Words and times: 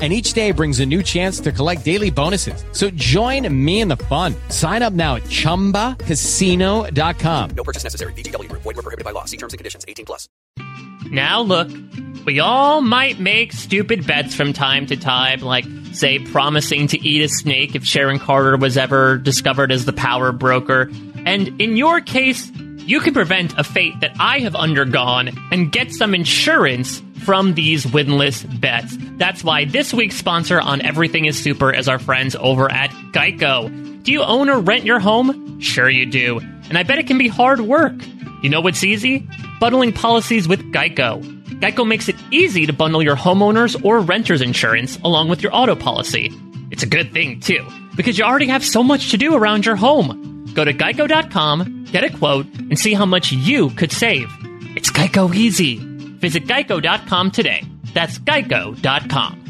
And 0.00 0.14
each 0.14 0.32
day 0.32 0.52
brings 0.52 0.80
a 0.80 0.86
new 0.86 1.02
chance 1.02 1.40
to 1.40 1.52
collect 1.52 1.84
daily 1.84 2.08
bonuses. 2.08 2.64
So 2.72 2.88
join 2.90 3.46
me 3.54 3.82
in 3.82 3.88
the 3.88 3.98
fun. 3.98 4.34
Sign 4.48 4.82
up 4.82 4.94
now 4.94 5.16
at 5.16 5.24
chumbacasino.com. 5.24 7.50
No 7.50 7.64
purchase 7.64 7.84
necessary. 7.84 8.14
VGW 8.14 8.48
Group. 8.48 8.62
Void 8.62 8.76
were 8.76 8.82
prohibited 8.82 9.04
by 9.04 9.10
law. 9.10 9.26
See 9.26 9.36
terms 9.36 9.52
and 9.52 9.58
conditions. 9.58 9.84
18 9.86 10.06
plus. 10.06 10.26
Now 11.10 11.42
look, 11.42 11.68
we 12.24 12.40
all 12.40 12.80
might 12.80 13.20
make 13.20 13.52
stupid 13.52 14.06
bets 14.06 14.34
from 14.34 14.52
time 14.52 14.86
to 14.86 14.96
time, 14.96 15.40
like, 15.40 15.64
say, 15.92 16.18
promising 16.18 16.86
to 16.88 17.00
eat 17.06 17.22
a 17.22 17.28
snake 17.28 17.74
if 17.74 17.84
Sharon 17.84 18.18
Carter 18.18 18.56
was 18.56 18.76
ever 18.76 19.18
discovered 19.18 19.72
as 19.72 19.86
the 19.86 19.92
power 19.92 20.32
broker. 20.32 20.90
And 21.26 21.60
in 21.60 21.76
your 21.76 22.00
case, 22.00 22.50
you 22.86 23.00
can 23.00 23.14
prevent 23.14 23.58
a 23.58 23.64
fate 23.64 23.98
that 24.00 24.12
I 24.18 24.40
have 24.40 24.54
undergone 24.54 25.30
and 25.50 25.70
get 25.72 25.92
some 25.92 26.14
insurance 26.14 27.02
from 27.24 27.54
these 27.54 27.84
winless 27.86 28.44
bets. 28.60 28.96
That's 29.18 29.44
why 29.44 29.64
this 29.64 29.92
week's 29.92 30.16
sponsor 30.16 30.60
on 30.60 30.80
Everything 30.80 31.26
is 31.26 31.40
Super 31.40 31.72
is 31.72 31.88
our 31.88 31.98
friends 31.98 32.34
over 32.36 32.70
at 32.70 32.90
Geico. 33.12 34.02
Do 34.02 34.12
you 34.12 34.22
own 34.22 34.48
or 34.48 34.60
rent 34.60 34.84
your 34.84 34.98
home? 35.00 35.60
Sure 35.60 35.88
you 35.88 36.06
do. 36.06 36.38
And 36.38 36.78
I 36.78 36.82
bet 36.82 36.98
it 36.98 37.06
can 37.06 37.18
be 37.18 37.28
hard 37.28 37.60
work. 37.60 37.94
You 38.42 38.48
know 38.48 38.60
what's 38.60 38.82
easy? 38.82 39.28
Bundling 39.60 39.92
policies 39.92 40.48
with 40.48 40.72
Geico. 40.72 41.22
Geico 41.60 41.86
makes 41.86 42.08
it 42.08 42.16
easy 42.30 42.64
to 42.64 42.72
bundle 42.72 43.02
your 43.02 43.16
homeowners 43.16 43.84
or 43.84 44.00
renter's 44.00 44.40
insurance 44.40 44.98
along 45.04 45.28
with 45.28 45.42
your 45.42 45.54
auto 45.54 45.76
policy. 45.76 46.32
It's 46.70 46.82
a 46.82 46.86
good 46.86 47.12
thing, 47.12 47.40
too, 47.40 47.66
because 47.96 48.16
you 48.16 48.24
already 48.24 48.46
have 48.46 48.64
so 48.64 48.82
much 48.82 49.10
to 49.10 49.18
do 49.18 49.34
around 49.34 49.66
your 49.66 49.76
home. 49.76 50.39
Go 50.54 50.64
to 50.64 50.72
geico.com, 50.72 51.84
get 51.84 52.04
a 52.04 52.10
quote, 52.10 52.46
and 52.58 52.78
see 52.78 52.94
how 52.94 53.06
much 53.06 53.32
you 53.32 53.70
could 53.70 53.92
save. 53.92 54.30
It's 54.76 54.90
Geico 54.90 55.34
easy. 55.34 55.78
Visit 56.18 56.46
geico.com 56.46 57.30
today. 57.30 57.64
That's 57.94 58.18
geico.com. 58.18 59.40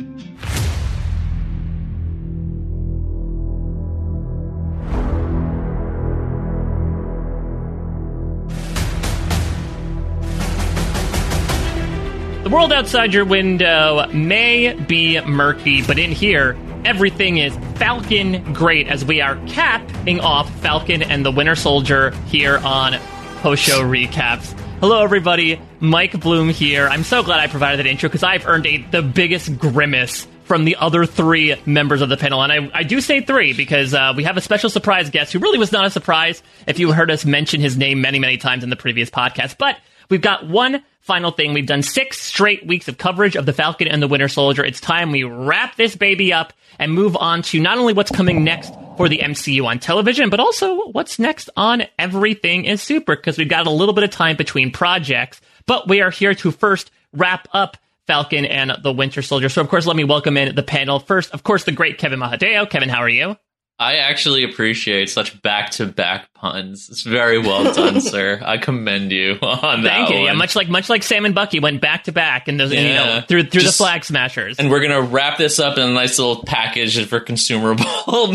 The 12.51 12.57
world 12.57 12.73
outside 12.73 13.15
your 13.15 13.25
window 13.25 14.09
may 14.09 14.73
be 14.73 15.21
murky, 15.21 15.83
but 15.83 16.01
in 16.01 16.11
here, 16.11 16.57
everything 16.85 17.39
is 17.39 17.57
Falcon 17.77 18.53
great 18.53 18.89
as 18.89 19.05
we 19.05 19.21
are 19.21 19.37
capping 19.47 20.21
off 20.21 20.51
Falcon 20.61 21.03
and 21.03 21.25
the 21.25 21.31
Winter 21.31 21.55
Soldier 21.55 22.11
here 22.27 22.59
on 22.59 22.95
post 23.39 23.63
show 23.63 23.81
recaps. 23.83 24.59
Hello, 24.81 25.03
everybody. 25.03 25.61
Mike 25.79 26.19
Bloom 26.21 26.49
here. 26.49 26.89
I'm 26.89 27.05
so 27.05 27.23
glad 27.23 27.41
I 27.41 27.49
provided 27.49 27.79
that 27.79 27.87
intro 27.87 28.09
because 28.09 28.23
I've 28.23 28.47
earned 28.47 28.67
a, 28.67 28.79
the 28.79 29.03
biggest 29.03 29.59
grimace 29.59 30.27
from 30.45 30.65
the 30.65 30.77
other 30.77 31.07
three 31.07 31.55
members 31.65 32.01
of 32.01 32.09
the 32.09 32.17
panel. 32.17 32.43
And 32.43 32.51
I, 32.51 32.71
I 32.75 32.83
do 32.83 33.01
say 33.01 33.21
three 33.21 33.53
because 33.53 33.95
uh, 33.95 34.15
we 34.17 34.25
have 34.25 34.37
a 34.37 34.41
special 34.41 34.69
surprise 34.69 35.11
guest 35.11 35.33
who 35.33 35.39
really 35.39 35.59
was 35.59 35.71
not 35.71 35.85
a 35.85 35.91
surprise 35.91 36.43
if 36.67 36.79
you 36.79 36.93
heard 36.93 37.11
us 37.11 37.25
mention 37.25 37.61
his 37.61 37.77
name 37.77 38.01
many, 38.01 38.19
many 38.19 38.37
times 38.37 38.65
in 38.65 38.71
the 38.71 38.75
previous 38.77 39.11
podcast. 39.11 39.59
But 39.59 39.77
we've 40.11 40.21
got 40.21 40.47
one 40.47 40.83
final 41.01 41.31
thing. 41.31 41.55
We've 41.55 41.67
done 41.67 41.83
six 41.83 42.21
straight 42.21 42.67
weeks 42.67 42.89
of 42.89 42.99
coverage 42.99 43.37
of 43.37 43.47
the 43.47 43.53
Falcon 43.53 43.89
and 43.89 44.03
the 44.03 44.09
Winter 44.09 44.29
Soldier. 44.29 44.65
It's 44.65 44.81
time 44.81 45.11
we 45.11 45.25
wrap 45.25 45.77
this 45.77 45.97
baby 45.97 46.33
up 46.33 46.53
and 46.79 46.93
move 46.93 47.17
on 47.17 47.43
to 47.43 47.61
not 47.61 47.79
only 47.79 47.93
what's 47.93 48.11
coming 48.11 48.45
next 48.45 48.75
for 48.97 49.09
the 49.09 49.19
MCU 49.19 49.65
on 49.65 49.79
television, 49.79 50.31
but 50.31 50.41
also 50.41 50.89
what's 50.91 51.19
next 51.19 51.49
on 51.57 51.85
Everything 51.99 52.65
is 52.67 52.83
Super, 52.83 53.17
because 53.17 53.39
we've 53.39 53.49
got 53.49 53.67
a 53.67 53.71
little 53.71 53.95
bit 53.95 54.05
of 54.05 54.11
time 54.11 54.37
between 54.37 54.71
projects. 54.71 55.41
But 55.67 55.89
we 55.89 56.01
are 56.01 56.11
here 56.11 56.35
to 56.35 56.51
first 56.51 56.91
wrap 57.13 57.49
up 57.53 57.77
Falcon 58.07 58.45
and 58.45 58.73
the 58.83 58.93
Winter 58.93 59.23
Soldier. 59.23 59.49
So, 59.49 59.61
of 59.61 59.69
course, 59.69 59.87
let 59.87 59.97
me 59.97 60.05
welcome 60.05 60.37
in 60.37 60.55
the 60.55 60.63
panel. 60.63 60.99
First, 60.99 61.33
of 61.33 61.43
course, 61.45 61.65
the 61.65 61.73
great 61.73 61.99
Kevin 61.99 62.19
Mahadeo. 62.21 62.69
Kevin, 62.69 62.89
how 62.89 62.99
are 62.99 63.09
you? 63.09 63.37
I 63.81 63.97
actually 63.97 64.45
appreciate 64.45 65.09
such 65.09 65.41
back 65.41 65.71
to 65.73 65.87
back 65.87 66.29
puns. 66.35 66.89
It's 66.91 67.01
very 67.03 67.39
well 67.39 67.73
done, 67.73 68.01
sir. 68.03 68.39
I 68.45 68.59
commend 68.59 69.11
you 69.11 69.39
on 69.43 69.83
that. 69.83 69.89
Thank 69.91 70.11
you. 70.11 70.17
one. 70.17 70.25
Yeah, 70.27 70.33
much 70.35 70.55
like 70.55 70.69
much 70.69 70.91
like 70.91 71.03
Sam 71.03 71.25
and 71.25 71.35
Bucky 71.35 71.61
went 71.61 71.81
back 71.81 72.05
to 72.05 72.13
back 72.13 72.47
and 72.47 72.61
those, 72.61 72.73
you 72.75 72.83
know 72.83 73.23
through 73.27 73.45
through 73.45 73.63
Just- 73.63 73.79
the 73.79 73.83
Flag 73.85 74.05
Smashers. 74.05 74.59
and 74.59 74.71
we're 74.71 74.83
gonna 74.83 75.01
wrap 75.01 75.39
this 75.39 75.59
up 75.59 75.79
in 75.79 75.89
a 75.89 75.93
nice 75.93 76.19
little 76.19 76.45
package 76.45 77.03
for 77.09 77.21
consumable 77.21 77.85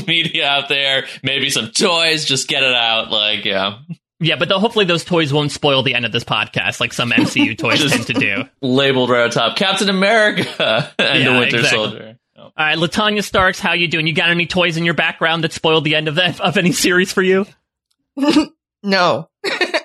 media 0.07 0.47
out 0.49 0.67
there. 0.67 1.05
Maybe 1.21 1.51
some 1.51 1.69
toys. 1.69 2.25
Just 2.25 2.47
get 2.47 2.63
it 2.63 2.73
out. 2.73 3.11
Like, 3.11 3.45
yeah, 3.45 3.77
yeah, 4.19 4.37
but 4.37 4.49
though 4.49 4.57
hopefully 4.59 4.85
those 4.85 5.05
toys 5.05 5.31
won't 5.31 5.51
spoil 5.51 5.83
the 5.83 5.93
end 5.93 6.05
of 6.05 6.11
this 6.11 6.23
podcast, 6.23 6.79
like 6.79 6.91
some 6.93 7.11
MCU 7.11 7.55
toys 7.55 7.87
tend 7.91 8.07
to 8.07 8.13
do. 8.13 8.43
labeled 8.63 9.11
right 9.11 9.25
on 9.25 9.29
top. 9.29 9.57
Captain 9.57 9.89
America 9.89 10.91
and 10.97 11.23
Yeah, 11.23 11.33
the 11.33 11.39
Winter 11.39 11.57
exactly. 11.57 11.77
Soldier. 11.77 12.17
All 12.57 12.65
right, 12.65 12.77
Latanya 12.77 13.21
Starks, 13.23 13.59
how 13.59 13.73
you 13.73 13.87
doing? 13.89 14.07
You 14.07 14.13
got 14.13 14.29
any 14.29 14.45
toys 14.45 14.77
in 14.77 14.85
your 14.85 14.93
background 14.93 15.43
that 15.43 15.51
spoiled 15.51 15.83
the 15.83 15.95
end 15.95 16.07
of 16.07 16.15
that 16.15 16.39
of 16.39 16.57
any 16.57 16.71
series 16.71 17.11
for 17.11 17.21
you? 17.21 17.45
No. 18.85 19.29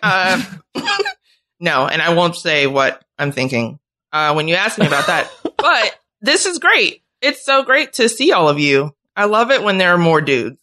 uh, 0.03 0.43
no, 1.61 1.87
and 1.87 2.03
I 2.03 2.13
won't 2.13 2.37
say 2.37 2.67
what 2.67 3.03
I'm 3.19 3.33
thinking 3.33 3.79
uh, 4.13 4.35
when 4.35 4.47
you 4.47 4.57
ask 4.57 4.79
me 4.79 4.87
about 4.87 5.07
that. 5.07 5.31
but 5.57 5.99
this 6.21 6.45
is 6.45 6.59
great. 6.59 7.03
It's 7.23 7.43
so 7.43 7.63
great 7.63 7.95
to 7.95 8.11
see 8.11 8.33
all 8.33 8.51
of 8.51 8.59
you. 8.59 8.95
I 9.17 9.25
love 9.25 9.51
it 9.51 9.63
when 9.63 9.79
there 9.79 9.95
are 9.95 9.99
more 9.99 10.21
dudes. 10.21 10.61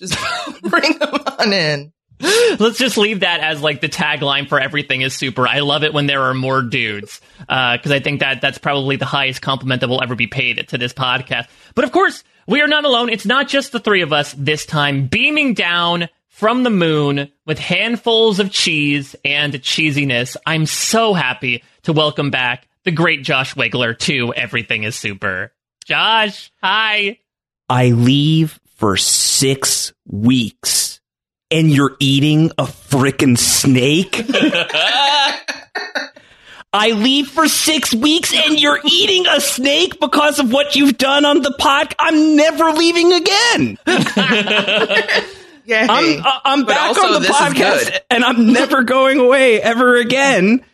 Just 0.00 0.18
bring 0.62 0.98
them 0.98 1.14
on 1.14 1.52
in. 1.52 1.92
Let's 2.58 2.78
just 2.78 2.98
leave 2.98 3.20
that 3.20 3.40
as 3.40 3.62
like 3.62 3.80
the 3.80 3.88
tagline 3.88 4.48
for 4.48 4.60
everything 4.60 5.00
is 5.00 5.14
super. 5.14 5.48
I 5.48 5.60
love 5.60 5.84
it 5.84 5.94
when 5.94 6.06
there 6.06 6.22
are 6.24 6.34
more 6.34 6.60
dudes 6.60 7.20
uh, 7.48 7.76
because 7.76 7.92
I 7.92 8.00
think 8.00 8.20
that 8.20 8.40
that's 8.42 8.58
probably 8.58 8.96
the 8.96 9.06
highest 9.06 9.40
compliment 9.40 9.80
that 9.80 9.88
will 9.88 10.02
ever 10.02 10.14
be 10.14 10.26
paid 10.26 10.68
to 10.68 10.78
this 10.78 10.92
podcast. 10.92 11.48
But 11.74 11.84
of 11.84 11.92
course, 11.92 12.22
we 12.46 12.60
are 12.60 12.68
not 12.68 12.84
alone. 12.84 13.08
It's 13.08 13.24
not 13.24 13.48
just 13.48 13.72
the 13.72 13.80
three 13.80 14.02
of 14.02 14.12
us 14.12 14.34
this 14.36 14.66
time, 14.66 15.06
beaming 15.06 15.54
down 15.54 16.08
from 16.28 16.62
the 16.62 16.70
moon 16.70 17.30
with 17.46 17.58
handfuls 17.58 18.38
of 18.38 18.50
cheese 18.50 19.16
and 19.24 19.54
cheesiness. 19.54 20.36
I'm 20.46 20.66
so 20.66 21.14
happy 21.14 21.62
to 21.84 21.92
welcome 21.92 22.30
back 22.30 22.68
the 22.84 22.90
great 22.90 23.22
Josh 23.22 23.54
Wigler 23.54 23.94
to 24.00 24.34
Everything 24.34 24.84
is 24.84 24.96
Super. 24.96 25.52
Josh, 25.86 26.52
hi. 26.62 27.18
I 27.68 27.90
leave 27.90 28.58
for 28.76 28.96
six 28.96 29.92
weeks 30.06 30.99
and 31.50 31.70
you're 31.70 31.96
eating 31.98 32.50
a 32.58 32.64
frickin' 32.64 33.36
snake? 33.38 34.24
I 36.72 36.92
leave 36.92 37.28
for 37.28 37.48
six 37.48 37.92
weeks 37.92 38.32
and 38.32 38.60
you're 38.60 38.78
eating 38.84 39.26
a 39.26 39.40
snake 39.40 39.98
because 39.98 40.38
of 40.38 40.52
what 40.52 40.76
you've 40.76 40.96
done 40.96 41.24
on 41.24 41.42
the 41.42 41.52
pod. 41.58 41.94
I'm 41.98 42.36
never 42.36 42.70
leaving 42.70 43.12
again. 43.12 43.78
Yeah. 45.66 45.86
I'm, 45.88 46.20
uh, 46.24 46.40
I'm 46.44 46.64
back 46.64 46.88
also, 46.88 47.02
on 47.02 47.12
the 47.14 47.18
this 47.20 47.30
podcast 47.30 48.00
and 48.10 48.24
I'm 48.24 48.52
never 48.52 48.82
going 48.82 49.18
away 49.18 49.60
ever 49.60 49.96
again. 49.96 50.64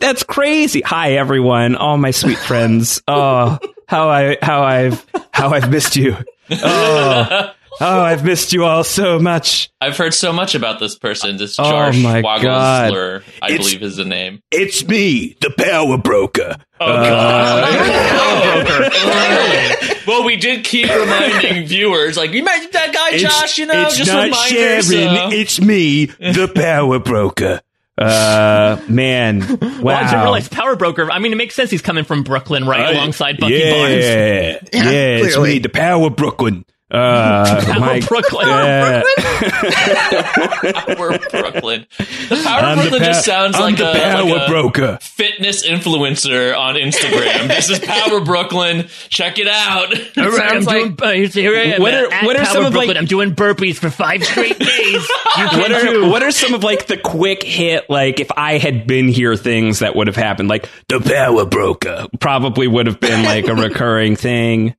That's 0.00 0.22
crazy. 0.22 0.80
Hi 0.80 1.12
everyone, 1.12 1.76
all 1.76 1.98
my 1.98 2.10
sweet 2.10 2.38
friends. 2.38 3.02
Oh, 3.06 3.58
how 3.86 4.08
I 4.08 4.38
how 4.40 4.62
I've 4.62 5.04
how 5.32 5.50
I've 5.50 5.70
missed 5.70 5.94
you. 5.94 6.16
Oh, 6.52 7.50
oh, 7.80 8.00
I've 8.02 8.24
missed 8.24 8.52
you 8.52 8.64
all 8.64 8.84
so 8.84 9.18
much. 9.18 9.70
I've 9.80 9.96
heard 9.96 10.14
so 10.14 10.32
much 10.32 10.54
about 10.54 10.80
this 10.80 10.98
person. 10.98 11.36
This 11.36 11.58
Oh 11.58 11.70
Josh 11.70 12.02
my 12.02 12.22
God. 12.22 12.92
Wagglesler, 12.92 13.22
I 13.40 13.46
It's- 13.52 13.58
believe 13.58 13.82
is 13.82 13.96
the 13.96 14.04
name. 14.04 14.42
It's 14.50 14.86
me, 14.86 15.36
the 15.40 15.50
power 15.50 15.96
broker. 15.98 16.56
Oh, 16.80 16.86
Well, 20.06 20.24
we 20.24 20.36
did 20.36 20.64
keep 20.64 20.88
reminding 20.88 21.66
viewers, 21.66 22.16
like, 22.16 22.32
you 22.32 22.42
met 22.42 22.72
that 22.72 22.92
guy, 22.92 23.18
Josh, 23.18 23.58
you 23.58 23.66
know, 23.66 23.82
it's 23.86 23.96
just 23.96 24.10
not 24.10 24.24
reminders. 24.24 24.88
Sharon, 24.90 25.16
uh, 25.16 25.30
it's 25.32 25.60
me, 25.60 26.06
the 26.06 26.50
power 26.52 26.98
broker. 26.98 27.60
Uh, 28.00 28.80
man, 28.88 29.40
wow. 29.60 29.80
Well, 29.82 29.96
I 29.96 30.04
didn't 30.10 30.22
realize 30.22 30.48
Power 30.48 30.74
Broker. 30.74 31.10
I 31.10 31.18
mean, 31.18 31.32
it 31.32 31.36
makes 31.36 31.54
sense. 31.54 31.70
He's 31.70 31.82
coming 31.82 32.04
from 32.04 32.22
Brooklyn, 32.22 32.66
right, 32.66 32.88
Uh, 32.88 32.92
alongside 32.98 33.38
Bucky 33.38 33.54
yeah, 33.54 33.70
Barnes. 33.70 34.04
Yeah, 34.04 34.58
Yeah, 34.72 35.16
it's 35.18 35.34
clearly. 35.34 35.54
me, 35.54 35.58
the 35.58 35.68
power 35.68 36.06
of 36.06 36.16
Brooklyn. 36.16 36.64
Uh, 36.90 37.64
Power 37.66 37.80
my, 37.80 38.00
Brooklyn. 38.00 38.48
yeah. 38.48 39.02
Power 40.72 41.18
Brooklyn. 41.30 41.86
The 42.28 42.40
Power 42.44 42.60
I'm 42.60 42.76
the 42.78 42.82
Brooklyn 42.82 43.02
just 43.04 43.26
pa- 43.26 43.32
sounds 43.32 43.56
I'm 43.56 43.62
like 43.62 43.76
the 43.76 43.90
a, 43.90 43.94
power 43.94 44.24
like 44.24 44.42
a 44.42 44.48
broker. 44.50 44.98
fitness 45.00 45.66
influencer 45.66 46.56
on 46.56 46.74
Instagram. 46.74 47.48
this 47.48 47.70
is 47.70 47.78
Power 47.78 48.20
Brooklyn. 48.24 48.88
Check 49.08 49.38
it 49.38 49.46
out. 49.48 49.92
All 50.18 50.30
right, 50.30 50.52
I'm 50.52 50.62
Sounds 50.62 50.66
like- 50.66 50.96
doing, 50.96 51.26
uh, 51.26 51.30
here 51.30 51.56
I 51.56 51.62
am 51.74 51.80
What 51.82 51.94
are- 51.94 52.12
at 52.12 52.24
what 52.24 52.36
are 52.36 52.44
Power 52.44 52.52
some 52.54 52.64
of, 52.66 52.72
Brooklyn. 52.72 52.88
like- 52.88 52.96
I'm 52.98 53.06
doing 53.06 53.34
burpees 53.34 53.76
for 53.76 53.90
five 53.90 54.24
straight 54.24 54.58
days. 54.58 54.68
You 55.38 55.44
What 55.46 55.72
are 55.72 55.80
too. 55.80 56.10
what 56.10 56.22
are 56.22 56.30
some 56.32 56.54
of 56.54 56.64
like 56.64 56.86
the 56.86 56.96
quick 56.96 57.42
hit 57.42 57.88
like 57.88 58.18
if 58.20 58.30
I 58.36 58.58
had 58.58 58.86
been 58.86 59.08
here 59.08 59.36
things 59.36 59.78
that 59.78 59.94
would 59.94 60.06
have 60.08 60.16
happened 60.16 60.48
like 60.48 60.68
the 60.88 61.00
power 61.00 61.44
broker 61.46 62.06
probably 62.18 62.66
would 62.66 62.86
have 62.86 62.98
been 63.00 63.24
like 63.24 63.46
a 63.48 63.54
recurring 63.54 64.16
thing. 64.16 64.74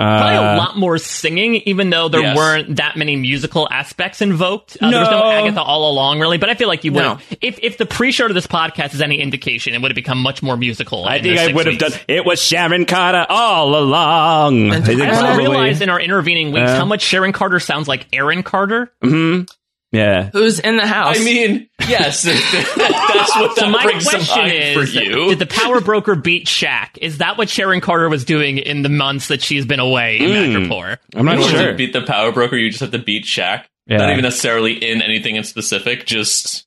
Probably 0.00 0.34
a 0.36 0.40
Uh, 0.52 0.56
lot 0.56 0.76
more 0.78 0.96
singing, 0.98 1.56
even 1.66 1.90
though 1.90 2.08
there 2.08 2.22
Yes. 2.22 2.36
weren't 2.36 2.76
that 2.76 2.96
many 2.96 3.16
musical 3.16 3.68
aspects 3.70 4.22
invoked. 4.22 4.76
Uh, 4.80 4.90
There 4.90 5.00
was 5.00 5.10
no 5.10 5.20
No. 5.20 5.30
Agatha 5.30 5.60
all 5.62 5.90
along, 5.90 6.20
really. 6.20 6.38
But 6.38 6.48
I 6.50 6.54
feel 6.54 6.68
like 6.68 6.84
you 6.84 6.92
would. 6.92 7.02
No. 7.02 7.18
If 7.40 7.58
if 7.62 7.76
the 7.78 7.86
pre-show 7.86 8.26
to 8.28 8.34
this 8.34 8.46
podcast 8.46 8.94
is 8.94 9.02
any 9.02 9.20
indication, 9.20 9.74
it 9.74 9.82
would 9.82 9.90
have 9.90 9.96
become 9.96 10.18
much 10.22 10.42
more 10.42 10.56
musical. 10.56 11.04
I 11.06 11.20
think 11.20 11.38
I 11.38 11.48
would 11.52 11.66
have 11.66 11.78
done. 11.78 11.92
It 12.08 12.24
was 12.24 12.42
Sharon 12.42 12.86
Carter 12.86 13.26
all 13.28 13.76
along. 13.76 14.72
I 14.72 14.80
think 14.80 15.00
I 15.02 15.10
also 15.10 15.36
realized 15.38 15.82
in 15.82 15.90
our 15.90 16.00
intervening 16.00 16.52
weeks 16.52 16.70
Uh. 16.70 16.76
how 16.76 16.84
much 16.84 17.02
Sharon 17.02 17.32
Carter 17.32 17.60
sounds 17.60 17.86
like 17.88 18.06
Aaron 18.12 18.42
Carter. 18.42 18.92
Mhm. 19.04 19.48
Yeah. 19.92 20.30
Who's 20.32 20.60
in 20.60 20.76
the 20.76 20.86
house? 20.86 21.20
I 21.20 21.24
mean, 21.24 21.66
yes, 21.90 22.22
that's 22.76 23.36
what 23.36 23.54
So 23.56 23.62
that 23.66 23.70
my 23.70 23.82
brings 23.82 24.04
to 24.04 24.10
question 24.10 24.42
mind 24.42 24.52
is: 24.52 24.76
for 24.76 24.84
you. 24.98 25.28
Did 25.30 25.38
the 25.40 25.46
power 25.46 25.80
broker 25.80 26.14
beat 26.14 26.46
Shaq? 26.46 26.96
Is 27.00 27.18
that 27.18 27.36
what 27.38 27.48
Sharon 27.48 27.80
Carter 27.80 28.08
was 28.08 28.24
doing 28.24 28.58
in 28.58 28.82
the 28.82 28.88
months 28.88 29.28
that 29.28 29.42
she's 29.42 29.66
been 29.66 29.80
away 29.80 30.18
in 30.18 30.30
Mm. 30.30 30.68
Madripoor? 30.68 30.98
I'm 31.14 31.26
not 31.26 31.36
in 31.36 31.42
order 31.42 31.56
sure. 31.58 31.70
to 31.72 31.76
beat 31.76 31.92
the 31.92 32.02
Power 32.02 32.32
Broker, 32.32 32.56
you 32.56 32.70
just 32.70 32.80
have 32.80 32.92
to 32.92 32.98
beat 32.98 33.24
Shaq. 33.24 33.64
Yeah. 33.86 33.98
Not 33.98 34.10
even 34.10 34.22
necessarily 34.22 34.74
in 34.74 35.02
anything 35.02 35.36
in 35.36 35.44
specific, 35.44 36.06
just 36.06 36.66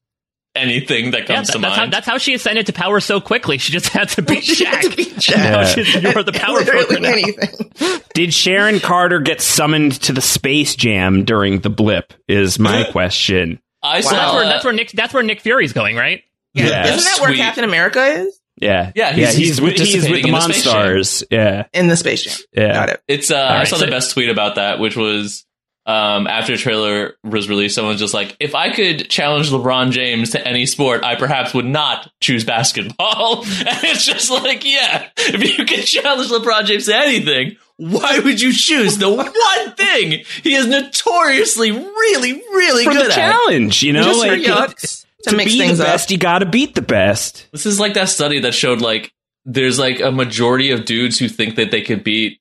anything 0.55 1.11
that 1.11 1.21
Yeah, 1.27 1.35
comes 1.35 1.47
that- 1.47 1.53
to 1.53 1.59
that's, 1.59 1.75
how, 1.75 1.81
mind. 1.83 1.93
that's 1.93 2.05
how 2.05 2.17
she 2.19 2.33
ascended 2.35 2.67
to 2.67 2.73
power 2.73 2.99
so 2.99 3.19
quickly. 3.21 3.57
She 3.57 3.71
just 3.71 3.87
had 3.93 4.09
to 4.09 4.21
beat 4.21 4.43
She 4.43 4.65
had 4.65 4.81
to 4.83 4.95
beat 4.95 5.07
Shaq. 5.15 5.93
Yeah. 5.95 5.99
You're 6.11 6.23
the 6.23 6.31
power 6.33 6.63
broker 6.63 6.99
now. 6.99 7.09
anything. 7.09 8.01
Did 8.13 8.33
Sharon 8.33 8.79
Carter 8.79 9.19
get 9.19 9.41
summoned 9.41 9.93
to 10.03 10.13
the 10.13 10.21
Space 10.21 10.75
Jam 10.75 11.23
during 11.25 11.61
the 11.61 11.69
blip? 11.71 12.13
Is 12.27 12.59
my 12.59 12.83
question. 12.91 13.59
I 13.83 14.01
So 14.01 14.09
saw 14.09 14.15
that's 14.15 14.33
where 14.33 14.45
that's 14.45 14.63
where 14.65 14.73
Nick 14.73 14.91
that's 14.91 15.13
where 15.13 15.23
Nick 15.23 15.41
Fury's 15.41 15.73
going, 15.73 15.95
right? 15.95 16.23
Yeah. 16.53 16.67
Yeah. 16.67 16.85
Isn't 16.93 17.03
that 17.03 17.17
where 17.19 17.29
Sweet. 17.31 17.37
Captain 17.37 17.63
America 17.63 18.03
is? 18.05 18.39
Yeah. 18.55 18.91
Yeah, 18.95 19.13
he's- 19.13 19.35
he's 19.35 19.59
with, 19.61 19.73
he's 19.77 20.03
with 20.03 20.11
the 20.23 20.27
in 20.27 20.31
the 20.31 20.37
Monstars. 20.37 21.23
Yeah. 21.31 21.65
In 21.73 21.87
the 21.87 21.97
Space 21.97 22.23
Jam. 22.23 22.37
Yeah. 22.53 22.73
Got 22.73 22.89
it. 22.89 23.01
It's 23.07 23.31
uh, 23.31 23.37
I 23.49 23.63
saw 23.65 23.77
so- 23.77 23.85
the 23.85 23.91
best 23.91 24.13
tweet 24.13 24.29
about 24.29 24.55
that, 24.55 24.79
which 24.79 24.95
was 24.95 25.45
um, 25.85 26.27
after 26.27 26.53
the 26.53 26.57
trailer 26.57 27.15
was 27.23 27.49
released, 27.49 27.75
someone's 27.75 27.99
just 27.99 28.13
like, 28.13 28.35
"If 28.39 28.55
I 28.55 28.71
could 28.71 29.09
challenge 29.09 29.49
LeBron 29.49 29.91
James 29.91 30.29
to 30.31 30.47
any 30.47 30.65
sport, 30.65 31.03
I 31.03 31.15
perhaps 31.15 31.53
would 31.53 31.65
not 31.65 32.09
choose 32.21 32.43
basketball." 32.45 33.43
and 33.45 33.83
it's 33.83 34.05
just 34.05 34.29
like, 34.31 34.63
yeah, 34.65 35.09
if 35.17 35.57
you 35.57 35.65
could 35.65 35.83
challenge 35.85 36.29
LeBron 36.29 36.65
James 36.65 36.85
to 36.85 36.95
anything, 36.95 37.57
why 37.77 38.19
would 38.19 38.39
you 38.39 38.53
choose 38.53 38.97
the 38.97 39.09
one 39.13 39.31
thing 39.75 40.23
he 40.43 40.53
is 40.55 40.67
notoriously 40.67 41.71
really, 41.71 42.33
really 42.33 42.85
For 42.85 42.91
good 42.91 43.07
the 43.07 43.11
at? 43.11 43.15
challenge, 43.15 43.83
you 43.83 43.93
know, 43.93 44.03
Just 44.03 44.19
like 44.19 44.41
yucks 44.41 45.05
to, 45.23 45.31
to 45.31 45.37
be 45.37 45.57
things 45.57 45.79
the 45.79 45.83
up. 45.85 45.89
best, 45.93 46.11
you 46.11 46.17
got 46.17 46.39
to 46.39 46.45
beat 46.45 46.75
the 46.75 46.81
best. 46.81 47.47
This 47.51 47.65
is 47.65 47.79
like 47.79 47.95
that 47.95 48.09
study 48.09 48.39
that 48.41 48.53
showed 48.53 48.79
like 48.81 49.11
there's 49.45 49.79
like 49.79 49.99
a 49.99 50.11
majority 50.11 50.71
of 50.71 50.85
dudes 50.85 51.19
who 51.19 51.27
think 51.27 51.55
that 51.55 51.71
they 51.71 51.81
could 51.81 52.03
beat 52.03 52.39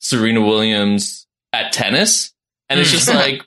Serena 0.00 0.42
Williams 0.42 1.26
at 1.52 1.72
tennis, 1.72 2.32
and 2.74 2.80
it's 2.80 2.90
just 2.90 3.10
hmm. 3.10 3.16
like 3.16 3.42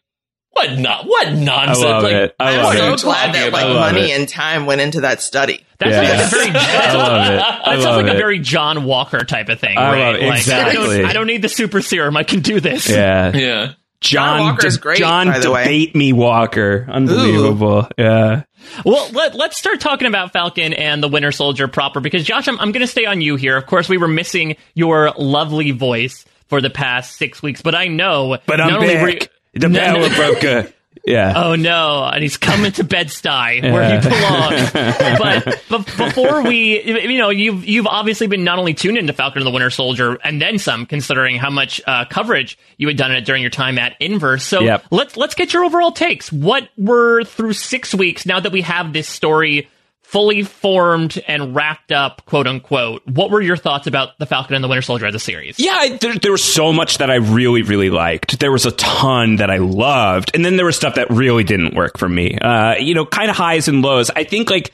what 0.52 0.80
not 0.80 1.06
what 1.06 1.34
nonsense. 1.34 1.80
I 1.80 1.90
love 1.90 2.04
like, 2.04 2.14
it. 2.14 2.36
I 2.40 2.50
I'm 2.58 2.64
love 2.64 2.74
are 2.74 2.78
so 2.78 2.88
you 2.88 2.94
it. 2.94 3.02
glad 3.02 3.36
that 3.36 3.54
like 3.54 3.68
money 3.68 4.12
it. 4.12 4.20
and 4.20 4.28
time 4.28 4.66
went 4.66 4.82
into 4.82 5.02
that 5.02 5.22
study. 5.22 5.66
That 5.80 5.90
Yeah. 5.90 6.28
sounds 6.28 6.34
like 6.34 6.50
a 6.50 6.52
very 6.52 6.60
I 6.60 6.94
love 6.94 7.28
it. 7.28 7.32
I 7.32 7.36
that 7.36 7.64
sounds 7.66 7.86
love 7.86 8.06
like 8.06 8.14
a 8.14 8.18
very 8.18 8.40
John 8.40 8.84
Walker 8.86 9.20
type 9.20 9.50
of 9.50 9.60
thing, 9.60 9.78
I 9.78 9.92
right? 9.92 10.00
love 10.00 10.16
it. 10.16 10.22
Like, 10.22 10.32
I 10.32 10.38
Exactly. 10.38 10.98
don't, 10.98 11.06
I 11.06 11.14
don't 11.14 11.28
need 11.28 11.42
the 11.44 11.50
super 11.50 11.82
serum. 11.82 12.18
I 12.18 12.24
can 12.24 12.40
do 12.40 12.60
this. 12.60 12.90
Yeah. 12.90 13.36
yeah. 13.36 13.74
John, 14.00 14.42
Walker's 14.42 14.76
De- 14.76 14.82
great, 14.82 15.00
John 15.00 15.28
by 15.28 15.40
the 15.40 15.52
way. 15.52 15.64
debate 15.64 15.96
me 15.96 16.14
Walker. 16.14 16.86
Unbelievable. 16.88 17.88
Yeah. 17.98 18.44
Well, 18.86 19.10
let, 19.12 19.34
let's 19.34 19.58
start 19.58 19.80
talking 19.80 20.08
about 20.08 20.34
Falcon 20.34 20.74
and 20.74 21.02
the 21.02 21.08
Winter 21.08 21.32
Soldier 21.32 21.68
proper 21.68 22.00
because 22.00 22.24
Josh, 22.24 22.48
I'm, 22.48 22.60
I'm 22.60 22.72
going 22.72 22.82
to 22.82 22.88
stay 22.88 23.06
on 23.06 23.22
you 23.22 23.38
here. 23.38 23.58
Of 23.58 23.66
course, 23.66 23.90
we 23.90 23.98
were 23.98 24.08
missing 24.08 24.56
your 24.76 25.12
lovely 25.18 25.72
voice 25.72 26.26
for 26.48 26.62
the 26.62 26.70
past 26.70 27.16
six 27.18 27.42
weeks, 27.42 27.62
but 27.62 27.76
I 27.76 27.88
know. 27.88 28.38
But 28.46 28.62
I'm 28.62 28.70
not 28.70 28.82
only 28.82 28.96
were 28.98 29.08
back. 29.12 29.30
you- 29.54 29.60
the 29.62 29.70
No, 29.70 29.80
power 29.80 30.10
no. 30.10 30.16
broker. 30.16 30.74
Yeah. 31.06 31.34
Oh 31.38 31.56
no! 31.56 32.04
And 32.04 32.22
he's 32.22 32.36
coming 32.36 32.72
to 32.74 32.84
Bed 32.84 33.08
Stuy 33.08 33.62
where 33.72 33.98
he 34.02 34.10
belongs. 34.10 34.72
but, 34.74 35.64
but 35.70 35.86
before 35.98 36.42
we, 36.44 36.84
you 36.84 37.18
know, 37.18 37.30
you've 37.30 37.66
you've 37.66 37.88
obviously 37.88 38.28
been 38.28 38.44
not 38.44 38.60
only 38.60 38.74
tuned 38.74 38.98
into 38.98 39.14
Falcon 39.14 39.42
and 39.42 39.48
the 39.48 39.52
Winter 39.52 39.70
Soldier 39.70 40.18
and 40.24 40.42
then 40.42 40.58
some, 40.58 40.86
considering 40.86 41.38
how 41.38 41.50
much 41.50 41.80
uh, 41.88 42.04
coverage 42.10 42.58
you 42.78 42.88
had 42.90 42.98
done 42.98 43.14
it 43.14 43.22
during 43.22 43.42
your 43.42 43.52
time 43.52 43.78
at 43.80 43.96
Inverse. 44.02 44.44
So 44.44 44.60
Yep. 44.62 44.86
let's 44.92 45.16
let's 45.16 45.34
get 45.36 45.54
your 45.54 45.64
overall 45.64 45.94
takes. 45.94 46.30
What 46.30 46.68
were 46.78 47.24
through 47.24 47.54
six 47.54 47.96
weeks 47.96 48.26
now 48.26 48.42
that 48.42 48.52
we 48.52 48.62
have 48.64 48.92
this 48.92 49.08
story 49.08 49.70
fully 50.08 50.42
formed 50.42 51.22
and 51.28 51.54
wrapped 51.54 51.92
up, 51.92 52.26
quote 52.26 52.48
unquote? 52.48 53.06
What 53.06 53.30
were 53.30 53.42
your 53.42 53.58
thoughts 53.58 53.88
about 53.88 54.18
the 54.20 54.26
Falcon 54.26 54.56
and 54.56 54.64
the 54.64 54.70
Winter 54.70 54.82
Soldier 54.82 55.06
as 55.06 55.14
a 55.14 55.20
series? 55.20 55.60
Yeah, 55.60 55.76
I, 55.78 55.98
there, 55.98 56.16
there 56.16 56.32
was 56.32 56.44
so 56.44 56.72
much 56.72 57.00
that 57.00 57.12
I 57.12 57.16
really, 57.16 57.62
really 57.62 57.90
liked. 57.90 58.40
There 58.40 58.52
was 58.52 58.66
a 58.66 58.72
ton 58.72 59.36
that 59.38 59.52
I 59.52 59.58
loved, 59.58 60.32
and 60.34 60.46
then 60.46 60.56
there 60.56 60.66
was 60.66 60.78
stuff 60.78 60.96
that 60.96 61.10
really 61.10 61.44
didn't 61.44 61.76
work 61.76 61.98
for 61.98 62.08
me. 62.08 62.38
Uh, 62.40 62.76
you 62.76 62.94
know, 62.94 63.06
kind 63.06 63.30
of 63.30 63.36
highs 63.36 63.68
and 63.68 63.82
lows. 63.82 64.10
I 64.10 64.24
think 64.24 64.50
like 64.50 64.74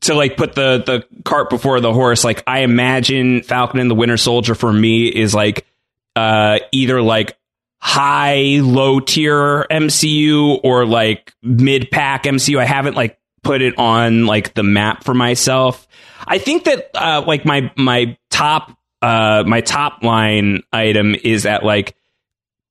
to 0.00 0.14
like 0.14 0.36
put 0.36 0.54
the 0.54 0.82
the 0.84 1.22
cart 1.24 1.48
before 1.48 1.80
the 1.80 1.92
horse. 1.92 2.22
Like 2.22 2.42
I 2.46 2.60
imagine 2.60 3.42
Falcon 3.42 3.80
and 3.80 3.90
the 3.90 3.94
Winter 3.94 4.18
Soldier 4.18 4.54
for 4.54 4.70
me 4.70 5.08
is 5.08 5.34
like 5.34 5.66
uh, 6.14 6.58
either 6.72 7.00
like 7.00 7.38
high 7.80 8.58
low 8.60 9.00
tier 9.00 9.64
MCU 9.70 10.60
or 10.62 10.84
like 10.84 11.32
mid 11.42 11.90
pack 11.90 12.24
MCU. 12.24 12.58
I 12.58 12.66
haven't 12.66 12.96
like 12.96 13.17
put 13.42 13.62
it 13.62 13.78
on 13.78 14.26
like 14.26 14.54
the 14.54 14.62
map 14.62 15.04
for 15.04 15.14
myself. 15.14 15.86
I 16.26 16.38
think 16.38 16.64
that 16.64 16.90
uh, 16.94 17.24
like 17.26 17.44
my 17.44 17.70
my 17.76 18.16
top 18.30 18.76
uh, 19.02 19.44
my 19.46 19.60
top 19.60 20.02
line 20.02 20.62
item 20.72 21.14
is 21.14 21.44
that 21.44 21.64
like 21.64 21.94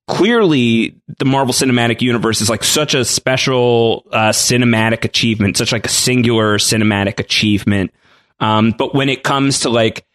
clearly 0.07 0.99
the 1.19 1.25
Marvel 1.25 1.53
Cinematic 1.53 2.01
Universe 2.01 2.41
is 2.41 2.49
like 2.49 2.63
such 2.63 2.93
a 2.93 3.03
special 3.05 4.05
uh, 4.11 4.29
cinematic 4.29 5.03
achievement, 5.03 5.57
such 5.57 5.71
like 5.71 5.85
a 5.85 5.89
singular 5.89 6.57
cinematic 6.57 7.19
achievement. 7.19 7.91
Um, 8.39 8.73
but 8.77 8.93
when 8.93 9.09
it 9.09 9.23
comes 9.23 9.61
to 9.61 9.69
like 9.69 10.05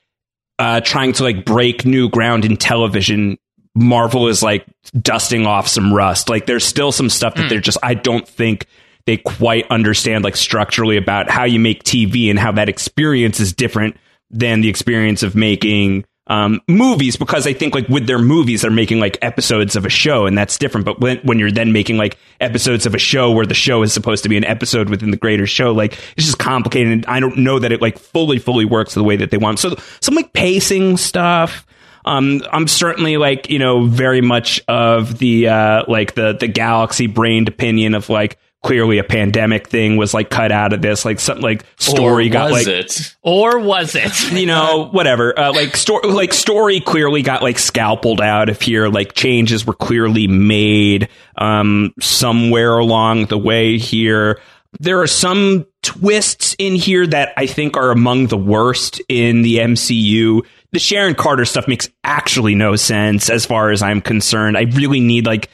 uh, 0.59 0.81
trying 0.81 1.13
to 1.15 1.23
like 1.23 1.45
break 1.45 1.85
new 1.85 2.09
ground 2.09 2.45
in 2.45 2.57
television, 2.57 3.39
Marvel 3.75 4.29
is 4.29 4.43
like 4.43 4.67
dusting 4.99 5.47
off 5.47 5.67
some 5.69 5.93
rust. 5.93 6.29
Like 6.29 6.47
there's 6.47 6.65
still 6.65 6.93
some 6.93 7.11
stuff 7.11 7.35
that 7.35 7.49
they're 7.49 7.61
just 7.61 7.79
I 7.83 7.95
don't 7.95 8.27
think 8.27 8.67
they 9.07 9.17
quite 9.17 9.67
understand 9.71 10.25
like 10.25 10.37
structurally 10.37 10.97
about 10.97 11.31
how 11.31 11.45
you 11.45 11.59
make 11.59 11.83
TV 11.85 12.31
and 12.31 12.39
how 12.39 12.53
that 12.53 12.69
experience 12.69 13.41
is 13.41 13.53
different 13.53 13.97
than 14.31 14.61
the 14.61 14.69
experience 14.69 15.23
of 15.23 15.35
making 15.35 16.05
um, 16.29 16.61
movies 16.69 17.17
because 17.17 17.47
I 17.47 17.53
think 17.53 17.75
like 17.75 17.89
with 17.89 18.07
their 18.07 18.19
movies 18.19 18.63
they're 18.63 18.71
making 18.71 19.01
like 19.01 19.19
episodes 19.23 19.75
of 19.75 19.85
a 19.85 19.91
show 19.91 20.27
and 20.27 20.39
that's 20.39 20.57
different. 20.57 20.87
But 20.87 21.01
when 21.01 21.19
when 21.19 21.39
you're 21.39 21.51
then 21.51 21.73
making 21.73 21.97
like 21.97 22.17
episodes 22.41 22.87
of 22.87 22.95
a 22.95 22.99
show 22.99 23.33
where 23.33 23.45
the 23.45 23.55
show 23.55 23.83
is 23.83 23.93
supposed 23.93 24.23
to 24.23 24.29
be 24.29 24.37
an 24.37 24.45
episode 24.45 24.89
within 24.89 25.11
the 25.11 25.17
greater 25.17 25.47
show, 25.47 25.73
like 25.73 25.93
it's 26.17 26.27
just 26.27 26.39
complicated. 26.39 26.93
And 26.93 27.07
I 27.07 27.21
don't 27.21 27.39
know 27.39 27.59
that 27.59 27.73
it 27.73 27.83
like 27.83 27.99
fully 27.99 28.39
fully 28.39 28.65
works 28.65 28.95
the 28.95 29.03
way 29.03 29.17
that 29.17 29.31
they 29.31 29.37
want. 29.37 29.59
So 29.59 29.75
some 30.01 30.15
like 30.15 30.33
pacing 30.33 30.97
stuff. 30.97 31.67
Um, 32.05 32.43
I'm 32.53 32.67
certainly 32.67 33.17
like 33.17 33.51
you 33.51 33.59
know 33.59 33.87
very 33.87 34.21
much 34.21 34.61
of 34.69 35.19
the 35.19 35.49
uh, 35.49 35.85
like 35.89 36.15
the 36.15 36.37
the 36.39 36.49
galaxy 36.49 37.09
brained 37.09 37.49
opinion 37.49 37.95
of 37.95 38.09
like 38.09 38.39
clearly 38.63 38.99
a 38.99 39.05
pandemic 39.05 39.69
thing 39.69 39.97
was 39.97 40.15
like 40.15 40.31
cut 40.31 40.53
out 40.53 40.73
of 40.73 40.81
this 40.81 41.05
like 41.05 41.19
something 41.19 41.43
like 41.43 41.65
story 41.79 42.29
or 42.29 42.31
got 42.31 42.51
was 42.51 42.67
like 42.67 42.75
it? 42.75 43.17
Or 43.23 43.59
was 43.59 43.95
it? 43.95 44.33
you 44.33 44.47
know, 44.47 44.89
whatever. 44.93 45.37
Uh, 45.39 45.53
like 45.53 45.77
story, 45.77 46.09
like 46.09 46.33
story 46.33 46.81
clearly 46.81 47.23
got 47.23 47.43
like 47.43 47.59
scalpeled 47.59 48.21
out 48.21 48.49
of 48.49 48.61
here. 48.61 48.89
Like 48.89 49.15
changes 49.15 49.67
were 49.67 49.75
clearly 49.75 50.29
made 50.29 51.09
um, 51.37 51.93
somewhere 52.01 52.79
along 52.79 53.27
the 53.27 53.39
way 53.39 53.79
here. 53.79 54.41
There 54.81 55.01
are 55.03 55.07
some 55.07 55.67
twists 55.83 56.57
in 56.59 56.77
here 56.77 57.07
that 57.07 57.35
I 57.37 57.47
think 57.47 57.77
are 57.77 57.91
among 57.91 58.29
the 58.29 58.39
worst 58.39 59.03
in 59.09 59.43
the 59.43 59.59
MCU. 59.59 60.47
The 60.71 60.79
Sharon 60.79 61.15
Carter 61.15 61.45
stuff 61.45 61.69
makes 61.69 61.91
actually 62.05 62.55
no 62.55 62.77
sense 62.77 63.29
as 63.29 63.45
far 63.45 63.71
as 63.71 63.83
I'm 63.83 64.01
concerned. 64.01 64.57
I 64.57 64.63
really 64.63 65.01
need 65.01 65.27
like 65.27 65.51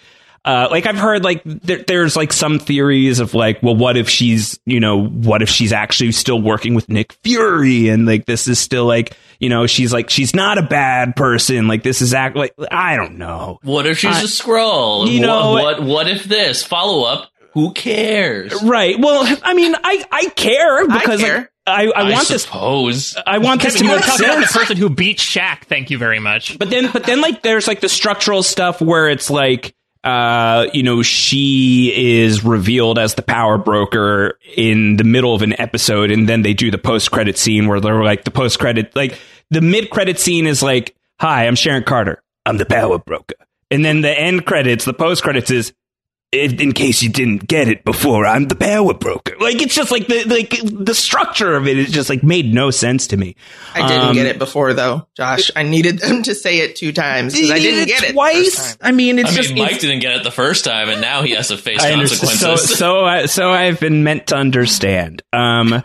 Uh, 0.48 0.66
like 0.70 0.86
I've 0.86 0.96
heard 0.96 1.24
like 1.24 1.42
there, 1.44 1.84
there's 1.86 2.16
like 2.16 2.32
some 2.32 2.58
theories 2.58 3.20
of 3.20 3.34
like, 3.34 3.62
well, 3.62 3.76
what 3.76 3.98
if 3.98 4.08
she's 4.08 4.58
you 4.64 4.80
know 4.80 5.06
what 5.06 5.42
if 5.42 5.50
she's 5.50 5.74
actually 5.74 6.12
still 6.12 6.40
working 6.40 6.74
with 6.74 6.88
Nick 6.88 7.12
Fury 7.22 7.88
and 7.90 8.06
like 8.06 8.24
this 8.24 8.48
is 8.48 8.58
still 8.58 8.86
like 8.86 9.14
you 9.40 9.50
know 9.50 9.66
she's 9.66 9.92
like 9.92 10.08
she's 10.08 10.34
not 10.34 10.56
a 10.56 10.62
bad 10.62 11.16
person 11.16 11.68
like 11.68 11.82
this 11.82 12.00
is 12.00 12.14
act 12.14 12.34
like 12.34 12.54
I 12.70 12.96
don't 12.96 13.18
know. 13.18 13.58
What 13.62 13.84
if 13.86 13.98
she's 13.98 14.16
I- 14.16 14.22
a 14.22 14.26
scroll? 14.26 15.06
You 15.06 15.20
what, 15.20 15.26
know- 15.26 15.52
what? 15.52 15.82
What 15.82 16.08
if 16.08 16.24
this 16.24 16.64
follow 16.64 17.04
up? 17.04 17.28
Who 17.52 17.72
cares? 17.74 18.62
Right. 18.62 18.98
Well, 18.98 19.26
I 19.42 19.52
mean, 19.52 19.74
I 19.84 20.04
I 20.10 20.26
care 20.30 20.86
because 20.86 21.20
care. 21.20 21.38
like, 21.38 21.48
I 21.66 21.86
I 21.94 22.10
want 22.12 22.28
this 22.28 22.44
suppose. 22.44 23.16
I 23.26 23.36
want 23.38 23.60
this 23.60 23.74
to 23.74 23.80
Kevin, 23.80 23.86
you 23.88 23.92
were 23.92 23.96
make 23.98 24.06
talking 24.06 24.26
about 24.26 24.40
the 24.52 24.58
person 24.58 24.76
who 24.78 24.88
beat 24.88 25.18
Shaq. 25.18 25.64
Thank 25.64 25.90
you 25.90 25.98
very 25.98 26.20
much. 26.20 26.58
But 26.58 26.70
then, 26.70 26.90
but 26.90 27.04
then, 27.04 27.20
like, 27.20 27.42
there's 27.42 27.66
like 27.68 27.80
the 27.80 27.88
structural 27.88 28.42
stuff 28.42 28.80
where 28.80 29.08
it's 29.08 29.28
like, 29.28 29.74
uh, 30.08 30.70
you 30.72 30.82
know, 30.82 31.02
she 31.02 32.22
is 32.22 32.42
revealed 32.42 32.98
as 32.98 33.14
the 33.14 33.22
power 33.22 33.58
broker 33.58 34.38
in 34.56 34.96
the 34.96 35.04
middle 35.04 35.34
of 35.34 35.42
an 35.42 35.60
episode, 35.60 36.10
and 36.10 36.26
then 36.26 36.40
they 36.42 36.54
do 36.54 36.70
the 36.70 36.78
post 36.78 37.10
credit 37.10 37.36
scene 37.36 37.68
where 37.68 37.78
they're 37.78 38.02
like, 38.02 38.24
the 38.24 38.30
post 38.30 38.58
credit, 38.58 38.96
like, 38.96 39.18
the 39.50 39.60
mid 39.60 39.90
credit 39.90 40.18
scene 40.18 40.46
is 40.46 40.62
like, 40.62 40.94
"Hi, 41.20 41.46
I'm 41.46 41.56
Sharon 41.56 41.84
Carter. 41.84 42.22
I'm 42.46 42.56
the 42.56 42.66
power 42.66 42.98
broker," 42.98 43.34
and 43.70 43.84
then 43.84 44.00
the 44.00 44.10
end 44.10 44.46
credits, 44.46 44.84
the 44.84 44.94
post 44.94 45.22
credits 45.22 45.50
is. 45.50 45.72
In 46.30 46.60
in 46.60 46.72
case 46.72 47.02
you 47.02 47.08
didn't 47.08 47.46
get 47.48 47.68
it 47.68 47.84
before, 47.86 48.26
I'm 48.26 48.48
the 48.48 48.54
power 48.54 48.92
broker. 48.92 49.32
Like 49.40 49.62
it's 49.62 49.74
just 49.74 49.90
like 49.90 50.08
the 50.08 50.24
like 50.24 50.60
the 50.62 50.94
structure 50.94 51.54
of 51.56 51.66
it 51.66 51.78
is 51.78 51.90
just 51.90 52.10
like 52.10 52.22
made 52.22 52.52
no 52.52 52.70
sense 52.70 53.06
to 53.06 53.16
me. 53.16 53.34
I 53.74 53.88
didn't 53.88 54.08
Um, 54.08 54.14
get 54.14 54.26
it 54.26 54.38
before 54.38 54.74
though, 54.74 55.06
Josh. 55.16 55.50
I 55.56 55.62
needed 55.62 56.00
them 56.00 56.22
to 56.24 56.34
say 56.34 56.58
it 56.58 56.76
two 56.76 56.92
times 56.92 57.32
because 57.32 57.50
I 57.50 57.58
didn't 57.58 57.86
get 57.88 58.02
it 58.02 58.12
twice. 58.12 58.76
I 58.78 58.92
mean, 58.92 59.18
it's 59.18 59.30
I 59.30 59.32
just 59.36 59.48
mean, 59.54 59.60
Mike 59.62 59.68
it's- 59.76 59.80
didn't 59.80 60.00
get 60.00 60.16
it 60.16 60.22
the 60.22 60.30
first 60.30 60.66
time, 60.66 60.90
and 60.90 61.00
now 61.00 61.22
he 61.22 61.30
has 61.30 61.48
to 61.48 61.56
face 61.56 61.82
I 61.82 61.94
consequences. 61.94 62.38
So, 62.40 62.56
so, 62.56 63.04
I, 63.06 63.24
so 63.24 63.48
I've 63.50 63.80
been 63.80 64.04
meant 64.04 64.26
to 64.26 64.36
understand. 64.36 65.22
Um, 65.32 65.82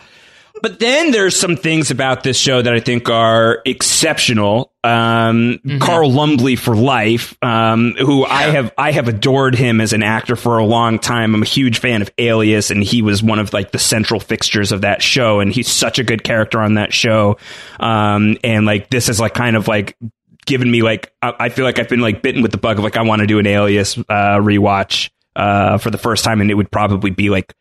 but 0.63 0.79
then 0.79 1.11
there's 1.11 1.37
some 1.37 1.57
things 1.57 1.91
about 1.91 2.23
this 2.23 2.39
show 2.39 2.61
that 2.61 2.73
I 2.73 2.79
think 2.79 3.09
are 3.09 3.61
exceptional. 3.65 4.71
Um, 4.81 5.59
Carl 5.81 6.09
Lumbly 6.09 6.55
for 6.55 6.73
life, 6.73 7.37
um, 7.43 7.95
who 7.99 8.23
I 8.23 8.43
have 8.43 8.71
I 8.77 8.93
have 8.93 9.09
adored 9.09 9.55
him 9.55 9.81
as 9.81 9.91
an 9.91 10.03
actor 10.03 10.37
for 10.37 10.57
a 10.59 10.65
long 10.65 10.99
time. 10.99 11.35
I'm 11.35 11.41
a 11.41 11.45
huge 11.45 11.79
fan 11.79 12.01
of 12.01 12.09
Alias, 12.17 12.71
and 12.71 12.81
he 12.81 13.01
was 13.01 13.21
one 13.21 13.39
of 13.39 13.51
like 13.51 13.73
the 13.73 13.77
central 13.77 14.21
fixtures 14.21 14.71
of 14.71 14.81
that 14.81 15.01
show. 15.01 15.41
And 15.41 15.51
he's 15.51 15.69
such 15.69 15.99
a 15.99 16.03
good 16.03 16.23
character 16.23 16.61
on 16.61 16.75
that 16.75 16.93
show. 16.93 17.37
Um, 17.81 18.37
and 18.41 18.65
like 18.65 18.89
this 18.89 19.09
is 19.09 19.19
like 19.19 19.33
kind 19.33 19.57
of 19.57 19.67
like 19.67 19.97
given 20.45 20.71
me 20.71 20.81
like 20.81 21.13
I, 21.21 21.33
I 21.39 21.49
feel 21.49 21.65
like 21.65 21.77
I've 21.77 21.89
been 21.89 21.99
like 21.99 22.21
bitten 22.21 22.41
with 22.41 22.53
the 22.53 22.57
bug 22.57 22.77
of 22.77 22.85
like 22.85 22.95
I 22.95 23.01
want 23.01 23.19
to 23.19 23.27
do 23.27 23.37
an 23.37 23.47
Alias 23.47 23.97
uh, 23.97 24.39
rewatch 24.39 25.09
uh, 25.35 25.77
for 25.77 25.91
the 25.91 25.97
first 25.97 26.23
time, 26.23 26.39
and 26.39 26.49
it 26.49 26.53
would 26.53 26.71
probably 26.71 27.11
be 27.11 27.29
like 27.29 27.53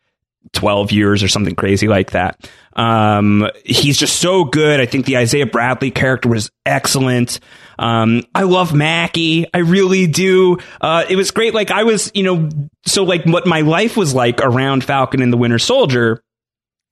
12 0.53 0.91
years 0.91 1.23
or 1.23 1.27
something 1.27 1.55
crazy 1.55 1.87
like 1.87 2.11
that. 2.11 2.49
Um, 2.75 3.49
he's 3.65 3.97
just 3.97 4.19
so 4.19 4.43
good. 4.45 4.79
I 4.79 4.85
think 4.85 5.05
the 5.05 5.17
Isaiah 5.17 5.45
Bradley 5.45 5.91
character 5.91 6.29
was 6.29 6.49
excellent. 6.65 7.39
Um, 7.77 8.23
I 8.33 8.43
love 8.43 8.73
Mackie. 8.73 9.45
I 9.53 9.59
really 9.59 10.07
do. 10.07 10.57
Uh, 10.81 11.05
it 11.09 11.15
was 11.15 11.31
great. 11.31 11.53
Like 11.53 11.71
I 11.71 11.83
was, 11.83 12.11
you 12.13 12.23
know, 12.23 12.49
so 12.85 13.03
like 13.03 13.25
what 13.25 13.45
my 13.45 13.61
life 13.61 13.97
was 13.97 14.13
like 14.13 14.41
around 14.41 14.83
Falcon 14.83 15.21
and 15.21 15.31
the 15.31 15.37
Winter 15.37 15.59
Soldier 15.59 16.23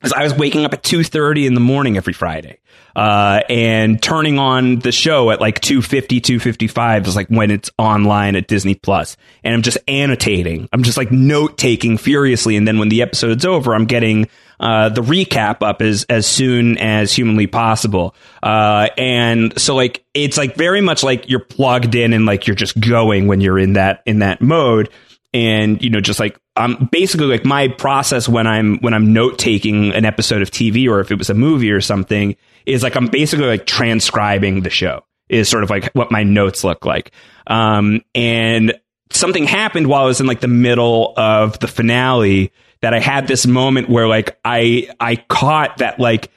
is 0.04 0.14
I 0.14 0.24
was 0.24 0.34
waking 0.34 0.66
up 0.66 0.74
at 0.74 0.84
2.30 0.84 1.48
in 1.48 1.54
the 1.54 1.60
morning 1.60 1.98
every 1.98 2.14
Friday. 2.14 2.58
Uh, 2.96 3.42
and 3.48 4.02
turning 4.02 4.38
on 4.38 4.80
the 4.80 4.92
show 4.92 5.32
at 5.32 5.40
like 5.40 5.62
250, 5.62 6.20
255 6.20 7.08
is 7.08 7.16
like 7.16 7.28
when 7.28 7.50
it's 7.50 7.70
online 7.78 8.36
at 8.36 8.48
Disney 8.48 8.80
And 9.44 9.54
I'm 9.54 9.62
just 9.62 9.78
annotating. 9.88 10.68
I'm 10.74 10.84
just 10.84 10.98
like 10.98 11.12
note 11.12 11.58
taking 11.58 11.98
furiously. 11.98 12.58
And 12.58 12.68
then 12.68 12.80
when 12.80 12.90
the 12.90 13.02
episode's 13.02 13.46
over, 13.46 13.74
I'm 13.74 13.86
getting, 13.86 14.28
uh, 14.60 14.90
the 14.90 15.02
recap 15.02 15.62
up 15.62 15.82
as, 15.82 16.06
as 16.10 16.28
soon 16.28 16.78
as 16.78 17.14
humanly 17.14 17.48
possible. 17.48 18.14
Uh, 18.44 18.90
and 18.98 19.60
so 19.60 19.76
like, 19.76 20.04
it's 20.14 20.38
like 20.38 20.56
very 20.56 20.82
much 20.82 21.02
like 21.02 21.30
you're 21.30 21.40
plugged 21.40 21.96
in 21.96 22.14
and 22.14 22.26
like 22.26 22.46
you're 22.46 22.56
just 22.56 22.80
going 22.80 23.28
when 23.28 23.40
you're 23.40 23.58
in 23.58 23.74
that, 23.74 24.04
in 24.06 24.20
that 24.20 24.42
mode 24.42 24.90
and 25.34 25.82
you 25.82 25.90
know 25.90 26.02
just 26.02 26.20
like 26.20 26.38
i'm 26.58 26.90
basically 26.92 27.28
like 27.28 27.46
my 27.46 27.68
process 27.68 28.28
when 28.28 28.48
i'm 28.48 28.78
when 28.80 28.94
i'm 28.94 29.14
note 29.14 29.40
taking 29.40 29.94
an 29.94 30.04
episode 30.04 30.42
of 30.42 30.52
tv 30.52 30.90
or 30.90 31.00
if 31.00 31.10
it 31.10 31.18
was 31.18 31.30
a 31.30 31.34
movie 31.34 31.72
or 31.72 31.80
something 31.80 32.36
is 32.66 32.84
like 32.84 32.96
i'm 32.96 33.08
basically 33.08 33.46
like 33.46 33.66
transcribing 33.66 34.62
the 34.62 34.70
show 34.70 35.04
is 35.32 35.50
sort 35.50 35.64
of 35.64 35.70
like 35.70 35.92
what 35.94 36.12
my 36.12 36.24
notes 36.24 36.64
look 36.64 36.86
like. 36.86 37.12
Um 37.48 38.02
and 38.14 38.78
something 39.12 39.46
happened 39.46 39.88
while 39.88 40.04
i 40.04 40.06
was 40.06 40.22
in 40.22 40.28
like 40.28 40.40
the 40.42 40.48
middle 40.48 41.14
of 41.18 41.60
the 41.60 41.68
finale 41.68 42.52
that 42.82 42.94
i 42.94 43.00
had 43.00 43.28
this 43.28 43.46
moment 43.46 43.90
where 43.90 44.08
like 44.08 44.40
i 44.46 44.88
i 45.02 45.18
caught 45.28 45.78
that 45.78 46.00
like 46.00 46.32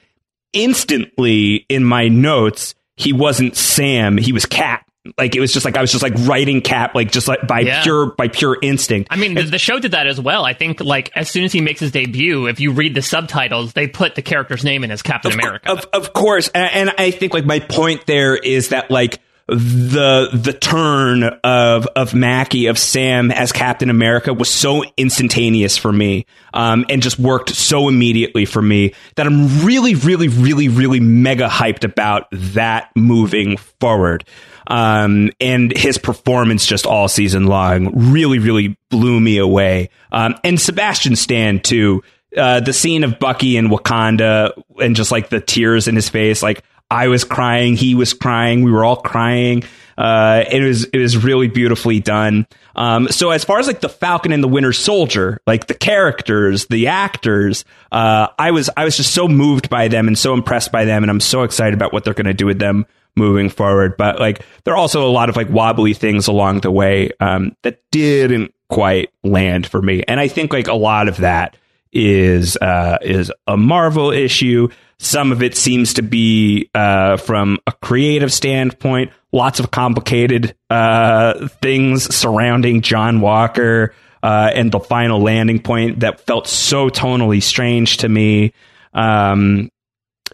instantly 0.52 1.66
in 1.68 1.84
my 1.84 2.08
notes 2.08 2.74
he 2.96 3.12
wasn't 3.12 3.54
sam 3.54 4.16
he 4.16 4.32
was 4.32 4.44
cap 4.44 4.90
like 5.18 5.36
it 5.36 5.40
was 5.40 5.52
just 5.52 5.64
like 5.66 5.76
i 5.76 5.80
was 5.82 5.90
just 5.92 6.02
like 6.02 6.14
writing 6.20 6.60
cap 6.62 6.94
like 6.94 7.10
just 7.12 7.28
like 7.28 7.46
by 7.46 7.60
Yeah. 7.60 7.82
pure 7.82 8.06
by 8.16 8.28
pure 8.28 8.56
instinct 8.62 9.08
I 9.10 9.16
mean, 9.16 9.34
the, 9.34 9.42
the 9.42 9.58
show 9.58 9.78
did 9.78 9.92
that 9.92 10.06
as 10.06 10.20
well. 10.20 10.44
I 10.44 10.54
think, 10.54 10.80
like, 10.80 11.10
as 11.14 11.28
soon 11.30 11.44
as 11.44 11.52
he 11.52 11.60
makes 11.60 11.80
his 11.80 11.90
debut, 11.92 12.46
if 12.46 12.58
you 12.60 12.72
read 12.72 12.94
the 12.94 13.02
subtitles, 13.02 13.72
they 13.74 13.86
put 13.86 14.14
the 14.14 14.22
character's 14.22 14.64
name 14.64 14.82
in 14.82 14.90
as 14.90 15.02
Captain 15.02 15.32
America. 15.32 15.70
Of 15.70 15.86
of 15.92 16.12
course, 16.12 16.48
and, 16.48 16.88
and 16.88 16.94
I 16.98 17.10
think 17.10 17.34
like 17.34 17.44
my 17.44 17.60
point 17.60 18.06
there 18.06 18.34
is 18.36 18.70
that 18.70 18.90
like 18.90 19.20
the 19.46 20.30
the 20.32 20.54
turn 20.54 21.24
of 21.44 21.86
of 21.88 22.14
Mackie 22.14 22.66
of 22.66 22.78
Sam 22.78 23.30
as 23.30 23.52
Captain 23.52 23.90
America 23.90 24.32
was 24.32 24.48
so 24.48 24.84
instantaneous 24.96 25.76
for 25.76 25.92
me, 25.92 26.26
um, 26.54 26.86
and 26.88 27.02
just 27.02 27.18
worked 27.18 27.50
so 27.50 27.88
immediately 27.88 28.46
for 28.46 28.62
me 28.62 28.94
that 29.16 29.26
I'm 29.26 29.64
really, 29.64 29.94
really, 29.94 30.28
really, 30.28 30.68
really 30.68 31.00
mega 31.00 31.48
hyped 31.48 31.84
about 31.84 32.26
that 32.32 32.90
moving 32.96 33.58
forward. 33.80 34.24
Um, 34.66 35.30
and 35.42 35.76
his 35.76 35.98
performance 35.98 36.64
just 36.64 36.86
all 36.86 37.06
season 37.06 37.46
long 37.46 38.12
really, 38.12 38.38
really 38.38 38.78
blew 38.88 39.20
me 39.20 39.36
away. 39.36 39.90
Um, 40.10 40.36
and 40.42 40.58
Sebastian 40.58 41.16
Stan 41.16 41.60
too 41.60 42.02
uh, 42.36 42.60
the 42.60 42.72
scene 42.72 43.04
of 43.04 43.18
Bucky 43.18 43.56
in 43.56 43.68
Wakanda 43.68 44.52
and 44.80 44.96
just 44.96 45.12
like 45.12 45.28
the 45.28 45.40
tears 45.40 45.88
in 45.88 45.94
his 45.94 46.08
face, 46.08 46.42
like 46.42 46.62
I 46.90 47.08
was 47.08 47.24
crying, 47.24 47.76
he 47.76 47.94
was 47.94 48.12
crying, 48.12 48.62
we 48.62 48.70
were 48.70 48.84
all 48.84 48.96
crying. 48.96 49.64
Uh, 49.96 50.44
it 50.50 50.62
was 50.62 50.84
it 50.84 50.98
was 50.98 51.16
really 51.16 51.48
beautifully 51.48 52.00
done. 52.00 52.46
Um, 52.76 53.08
so 53.08 53.30
as 53.30 53.44
far 53.44 53.58
as 53.60 53.66
like 53.66 53.80
the 53.80 53.88
Falcon 53.88 54.32
and 54.32 54.42
the 54.42 54.48
Winter 54.48 54.72
Soldier, 54.72 55.40
like 55.46 55.66
the 55.66 55.74
characters, 55.74 56.66
the 56.66 56.88
actors, 56.88 57.64
uh, 57.92 58.28
I 58.38 58.50
was 58.50 58.70
I 58.76 58.84
was 58.84 58.96
just 58.96 59.14
so 59.14 59.28
moved 59.28 59.70
by 59.70 59.88
them 59.88 60.08
and 60.08 60.18
so 60.18 60.34
impressed 60.34 60.72
by 60.72 60.84
them, 60.84 61.04
and 61.04 61.10
I'm 61.10 61.20
so 61.20 61.42
excited 61.42 61.74
about 61.74 61.92
what 61.92 62.04
they're 62.04 62.14
going 62.14 62.26
to 62.26 62.34
do 62.34 62.46
with 62.46 62.58
them 62.58 62.86
moving 63.16 63.48
forward. 63.48 63.96
But 63.96 64.18
like 64.18 64.44
there 64.64 64.74
are 64.74 64.78
also 64.78 65.08
a 65.08 65.12
lot 65.12 65.28
of 65.28 65.36
like 65.36 65.48
wobbly 65.48 65.94
things 65.94 66.26
along 66.26 66.60
the 66.60 66.72
way 66.72 67.10
um, 67.20 67.56
that 67.62 67.80
didn't 67.92 68.52
quite 68.68 69.10
land 69.22 69.66
for 69.66 69.80
me, 69.80 70.02
and 70.08 70.18
I 70.18 70.26
think 70.26 70.52
like 70.52 70.66
a 70.66 70.74
lot 70.74 71.08
of 71.08 71.18
that 71.18 71.56
is 71.92 72.56
uh, 72.56 72.98
is 73.00 73.32
a 73.46 73.56
Marvel 73.56 74.10
issue. 74.10 74.68
Some 74.98 75.32
of 75.32 75.42
it 75.42 75.56
seems 75.56 75.94
to 75.94 76.02
be 76.02 76.70
uh, 76.74 77.16
from 77.16 77.58
a 77.66 77.72
creative 77.72 78.32
standpoint. 78.32 79.12
Lots 79.32 79.60
of 79.60 79.70
complicated 79.70 80.54
uh, 80.70 81.48
things 81.60 82.14
surrounding 82.14 82.80
John 82.80 83.20
Walker 83.20 83.94
uh, 84.22 84.50
and 84.54 84.72
the 84.72 84.80
final 84.80 85.20
landing 85.20 85.60
point 85.60 86.00
that 86.00 86.20
felt 86.20 86.46
so 86.46 86.88
tonally 86.88 87.42
strange 87.42 87.98
to 87.98 88.08
me. 88.08 88.54
Um, 88.94 89.70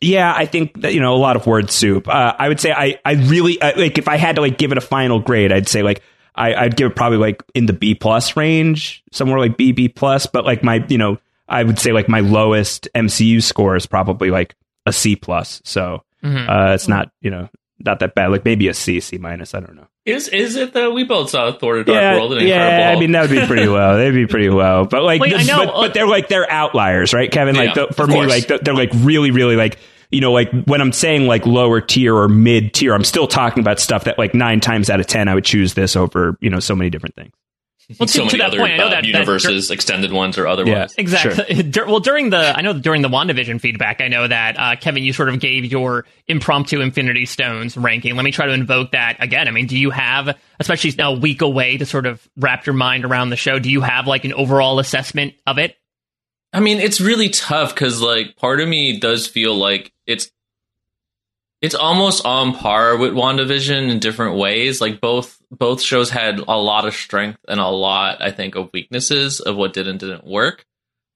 yeah, 0.01 0.33
I 0.35 0.47
think 0.47 0.81
that 0.83 0.95
you 0.95 1.01
know 1.01 1.15
a 1.15 1.19
lot 1.19 1.37
of 1.37 1.47
word 1.47 1.71
soup. 1.71 2.09
Uh, 2.09 2.35
I 2.39 2.49
would 2.49 2.61
say 2.61 2.73
I 2.73 3.01
I 3.05 3.13
really 3.15 3.61
uh, 3.61 3.73
like 3.77 3.99
if 3.99 4.09
I 4.09 4.17
had 4.17 4.37
to 4.37 4.43
like 4.43 4.59
give 4.59 4.73
it 4.73 4.79
a 4.79 4.83
final 4.83 5.19
grade, 5.19 5.53
I'd 5.53 5.69
say 5.69 5.83
like 5.83 6.03
I, 6.35 6.55
I'd 6.55 6.77
give 6.77 6.91
it 6.91 6.97
probably 6.97 7.19
like 7.19 7.43
in 7.55 7.67
the 7.67 7.73
B 7.73 7.95
plus 7.95 8.37
range, 8.37 9.03
somewhere 9.13 9.39
like 9.39 9.57
B 9.57 9.73
B 9.73 9.89
plus. 9.89 10.27
But 10.27 10.45
like 10.45 10.63
my 10.63 10.85
you 10.89 10.99
know 10.99 11.19
I 11.51 11.63
would 11.65 11.79
say 11.79 11.93
like 11.93 12.09
my 12.09 12.21
lowest 12.21 12.89
MCU 12.95 13.43
score 13.43 13.77
is 13.77 13.87
probably 13.87 14.31
like 14.31 14.55
a 14.87 14.93
C 14.93 15.17
plus. 15.17 15.61
So 15.65 16.03
uh, 16.25 16.73
it's 16.75 16.89
not 16.89 17.11
you 17.21 17.31
know 17.31 17.49
not 17.79 18.01
that 18.01 18.15
bad. 18.15 18.29
Like 18.31 18.45
maybe 18.45 18.69
a 18.69 18.75
C 18.75 19.01
C 19.01 19.19
minus. 19.19 19.55
I 19.55 19.61
don't 19.61 19.75
know. 19.77 19.87
Is 20.07 20.29
is 20.29 20.57
it 20.57 20.73
though? 20.73 20.93
We 20.93 21.05
both 21.05 21.31
saw 21.31 21.53
Thor: 21.53 21.79
The 21.79 21.85
Dark 21.85 21.95
yeah, 22.01 22.15
World 22.15 22.33
and 22.35 22.49
yeah. 22.49 22.93
I 22.97 22.99
mean 22.99 23.13
that 23.13 23.23
would 23.23 23.31
be 23.39 23.47
pretty 23.47 23.67
low. 23.69 23.97
They'd 23.99 24.13
be 24.13 24.27
pretty 24.27 24.49
low. 24.49 24.87
But 24.91 25.03
like, 25.03 25.21
Wait, 25.21 25.35
I 25.35 25.39
this- 25.39 25.49
know, 25.49 25.67
but, 25.67 25.75
uh, 25.75 25.81
but 25.83 25.95
they're 25.95 26.07
like 26.07 26.29
they're 26.29 26.51
outliers, 26.51 27.13
right, 27.13 27.31
Kevin? 27.31 27.55
Like 27.57 27.77
Yeah, 27.77 27.87
the, 27.87 27.95
for 27.95 28.07
me, 28.07 28.15
course. 28.15 28.29
like 28.29 28.47
they're, 28.47 28.59
they're 28.59 28.75
like 28.75 28.91
really, 28.95 29.31
really 29.31 29.57
like 29.57 29.79
you 30.11 30.21
know, 30.21 30.33
like 30.33 30.51
when 30.65 30.81
I'm 30.81 30.93
saying 30.93 31.27
like 31.27 31.47
lower 31.47 31.81
tier 31.81 32.17
or 32.17 32.29
mid 32.29 32.75
tier, 32.75 32.95
I'm 32.95 33.05
still 33.05 33.29
talking 33.29 33.61
about 33.61 33.79
stuff 33.79 34.05
that 34.05 34.19
like 34.19 34.35
nine 34.35 34.61
times 34.61 34.91
out 34.91 35.01
of 35.01 35.07
ten 35.07 35.29
I 35.29 35.35
would 35.35 35.45
choose 35.45 35.75
this 35.75 35.97
over 35.97 36.37
you 36.41 36.51
know 36.51 36.61
so 36.61 36.75
many 36.75 36.91
different 36.91 37.15
things. 37.15 37.33
Well, 37.99 38.07
to- 38.07 38.13
so 38.13 38.19
to 38.21 38.25
many 38.27 38.39
that 38.39 38.45
other 38.49 38.59
point, 38.59 38.73
I 38.73 38.77
know 38.77 38.87
uh, 38.87 38.91
that- 38.91 39.03
that- 39.03 39.07
universes, 39.07 39.71
extended 39.71 40.13
ones 40.13 40.39
or 40.39 40.47
otherwise. 40.47 40.95
Exactly. 40.97 41.63
Dur- 41.63 41.87
Well, 41.87 42.01
during 42.01 42.31
the 42.31 42.57
I 42.57 42.61
know 42.63 42.73
during 42.73 43.03
the 43.03 43.09
WandaVision 43.09 43.61
feedback, 43.61 44.01
I 44.01 44.09
know 44.09 44.29
that 44.29 44.59
uh, 44.59 44.77
Kevin, 44.77 45.03
you 45.03 45.13
sort 45.13 45.29
of 45.29 45.41
gave 45.41 45.65
your 45.65 46.07
impromptu 46.29 46.81
Infinity 46.81 47.27
Stones 47.27 47.77
ranking. 47.77 48.15
Let 48.17 48.25
me 48.25 48.31
try 48.33 48.47
to 48.47 48.53
invoke 48.53 48.93
that 48.93 49.17
again. 49.23 49.49
I 49.49 49.51
mean, 49.51 49.67
do 49.67 49.77
you 49.77 49.91
have, 49.91 50.39
especially 50.61 50.93
now 50.97 51.13
a 51.15 51.19
week 51.19 51.43
away 51.43 51.77
to 51.79 51.87
sort 51.87 52.07
of 52.07 52.27
wrap 52.37 52.67
your 52.67 52.75
mind 52.75 53.05
around 53.05 53.31
the 53.31 53.37
show? 53.37 53.59
Do 53.59 53.71
you 53.71 53.81
have 53.81 54.07
like 54.07 54.25
an 54.25 54.33
overall 54.33 54.79
assessment 54.79 55.35
of 55.47 55.59
it? 55.59 55.77
I 56.53 56.61
mean, 56.61 56.79
it's 56.79 57.01
really 57.01 57.29
tough 57.29 57.75
because 57.75 58.01
like 58.03 58.37
part 58.37 58.61
of 58.61 58.69
me 58.69 58.99
does 58.99 59.27
feel 59.27 59.55
like 59.55 59.93
it's 60.07 60.31
it's 61.61 61.75
almost 61.75 62.25
on 62.25 62.55
par 62.55 62.97
with 62.97 63.13
WandaVision 63.13 63.91
in 63.91 63.99
different 63.99 64.37
ways. 64.37 64.81
Like 64.81 65.01
both 65.01 65.40
both 65.51 65.81
shows 65.83 66.11
had 66.11 66.39
a 66.39 66.57
lot 66.57 66.87
of 66.87 66.95
strength 66.95 67.41
and 67.49 67.61
a 67.61 67.67
lot, 67.69 68.23
I 68.23 68.31
think, 68.31 68.55
of 68.55 68.71
weaknesses 68.73 69.41
of 69.41 69.57
what 69.57 69.73
did 69.73 69.89
and 69.89 69.99
didn't 69.99 70.25
work. 70.27 70.65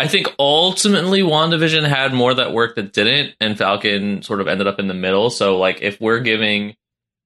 I 0.00 0.08
think 0.08 0.26
ultimately 0.38 1.22
WandaVision 1.22 1.86
had 1.88 2.12
more 2.12 2.34
that 2.34 2.52
worked 2.52 2.76
that 2.76 2.92
didn't, 2.92 3.34
and 3.40 3.56
Falcon 3.56 4.22
sort 4.22 4.40
of 4.40 4.48
ended 4.48 4.66
up 4.66 4.78
in 4.80 4.88
the 4.88 4.94
middle. 4.94 5.30
So 5.30 5.58
like 5.58 5.82
if 5.82 6.00
we're 6.00 6.18
giving 6.20 6.74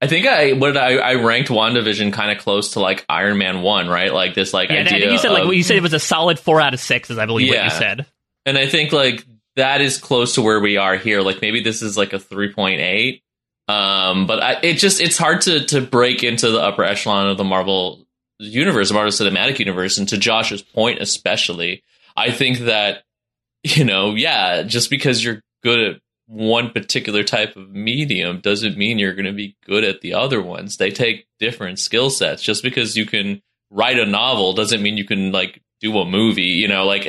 I 0.01 0.07
think 0.07 0.27
I 0.27 0.53
what 0.53 0.77
I, 0.77 0.99
I 0.99 1.15
ranked 1.15 1.49
WandaVision 1.49 2.13
kind 2.13 2.31
of 2.31 2.39
close 2.39 2.75
to 2.75 2.81
like 2.81 3.05
Iron 3.09 3.39
Man 3.39 3.63
one, 3.63 3.89
right? 3.89 4.13
Like 4.13 4.35
this 4.35 4.53
like 4.53 4.69
Yeah, 4.69 4.81
idea 4.81 5.01
think 5.01 5.13
you 5.13 5.19
said 5.19 5.33
like 5.33 5.45
of- 5.45 5.55
you 5.55 5.63
said 5.65 5.77
it 5.77 5.83
was 5.83 5.93
a 5.95 5.99
solid 5.99 6.39
four 6.39 6.61
out 6.61 6.75
of 6.75 6.81
six, 6.81 7.11
is 7.11 7.19
I 7.19 7.27
believe 7.27 7.49
what 7.49 7.65
you 7.65 7.71
said. 7.71 8.07
And 8.47 8.57
I 8.57 8.67
think 8.69 8.93
like 8.93 9.25
that 9.57 9.81
is 9.81 9.99
close 9.99 10.35
to 10.37 10.43
where 10.43 10.61
we 10.61 10.77
are 10.77 10.97
here. 10.97 11.21
Like 11.21 11.43
maybe 11.43 11.63
this 11.63 11.83
is 11.83 11.97
like 11.97 12.13
a 12.13 12.19
3.8. 12.19 13.23
Um, 13.69 14.27
but 14.27 14.43
I, 14.43 14.53
it 14.63 14.75
just 14.75 15.01
it's 15.01 15.19
hard 15.19 15.43
to 15.43 15.65
to 15.67 15.81
break 15.83 16.25
into 16.25 16.51
the 16.51 16.61
upper 16.61 16.83
echelon 16.83 17.29
of 17.29 17.37
the 17.37 17.45
Marvel 17.45 18.07
universe, 18.39 18.89
the 18.89 18.95
Marvel 18.95 19.13
Cinematic 19.13 19.59
Universe. 19.59 19.99
And 19.99 20.09
to 20.09 20.17
Josh's 20.17 20.63
point, 20.63 21.01
especially, 21.01 21.83
I 22.17 22.31
think 22.31 22.61
that 22.61 23.05
you 23.63 23.85
know, 23.85 24.15
yeah, 24.15 24.63
just 24.63 24.91
because 24.91 25.23
you're 25.23 25.43
good 25.63 25.81
at 25.81 26.01
one 26.27 26.71
particular 26.71 27.25
type 27.25 27.57
of 27.57 27.71
medium 27.71 28.41
doesn't 28.41 28.77
mean 28.77 28.99
you're 28.99 29.15
going 29.15 29.25
to 29.25 29.33
be 29.33 29.57
good 29.65 29.83
at 29.83 30.03
the 30.03 30.15
other 30.15 30.43
ones. 30.43 30.77
They 30.77 30.91
take 30.91 31.27
different 31.39 31.79
skill 31.79 32.11
sets. 32.11 32.43
Just 32.43 32.63
because 32.63 32.97
you 32.97 33.07
can 33.07 33.43
write 33.71 33.99
a 33.99 34.07
novel 34.07 34.53
doesn't 34.53 34.83
mean 34.83 34.97
you 34.97 35.07
can 35.07 35.33
like 35.33 35.63
do 35.81 35.99
a 35.99 36.05
movie. 36.05 36.43
You 36.43 36.69
know, 36.69 36.85
like 36.85 37.05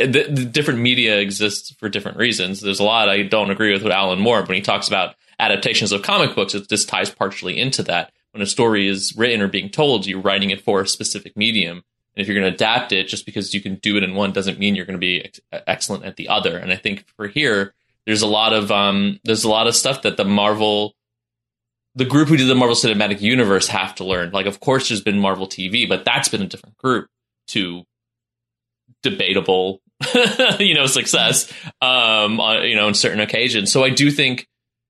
different 0.51 0.79
media 0.79 1.19
exists 1.19 1.73
for 1.79 1.89
different 1.89 2.17
reasons. 2.17 2.61
There's 2.61 2.79
a 2.79 2.85
lot 2.85 3.09
I 3.09 3.23
don't 3.23 3.51
agree 3.51 3.73
with 3.73 3.83
with 3.83 3.93
Alan 3.93 4.19
Moore 4.19 4.41
when 4.43 4.55
he 4.55 4.61
talks 4.61 4.87
about 4.87 5.15
adaptations 5.39 5.91
of 5.91 6.03
comic 6.03 6.35
books. 6.35 6.53
It 6.53 6.69
this 6.69 6.85
ties 6.85 7.09
partially 7.09 7.59
into 7.59 7.83
that. 7.83 8.11
When 8.31 8.41
a 8.41 8.45
story 8.45 8.87
is 8.87 9.15
written 9.17 9.41
or 9.41 9.47
being 9.47 9.69
told, 9.69 10.05
you're 10.05 10.21
writing 10.21 10.51
it 10.51 10.61
for 10.61 10.81
a 10.81 10.87
specific 10.87 11.35
medium. 11.35 11.83
And 12.15 12.21
if 12.21 12.27
you're 12.27 12.39
going 12.39 12.51
to 12.51 12.55
adapt 12.55 12.91
it, 12.91 13.07
just 13.07 13.25
because 13.25 13.53
you 13.53 13.61
can 13.61 13.75
do 13.75 13.97
it 13.97 14.03
in 14.03 14.13
one 14.13 14.31
doesn't 14.31 14.59
mean 14.59 14.75
you're 14.75 14.85
going 14.85 14.97
to 14.97 14.99
be 14.99 15.23
ex- 15.23 15.39
excellent 15.51 16.05
at 16.05 16.15
the 16.15 16.27
other. 16.27 16.57
And 16.57 16.71
I 16.71 16.75
think 16.75 17.05
for 17.15 17.27
here, 17.27 17.73
there's 18.05 18.21
a 18.21 18.27
lot 18.27 18.53
of 18.53 18.71
um, 18.71 19.19
there's 19.23 19.43
a 19.43 19.49
lot 19.49 19.67
of 19.67 19.75
stuff 19.75 20.01
that 20.01 20.17
the 20.17 20.25
Marvel, 20.25 20.95
the 21.95 22.05
group 22.05 22.27
who 22.27 22.37
did 22.37 22.47
the 22.47 22.55
Marvel 22.55 22.75
Cinematic 22.75 23.21
Universe 23.21 23.67
have 23.67 23.95
to 23.95 24.03
learn. 24.03 24.31
Like, 24.31 24.47
of 24.47 24.59
course, 24.59 24.89
there's 24.89 25.01
been 25.01 25.19
Marvel 25.19 25.47
TV, 25.47 25.87
but 25.87 26.05
that's 26.05 26.27
been 26.27 26.41
a 26.41 26.47
different 26.47 26.77
group 26.77 27.07
to 27.49 27.83
debatable, 29.01 29.81
you 30.59 30.73
know, 30.73 30.87
success, 30.87 31.51
um, 31.81 32.39
on, 32.39 32.63
you 32.63 32.75
know, 32.75 32.87
on 32.87 32.93
certain 32.93 33.21
occasions. 33.21 33.71
So 33.71 33.83
I 33.83 33.91
do 33.91 34.11
think 34.11 34.48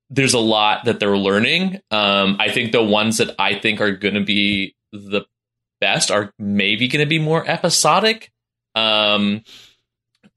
there's 0.10 0.34
a 0.34 0.40
lot 0.40 0.86
that 0.86 1.00
they're 1.00 1.18
learning. 1.18 1.82
Um, 1.92 2.38
I 2.40 2.50
think 2.50 2.72
the 2.72 2.84
ones 2.84 3.18
that 3.18 3.36
I 3.38 3.60
think 3.60 3.82
are 3.82 3.92
going 3.92 4.16
to 4.16 4.24
be 4.24 4.76
the 4.92 5.22
best 5.80 6.12
are 6.12 6.34
maybe 6.40 6.88
going 6.88 7.04
to 7.04 7.10
be 7.10 7.20
more 7.20 7.48
episodic. 7.48 8.32
Um, 8.76 9.44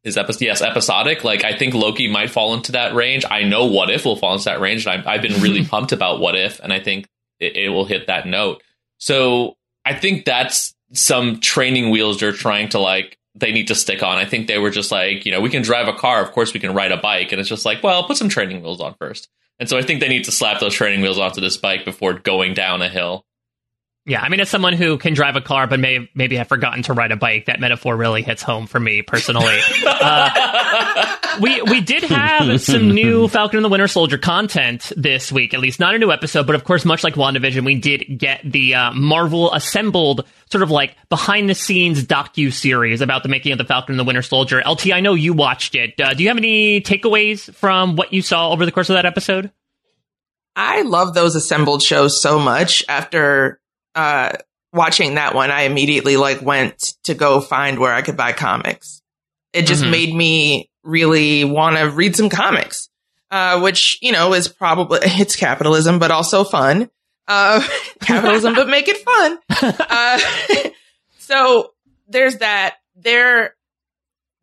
is 0.05 0.17
epi- 0.17 0.45
yes 0.45 0.63
episodic? 0.63 1.25
Like 1.25 1.45
I 1.45 1.57
think 1.57 1.75
Loki 1.75 2.09
might 2.09 2.31
fall 2.31 2.55
into 2.55 2.73
that 2.73 2.95
range. 2.95 3.25
I 3.29 3.45
know 3.45 3.67
What 3.67 3.91
If 3.91 4.05
will 4.05 4.17
fall 4.17 4.35
into 4.35 4.47
that 4.47 4.61
range, 4.61 4.87
and 4.87 5.01
I've, 5.01 5.07
I've 5.07 5.23
been 5.23 5.41
really 5.41 5.65
pumped 5.67 5.93
about 5.93 6.21
What 6.21 6.35
If, 6.37 6.61
and 6.61 6.73
I 6.73 6.81
think 6.81 7.09
it, 7.41 7.57
it 7.57 7.69
will 7.69 7.85
hit 7.85 8.09
that 8.09 8.27
note. 8.27 8.63
So 8.99 9.57
I 9.85 9.95
think 9.95 10.25
that's 10.25 10.75
some 10.93 11.41
training 11.41 11.91
wheels 11.91 12.21
they're 12.21 12.33
trying 12.33 12.69
to 12.71 12.79
like 12.79 13.19
they 13.35 13.53
need 13.53 13.69
to 13.69 13.75
stick 13.75 14.03
on. 14.03 14.19
I 14.19 14.27
think 14.27 14.47
they 14.47 14.59
were 14.59 14.71
just 14.71 14.93
like, 14.93 15.25
you 15.25 15.33
know, 15.33 15.41
we 15.41 15.49
can 15.49 15.63
drive 15.63 15.89
a 15.89 15.95
car, 15.95 16.23
of 16.23 16.33
course 16.33 16.53
we 16.53 16.61
can 16.61 16.75
ride 16.75 16.93
a 16.93 16.99
bike, 16.99 17.33
and 17.33 17.41
it's 17.41 17.49
just 17.49 17.65
like, 17.65 17.83
well, 17.83 18.05
put 18.07 18.17
some 18.17 18.29
training 18.29 18.63
wheels 18.63 18.81
on 18.81 18.95
first. 19.01 19.29
And 19.63 19.69
so 19.69 19.79
I 19.79 19.83
think 19.83 20.01
they 20.01 20.09
need 20.09 20.25
to 20.25 20.33
slap 20.33 20.59
those 20.59 20.75
training 20.75 21.03
wheels 21.03 21.21
onto 21.21 21.41
this 21.41 21.57
bike 21.57 21.85
before 21.85 22.15
going 22.15 22.53
down 22.53 22.83
a 22.83 22.89
hill. 22.89 23.25
Yeah, 24.05 24.21
I 24.21 24.29
mean, 24.29 24.41
as 24.41 24.51
someone 24.51 24.73
who 24.73 24.99
can 24.99 25.15
drive 25.15 25.37
a 25.37 25.41
car 25.41 25.69
but 25.69 25.79
may 25.79 26.11
maybe 26.17 26.35
have 26.35 26.49
forgotten 26.49 26.83
to 26.83 26.95
ride 26.95 27.13
a 27.13 27.17
bike, 27.17 27.45
that 27.45 27.61
metaphor 27.61 27.97
really 27.97 28.23
hits 28.23 28.43
home 28.43 28.67
for 28.67 28.81
me 28.81 29.03
personally. 29.03 29.61
uh, 29.87 31.12
we 31.41 31.63
we 31.63 31.81
did 31.81 32.03
have 32.05 32.61
some 32.61 32.91
new 32.91 33.29
Falcon 33.29 33.59
and 33.59 33.65
the 33.65 33.69
Winter 33.69 33.89
Soldier 33.89 34.19
content 34.19 34.93
this 34.97 35.31
week, 35.33 35.55
at 35.55 35.61
least 35.61 35.81
not 35.81 35.95
a 35.95 35.99
new 35.99 36.11
episode, 36.13 36.47
but 36.47 36.55
of 36.55 36.65
course, 36.65 36.85
much 36.85 37.03
like 37.05 37.15
WandaVision, 37.15 37.65
we 37.65 37.75
did 37.77 38.19
get 38.19 38.41
the 38.45 38.75
uh, 38.75 38.93
Marvel 38.93 39.53
assembled 39.53 40.25
sort 40.51 40.63
of 40.63 40.71
like 40.71 40.97
behind 41.09 41.49
the 41.49 41.55
scenes 41.55 42.05
docu 42.05 42.53
series 42.53 43.01
about 43.01 43.23
the 43.23 43.29
making 43.29 43.53
of 43.53 43.59
the 43.59 43.65
Falcon 43.65 43.93
and 43.95 44.01
the 44.01 44.05
Winter 44.05 44.23
Soldier. 44.23 44.63
LT, 44.67 44.93
I 44.93 45.01
know 45.01 45.15
you 45.15 45.33
watched 45.33 45.75
it. 45.75 46.01
Uh, 46.01 46.15
do 46.15 46.23
you 46.23 46.29
have 46.29 46.37
any 46.39 46.81
takeaways 46.81 47.53
from 47.55 47.97
what 47.97 48.13
you 48.13 48.23
saw 48.23 48.51
over 48.51 48.65
the 48.67 48.73
course 48.73 48.91
of 48.91 48.95
that 48.95 49.07
episode? 49.07 49.51
I 50.55 50.83
love 50.83 51.15
those 51.15 51.35
assembled 51.35 51.83
shows 51.83 52.21
so 52.21 52.39
much. 52.39 52.85
After 52.89 53.59
uh, 53.95 54.33
watching 54.73 55.15
that 55.15 55.35
one, 55.35 55.51
I 55.51 55.63
immediately 55.63 56.17
like 56.17 56.43
went 56.43 56.95
to 57.05 57.15
go 57.15 57.41
find 57.41 57.79
where 57.79 57.93
I 57.95 58.03
could 58.03 58.17
buy 58.17 58.33
comics. 58.33 59.01
It 59.55 59.67
just 59.67 59.83
Mhm. 59.85 59.91
made 59.91 60.15
me 60.15 60.71
really 60.83 61.45
want 61.45 61.77
to 61.77 61.91
read 61.91 62.17
some 62.17 62.29
comics, 62.29 62.89
uh, 63.31 63.61
which 63.61 63.99
you 64.03 64.13
know 64.13 64.35
is 64.35 64.49
probably 64.49 65.01
it's 65.03 65.37
capitalism, 65.37 65.99
but 65.99 66.11
also 66.11 66.45
fun. 66.45 66.91
Uh, 67.29 67.67
capitalism, 68.01 68.55
but 68.55 68.69
make 68.69 68.89
it 68.89 68.99
fun. 68.99 69.39
Uh, 69.89 70.19
so 71.19 71.73
there's 72.09 72.39
that. 72.39 72.77
They're 72.97 73.55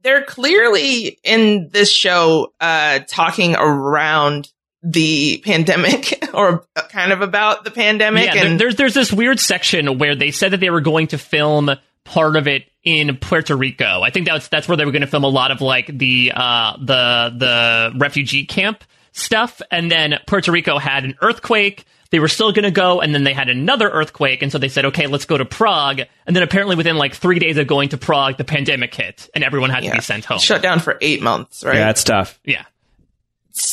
they're 0.02 0.24
clearly 0.24 1.20
in 1.24 1.70
this 1.70 1.92
show 1.92 2.54
uh, 2.60 3.00
talking 3.08 3.56
around 3.56 4.52
the 4.82 5.42
pandemic 5.44 6.24
or 6.34 6.66
kind 6.90 7.12
of 7.12 7.22
about 7.22 7.64
the 7.66 7.72
pandemic 7.72 8.34
Yeah, 8.34 8.46
and 8.46 8.60
there's 8.60 8.76
there's 8.76 8.94
this 8.94 9.12
weird 9.12 9.40
section 9.40 9.98
where 9.98 10.16
they 10.16 10.32
said 10.32 10.52
that 10.52 10.60
they 10.60 10.70
were 10.70 10.82
going 10.82 11.08
to 11.08 11.18
film 11.18 11.70
part 12.06 12.38
of 12.38 12.48
it 12.48 12.69
in 12.84 13.18
Puerto 13.18 13.56
Rico. 13.56 14.02
I 14.02 14.10
think 14.10 14.28
that's 14.28 14.48
that's 14.48 14.68
where 14.68 14.78
they 14.78 14.86
were 14.86 14.92
going 14.92 15.02
to 15.02 15.08
film 15.08 15.24
a 15.24 15.30
lot 15.30 15.52
of 15.52 15.62
like 15.62 15.88
the 15.88 16.32
uh, 16.36 16.78
the 16.78 17.34
the 17.36 17.92
refugee 17.98 18.46
camp 18.46 18.84
stuff, 19.12 19.62
and 19.72 19.92
then 19.92 20.16
Puerto 20.28 20.52
Rico 20.52 20.78
had 20.78 21.04
an 21.04 21.16
earthquake. 21.22 21.86
They 22.12 22.20
were 22.20 22.28
still 22.28 22.52
going 22.52 22.64
to 22.64 22.72
go, 22.72 23.02
and 23.02 23.14
then 23.14 23.24
they 23.24 23.34
had 23.34 23.50
another 23.50 23.88
earthquake, 23.88 24.42
and 24.42 24.52
so 24.52 24.58
they 24.58 24.70
said, 24.70 24.86
"Okay, 24.86 25.06
let's 25.08 25.26
go 25.26 25.38
to 25.38 25.46
Prague." 25.46 26.02
And 26.26 26.36
then 26.36 26.42
apparently, 26.42 26.76
within 26.76 26.98
like 26.98 27.14
three 27.14 27.38
days 27.38 27.58
of 27.58 27.68
going 27.68 27.90
to 27.90 27.98
Prague, 27.98 28.38
the 28.38 28.44
pandemic 28.44 28.96
hit, 28.96 29.30
and 29.36 29.44
everyone 29.44 29.70
had 29.70 29.84
to 29.84 29.92
be 29.92 30.02
sent 30.02 30.26
home. 30.26 30.40
shut 30.40 30.62
down 30.62 30.80
for 30.80 30.98
eight 31.02 31.22
months, 31.22 31.64
right? 31.64 31.76
Yeah, 31.76 31.90
it's 31.92 32.04
tough. 32.04 32.40
Yeah, 32.44 32.66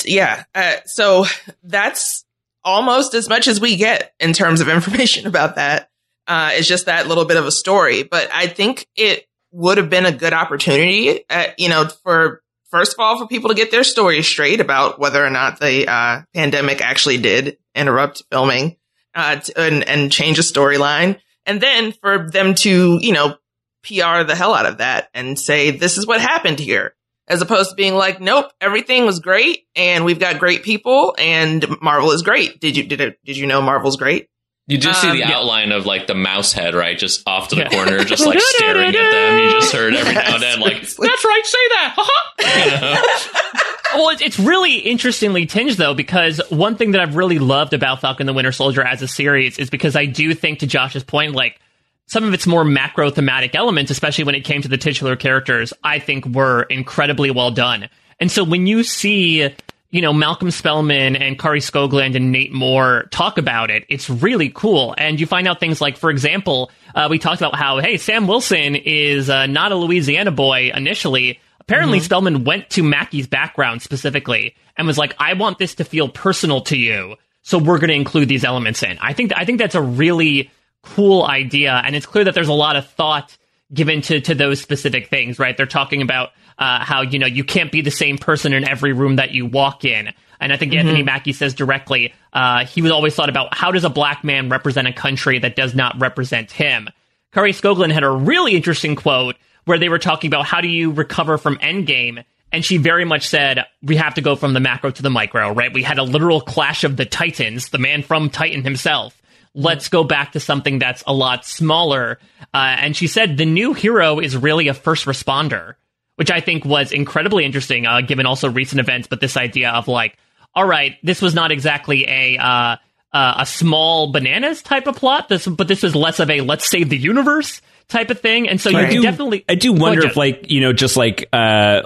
yeah. 0.05 0.45
Uh, 0.55 0.77
so 0.85 1.25
that's 1.63 2.25
almost 2.63 3.15
as 3.15 3.29
much 3.29 3.47
as 3.47 3.61
we 3.61 3.77
get 3.77 4.13
in 4.21 4.33
terms 4.33 4.61
of 4.61 4.69
information 4.69 5.27
about 5.29 5.55
that. 5.55 5.91
Uh, 6.27 6.51
it's 6.55 6.69
just 6.69 6.87
that 6.87 7.07
little 7.07 7.25
bit 7.25 7.37
of 7.37 7.47
a 7.47 7.53
story, 7.53 8.03
but 8.03 8.29
I 8.33 8.47
think 8.47 8.87
it 8.97 9.27
would 9.53 9.79
have 9.79 9.89
been 9.89 10.07
a 10.07 10.13
good 10.13 10.33
opportunity, 10.33 11.25
uh, 11.31 11.47
you 11.57 11.69
know, 11.69 11.89
for 12.03 12.43
first 12.71 12.95
of 12.95 12.99
all, 12.99 13.19
for 13.19 13.27
people 13.27 13.49
to 13.49 13.55
get 13.55 13.71
their 13.71 13.85
story 13.85 14.23
straight 14.23 14.61
about 14.61 14.99
whether 14.99 15.25
or 15.25 15.31
not 15.31 15.61
the 15.61 15.89
uh, 15.89 16.23
pandemic 16.35 16.81
actually 16.81 17.19
did 17.19 17.59
interrupt 17.75 18.25
filming 18.31 18.77
uh, 19.15 19.41
and, 19.57 19.89
and 19.89 20.13
change 20.13 20.39
a 20.39 20.43
storyline. 20.43 21.19
And 21.47 21.61
then 21.61 21.93
for 21.93 22.29
them 22.31 22.55
to, 22.57 22.99
you 23.01 23.13
know, 23.13 23.37
PR 23.85 24.25
the 24.25 24.35
hell 24.37 24.53
out 24.53 24.67
of 24.67 24.79
that 24.79 25.09
and 25.15 25.39
say, 25.39 25.71
this 25.71 25.97
is 25.97 26.07
what 26.07 26.21
happened 26.21 26.59
here 26.59 26.95
as 27.29 27.43
opposed 27.43 27.71
to 27.71 27.77
being 27.77 27.95
like, 27.95 28.21
nope, 28.21 28.53
everything 28.61 29.05
was 29.05 29.21
great 29.21 29.67
and 29.75 30.05
we've 30.05 30.19
got 30.19 30.39
great 30.39 30.63
people 30.63 31.15
and 31.19 31.65
Marvel 31.81 32.13
is 32.13 32.23
great. 32.23 32.61
Did 32.61 32.77
you 32.77 32.85
did 32.85 33.01
it, 33.01 33.19
did 33.25 33.37
you 33.37 33.47
know 33.47 33.61
Marvel's 33.61 33.97
great? 33.97 34.29
You 34.69 34.79
just 34.79 35.01
see 35.01 35.07
Um, 35.09 35.13
the 35.15 35.21
yeah. 35.21 35.37
outline 35.37 35.71
of 35.71 35.87
like 35.87 36.09
the 36.09 36.15
mouse 36.15 36.53
head, 36.53 36.75
right? 36.75 36.99
Just 36.99 37.23
off 37.29 37.49
to 37.49 37.55
the 37.55 37.61
Yeah. 37.63 37.69
corner, 37.69 38.03
just 38.05 38.27
like 38.27 38.41
staring 38.57 38.95
at 38.97 39.11
them. 39.13 39.39
You 39.39 39.51
just 39.61 39.73
heard 39.73 39.95
every 39.95 40.15
now 40.15 40.35
and 40.35 40.43
then, 40.43 40.59
like, 40.61 40.81
that's 40.81 40.97
right, 40.97 41.43
say 41.45 41.59
that. 41.69 41.95
Ha-ha. 41.97 43.63
Well, 43.95 44.09
it's, 44.11 44.21
it's 44.21 44.39
really 44.39 44.79
interestingly 44.79 45.47
tinged 45.47 45.77
though, 45.77 45.95
because 45.95 46.41
one 46.51 46.77
thing 46.77 46.91
that 46.91 47.01
I've 47.01 47.15
really 47.17 47.39
loved 47.39 47.73
about 47.73 48.01
Falcon 48.01 48.27
the 48.27 48.33
Winter 48.33 48.51
Soldier 48.53 48.83
as 48.83 49.01
a 49.01 49.09
series 49.09 49.59
is 49.59 49.71
because 49.71 49.95
I 49.95 50.07
do 50.07 50.35
think, 50.35 50.59
to 50.59 50.67
Josh's 50.67 51.05
point, 51.05 51.35
like 51.35 51.61
some 52.07 52.25
of 52.25 52.35
its 52.35 52.47
more 52.49 52.65
macro 52.65 53.11
thematic 53.11 53.55
elements, 53.55 53.91
especially 53.93 54.25
when 54.25 54.35
it 54.35 54.41
came 54.45 54.61
to 54.63 54.69
the 54.69 54.77
titular 54.77 55.15
characters, 55.17 55.73
I 55.85 56.01
think 56.01 56.27
were 56.27 56.65
incredibly 56.65 57.31
well 57.31 57.53
done. 57.53 57.89
And 58.21 58.31
so 58.31 58.43
when 58.43 58.67
you 58.67 58.83
see 58.83 59.51
you 59.91 60.03
know, 60.03 60.13
Malcolm 60.13 60.51
Spellman 60.51 61.17
and 61.17 61.39
Kari 61.39 61.61
Skogland 61.61 62.17
and 62.17 62.33
Nate 62.33 62.53
Moore 62.53 63.07
talk 63.11 63.39
about 63.39 63.71
it, 63.71 63.85
it's 63.89 64.11
really 64.11 64.51
cool. 64.51 64.95
And 64.99 65.21
you 65.21 65.27
find 65.27 65.47
out 65.47 65.61
things 65.61 65.81
like, 65.81 65.97
for 65.97 66.11
example, 66.11 66.71
uh, 66.95 67.09
we 67.11 67.19
talked 67.19 67.41
about 67.41 67.55
how, 67.55 67.79
hey, 67.79 67.97
Sam 67.97 68.27
Wilson 68.27 68.75
is 68.75 69.31
uh, 69.31 69.47
not 69.47 69.73
a 69.73 69.77
Louisiana 69.77 70.33
boy 70.33 70.71
initially. 70.75 71.41
Apparently, 71.61 72.01
Spellman 72.01 72.45
went 72.45 72.71
to 72.71 72.83
Mackie's 72.83 73.27
background 73.27 73.83
specifically 73.83 74.55
and 74.77 74.87
was 74.87 74.99
like, 74.99 75.15
I 75.19 75.35
want 75.35 75.59
this 75.59 75.77
to 75.77 75.85
feel 75.85 76.09
personal 76.09 76.61
to 76.63 76.77
you. 76.77 77.17
So 77.43 77.59
we're 77.59 77.79
going 77.79 77.89
to 77.89 77.95
include 77.95 78.29
these 78.29 78.45
elements 78.45 78.83
in. 78.83 78.99
I 79.01 79.13
think, 79.13 79.33
I 79.37 79.45
think 79.45 79.59
that's 79.59 79.75
a 79.75 79.83
really 79.83 80.51
cool 80.83 81.25
idea. 81.25 81.81
And 81.85 81.97
it's 81.97 82.07
clear 82.07 82.25
that 82.25 82.35
there's 82.35 82.49
a 82.49 82.53
lot 82.53 82.77
of 82.77 82.89
thought 82.91 83.37
given 83.73 84.01
to, 84.03 84.21
to 84.21 84.35
those 84.35 84.61
specific 84.61 85.09
things, 85.09 85.39
right? 85.39 85.57
They're 85.57 85.67
talking 85.67 86.03
about 86.03 86.31
uh, 86.59 86.85
how, 86.85 87.03
you 87.03 87.19
know, 87.19 87.27
you 87.27 87.45
can't 87.45 87.71
be 87.71 87.81
the 87.81 87.91
same 87.91 88.19
person 88.19 88.53
in 88.53 88.69
every 88.69 88.93
room 88.93 89.17
that 89.17 89.33
you 89.33 89.47
walk 89.47 89.85
in. 89.85 90.13
And 90.41 90.53
I 90.53 90.57
think 90.57 90.75
Anthony 90.75 91.03
Mackie 91.03 91.33
says 91.33 91.55
directly, 91.55 92.13
uh, 92.33 92.67
he 92.67 92.83
was 92.83 92.93
always 92.93 93.15
thought 93.15 93.31
about 93.31 93.55
how 93.55 93.73
does 93.73 93.85
a 93.85 93.91
black 93.91 94.23
man 94.23 94.49
represent 94.49 94.87
a 94.87 94.93
country 94.93 95.39
that 95.39 95.57
does 95.57 95.75
not 95.75 95.99
represent 95.99 96.51
him? 96.51 96.91
Kari 97.33 97.53
Skogland 97.53 97.93
had 97.93 98.05
a 98.05 98.11
really 98.11 98.55
interesting 98.55 98.97
quote 98.97 99.37
where 99.65 99.79
they 99.79 99.89
were 99.89 99.99
talking 99.99 100.29
about 100.29 100.47
how 100.47 100.61
do 100.61 100.69
you 100.69 100.93
recover 100.93 101.39
from 101.39 101.57
Endgame, 101.57 102.25
and 102.53 102.65
she 102.65 102.77
very 102.77 103.05
much 103.05 103.27
said 103.27 103.65
we 103.83 103.97
have 103.97 104.15
to 104.15 104.21
go 104.21 104.37
from 104.37 104.53
the 104.53 104.61
macro 104.61 104.91
to 104.91 105.03
the 105.03 105.11
micro. 105.11 105.53
Right? 105.53 105.73
We 105.73 105.83
had 105.83 105.99
a 105.99 106.03
literal 106.03 106.41
clash 106.41 106.85
of 106.85 106.97
the 106.97 107.05
titans, 107.05 107.71
the 107.71 107.79
man 107.79 108.03
from 108.03 108.31
Titan 108.31 108.63
himself. 108.63 109.21
Let's 109.55 109.89
go 109.89 110.05
back 110.05 110.33
to 110.33 110.41
something 110.41 110.79
that's 110.79 111.03
a 111.07 111.15
lot 111.15 111.45
smaller. 111.45 112.19
Uh, 112.55 112.77
and 112.79 112.97
she 112.97 113.07
said 113.07 113.37
the 113.37 113.47
new 113.47 113.73
hero 113.73 114.19
is 114.19 114.37
really 114.37 114.69
a 114.69 114.75
first 114.75 115.07
responder, 115.07 115.75
which 116.17 116.31
I 116.31 116.41
think 116.41 116.65
was 116.65 116.93
incredibly 116.93 117.45
interesting, 117.45 117.87
uh, 117.87 118.01
given 118.01 118.27
also 118.27 118.51
recent 118.51 118.81
events. 118.81 119.07
But 119.09 119.21
this 119.21 119.37
idea 119.37 119.71
of 119.71 119.89
like, 119.89 120.17
all 120.55 120.67
right, 120.67 120.97
this 121.03 121.23
was 121.23 121.35
not 121.35 121.53
exactly 121.53 122.07
a 122.09 122.39
uh, 122.39 122.77
uh, 123.13 123.35
a 123.39 123.47
small 123.47 124.13
bananas 124.13 124.63
type 124.63 124.87
of 124.87 124.97
plot. 124.97 125.29
This, 125.29 125.47
but 125.47 125.69
this 125.69 125.85
is 125.85 125.95
less 125.95 126.21
of 126.21 126.29
a 126.29 126.41
let's 126.41 126.69
save 126.69 126.89
the 126.89 126.99
universe 126.99 127.63
type 127.89 128.11
of 128.11 128.21
thing. 128.21 128.49
And 128.49 128.61
so 128.61 128.77
I 128.77 128.89
you 128.89 128.91
do, 128.91 129.03
definitely, 129.03 129.45
I 129.49 129.55
do 129.55 129.73
wonder 129.73 130.07
if, 130.07 130.17
like, 130.17 130.51
you 130.51 130.61
know, 130.61 130.73
just 130.73 130.97
like, 130.97 131.29
uh, 131.33 131.83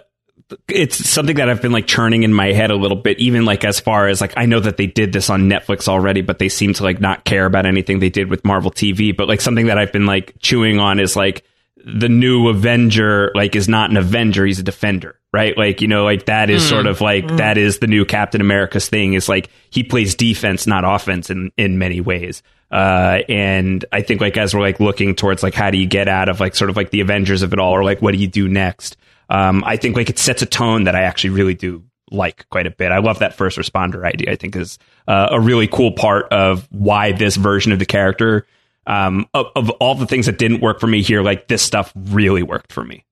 it's 0.67 0.97
something 1.09 1.37
that 1.37 1.49
I've 1.49 1.63
been 1.63 1.73
like 1.73 1.87
churning 1.87 2.25
in 2.25 2.33
my 2.33 2.53
head 2.53 2.71
a 2.71 2.77
little 2.77 2.97
bit, 2.97 3.21
even 3.21 3.45
like 3.45 3.65
as 3.65 3.79
far 3.79 4.09
as 4.09 4.21
like 4.21 4.33
I 4.37 4.47
know 4.47 4.59
that 4.59 4.77
they 4.77 4.87
did 4.87 5.13
this 5.13 5.31
on 5.31 5.43
Netflix 5.43 5.87
already, 5.87 6.23
but 6.23 6.41
they 6.41 6.49
seem 6.49 6.75
to 6.75 6.83
like 6.83 7.01
not 7.01 7.25
care 7.25 7.47
about 7.47 7.67
anything 7.67 8.01
they 8.01 8.11
did 8.11 8.29
with 8.29 8.45
Marvel 8.45 8.73
TV. 8.73 9.17
But 9.17 9.29
like 9.29 9.41
something 9.41 9.67
that 9.67 9.79
I've 9.79 9.93
been 9.93 10.07
like 10.07 10.35
chewing 10.41 10.81
on 10.81 10.99
is 10.99 11.15
like 11.15 11.45
the 11.85 12.09
new 12.09 12.49
Avenger, 12.49 13.33
like 13.35 13.57
is 13.57 13.69
not 13.69 13.91
an 13.91 13.97
Avenger, 13.97 14.45
he's 14.45 14.59
a 14.59 14.63
defender, 14.63 15.19
right? 15.33 15.57
Like, 15.57 15.81
you 15.81 15.89
know, 15.89 16.05
like 16.05 16.27
that 16.27 16.51
is 16.51 16.67
sort 16.69 16.87
of 16.87 17.01
like 17.01 17.27
that 17.37 17.59
is 17.59 17.79
the 17.79 17.87
new 17.87 18.05
Captain 18.05 18.41
America's 18.41 18.89
thing 18.89 19.15
is 19.15 19.29
like 19.29 19.49
he 19.71 19.83
plays 19.83 20.15
defense, 20.15 20.67
not 20.67 20.85
offense 20.85 21.31
in, 21.31 21.53
in 21.57 21.79
many 21.79 22.01
ways. 22.01 22.43
Uh, 22.71 23.21
and 23.29 23.85
I 23.93 24.03
think 24.03 24.21
like 24.21 24.37
as 24.37 24.55
we're 24.55 24.61
like 24.61 24.79
looking 24.79 25.15
towards 25.15 25.43
like 25.43 25.55
how 25.55 25.71
do 25.71 25.79
you 25.79 25.87
get 25.87 26.07
out 26.07 26.29
of 26.29 26.39
like 26.39 26.55
sort 26.55 26.71
of 26.71 26.77
like 26.77 26.91
the 26.91 27.01
Avengers 27.01 27.43
of 27.43 27.53
it 27.53 27.59
all, 27.59 27.73
or 27.73 27.83
like 27.83 28.01
what 28.01 28.13
do 28.13 28.19
you 28.19 28.29
do 28.29 28.49
next? 28.49 28.97
Um, 29.29 29.65
I 29.65 29.77
think 29.77 29.97
like 29.97 30.11
it 30.11 30.19
sets 30.19 30.43
a 30.43 30.47
tone 30.47 30.85
that 30.85 30.95
I 30.95 31.03
actually 31.03 31.31
really 31.31 31.55
do 31.55 31.85
like 32.11 32.49
quite 32.51 32.67
a 32.67 32.71
bit. 32.71 32.93
I 32.93 32.99
love 32.99 33.21
that 33.21 33.35
first 33.35 33.59
responder 33.59 34.05
idea. 34.05 34.33
I 34.33 34.37
think 34.37 34.57
is 34.57 34.79
uh, 35.09 35.29
a 35.31 35.41
really 35.41 35.67
cool 35.67 35.93
part 35.93 36.33
of 36.33 36.69
why 36.71 37.13
this 37.13 37.37
version 37.37 37.73
of 37.73 37.79
the 37.79 37.87
character, 37.87 38.47
um, 38.91 39.29
of, 39.35 39.47
of 39.55 39.71
all 39.71 39.95
the 39.95 40.07
things 40.07 40.27
that 40.27 40.37
didn't 40.37 40.61
work 40.61 40.81
for 40.81 40.89
me 40.89 41.01
here, 41.01 41.23
like 41.23 41.47
this 41.47 41.63
stuff 41.63 41.93
really 41.95 42.43
worked 42.43 42.73
for 42.73 42.85
me. 42.85 43.05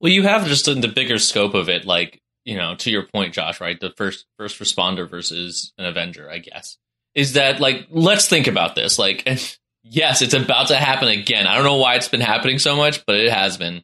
Well, 0.00 0.12
you 0.12 0.22
have 0.22 0.46
just 0.46 0.68
in 0.68 0.80
the 0.80 0.86
bigger 0.86 1.18
scope 1.18 1.54
of 1.54 1.68
it, 1.68 1.84
like 1.84 2.22
you 2.44 2.56
know, 2.56 2.76
to 2.76 2.90
your 2.90 3.02
point, 3.02 3.34
Josh, 3.34 3.60
right? 3.60 3.78
The 3.78 3.92
first 3.96 4.26
first 4.38 4.60
responder 4.60 5.10
versus 5.10 5.72
an 5.76 5.86
Avenger, 5.86 6.30
I 6.30 6.38
guess, 6.38 6.78
is 7.16 7.32
that 7.32 7.58
like 7.58 7.88
let's 7.90 8.28
think 8.28 8.46
about 8.46 8.76
this. 8.76 8.96
Like, 8.96 9.26
yes, 9.82 10.22
it's 10.22 10.34
about 10.34 10.68
to 10.68 10.76
happen 10.76 11.08
again. 11.08 11.48
I 11.48 11.56
don't 11.56 11.64
know 11.64 11.76
why 11.78 11.96
it's 11.96 12.08
been 12.08 12.20
happening 12.20 12.60
so 12.60 12.76
much, 12.76 13.04
but 13.04 13.16
it 13.16 13.32
has 13.32 13.56
been. 13.56 13.82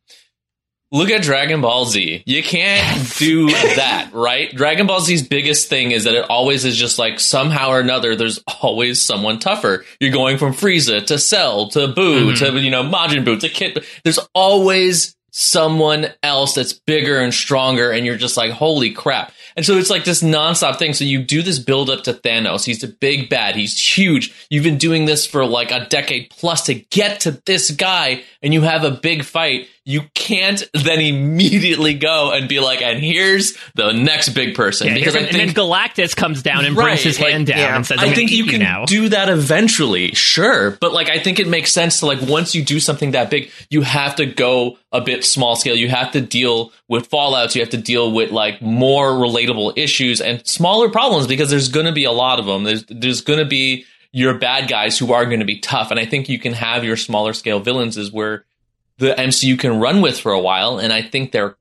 Look 0.94 1.10
at 1.10 1.22
Dragon 1.22 1.60
Ball 1.60 1.86
Z. 1.86 2.22
You 2.24 2.40
can't 2.44 3.16
do 3.18 3.48
that, 3.50 4.10
right? 4.12 4.54
Dragon 4.54 4.86
Ball 4.86 5.00
Z's 5.00 5.26
biggest 5.26 5.68
thing 5.68 5.90
is 5.90 6.04
that 6.04 6.14
it 6.14 6.30
always 6.30 6.64
is 6.64 6.76
just 6.76 7.00
like 7.00 7.18
somehow 7.18 7.70
or 7.70 7.80
another, 7.80 8.14
there's 8.14 8.38
always 8.62 9.04
someone 9.04 9.40
tougher. 9.40 9.84
You're 9.98 10.12
going 10.12 10.38
from 10.38 10.52
Frieza 10.52 11.04
to 11.06 11.18
Cell 11.18 11.68
to 11.70 11.88
Buu 11.88 12.38
to, 12.38 12.44
mm-hmm. 12.44 12.58
you 12.58 12.70
know, 12.70 12.84
Majin 12.84 13.24
Buu 13.24 13.40
to 13.40 13.48
Kid. 13.48 13.84
There's 14.04 14.20
always 14.34 15.16
someone 15.32 16.06
else 16.22 16.54
that's 16.54 16.74
bigger 16.74 17.18
and 17.18 17.34
stronger, 17.34 17.90
and 17.90 18.06
you're 18.06 18.16
just 18.16 18.36
like, 18.36 18.52
holy 18.52 18.92
crap. 18.92 19.32
And 19.56 19.66
so 19.66 19.76
it's 19.78 19.90
like 19.90 20.04
this 20.04 20.22
nonstop 20.22 20.78
thing. 20.78 20.92
So 20.92 21.04
you 21.04 21.24
do 21.24 21.42
this 21.42 21.58
build 21.58 21.90
up 21.90 22.04
to 22.04 22.14
Thanos. 22.14 22.64
He's 22.64 22.82
the 22.82 22.86
big 22.86 23.28
bad. 23.28 23.56
He's 23.56 23.76
huge. 23.76 24.32
You've 24.48 24.62
been 24.62 24.78
doing 24.78 25.06
this 25.06 25.26
for 25.26 25.44
like 25.44 25.72
a 25.72 25.86
decade 25.86 26.30
plus 26.30 26.66
to 26.66 26.74
get 26.74 27.20
to 27.22 27.32
this 27.46 27.72
guy, 27.72 28.22
and 28.44 28.54
you 28.54 28.60
have 28.60 28.84
a 28.84 28.92
big 28.92 29.24
fight. 29.24 29.68
You 29.86 30.02
can't 30.14 30.62
then 30.72 31.00
immediately 31.00 31.92
go 31.94 32.32
and 32.32 32.48
be 32.48 32.58
like, 32.58 32.80
and 32.80 33.00
here's 33.00 33.54
the 33.74 33.92
next 33.92 34.30
big 34.30 34.54
person. 34.54 34.86
Yeah, 34.88 34.94
because 34.94 35.14
I 35.14 35.20
and 35.20 35.36
then 35.36 35.48
Galactus 35.50 36.16
comes 36.16 36.42
down 36.42 36.64
and 36.64 36.74
Right, 36.74 36.84
brings 36.84 37.02
his 37.02 37.20
like, 37.20 37.32
hand 37.32 37.46
down 37.48 37.58
yeah. 37.58 37.76
and 37.76 37.86
says, 37.86 37.98
I'm 38.00 38.08
I 38.08 38.14
think 38.14 38.30
you 38.30 38.46
can 38.46 38.60
now. 38.60 38.86
do 38.86 39.10
that 39.10 39.28
eventually, 39.28 40.12
sure. 40.14 40.70
But 40.80 40.92
like, 40.94 41.10
I 41.10 41.18
think 41.18 41.38
it 41.38 41.48
makes 41.48 41.70
sense 41.70 42.00
to 42.00 42.06
like 42.06 42.20
once 42.22 42.54
you 42.54 42.64
do 42.64 42.80
something 42.80 43.10
that 43.10 43.28
big, 43.28 43.50
you 43.68 43.82
have 43.82 44.16
to 44.16 44.26
go 44.26 44.78
a 44.90 45.02
bit 45.02 45.22
small 45.24 45.54
scale. 45.54 45.76
You 45.76 45.88
have 45.88 46.12
to 46.12 46.20
deal 46.22 46.72
with 46.88 47.10
fallouts. 47.10 47.54
You 47.54 47.60
have 47.60 47.70
to 47.70 47.76
deal 47.76 48.10
with 48.10 48.30
like 48.30 48.62
more 48.62 49.10
relatable 49.10 49.76
issues 49.76 50.20
and 50.22 50.46
smaller 50.46 50.88
problems 50.88 51.26
because 51.26 51.50
there's 51.50 51.68
going 51.68 51.86
to 51.86 51.92
be 51.92 52.04
a 52.04 52.12
lot 52.12 52.38
of 52.38 52.46
them. 52.46 52.64
There's 52.64 52.84
there's 52.88 53.20
going 53.20 53.38
to 53.40 53.44
be 53.44 53.84
your 54.12 54.38
bad 54.38 54.68
guys 54.68 54.98
who 54.98 55.12
are 55.12 55.26
going 55.26 55.40
to 55.40 55.44
be 55.46 55.58
tough, 55.58 55.90
and 55.90 56.00
I 56.00 56.06
think 56.06 56.28
you 56.30 56.38
can 56.38 56.54
have 56.54 56.84
your 56.84 56.96
smaller 56.96 57.34
scale 57.34 57.60
villains 57.60 57.98
is 57.98 58.10
where 58.12 58.44
the 58.98 59.14
MCU 59.14 59.58
can 59.58 59.80
run 59.80 60.00
with 60.00 60.18
for 60.18 60.32
a 60.32 60.40
while, 60.40 60.78
and 60.78 60.92
I 60.92 61.02
think 61.02 61.32
they're 61.32 61.56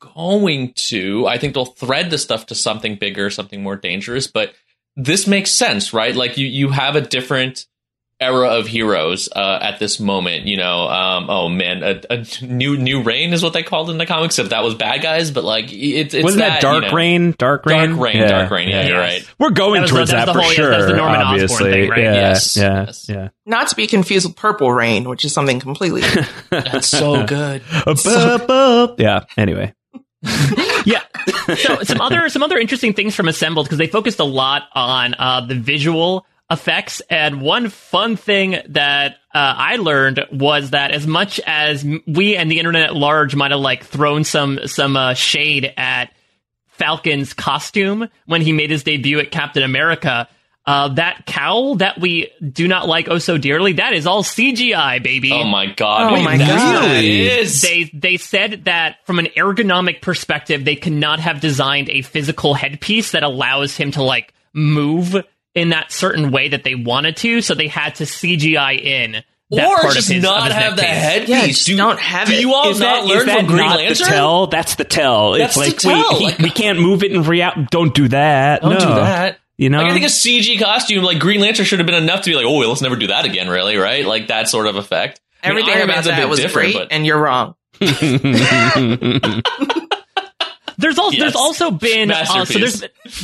going 0.00 0.72
to. 0.74 1.26
I 1.26 1.38
think 1.38 1.54
they'll 1.54 1.66
thread 1.66 2.10
the 2.10 2.18
stuff 2.18 2.46
to 2.46 2.54
something 2.54 2.96
bigger, 2.96 3.30
something 3.30 3.62
more 3.62 3.76
dangerous. 3.76 4.26
But 4.26 4.54
this 4.96 5.26
makes 5.26 5.50
sense, 5.50 5.92
right? 5.92 6.14
Like 6.14 6.36
you, 6.38 6.46
you 6.46 6.70
have 6.70 6.96
a 6.96 7.00
different 7.00 7.66
era 8.20 8.48
of 8.48 8.66
heroes 8.66 9.28
uh, 9.34 9.58
at 9.62 9.78
this 9.78 10.00
moment. 10.00 10.46
You 10.46 10.56
know, 10.56 10.88
um, 10.88 11.26
oh 11.30 11.48
man, 11.48 11.82
a, 11.82 12.00
a 12.10 12.26
new 12.44 12.76
new 12.76 13.02
reign 13.02 13.32
is 13.32 13.42
what 13.42 13.52
they 13.52 13.62
called 13.62 13.90
in 13.90 13.98
the 13.98 14.06
comics. 14.06 14.38
If 14.38 14.50
that 14.50 14.62
was 14.64 14.74
bad 14.74 15.02
guys, 15.02 15.30
but 15.30 15.44
like 15.44 15.72
it, 15.72 16.14
it's 16.14 16.24
Wasn't 16.24 16.40
that, 16.40 16.60
Dark 16.60 16.84
you 16.84 16.88
know, 16.90 16.96
Reign? 16.96 17.34
Dark 17.38 17.66
Reign? 17.66 17.90
Dark 17.90 18.00
Reign, 18.00 18.28
Dark 18.28 18.50
Reign. 18.50 18.68
Yeah, 18.70 18.86
you're 18.88 18.98
right. 18.98 19.28
We're 19.38 19.50
going 19.50 19.82
That 19.82 19.82
was 19.82 19.90
the- 19.90 19.96
towards 19.96 20.10
that 20.10 20.26
that, 20.26 20.34
was 20.34 20.36
the 20.36 20.40
for 20.40 20.44
whole- 20.44 20.52
sure. 20.52 20.70
that 20.70 20.76
was 20.78 20.86
the 20.86 20.96
Norman 20.96 21.20
Osborn 21.20 21.32
obviously, 21.34 21.70
thing, 21.70 21.90
right? 21.90 22.00
Yeah, 22.00 22.14
Yes, 22.14 22.56
yeah, 22.56 22.84
yes. 22.86 23.06
yeah. 23.08 23.28
Not 23.46 23.68
to 23.68 23.76
be 23.76 23.86
confused 23.86 24.26
with 24.26 24.36
Purple 24.36 24.72
Rain, 24.72 25.08
which 25.08 25.24
is 25.24 25.32
something 25.32 25.60
completely 25.60 26.00
different. 26.00 26.28
That's 26.50 26.88
so 26.88 27.24
good. 27.26 27.62
Yeah. 28.98 29.24
Anyway, 29.36 29.74
yeah. 30.84 31.02
So 31.56 31.82
some 31.84 32.00
other 32.00 32.28
some 32.28 32.42
other 32.42 32.58
interesting 32.58 32.92
things 32.92 33.14
from 33.14 33.28
Assembled 33.28 33.66
because 33.66 33.78
they 33.78 33.86
focused 33.86 34.18
a 34.20 34.24
lot 34.24 34.64
on 34.74 35.14
uh, 35.18 35.46
the 35.46 35.54
visual 35.54 36.26
effects, 36.50 37.02
and 37.10 37.40
one 37.42 37.68
fun 37.68 38.16
thing 38.16 38.56
that 38.68 39.16
uh, 39.34 39.54
I 39.56 39.76
learned 39.76 40.24
was 40.32 40.70
that 40.70 40.90
as 40.92 41.06
much 41.06 41.40
as 41.46 41.84
we 42.06 42.36
and 42.36 42.50
the 42.50 42.58
internet 42.58 42.84
at 42.84 42.96
large 42.96 43.34
might 43.34 43.50
have 43.50 43.60
like 43.60 43.84
thrown 43.84 44.24
some 44.24 44.66
some 44.66 44.96
uh, 44.96 45.14
shade 45.14 45.72
at 45.76 46.12
Falcon's 46.68 47.34
costume 47.34 48.08
when 48.26 48.40
he 48.40 48.52
made 48.52 48.70
his 48.70 48.82
debut 48.82 49.18
at 49.18 49.30
Captain 49.30 49.62
America. 49.62 50.28
Uh, 50.64 50.88
that 50.88 51.24
cowl 51.24 51.76
that 51.76 51.98
we 51.98 52.30
do 52.52 52.68
not 52.68 52.86
like 52.86 53.08
oh 53.08 53.18
so 53.18 53.38
dearly, 53.38 53.74
that 53.74 53.94
is 53.94 54.06
all 54.06 54.22
CGI, 54.22 55.02
baby. 55.02 55.32
Oh 55.32 55.44
my 55.44 55.66
god! 55.66 56.12
Oh 56.12 56.22
my 56.22 56.36
God. 56.36 56.82
what 56.82 56.90
it 56.96 57.04
is. 57.04 57.62
They 57.62 57.90
they 57.94 58.18
said 58.18 58.66
that 58.66 58.96
from 59.06 59.18
an 59.18 59.28
ergonomic 59.36 60.02
perspective, 60.02 60.64
they 60.66 60.76
could 60.76 60.92
not 60.92 61.20
have 61.20 61.40
designed 61.40 61.88
a 61.88 62.02
physical 62.02 62.52
headpiece 62.52 63.12
that 63.12 63.22
allows 63.22 63.76
him 63.76 63.92
to 63.92 64.02
like 64.02 64.34
move 64.52 65.16
in 65.58 65.70
that 65.70 65.92
certain 65.92 66.30
way 66.30 66.48
that 66.48 66.64
they 66.64 66.74
wanted 66.74 67.16
to, 67.18 67.40
so 67.42 67.54
they 67.54 67.68
had 67.68 67.96
to 67.96 68.04
CGI 68.04 68.80
in 68.80 69.22
that 69.50 69.66
or 69.66 69.76
part 69.80 69.94
just 69.94 70.08
of 70.10 70.14
his, 70.16 70.24
of 70.24 70.30
not 70.30 70.44
his 70.46 70.54
have 70.54 70.76
the 70.76 70.82
headpiece. 70.82 71.28
Yeah, 71.28 71.46
just 71.46 71.66
do, 71.66 71.76
don't 71.76 71.98
have 71.98 72.28
do 72.28 72.34
it. 72.34 72.40
you 72.40 72.54
all 72.54 72.70
is 72.70 72.80
not 72.80 73.02
that, 73.02 73.08
learn 73.08 73.18
is 73.20 73.24
that 73.26 73.36
from 73.38 73.46
Green 73.46 73.66
not 73.66 73.76
Lantern? 73.78 73.98
the 73.98 74.04
tell? 74.04 74.46
That's 74.46 74.74
the 74.76 74.84
tell. 74.84 75.32
That's 75.32 75.56
it's 75.56 75.82
the 75.82 75.88
like 75.90 76.02
tell. 76.02 76.12
We, 76.12 76.18
he- 76.18 76.24
Like- 76.26 76.38
we 76.38 76.50
can't 76.50 76.80
move 76.80 77.02
it 77.02 77.12
in 77.12 77.22
reality. 77.24 77.66
Don't 77.70 77.94
do 77.94 78.08
that. 78.08 78.62
Don't 78.62 78.72
no. 78.74 78.78
do 78.78 78.86
that. 78.86 79.38
You 79.56 79.70
know, 79.70 79.78
Like 79.78 79.90
I 79.90 79.94
think 79.94 80.04
a 80.04 80.08
CG 80.08 80.60
costume 80.60 81.02
like 81.02 81.18
Green 81.18 81.40
Lantern 81.40 81.64
should 81.66 81.80
have 81.80 81.86
been 81.86 81.96
enough 82.00 82.22
to 82.22 82.30
be 82.30 82.36
like, 82.36 82.46
oh, 82.46 82.58
let's 82.58 82.80
never 82.80 82.94
do 82.94 83.08
that 83.08 83.24
again. 83.24 83.48
Really, 83.48 83.76
right? 83.76 84.06
Like 84.06 84.28
that 84.28 84.48
sort 84.48 84.68
of 84.68 84.76
effect. 84.76 85.20
I 85.42 85.48
mean, 85.48 85.58
Everything 85.58 85.82
about 85.82 86.04
that 86.04 86.28
was 86.28 86.38
different, 86.40 86.72
great, 86.74 86.88
but 86.88 86.92
and 86.92 87.04
you're 87.04 87.20
wrong. 87.20 87.56
There's 90.78 90.98
also 90.98 91.16
Yes. 91.16 91.20
there's 91.22 91.36
also 91.36 91.70
been 91.72 92.10
uh, 92.12 92.24
so 92.24 92.44
there's 92.58 92.80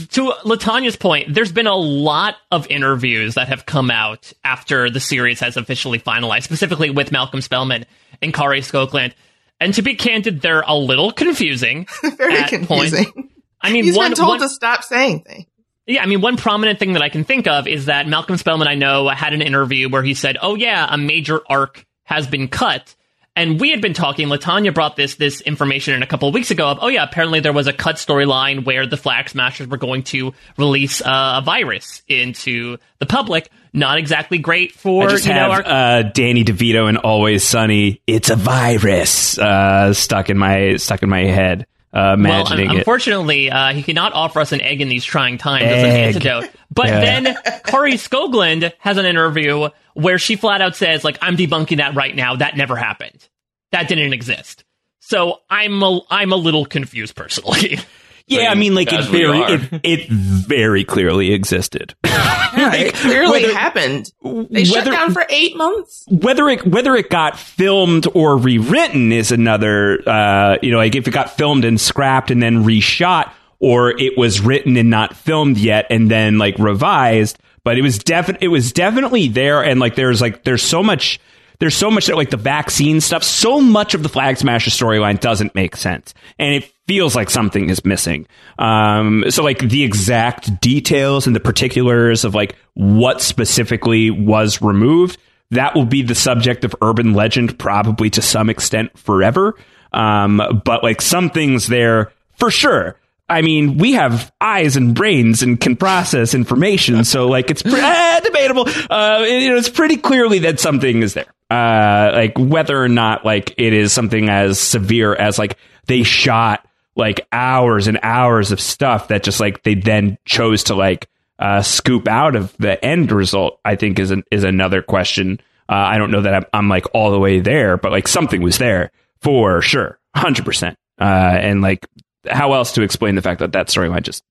to 0.08 0.32
Latanya's 0.44 0.96
point. 0.96 1.32
There's 1.32 1.52
been 1.52 1.68
a 1.68 1.74
lot 1.76 2.36
of 2.50 2.66
interviews 2.68 3.34
that 3.36 3.46
have 3.48 3.64
come 3.64 3.90
out 3.92 4.32
after 4.44 4.90
the 4.90 4.98
series 5.00 5.38
has 5.40 5.56
officially 5.56 6.00
finalized, 6.00 6.42
specifically 6.42 6.90
with 6.90 7.12
Malcolm 7.12 7.40
Spellman 7.40 7.86
and 8.20 8.34
Kari 8.34 8.60
Skogland. 8.60 9.12
And 9.60 9.72
to 9.74 9.82
be 9.82 9.94
candid, 9.94 10.40
they're 10.42 10.64
a 10.66 10.74
little 10.74 11.12
confusing. 11.12 11.86
Very 12.18 12.38
at 12.38 12.48
confusing. 12.48 13.04
Points. 13.12 13.28
I 13.60 13.72
mean, 13.72 13.84
He's 13.84 13.96
one, 13.96 14.10
been 14.10 14.16
told 14.16 14.28
one- 14.30 14.40
to 14.40 14.48
stop 14.48 14.82
saying 14.82 15.20
things. 15.20 15.46
Yeah, 15.86 16.02
I 16.02 16.06
mean, 16.06 16.20
one 16.22 16.36
prominent 16.38 16.78
thing 16.78 16.94
that 16.94 17.02
I 17.02 17.08
can 17.10 17.24
think 17.24 17.46
of 17.46 17.68
is 17.68 17.86
that 17.86 18.08
Malcolm 18.08 18.36
Spellman, 18.38 18.66
I 18.66 18.74
know, 18.74 19.06
had 19.10 19.32
an 19.34 19.42
interview 19.42 19.88
where 19.90 20.02
he 20.02 20.14
said, 20.14 20.38
"Oh 20.42 20.54
yeah, 20.54 20.86
a 20.90 20.96
major 20.96 21.40
arc 21.48 21.84
has 22.04 22.26
been 22.26 22.48
cut." 22.48 22.94
And 23.36 23.60
we 23.60 23.70
had 23.70 23.80
been 23.80 23.94
talking. 23.94 24.28
Latanya 24.28 24.72
brought 24.72 24.94
this 24.94 25.16
this 25.16 25.40
information 25.40 25.94
in 25.94 26.02
a 26.04 26.06
couple 26.06 26.28
of 26.28 26.34
weeks 26.34 26.52
ago. 26.52 26.68
Of 26.68 26.78
oh 26.82 26.86
yeah, 26.88 27.02
apparently 27.02 27.40
there 27.40 27.52
was 27.52 27.66
a 27.66 27.72
cut 27.72 27.96
storyline 27.96 28.64
where 28.64 28.86
the 28.86 28.96
Flag 28.96 29.28
Smashers 29.28 29.66
were 29.66 29.76
going 29.76 30.04
to 30.04 30.34
release 30.56 31.00
uh, 31.00 31.40
a 31.40 31.44
virus 31.44 32.02
into 32.06 32.76
the 33.00 33.06
public. 33.06 33.50
Not 33.72 33.98
exactly 33.98 34.38
great 34.38 34.70
for 34.70 35.08
I 35.08 35.10
just 35.10 35.26
you 35.26 35.34
know 35.34 35.50
our 35.50 35.66
uh, 35.66 36.02
Danny 36.02 36.44
DeVito 36.44 36.88
and 36.88 36.96
Always 36.98 37.42
Sunny. 37.42 38.00
It's 38.06 38.30
a 38.30 38.36
virus 38.36 39.36
uh, 39.36 39.92
stuck 39.94 40.30
in 40.30 40.38
my 40.38 40.76
stuck 40.76 41.02
in 41.02 41.08
my 41.08 41.24
head. 41.24 41.66
Uh, 41.92 42.16
Well, 42.18 42.52
un- 42.52 42.76
unfortunately, 42.76 43.50
uh, 43.50 43.72
he 43.72 43.82
cannot 43.84 44.12
offer 44.14 44.40
us 44.40 44.50
an 44.50 44.60
egg 44.60 44.80
in 44.80 44.88
these 44.88 45.04
trying 45.04 45.38
times 45.38 45.64
as 45.64 45.82
an 45.82 45.90
Egg. 45.90 46.16
antidote. 46.16 46.50
But 46.74 46.86
Yeah. 46.88 47.00
then 47.20 47.36
Kari 47.66 47.94
Skogland 47.94 48.72
has 48.78 48.96
an 48.96 49.06
interview 49.06 49.68
where 49.94 50.18
she 50.18 50.36
flat 50.36 50.60
out 50.60 50.74
says, 50.76 51.04
like, 51.04 51.18
I'm 51.22 51.36
debunking 51.36 51.76
that 51.76 51.94
right 51.94 52.14
now. 52.14 52.36
That 52.36 52.56
never 52.56 52.76
happened. 52.76 53.28
That 53.72 53.88
didn't 53.88 54.12
exist. 54.12 54.64
So 55.00 55.40
I'm 55.50 55.82
a, 55.82 56.00
I'm 56.10 56.32
a 56.32 56.36
little 56.36 56.64
confused 56.66 57.14
personally. 57.14 57.78
Yeah, 58.26 58.48
I 58.50 58.54
mean, 58.54 58.74
like 58.74 58.90
it 58.90 59.04
very, 59.04 59.38
are. 59.42 59.52
it, 59.52 59.80
it 59.84 60.08
very 60.08 60.82
clearly 60.82 61.34
existed. 61.34 61.94
Yeah, 62.04 62.72
it 62.72 62.94
clearly 62.94 63.42
whether- 63.42 63.52
happened. 63.54 64.10
They 64.50 64.64
shut 64.64 64.86
down 64.86 65.12
for 65.12 65.26
eight 65.28 65.56
months. 65.58 66.06
whether 66.08 66.48
it 66.48 66.66
whether 66.66 66.94
it 66.96 67.10
got 67.10 67.38
filmed 67.38 68.06
or 68.14 68.38
rewritten 68.38 69.12
is 69.12 69.30
another. 69.30 70.00
Uh, 70.08 70.56
you 70.62 70.70
know, 70.70 70.78
like 70.78 70.94
if 70.94 71.06
it 71.06 71.10
got 71.10 71.36
filmed 71.36 71.66
and 71.66 71.78
scrapped 71.78 72.30
and 72.30 72.42
then 72.42 72.64
reshot, 72.64 73.30
or 73.64 73.98
it 73.98 74.18
was 74.18 74.42
written 74.42 74.76
and 74.76 74.90
not 74.90 75.16
filmed 75.16 75.56
yet 75.56 75.86
and 75.88 76.10
then 76.10 76.36
like 76.36 76.58
revised. 76.58 77.38
But 77.64 77.78
it 77.78 77.82
was 77.82 77.98
definitely 77.98 78.44
it 78.44 78.48
was 78.48 78.72
definitely 78.72 79.28
there, 79.28 79.64
and 79.64 79.80
like 79.80 79.94
there's 79.94 80.20
like 80.20 80.44
there's 80.44 80.62
so 80.62 80.82
much. 80.82 81.18
There's 81.60 81.76
so 81.76 81.88
much 81.88 82.08
that 82.08 82.16
like 82.16 82.30
the 82.30 82.36
vaccine 82.36 83.00
stuff. 83.00 83.22
So 83.22 83.60
much 83.60 83.94
of 83.94 84.02
the 84.02 84.08
Flag 84.08 84.36
Smasher 84.36 84.70
storyline 84.70 85.18
doesn't 85.18 85.54
make 85.54 85.76
sense, 85.76 86.12
and 86.38 86.52
it 86.52 86.70
feels 86.86 87.14
like 87.14 87.30
something 87.30 87.70
is 87.70 87.84
missing. 87.84 88.26
Um, 88.58 89.24
so 89.30 89.42
like 89.42 89.60
the 89.60 89.82
exact 89.82 90.60
details 90.60 91.26
and 91.26 91.34
the 91.34 91.40
particulars 91.40 92.24
of 92.24 92.34
like 92.34 92.56
what 92.74 93.22
specifically 93.22 94.10
was 94.10 94.60
removed 94.60 95.16
that 95.50 95.74
will 95.74 95.86
be 95.86 96.02
the 96.02 96.14
subject 96.14 96.64
of 96.64 96.74
urban 96.82 97.14
legend 97.14 97.58
probably 97.58 98.10
to 98.10 98.20
some 98.22 98.50
extent 98.50 98.96
forever. 98.98 99.54
Um, 99.92 100.62
but 100.64 100.82
like 100.82 101.00
some 101.00 101.30
things 101.30 101.68
there 101.68 102.12
for 102.36 102.50
sure. 102.50 102.96
I 103.28 103.42
mean, 103.42 103.78
we 103.78 103.92
have 103.92 104.32
eyes 104.40 104.76
and 104.76 104.94
brains 104.94 105.42
and 105.42 105.58
can 105.58 105.76
process 105.76 106.34
information, 106.34 107.04
so 107.04 107.28
like 107.28 107.50
it's 107.50 107.62
pre- 107.62 107.72
eh, 107.80 108.20
debatable. 108.20 108.66
Uh, 108.90 109.24
you 109.26 109.50
know, 109.50 109.56
it's 109.56 109.70
pretty 109.70 109.96
clearly 109.96 110.40
that 110.40 110.60
something 110.60 111.02
is 111.02 111.14
there. 111.14 111.32
Uh, 111.50 112.10
like 112.14 112.38
whether 112.38 112.82
or 112.82 112.88
not 112.88 113.24
like 113.24 113.54
it 113.56 113.72
is 113.72 113.92
something 113.92 114.28
as 114.28 114.58
severe 114.58 115.14
as 115.14 115.38
like 115.38 115.56
they 115.86 116.02
shot 116.02 116.66
like 116.96 117.26
hours 117.32 117.86
and 117.86 117.98
hours 118.02 118.52
of 118.52 118.60
stuff 118.60 119.08
that 119.08 119.22
just 119.22 119.40
like 119.40 119.62
they 119.62 119.74
then 119.74 120.18
chose 120.24 120.64
to 120.64 120.74
like 120.74 121.08
uh, 121.38 121.62
scoop 121.62 122.08
out 122.08 122.36
of 122.36 122.56
the 122.58 122.82
end 122.84 123.10
result, 123.10 123.58
I 123.64 123.76
think 123.76 123.98
is 123.98 124.10
an, 124.10 124.22
is 124.30 124.44
another 124.44 124.82
question. 124.82 125.40
Uh, 125.68 125.72
I 125.74 125.98
don't 125.98 126.10
know 126.10 126.22
that 126.22 126.34
I'm, 126.34 126.44
I'm 126.52 126.68
like 126.68 126.86
all 126.94 127.10
the 127.10 127.18
way 127.18 127.40
there, 127.40 127.76
but 127.76 127.92
like 127.92 128.08
something 128.08 128.42
was 128.42 128.58
there 128.58 128.92
for 129.20 129.60
sure, 129.62 129.98
hundred 130.14 130.44
percent. 130.44 130.78
Uh, 131.00 131.04
and 131.04 131.60
like, 131.60 131.86
how 132.28 132.52
else 132.54 132.72
to 132.72 132.82
explain 132.82 133.14
the 133.14 133.22
fact 133.22 133.40
that 133.40 133.52
that 133.52 133.68
storyline 133.68 134.02
just 134.02 134.22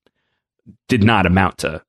did 0.88 1.04
not 1.04 1.26
amount 1.26 1.60
to 1.60 1.82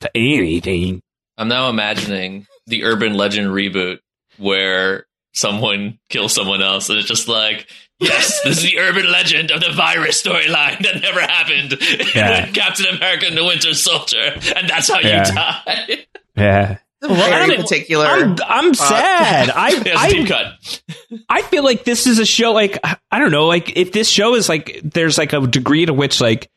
to 0.00 0.10
anything? 0.16 1.00
I'm 1.38 1.48
now 1.48 1.68
imagining 1.68 2.46
the 2.66 2.84
urban 2.84 3.14
legend 3.14 3.48
reboot 3.48 3.98
where 4.38 5.06
someone 5.34 5.98
kills 6.08 6.32
someone 6.34 6.62
else, 6.62 6.88
and 6.90 6.98
it's 6.98 7.08
just 7.08 7.26
like, 7.28 7.66
yes, 7.98 8.40
this 8.42 8.58
is 8.58 8.62
the 8.62 8.78
urban 8.78 9.10
legend 9.10 9.50
of 9.50 9.60
the 9.60 9.72
virus 9.72 10.22
storyline 10.22 10.78
that 10.82 11.00
never 11.00 11.20
happened. 11.20 11.76
Yeah. 12.14 12.46
Captain 12.52 12.86
America 12.94 13.26
and 13.26 13.36
the 13.36 13.44
Winter 13.44 13.72
Soldier, 13.74 14.34
and 14.56 14.68
that's 14.68 14.90
how 14.90 15.00
Yeah. 15.00 15.26
you 15.28 15.34
die. 15.34 16.06
Yeah, 16.36 16.78
It's 17.02 17.10
a 17.10 17.14
very 17.14 17.32
I 17.32 17.46
mean, 17.48 17.60
particular. 17.60 18.06
I'm 18.06 18.36
I'm 18.46 18.74
sad. 18.74 19.50
I 19.50 19.70
I. 19.96 21.22
I 21.28 21.42
feel 21.42 21.64
like 21.64 21.84
this 21.84 22.06
is 22.06 22.18
a 22.18 22.26
show 22.26 22.52
like 22.52 22.78
I 23.10 23.18
don't 23.18 23.32
know 23.32 23.46
like 23.46 23.76
if 23.76 23.92
this 23.92 24.08
show 24.08 24.34
is 24.36 24.48
like 24.48 24.80
there's 24.84 25.18
like 25.18 25.32
a 25.32 25.46
degree 25.46 25.84
to 25.86 25.92
which 25.92 26.20
like 26.20 26.48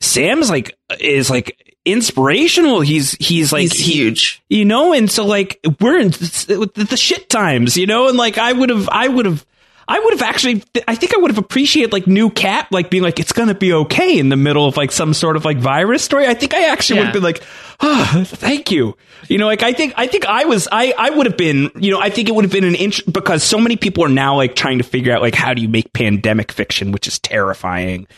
Sam's 0.00 0.50
like 0.50 0.76
is 1.00 1.30
like 1.30 1.76
inspirational. 1.86 2.80
He's 2.80 3.12
he's 3.12 3.52
like 3.52 3.62
he's 3.62 3.72
he- 3.72 3.92
huge. 3.94 4.42
you 4.50 4.64
know, 4.66 4.92
and 4.92 5.10
so 5.10 5.24
like 5.24 5.58
we're 5.80 5.98
in 5.98 6.08
the, 6.10 6.70
the 6.88 6.96
shit 6.96 7.30
times, 7.30 7.76
you 7.78 7.86
know, 7.86 8.08
and 8.08 8.18
like 8.18 8.36
I 8.36 8.52
would 8.52 8.68
have 8.68 8.88
I 8.90 9.08
would 9.08 9.24
have. 9.26 9.46
I 9.88 10.00
would 10.00 10.14
have 10.14 10.22
actually, 10.22 10.64
I 10.88 10.96
think 10.96 11.14
I 11.14 11.18
would 11.18 11.30
have 11.30 11.38
appreciated 11.38 11.92
like 11.92 12.06
new 12.08 12.28
Cap, 12.28 12.72
like 12.72 12.90
being 12.90 13.04
like, 13.04 13.20
it's 13.20 13.32
going 13.32 13.48
to 13.48 13.54
be 13.54 13.72
okay 13.72 14.18
in 14.18 14.30
the 14.30 14.36
middle 14.36 14.66
of 14.66 14.76
like 14.76 14.90
some 14.90 15.14
sort 15.14 15.36
of 15.36 15.44
like 15.44 15.58
virus 15.58 16.02
story. 16.02 16.26
I 16.26 16.34
think 16.34 16.54
I 16.54 16.64
actually 16.70 16.98
would 16.98 17.06
have 17.06 17.14
been 17.14 17.22
like, 17.22 17.42
oh, 17.80 18.24
thank 18.26 18.72
you. 18.72 18.96
You 19.28 19.38
know, 19.38 19.46
like 19.46 19.62
I 19.62 19.72
think, 19.72 19.94
I 19.96 20.08
think 20.08 20.26
I 20.26 20.44
was, 20.44 20.66
I, 20.72 20.92
I 20.98 21.10
would 21.10 21.26
have 21.26 21.36
been, 21.36 21.70
you 21.76 21.92
know, 21.92 22.00
I 22.00 22.10
think 22.10 22.28
it 22.28 22.34
would 22.34 22.44
have 22.44 22.52
been 22.52 22.64
an 22.64 22.74
inch 22.74 23.00
because 23.10 23.44
so 23.44 23.58
many 23.58 23.76
people 23.76 24.04
are 24.04 24.08
now 24.08 24.36
like 24.36 24.56
trying 24.56 24.78
to 24.78 24.84
figure 24.84 25.12
out 25.14 25.22
like 25.22 25.34
how 25.36 25.54
do 25.54 25.62
you 25.62 25.68
make 25.68 25.92
pandemic 25.92 26.50
fiction, 26.50 26.90
which 26.90 27.06
is 27.06 27.20
terrifying. 27.20 28.08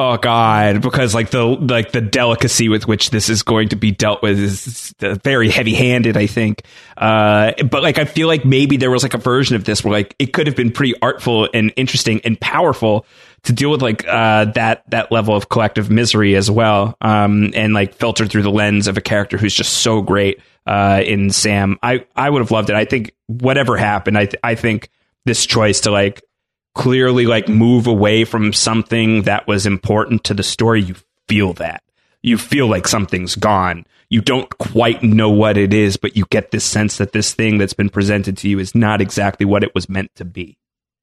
Oh 0.00 0.16
God, 0.16 0.80
because 0.80 1.12
like 1.12 1.30
the 1.30 1.44
like 1.44 1.90
the 1.90 2.00
delicacy 2.00 2.68
with 2.68 2.86
which 2.86 3.10
this 3.10 3.28
is 3.28 3.42
going 3.42 3.70
to 3.70 3.76
be 3.76 3.90
dealt 3.90 4.22
with 4.22 4.38
is 4.38 4.94
very 5.00 5.48
heavy 5.48 5.74
handed. 5.74 6.16
I 6.16 6.28
think, 6.28 6.62
uh, 6.96 7.50
but 7.64 7.82
like 7.82 7.98
I 7.98 8.04
feel 8.04 8.28
like 8.28 8.44
maybe 8.44 8.76
there 8.76 8.92
was 8.92 9.02
like 9.02 9.14
a 9.14 9.18
version 9.18 9.56
of 9.56 9.64
this 9.64 9.82
where 9.82 9.92
like 9.92 10.14
it 10.20 10.32
could 10.32 10.46
have 10.46 10.54
been 10.54 10.70
pretty 10.70 10.94
artful 11.02 11.48
and 11.52 11.72
interesting 11.74 12.20
and 12.24 12.40
powerful 12.40 13.06
to 13.42 13.52
deal 13.52 13.72
with 13.72 13.82
like 13.82 14.06
uh, 14.06 14.44
that 14.52 14.88
that 14.90 15.10
level 15.10 15.34
of 15.34 15.48
collective 15.48 15.90
misery 15.90 16.36
as 16.36 16.48
well, 16.48 16.96
um, 17.00 17.50
and 17.56 17.74
like 17.74 17.92
filtered 17.92 18.30
through 18.30 18.42
the 18.42 18.52
lens 18.52 18.86
of 18.86 18.96
a 18.96 19.00
character 19.00 19.36
who's 19.36 19.52
just 19.52 19.78
so 19.78 20.00
great 20.00 20.40
uh, 20.68 21.02
in 21.04 21.30
Sam. 21.30 21.76
I 21.82 22.06
I 22.14 22.30
would 22.30 22.40
have 22.40 22.52
loved 22.52 22.70
it. 22.70 22.76
I 22.76 22.84
think 22.84 23.16
whatever 23.26 23.76
happened, 23.76 24.16
I 24.16 24.26
th- 24.26 24.40
I 24.44 24.54
think 24.54 24.90
this 25.24 25.44
choice 25.44 25.80
to 25.80 25.90
like 25.90 26.22
clearly 26.78 27.26
like 27.26 27.48
move 27.48 27.88
away 27.88 28.24
from 28.24 28.52
something 28.52 29.22
that 29.22 29.48
was 29.48 29.66
important 29.66 30.22
to 30.24 30.32
the 30.32 30.44
story, 30.44 30.80
you 30.80 30.94
feel 31.26 31.52
that. 31.54 31.82
You 32.22 32.38
feel 32.38 32.68
like 32.68 32.86
something's 32.86 33.34
gone. 33.34 33.84
You 34.08 34.20
don't 34.20 34.48
quite 34.58 35.02
know 35.02 35.28
what 35.28 35.58
it 35.58 35.74
is, 35.74 35.96
but 35.96 36.16
you 36.16 36.24
get 36.30 36.52
this 36.52 36.64
sense 36.64 36.96
that 36.98 37.12
this 37.12 37.34
thing 37.34 37.58
that's 37.58 37.74
been 37.74 37.90
presented 37.90 38.38
to 38.38 38.48
you 38.48 38.60
is 38.60 38.76
not 38.76 39.00
exactly 39.00 39.44
what 39.44 39.64
it 39.64 39.74
was 39.74 39.88
meant 39.88 40.14
to 40.14 40.24
be. 40.24 40.56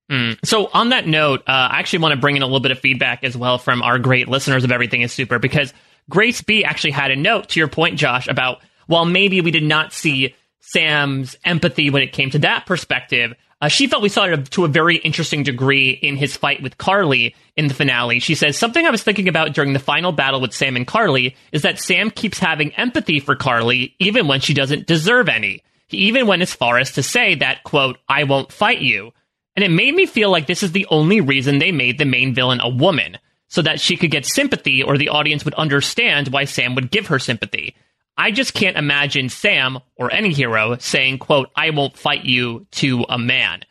Mm. 0.10 0.38
So 0.46 0.70
on 0.74 0.90
that 0.90 1.08
note, 1.08 1.42
uh, 1.42 1.52
I 1.72 1.80
actually 1.80 2.00
want 2.00 2.14
to 2.14 2.22
bring 2.22 2.38
in 2.38 2.42
a 2.42 2.46
little 2.46 2.62
bit 2.62 2.72
of 2.72 2.80
feedback 2.80 3.24
as 3.24 3.36
well 3.36 3.58
from 3.58 3.82
our 3.82 4.00
great 4.00 4.30
listeners 4.30 4.64
of 4.64 4.72
Everything 4.72 5.02
is 5.02 5.12
Super 5.12 5.40
because 5.40 5.74
Grace 6.10 6.42
B 6.42 6.64
actually 6.64 6.92
had 6.92 7.12
a 7.12 7.16
note 7.16 7.50
to 7.50 7.60
your 7.60 7.68
point, 7.68 8.00
Josh, 8.00 8.28
about 8.28 8.62
while 8.88 9.06
maybe 9.06 9.42
we 9.42 9.52
did 9.52 9.64
not 9.64 9.92
see 9.92 10.36
Sam's 10.62 11.36
empathy 11.44 11.90
when 11.90 12.02
it 12.02 12.14
came 12.14 12.30
to 12.32 12.40
that 12.40 12.66
perspective, 12.66 13.34
uh, 13.62 13.68
she 13.68 13.88
felt 13.88 14.04
we 14.04 14.10
saw 14.10 14.26
it 14.26 14.52
to 14.52 14.66
a 14.66 14.70
very 14.70 14.98
interesting 14.98 15.44
degree 15.44 15.90
in 15.90 16.18
his 16.18 16.36
fight 16.36 16.62
with 16.62 16.78
Karli 16.78 17.36
in 17.56 17.68
the 17.68 17.74
finale. 17.74 18.20
She 18.20 18.36
says, 18.36 18.58
Something 18.58 18.86
I 18.86 18.92
was 18.92 19.04
thinking 19.04 19.28
about 19.28 19.54
during 19.54 19.74
the 19.74 19.80
final 19.80 20.12
battle 20.12 20.42
with 20.42 20.54
Sam 20.54 20.76
and 20.76 20.86
Karli 20.86 21.36
is 21.52 21.62
that 21.62 21.80
Sam 21.80 22.12
keeps 22.12 22.40
having 22.40 22.74
empathy 22.76 23.20
for 23.20 23.36
Karli 23.36 23.96
even 24.00 24.28
when 24.28 24.42
she 24.42 24.54
doesn't 24.54 24.88
deserve 24.88 25.30
any. 25.30 25.64
He 25.88 25.98
even 25.98 26.28
went 26.28 26.42
as 26.42 26.54
far 26.54 26.78
as 26.78 26.92
to 26.94 27.04
say 27.04 27.36
that, 27.36 27.64
quote, 27.64 27.98
I 28.10 28.26
won't 28.26 28.52
fight 28.52 28.82
you. 28.82 29.14
And 29.56 29.64
it 29.64 29.72
made 29.72 29.96
me 29.96 30.06
feel 30.06 30.30
like 30.30 30.48
this 30.48 30.64
is 30.64 30.74
the 30.74 30.88
only 30.90 31.22
reason 31.22 31.60
they 31.60 31.72
made 31.72 31.98
the 31.98 32.06
main 32.06 32.34
villain 32.34 32.60
a 32.60 32.68
woman, 32.68 33.18
so 33.48 33.62
that 33.62 33.80
she 33.80 33.96
could 33.96 34.12
get 34.12 34.26
sympathy 34.26 34.84
or 34.84 34.98
the 34.98 35.10
audience 35.10 35.46
would 35.46 35.54
understand 35.54 36.28
why 36.28 36.44
Sam 36.44 36.76
would 36.76 36.92
give 36.92 37.08
her 37.08 37.20
sympathy. 37.20 37.76
I 38.18 38.32
just 38.32 38.54
can't 38.54 38.78
imagine 38.78 39.30
Sam 39.30 39.80
or 39.98 40.12
any 40.12 40.32
hero 40.32 40.78
saying, 40.78 41.20
quote, 41.20 41.50
I 41.56 41.72
won't 41.72 41.98
fight 41.98 42.26
you 42.26 42.66
to 42.72 43.06
a 43.10 43.18
man. 43.18 43.64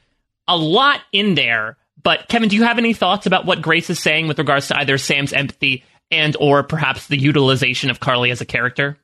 A 0.46 0.56
lot 0.56 1.00
in 1.12 1.34
there, 1.34 1.78
but 2.02 2.28
Kevin, 2.28 2.50
do 2.50 2.56
you 2.56 2.64
have 2.64 2.78
any 2.78 2.92
thoughts 2.92 3.26
about 3.26 3.46
what 3.46 3.62
Grace 3.62 3.88
is 3.88 3.98
saying 3.98 4.28
with 4.28 4.38
regards 4.38 4.68
to 4.68 4.78
either 4.78 4.98
Sam's 4.98 5.32
empathy 5.32 5.84
and 6.10 6.36
or 6.38 6.62
perhaps 6.62 7.06
the 7.06 7.16
utilization 7.16 7.90
of 7.90 8.00
Karli 8.00 8.30
as 8.30 8.42
a 8.42 8.46
character? 8.46 8.98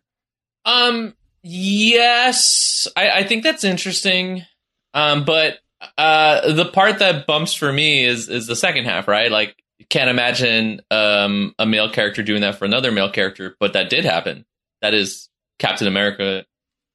Um, 0.66 1.14
yes, 1.42 2.86
I, 2.94 3.10
I 3.10 3.22
think 3.24 3.42
that's 3.42 3.64
interesting. 3.64 4.44
Um, 4.92 5.24
but 5.24 5.58
uh, 5.96 6.52
the 6.52 6.66
part 6.66 6.98
that 6.98 7.26
bumps 7.26 7.54
for 7.54 7.72
me 7.72 8.04
is 8.04 8.28
is 8.28 8.46
the 8.46 8.56
second 8.56 8.84
half, 8.84 9.08
right? 9.08 9.30
Like, 9.30 9.56
can't 9.88 10.10
imagine 10.10 10.82
um 10.90 11.54
a 11.58 11.64
male 11.64 11.90
character 11.90 12.22
doing 12.22 12.42
that 12.42 12.56
for 12.56 12.66
another 12.66 12.92
male 12.92 13.10
character, 13.10 13.56
but 13.58 13.72
that 13.72 13.88
did 13.88 14.04
happen. 14.04 14.44
That 14.82 14.92
is 14.92 15.29
Captain 15.60 15.86
America 15.86 16.44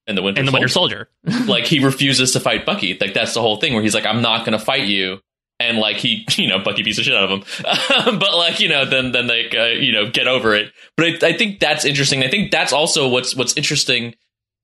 and 0.07 0.17
the 0.17 0.21
Winter 0.21 0.39
And 0.39 0.47
the 0.47 0.51
Winter 0.51 0.67
Soldier. 0.67 1.09
Soldier. 1.25 1.45
like 1.47 1.65
he 1.65 1.79
refuses 1.79 2.33
to 2.33 2.41
fight 2.41 2.65
Bucky. 2.65 2.97
Like 2.99 3.13
that's 3.13 3.33
the 3.33 3.41
whole 3.41 3.57
thing 3.57 3.73
where 3.73 3.81
he's 3.81 3.95
like, 3.95 4.05
I'm 4.05 4.21
not 4.21 4.43
gonna 4.43 4.59
fight 4.59 4.87
you 4.87 5.19
and 5.59 5.77
like 5.77 5.97
he, 5.97 6.25
you 6.35 6.47
know, 6.47 6.59
Bucky 6.59 6.83
beats 6.83 6.97
the 6.97 7.03
shit 7.03 7.15
out 7.15 7.29
of 7.29 7.29
him. 7.29 8.19
but 8.19 8.35
like, 8.35 8.59
you 8.59 8.69
know, 8.69 8.85
then 8.85 9.11
then 9.11 9.27
they, 9.27 9.49
uh, 9.49 9.79
you 9.79 9.93
know, 9.93 10.09
get 10.09 10.27
over 10.27 10.53
it. 10.53 10.73
But 10.97 11.23
I, 11.23 11.29
I 11.29 11.37
think 11.37 11.59
that's 11.59 11.85
interesting. 11.85 12.23
I 12.23 12.29
think 12.29 12.51
that's 12.51 12.73
also 12.73 13.07
what's 13.07 13.35
what's 13.35 13.55
interesting 13.55 14.15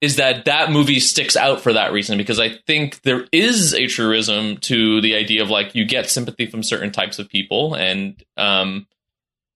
is 0.01 0.15
that 0.15 0.45
that 0.45 0.71
movie 0.71 0.99
sticks 0.99 1.37
out 1.37 1.61
for 1.61 1.73
that 1.73 1.93
reason 1.93 2.17
because 2.17 2.39
I 2.39 2.57
think 2.65 3.03
there 3.03 3.27
is 3.31 3.75
a 3.75 3.85
truism 3.85 4.57
to 4.61 4.99
the 4.99 5.15
idea 5.15 5.43
of 5.43 5.51
like 5.51 5.75
you 5.75 5.85
get 5.85 6.09
sympathy 6.09 6.47
from 6.47 6.63
certain 6.63 6.91
types 6.91 7.19
of 7.19 7.29
people, 7.29 7.75
and 7.75 8.21
um, 8.35 8.87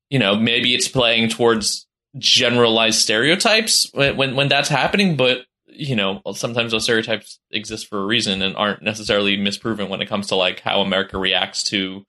you 0.09 0.19
know, 0.19 0.35
maybe 0.35 0.75
it's 0.75 0.87
playing 0.87 1.29
towards 1.29 1.84
generalized 2.17 2.99
stereotypes 2.99 3.89
when 3.93 4.17
when, 4.17 4.35
when 4.35 4.47
that's 4.47 4.69
happening, 4.69 5.15
but 5.15 5.45
you 5.67 5.95
know, 5.95 6.21
sometimes 6.33 6.71
those 6.71 6.83
stereotypes 6.83 7.39
exist 7.51 7.87
for 7.87 7.99
a 7.99 8.05
reason 8.05 8.41
and 8.41 8.55
aren't 8.55 8.81
necessarily 8.81 9.37
misproven 9.37 9.89
when 9.89 10.01
it 10.01 10.07
comes 10.07 10.27
to 10.27 10.35
like 10.35 10.61
how 10.61 10.81
America 10.81 11.17
reacts 11.17 11.63
to 11.63 12.05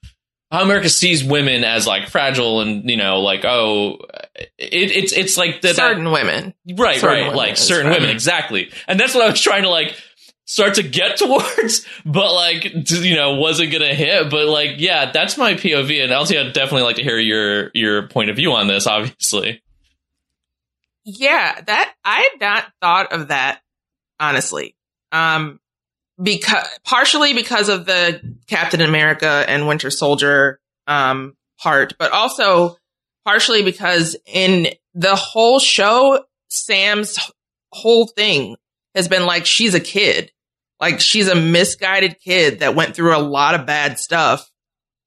how 0.50 0.62
America 0.62 0.88
sees 0.88 1.24
women 1.24 1.64
as 1.64 1.86
like 1.86 2.08
fragile 2.08 2.60
and 2.60 2.88
you 2.88 2.96
know 2.96 3.20
like 3.20 3.44
oh 3.44 3.98
it, 4.58 4.90
it's 4.92 5.12
it's 5.12 5.36
like 5.36 5.60
the, 5.60 5.74
certain 5.74 6.04
that, 6.04 6.10
women, 6.10 6.54
right 6.76 7.00
Certain 7.00 7.08
right 7.08 7.22
women 7.24 7.36
like 7.36 7.56
certain 7.56 7.90
fine. 7.90 8.00
women 8.00 8.14
exactly. 8.14 8.70
And 8.86 8.98
that's 8.98 9.14
what 9.14 9.24
I 9.24 9.30
was 9.30 9.40
trying 9.40 9.64
to 9.64 9.70
like 9.70 9.96
start 10.44 10.74
to 10.74 10.82
get 10.84 11.16
towards 11.16 11.86
but 12.04 12.32
like 12.32 12.90
you 12.90 13.16
know 13.16 13.34
wasn't 13.34 13.72
gonna 13.72 13.94
hit 13.94 14.30
but 14.30 14.46
like 14.46 14.74
yeah 14.76 15.10
that's 15.10 15.36
my 15.36 15.54
POV 15.54 16.02
and 16.04 16.12
LT 16.12 16.36
I'd 16.36 16.52
definitely 16.52 16.82
like 16.82 16.96
to 16.96 17.02
hear 17.02 17.18
your 17.18 17.70
your 17.74 18.06
point 18.06 18.30
of 18.30 18.36
view 18.36 18.52
on 18.52 18.68
this 18.68 18.86
obviously 18.86 19.60
Yeah, 21.06 21.60
that 21.60 21.94
I 22.04 22.28
had 22.32 22.40
not 22.40 22.72
thought 22.82 23.12
of 23.12 23.28
that 23.28 23.60
honestly. 24.18 24.74
Um, 25.12 25.60
because 26.20 26.66
partially 26.84 27.32
because 27.32 27.68
of 27.68 27.86
the 27.86 28.20
Captain 28.48 28.80
America 28.80 29.44
and 29.46 29.68
Winter 29.68 29.90
Soldier 29.90 30.58
um 30.86 31.34
part, 31.60 31.94
but 31.98 32.12
also 32.12 32.76
partially 33.24 33.62
because 33.62 34.16
in 34.26 34.68
the 34.94 35.14
whole 35.14 35.58
show, 35.58 36.24
Sam's 36.48 37.18
whole 37.72 38.06
thing 38.06 38.56
has 38.94 39.08
been 39.08 39.26
like 39.26 39.46
she's 39.46 39.74
a 39.74 39.80
kid, 39.80 40.32
like 40.80 41.00
she's 41.00 41.28
a 41.28 41.34
misguided 41.34 42.18
kid 42.18 42.60
that 42.60 42.74
went 42.74 42.96
through 42.96 43.16
a 43.16 43.18
lot 43.18 43.54
of 43.54 43.66
bad 43.66 43.98
stuff, 43.98 44.50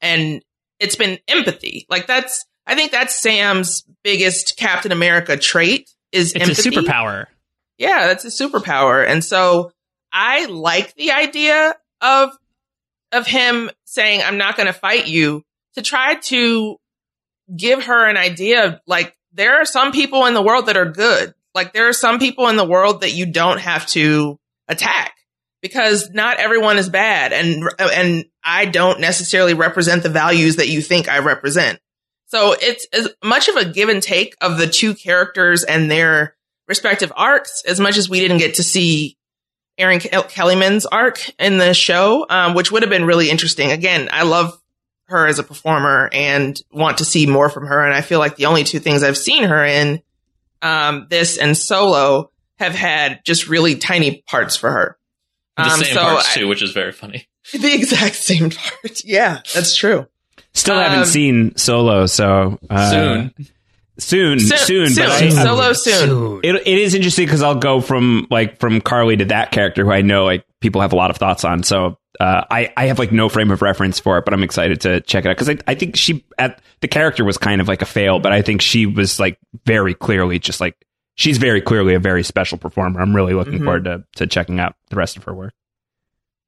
and 0.02 0.44
it's 0.80 0.96
been 0.96 1.20
empathy. 1.28 1.86
Like 1.90 2.08
that's 2.08 2.46
I 2.70 2.76
think 2.76 2.92
that's 2.92 3.20
Sam's 3.20 3.84
biggest 4.04 4.56
Captain 4.58 4.92
America 4.92 5.36
trait 5.38 5.90
is 6.12 6.34
It's 6.34 6.44
empathy. 6.44 6.70
a 6.70 6.72
superpower. 6.72 7.26
Yeah, 7.80 8.08
that's 8.08 8.26
a 8.26 8.28
superpower. 8.28 9.06
And 9.08 9.24
so 9.24 9.72
I 10.14 10.46
like 10.46 10.94
the 10.96 11.12
idea 11.12 11.76
of 12.02 12.32
of 13.12 13.26
him 13.26 13.72
saying, 13.86 14.22
I'm 14.24 14.38
not 14.38 14.56
gonna 14.56 14.74
fight 14.74 15.08
you 15.08 15.44
to 15.76 15.82
try 15.82 16.16
to 16.16 16.78
give 17.56 17.86
her 17.86 18.08
an 18.08 18.18
idea 18.18 18.68
of 18.68 18.80
like 18.86 19.16
there 19.34 19.60
are 19.62 19.66
some 19.66 19.92
people 19.92 20.26
in 20.28 20.34
the 20.36 20.42
world 20.42 20.68
that 20.68 20.78
are 20.78 20.86
good. 20.92 21.34
Like 21.56 21.74
there 21.74 21.88
are 21.88 21.94
some 21.94 22.20
people 22.20 22.48
in 22.50 22.56
the 22.56 22.66
world 22.68 23.02
that 23.02 23.14
you 23.14 23.26
don't 23.26 23.60
have 23.60 23.88
to 23.88 24.38
attack 24.68 25.16
because 25.64 26.12
not 26.12 26.38
everyone 26.38 26.78
is 26.78 26.90
bad 26.90 27.34
and 27.34 27.64
and 27.80 28.26
I 28.44 28.66
don't 28.66 29.00
necessarily 29.00 29.56
represent 29.56 30.04
the 30.04 30.10
values 30.10 30.58
that 30.58 30.70
you 30.70 30.82
think 30.82 31.10
I 31.10 31.20
represent. 31.20 31.80
So 32.30 32.56
it's 32.60 32.88
as 32.94 33.10
much 33.24 33.48
of 33.48 33.56
a 33.58 33.66
give 33.66 33.90
and 33.90 34.02
take 34.02 34.36
of 34.42 34.58
the 34.58 34.68
two 34.68 34.94
characters 34.96 35.64
and 35.64 35.90
their 35.92 36.36
respective 36.68 37.12
arcs 37.16 37.64
as 37.68 37.80
much 37.80 37.98
as 37.98 38.10
we 38.10 38.20
didn't 38.20 38.38
get 38.38 38.56
to 38.56 38.64
see 38.64 39.18
Erin 39.78 40.00
Ke- 40.00 40.30
Kellyman's 40.30 40.86
arc 40.86 41.20
in 41.40 41.58
the 41.58 41.74
show, 41.74 42.26
um, 42.30 42.54
which 42.54 42.72
would 42.72 42.84
have 42.84 42.90
been 42.90 43.06
really 43.06 43.30
interesting. 43.30 43.72
Again, 43.72 44.10
I 44.12 44.24
love 44.24 44.60
her 45.06 45.26
as 45.26 45.40
a 45.40 45.44
performer 45.44 46.10
and 46.14 46.62
want 46.72 47.00
to 47.00 47.06
see 47.06 47.26
more 47.26 47.50
from 47.50 47.66
her. 47.66 47.84
And 47.84 47.94
I 47.96 48.02
feel 48.02 48.20
like 48.20 48.36
the 48.36 48.46
only 48.46 48.64
two 48.64 48.80
things 48.80 49.02
I've 49.02 49.18
seen 49.18 49.44
her 49.46 49.66
in, 49.66 50.02
um, 50.62 51.08
this 51.10 51.38
and 51.38 51.58
solo 51.58 52.30
have 52.60 52.76
had 52.76 53.22
just 53.26 53.48
really 53.48 53.76
tiny 53.78 54.22
parts 54.28 54.56
for 54.56 54.70
her. 54.72 54.98
the 55.58 55.64
Um, 55.64 55.80
same 55.84 55.94
so 55.96 56.02
parts 56.02 56.28
I- 56.30 56.40
too 56.42 56.48
which 56.48 56.62
is 56.62 56.72
very 56.72 56.92
funny 56.92 57.28
the 57.54 57.74
exact 57.74 58.16
same 58.16 58.52
part. 58.52 59.04
Yeah, 59.04 59.40
that's 59.56 59.76
true. 59.76 60.06
Still 60.60 60.76
Um, 60.76 60.84
haven't 60.84 61.06
seen 61.08 61.56
Solo, 61.56 62.06
so 62.06 62.60
uh, 62.70 62.92
soon 62.92 63.34
soon, 63.98 64.40
Soon, 64.40 64.58
soon. 64.58 64.88
soon. 64.90 64.96
But 65.06 65.10
I, 65.12 65.30
Solo 65.30 65.74
soon. 65.74 66.40
it, 66.44 66.56
it 66.56 66.68
is 66.68 66.94
interesting 66.96 67.26
because 67.26 67.42
I'll 67.44 67.56
go 67.60 67.82
from 67.82 68.28
like 68.30 68.60
from 68.60 68.80
Karli 68.82 69.18
to 69.18 69.26
that 69.26 69.52
character 69.52 69.84
who 69.84 69.92
I 69.92 70.02
know 70.02 70.24
like 70.26 70.46
people 70.62 70.82
have 70.82 70.94
a 70.94 70.96
lot 70.96 71.10
of 71.12 71.18
thoughts 71.18 71.44
on. 71.44 71.64
So 71.64 71.98
uh, 72.20 72.44
I 72.50 72.72
I 72.78 72.86
have 72.88 72.98
like 73.00 73.12
no 73.12 73.28
frame 73.30 73.52
of 73.52 73.62
reference 73.62 74.00
for 74.00 74.18
it, 74.18 74.26
but 74.26 74.34
I'm 74.34 74.44
excited 74.44 74.82
to 74.82 75.02
check 75.02 75.26
it 75.26 75.30
out 75.30 75.36
because 75.38 75.50
I 75.50 75.58
I 75.68 75.76
think 75.76 75.96
she 75.98 76.26
at 76.38 76.62
the 76.82 76.88
character 76.88 77.24
was 77.26 77.38
kind 77.38 77.60
of 77.62 77.68
like 77.68 77.82
a 77.82 77.86
fail, 77.86 78.20
but 78.20 78.32
I 78.32 78.42
think 78.42 78.62
she 78.62 78.86
was 78.86 79.20
like 79.20 79.38
very 79.66 79.94
clearly 79.94 80.40
just 80.40 80.62
like 80.62 80.76
she's 81.16 81.38
very 81.38 81.60
clearly 81.62 81.94
a 81.94 82.00
very 82.00 82.24
special 82.24 82.58
performer. 82.58 83.02
I'm 83.02 83.14
really 83.16 83.34
looking 83.34 83.60
Mhm. 83.60 83.64
forward 83.66 83.84
to 83.86 84.04
to 84.16 84.28
checking 84.28 84.60
out 84.62 84.76
the 84.90 84.96
rest 84.96 85.18
of 85.18 85.24
her 85.26 85.34
work. 85.34 85.54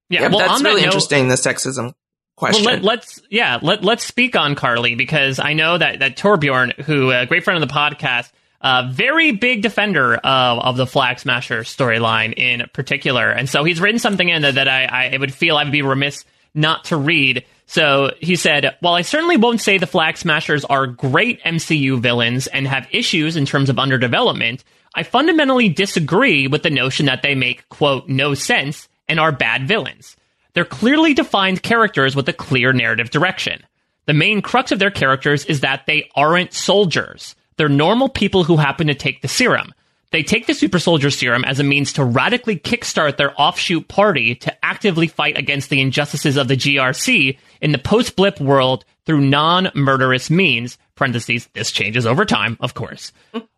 Yeah, 0.10 0.21
Yeah, 0.21 0.28
well, 0.30 0.39
that's 0.39 0.52
on 0.54 0.63
that 0.63 0.69
really 0.69 0.82
note- 0.82 0.88
interesting. 0.88 1.28
The 1.28 1.36
sexism 1.36 1.93
question. 2.36 2.65
Well, 2.65 2.76
let, 2.76 2.84
let's 2.84 3.22
yeah, 3.30 3.60
let 3.62 3.84
let's 3.84 4.04
speak 4.04 4.36
on 4.36 4.56
Karli 4.56 4.96
because 4.96 5.39
I 5.39 5.54
know 5.54 5.78
that 5.78 6.00
that 6.00 6.17
Torbjorn, 6.17 6.74
who 6.82 7.12
a 7.12 7.26
great 7.26 7.44
friend 7.44 7.62
of 7.62 7.67
the 7.67 7.74
podcast, 7.74 8.32
uh, 8.62 8.89
very 8.91 9.32
big 9.32 9.62
defender 9.62 10.15
of 10.15 10.60
of 10.60 10.78
the 10.78 10.88
Flag 10.88 11.20
Smasher 11.20 11.62
storyline 11.62 12.34
in 12.36 12.63
particular, 12.74 13.30
and 13.30 13.50
so 13.50 13.63
he's 13.63 13.82
written 13.82 14.00
something 14.00 14.28
in 14.28 14.41
that, 14.41 14.56
that 14.56 14.67
I 14.67 15.13
I 15.13 15.17
would 15.17 15.34
feel 15.34 15.58
I'd 15.58 15.72
be 15.72 15.82
remiss 15.82 16.26
not 16.54 16.86
to 16.86 16.98
read. 16.98 17.46
So 17.65 18.12
he 18.20 18.36
said, 18.36 18.76
While 18.82 18.96
I 18.96 19.02
certainly 19.02 19.38
won't 19.38 19.62
say 19.62 19.78
the 19.78 19.88
Flag 19.88 20.17
Smashers 20.17 20.65
are 20.65 20.88
great 20.88 21.41
MCU 21.44 22.00
villains 22.00 22.48
and 22.48 22.67
have 22.67 22.88
issues 22.91 23.38
in 23.38 23.46
terms 23.46 23.70
of 23.70 23.78
underdevelopment, 23.78 24.63
I 24.94 25.04
fundamentally 25.04 25.70
disagree 25.70 26.48
with 26.48 26.63
the 26.63 26.70
notion 26.70 27.06
that 27.06 27.22
they 27.22 27.36
make, 27.36 27.67
quote, 27.70 28.10
no 28.10 28.34
sense 28.34 28.89
and 29.08 29.20
are 29.20 29.32
bad 29.32 29.67
villains. 29.67 30.17
They're 30.54 30.66
clearly 30.66 31.14
defined 31.14 31.64
characters 31.64 32.16
with 32.16 32.28
a 32.30 32.34
clear 32.34 32.74
narrative 32.74 33.10
direction. 33.10 33.64
The 34.06 34.14
main 34.14 34.42
crux 34.42 34.72
of 34.72 34.80
their 34.80 34.92
characters 34.92 35.46
is 35.46 35.62
that 35.62 35.86
they 35.86 36.10
aren't 36.16 36.54
soldiers. 36.54 37.36
They're 37.58 37.70
normal 37.70 38.10
people 38.10 38.44
who 38.44 38.58
happen 38.58 38.88
to 38.88 38.96
take 38.96 39.22
the 39.22 39.28
serum. 39.28 39.74
They 40.12 40.24
take 40.24 40.46
the 40.46 40.54
super 40.54 40.80
soldier 40.80 41.10
serum 41.10 41.46
as 41.46 41.60
a 41.60 41.64
means 41.64 41.94
to 41.94 42.04
radically 42.04 42.58
kickstart 42.58 43.16
their 43.16 43.34
offshoot 43.40 43.88
party 43.88 44.36
to 44.36 44.66
actively 44.66 45.08
fight 45.08 45.38
against 45.38 45.70
the 45.70 45.80
injustices 45.80 46.36
of 46.36 46.50
the 46.50 46.58
GRC 46.58 47.38
in 47.62 47.72
the 47.72 47.78
post 47.78 48.18
blip 48.18 48.42
world 48.42 48.84
through 49.06 49.22
non 49.22 49.72
murderous 49.74 50.30
means. 50.30 50.78
Parentheses, 50.96 51.48
this 51.54 51.72
changes 51.72 52.06
over 52.06 52.26
time, 52.26 52.58
of 52.60 52.74
course. 52.74 53.14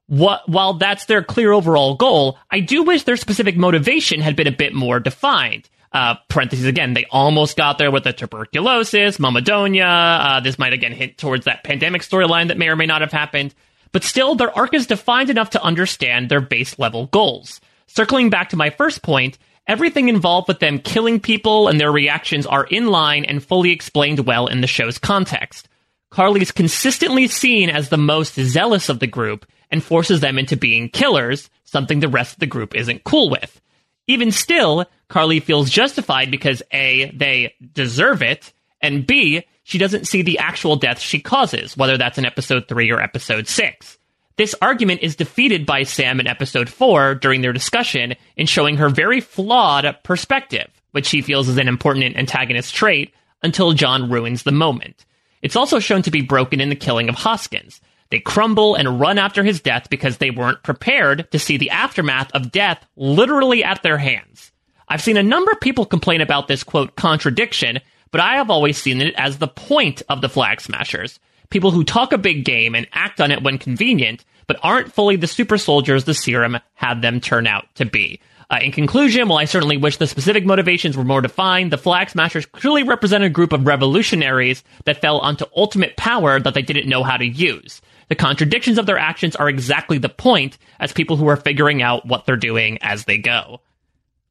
What, 0.08 0.47
while 0.47 0.73
that's 0.75 1.06
their 1.06 1.23
clear 1.23 1.51
overall 1.51 1.95
goal, 1.95 2.38
I 2.51 2.60
do 2.60 2.84
wish 2.84 3.03
their 3.03 3.17
specific 3.17 3.58
motivation 3.58 4.21
had 4.21 4.36
been 4.36 4.47
a 4.47 4.51
bit 4.51 4.75
more 4.75 4.99
defined. 4.99 5.69
Uh, 5.93 6.15
parentheses 6.27 6.65
again, 6.65 6.93
they 6.93 7.06
almost 7.12 7.56
got 7.56 7.77
there 7.77 7.91
with 7.91 8.03
the 8.03 8.13
tuberculosis, 8.13 9.19
Mama 9.19 9.41
Donya. 9.41 10.19
Uh, 10.19 10.39
this 10.39 10.58
might 10.58 10.73
again 10.73 10.91
hint 10.91 11.17
towards 11.17 11.45
that 11.45 11.63
pandemic 11.63 12.01
storyline 12.01 12.47
that 12.47 12.58
may 12.58 12.67
or 12.69 12.75
may 12.75 12.88
not 12.88 13.01
have 13.01 13.12
happened. 13.12 13.53
But 13.91 14.03
still, 14.03 14.34
their 14.34 14.56
arc 14.58 14.73
is 14.73 14.88
defined 14.88 15.29
enough 15.29 15.51
to 15.51 15.63
understand 15.63 16.29
their 16.29 16.41
base 16.41 16.79
level 16.79 17.06
goals. 17.08 17.62
Circling 17.86 18.32
back 18.32 18.49
to 18.49 18.58
my 18.58 18.71
first 18.71 19.03
point, 19.03 19.38
everything 19.67 20.10
involved 20.10 20.47
with 20.47 20.60
them 20.60 20.79
killing 20.79 21.19
people 21.19 21.67
and 21.67 21.79
their 21.79 21.91
reactions 21.91 22.47
are 22.47 22.65
in 22.65 22.88
line 22.88 23.23
and 23.23 23.43
fully 23.43 23.71
explained 23.71 24.21
well 24.21 24.47
in 24.47 24.62
the 24.62 24.67
show's 24.67 24.97
context. 24.97 25.69
Karli's 26.10 26.51
consistently 26.51 27.27
seen 27.27 27.69
as 27.69 27.89
the 27.89 27.97
most 27.97 28.34
zealous 28.34 28.89
of 28.89 28.99
the 28.99 29.08
group 29.08 29.45
and 29.69 29.84
forces 29.84 30.21
them 30.21 30.39
into 30.39 30.58
being 30.58 30.89
killers, 30.89 31.51
something 31.65 31.99
the 31.99 32.08
rest 32.08 32.34
of 32.34 32.39
the 32.39 32.47
group 32.47 32.75
isn't 32.75 33.03
cool 33.03 33.29
with. 33.29 33.62
Even 34.08 34.32
still, 34.32 34.86
Karli 35.09 35.39
feels 35.39 35.69
justified 35.69 36.31
because 36.31 36.63
A, 36.71 37.11
they 37.11 37.53
deserve 37.73 38.21
it, 38.21 38.53
and 38.81 39.05
B, 39.05 39.45
she 39.63 39.77
doesn't 39.77 40.07
see 40.07 40.21
the 40.21 40.39
actual 40.39 40.75
deaths 40.75 41.01
she 41.01 41.19
causes, 41.19 41.77
whether 41.77 41.97
that's 41.97 42.17
in 42.17 42.25
episode 42.25 42.67
3 42.67 42.91
or 42.91 43.01
episode 43.01 43.47
6. 43.47 43.97
This 44.35 44.55
argument 44.61 45.01
is 45.03 45.15
defeated 45.15 45.65
by 45.65 45.83
Sam 45.83 46.19
in 46.19 46.27
episode 46.27 46.69
4 46.69 47.15
during 47.15 47.41
their 47.41 47.53
discussion 47.53 48.15
in 48.35 48.47
showing 48.47 48.77
her 48.77 48.89
very 48.89 49.21
flawed 49.21 49.97
perspective, 50.03 50.69
which 50.91 51.05
she 51.05 51.21
feels 51.21 51.47
is 51.47 51.57
an 51.57 51.67
important 51.67 52.17
antagonist 52.17 52.73
trait 52.73 53.13
until 53.43 53.73
John 53.73 54.09
ruins 54.09 54.43
the 54.43 54.51
moment. 54.51 55.05
It's 55.43 55.55
also 55.55 55.79
shown 55.79 56.01
to 56.03 56.11
be 56.11 56.21
broken 56.21 56.61
in 56.61 56.69
the 56.69 56.75
killing 56.75 57.09
of 57.09 57.15
Hoskins. 57.15 57.79
They 58.09 58.19
crumble 58.19 58.75
and 58.75 58.99
run 58.99 59.17
after 59.17 59.43
his 59.43 59.59
death 59.59 59.89
because 59.89 60.17
they 60.17 60.31
weren't 60.31 60.63
prepared 60.63 61.29
to 61.31 61.39
see 61.39 61.57
the 61.57 61.71
aftermath 61.71 62.31
of 62.31 62.51
death 62.51 62.85
literally 62.95 63.63
at 63.63 63.83
their 63.83 63.97
hands. 63.97 64.52
I've 64.87 65.01
seen 65.01 65.17
a 65.17 65.23
number 65.23 65.51
of 65.51 65.59
people 65.59 65.85
complain 65.85 66.21
about 66.21 66.47
this 66.47 66.63
quote 66.63 66.95
contradiction, 66.95 67.79
but 68.11 68.21
I 68.21 68.35
have 68.35 68.49
always 68.49 68.77
seen 68.77 69.01
it 69.01 69.15
as 69.15 69.37
the 69.37 69.47
point 69.47 70.01
of 70.09 70.21
the 70.21 70.29
Flag 70.29 70.61
Smashers. 70.61 71.19
People 71.49 71.71
who 71.71 71.83
talk 71.83 72.13
a 72.13 72.17
big 72.17 72.45
game 72.45 72.75
and 72.75 72.87
act 72.93 73.21
on 73.21 73.31
it 73.31 73.43
when 73.43 73.57
convenient, 73.57 74.25
but 74.47 74.59
aren't 74.61 74.91
fully 74.91 75.15
the 75.15 75.27
super 75.27 75.57
soldiers 75.57 76.03
the 76.03 76.13
serum 76.13 76.57
had 76.73 77.01
them 77.01 77.19
turn 77.19 77.47
out 77.47 77.65
to 77.75 77.85
be. 77.85 78.19
Uh, 78.49 78.59
in 78.61 78.71
conclusion, 78.71 79.27
while 79.27 79.39
I 79.39 79.45
certainly 79.45 79.77
wish 79.77 79.97
the 79.97 80.05
specific 80.05 80.45
motivations 80.45 80.95
were 80.95 81.03
more 81.03 81.21
defined, 81.21 81.71
the 81.71 81.77
Flag 81.77 82.09
Smashers 82.09 82.45
clearly 82.45 82.83
represent 82.83 83.23
a 83.23 83.29
group 83.29 83.51
of 83.51 83.65
revolutionaries 83.65 84.63
that 84.85 85.01
fell 85.01 85.19
onto 85.19 85.45
ultimate 85.55 85.97
power 85.97 86.39
that 86.39 86.53
they 86.53 86.61
didn't 86.61 86.89
know 86.89 87.03
how 87.03 87.17
to 87.17 87.25
use. 87.25 87.81
The 88.09 88.15
contradictions 88.15 88.77
of 88.77 88.85
their 88.85 88.99
actions 88.99 89.35
are 89.35 89.49
exactly 89.49 89.97
the 89.97 90.09
point 90.09 90.57
as 90.79 90.93
people 90.93 91.17
who 91.17 91.27
are 91.29 91.37
figuring 91.37 91.81
out 91.81 92.05
what 92.05 92.25
they're 92.25 92.35
doing 92.35 92.77
as 92.81 93.05
they 93.05 93.17
go. 93.17 93.61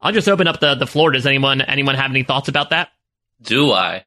I'll 0.02 0.12
just 0.12 0.28
open 0.28 0.48
up 0.48 0.60
the, 0.60 0.74
the 0.74 0.86
floor. 0.86 1.12
Does 1.12 1.26
anyone 1.26 1.60
anyone 1.60 1.94
have 1.94 2.10
any 2.10 2.24
thoughts 2.24 2.48
about 2.48 2.70
that? 2.70 2.88
Do 3.40 3.72
I? 3.72 4.04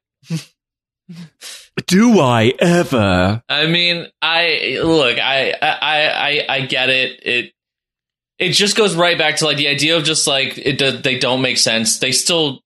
Do 1.86 2.20
I 2.20 2.52
ever? 2.58 3.42
I 3.48 3.66
mean, 3.66 4.06
I 4.20 4.78
look, 4.82 5.18
I, 5.18 5.52
I, 5.52 5.76
I, 5.80 6.46
I 6.48 6.60
get 6.66 6.90
it. 6.90 7.20
It, 7.24 7.52
it 8.38 8.50
just 8.50 8.76
goes 8.76 8.94
right 8.94 9.16
back 9.16 9.36
to 9.36 9.46
like 9.46 9.56
the 9.56 9.68
idea 9.68 9.96
of 9.96 10.04
just 10.04 10.26
like 10.26 10.58
it. 10.58 11.02
They 11.02 11.18
don't 11.18 11.42
make 11.42 11.58
sense. 11.58 11.98
They 11.98 12.12
still. 12.12 12.60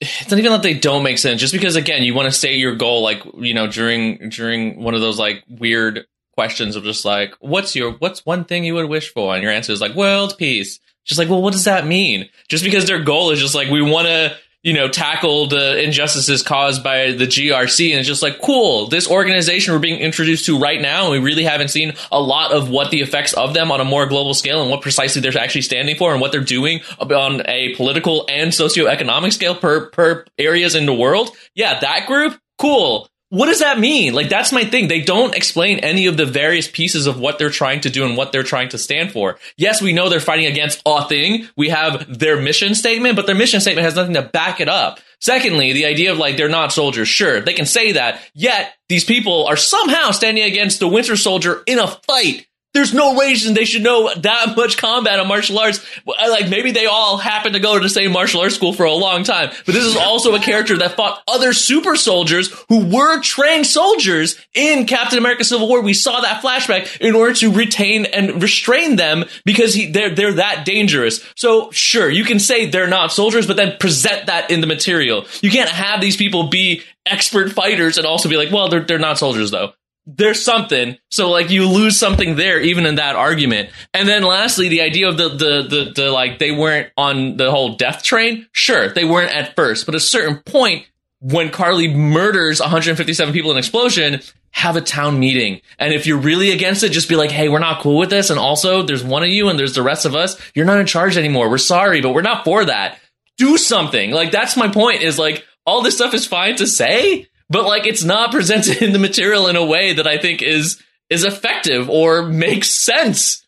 It's 0.00 0.30
not 0.30 0.40
even 0.40 0.50
that 0.50 0.62
they 0.62 0.74
don't 0.74 1.04
make 1.04 1.18
sense. 1.18 1.40
Just 1.40 1.52
because 1.52 1.76
again, 1.76 2.02
you 2.02 2.14
want 2.14 2.26
to 2.26 2.32
say 2.32 2.56
your 2.56 2.74
goal, 2.74 3.02
like 3.02 3.22
you 3.36 3.54
know, 3.54 3.68
during 3.68 4.28
during 4.30 4.82
one 4.82 4.94
of 4.94 5.00
those 5.00 5.18
like 5.18 5.44
weird 5.48 6.06
questions 6.32 6.74
of 6.74 6.82
just 6.82 7.04
like, 7.04 7.34
what's 7.38 7.76
your 7.76 7.92
what's 7.92 8.26
one 8.26 8.44
thing 8.44 8.64
you 8.64 8.74
would 8.74 8.88
wish 8.88 9.12
for, 9.12 9.34
and 9.34 9.42
your 9.42 9.52
answer 9.52 9.72
is 9.72 9.80
like 9.80 9.94
world 9.94 10.36
peace. 10.36 10.80
Just 11.04 11.18
like, 11.18 11.28
well, 11.28 11.42
what 11.42 11.52
does 11.52 11.64
that 11.64 11.86
mean? 11.86 12.28
Just 12.48 12.64
because 12.64 12.86
their 12.86 13.02
goal 13.02 13.30
is 13.30 13.40
just 13.40 13.54
like 13.54 13.68
we 13.68 13.82
want 13.82 14.06
to 14.06 14.36
you 14.64 14.72
know, 14.72 14.88
tackle 14.88 15.46
the 15.46 15.84
injustices 15.84 16.42
caused 16.42 16.82
by 16.82 17.12
the 17.12 17.26
GRC. 17.26 17.90
And 17.90 17.98
it's 17.98 18.08
just 18.08 18.22
like, 18.22 18.40
cool, 18.40 18.88
this 18.88 19.08
organization 19.08 19.74
we're 19.74 19.78
being 19.78 20.00
introduced 20.00 20.46
to 20.46 20.58
right 20.58 20.80
now, 20.80 21.02
and 21.02 21.12
we 21.12 21.18
really 21.18 21.44
haven't 21.44 21.68
seen 21.68 21.92
a 22.10 22.18
lot 22.18 22.50
of 22.50 22.70
what 22.70 22.90
the 22.90 23.02
effects 23.02 23.34
of 23.34 23.52
them 23.52 23.70
on 23.70 23.82
a 23.82 23.84
more 23.84 24.06
global 24.06 24.32
scale 24.32 24.62
and 24.62 24.70
what 24.70 24.80
precisely 24.80 25.20
they're 25.20 25.38
actually 25.38 25.60
standing 25.60 25.96
for 25.96 26.12
and 26.12 26.20
what 26.20 26.32
they're 26.32 26.40
doing 26.40 26.80
on 26.98 27.42
a 27.46 27.74
political 27.76 28.24
and 28.30 28.52
socioeconomic 28.52 29.34
scale 29.34 29.54
per, 29.54 29.90
per 29.90 30.24
areas 30.38 30.74
in 30.74 30.86
the 30.86 30.94
world. 30.94 31.28
Yeah, 31.54 31.78
that 31.80 32.06
group, 32.06 32.40
cool. 32.58 33.06
What 33.34 33.46
does 33.46 33.58
that 33.58 33.80
mean? 33.80 34.14
Like, 34.14 34.28
that's 34.28 34.52
my 34.52 34.64
thing. 34.64 34.86
They 34.86 35.00
don't 35.00 35.34
explain 35.34 35.80
any 35.80 36.06
of 36.06 36.16
the 36.16 36.24
various 36.24 36.68
pieces 36.68 37.08
of 37.08 37.18
what 37.18 37.36
they're 37.36 37.50
trying 37.50 37.80
to 37.80 37.90
do 37.90 38.04
and 38.04 38.16
what 38.16 38.30
they're 38.30 38.44
trying 38.44 38.68
to 38.68 38.78
stand 38.78 39.10
for. 39.10 39.38
Yes, 39.56 39.82
we 39.82 39.92
know 39.92 40.08
they're 40.08 40.20
fighting 40.20 40.46
against 40.46 40.80
a 40.86 41.08
thing. 41.08 41.48
We 41.56 41.70
have 41.70 42.16
their 42.16 42.40
mission 42.40 42.76
statement, 42.76 43.16
but 43.16 43.26
their 43.26 43.34
mission 43.34 43.60
statement 43.60 43.86
has 43.86 43.96
nothing 43.96 44.14
to 44.14 44.22
back 44.22 44.60
it 44.60 44.68
up. 44.68 45.00
Secondly, 45.20 45.72
the 45.72 45.86
idea 45.86 46.12
of 46.12 46.18
like, 46.18 46.36
they're 46.36 46.48
not 46.48 46.72
soldiers. 46.72 47.08
Sure, 47.08 47.40
they 47.40 47.54
can 47.54 47.66
say 47.66 47.92
that. 47.92 48.20
Yet, 48.34 48.72
these 48.88 49.04
people 49.04 49.46
are 49.46 49.56
somehow 49.56 50.12
standing 50.12 50.44
against 50.44 50.78
the 50.78 50.86
Winter 50.86 51.16
Soldier 51.16 51.60
in 51.66 51.80
a 51.80 51.88
fight. 51.88 52.46
There's 52.74 52.92
no 52.92 53.16
reason 53.16 53.54
they 53.54 53.64
should 53.64 53.84
know 53.84 54.12
that 54.12 54.56
much 54.56 54.76
combat 54.76 55.20
on 55.20 55.28
martial 55.28 55.60
arts. 55.60 55.84
Like 56.04 56.48
maybe 56.48 56.72
they 56.72 56.86
all 56.86 57.18
happen 57.18 57.52
to 57.52 57.60
go 57.60 57.74
to 57.74 57.80
the 57.80 57.88
same 57.88 58.10
martial 58.10 58.40
arts 58.40 58.56
school 58.56 58.72
for 58.72 58.84
a 58.84 58.92
long 58.92 59.22
time, 59.22 59.50
but 59.64 59.74
this 59.74 59.84
is 59.84 59.96
also 59.96 60.34
a 60.34 60.40
character 60.40 60.76
that 60.78 60.96
fought 60.96 61.22
other 61.28 61.52
super 61.52 61.94
soldiers 61.94 62.52
who 62.68 62.84
were 62.84 63.20
trained 63.20 63.68
soldiers 63.68 64.44
in 64.54 64.86
Captain 64.86 65.20
America: 65.20 65.44
Civil 65.44 65.68
War. 65.68 65.82
We 65.82 65.94
saw 65.94 66.20
that 66.20 66.42
flashback 66.42 67.00
in 67.00 67.14
order 67.14 67.34
to 67.34 67.52
retain 67.52 68.06
and 68.06 68.42
restrain 68.42 68.96
them 68.96 69.24
because 69.44 69.72
he, 69.72 69.92
they're 69.92 70.12
they're 70.12 70.34
that 70.34 70.64
dangerous. 70.64 71.24
So 71.36 71.70
sure, 71.70 72.10
you 72.10 72.24
can 72.24 72.40
say 72.40 72.66
they're 72.66 72.88
not 72.88 73.12
soldiers, 73.12 73.46
but 73.46 73.56
then 73.56 73.76
present 73.78 74.26
that 74.26 74.50
in 74.50 74.60
the 74.60 74.66
material. 74.66 75.26
You 75.42 75.50
can't 75.52 75.70
have 75.70 76.00
these 76.00 76.16
people 76.16 76.48
be 76.48 76.82
expert 77.06 77.52
fighters 77.52 77.98
and 77.98 78.06
also 78.06 78.28
be 78.28 78.36
like, 78.36 78.50
well, 78.50 78.68
they're 78.68 78.84
they're 78.84 78.98
not 78.98 79.18
soldiers 79.18 79.52
though 79.52 79.74
there's 80.06 80.44
something. 80.44 80.98
So 81.10 81.30
like 81.30 81.50
you 81.50 81.68
lose 81.68 81.98
something 81.98 82.36
there, 82.36 82.60
even 82.60 82.86
in 82.86 82.96
that 82.96 83.16
argument. 83.16 83.70
And 83.92 84.08
then 84.08 84.22
lastly, 84.22 84.68
the 84.68 84.82
idea 84.82 85.08
of 85.08 85.16
the, 85.16 85.28
the, 85.30 85.62
the, 85.68 85.92
the, 85.94 86.10
like 86.10 86.38
they 86.38 86.50
weren't 86.50 86.90
on 86.96 87.36
the 87.36 87.50
whole 87.50 87.76
death 87.76 88.02
train. 88.02 88.46
Sure, 88.52 88.88
they 88.88 89.04
weren't 89.04 89.34
at 89.34 89.56
first, 89.56 89.86
but 89.86 89.94
at 89.94 90.00
a 90.00 90.04
certain 90.04 90.38
point, 90.38 90.86
when 91.20 91.50
Karli 91.50 91.88
murders 91.88 92.60
157 92.60 93.32
people 93.32 93.50
in 93.50 93.56
explosion, 93.56 94.20
have 94.50 94.76
a 94.76 94.80
town 94.80 95.18
meeting. 95.18 95.60
And 95.78 95.92
if 95.92 96.06
you're 96.06 96.18
really 96.18 96.52
against 96.52 96.82
it, 96.82 96.90
just 96.90 97.08
be 97.08 97.16
like, 97.16 97.30
hey, 97.30 97.48
we're 97.48 97.58
not 97.58 97.80
cool 97.80 97.98
with 97.98 98.10
this. 98.10 98.30
And 98.30 98.38
also, 98.38 98.82
there's 98.82 99.02
one 99.02 99.22
of 99.22 99.30
you 99.30 99.48
and 99.48 99.58
there's 99.58 99.74
the 99.74 99.82
rest 99.82 100.04
of 100.04 100.14
us. 100.14 100.40
You're 100.54 100.66
not 100.66 100.78
in 100.78 100.86
charge 100.86 101.16
anymore. 101.16 101.48
We're 101.48 101.58
sorry, 101.58 102.02
but 102.02 102.12
we're 102.12 102.22
not 102.22 102.44
for 102.44 102.64
that. 102.66 102.98
Do 103.38 103.56
something. 103.56 104.10
Like, 104.10 104.30
that's 104.30 104.56
my 104.56 104.68
point 104.68 105.02
is 105.02 105.18
like, 105.18 105.44
all 105.66 105.82
this 105.82 105.96
stuff 105.96 106.14
is 106.14 106.26
fine 106.26 106.56
to 106.56 106.66
say, 106.66 107.26
but 107.48 107.64
like 107.64 107.86
it's 107.86 108.04
not 108.04 108.32
presented 108.32 108.82
in 108.82 108.92
the 108.92 108.98
material 108.98 109.48
in 109.48 109.56
a 109.56 109.64
way 109.64 109.94
that 109.94 110.06
I 110.06 110.18
think 110.18 110.42
is 110.42 110.82
is 111.10 111.24
effective 111.24 111.90
or 111.90 112.22
makes 112.26 112.70
sense. 112.70 113.46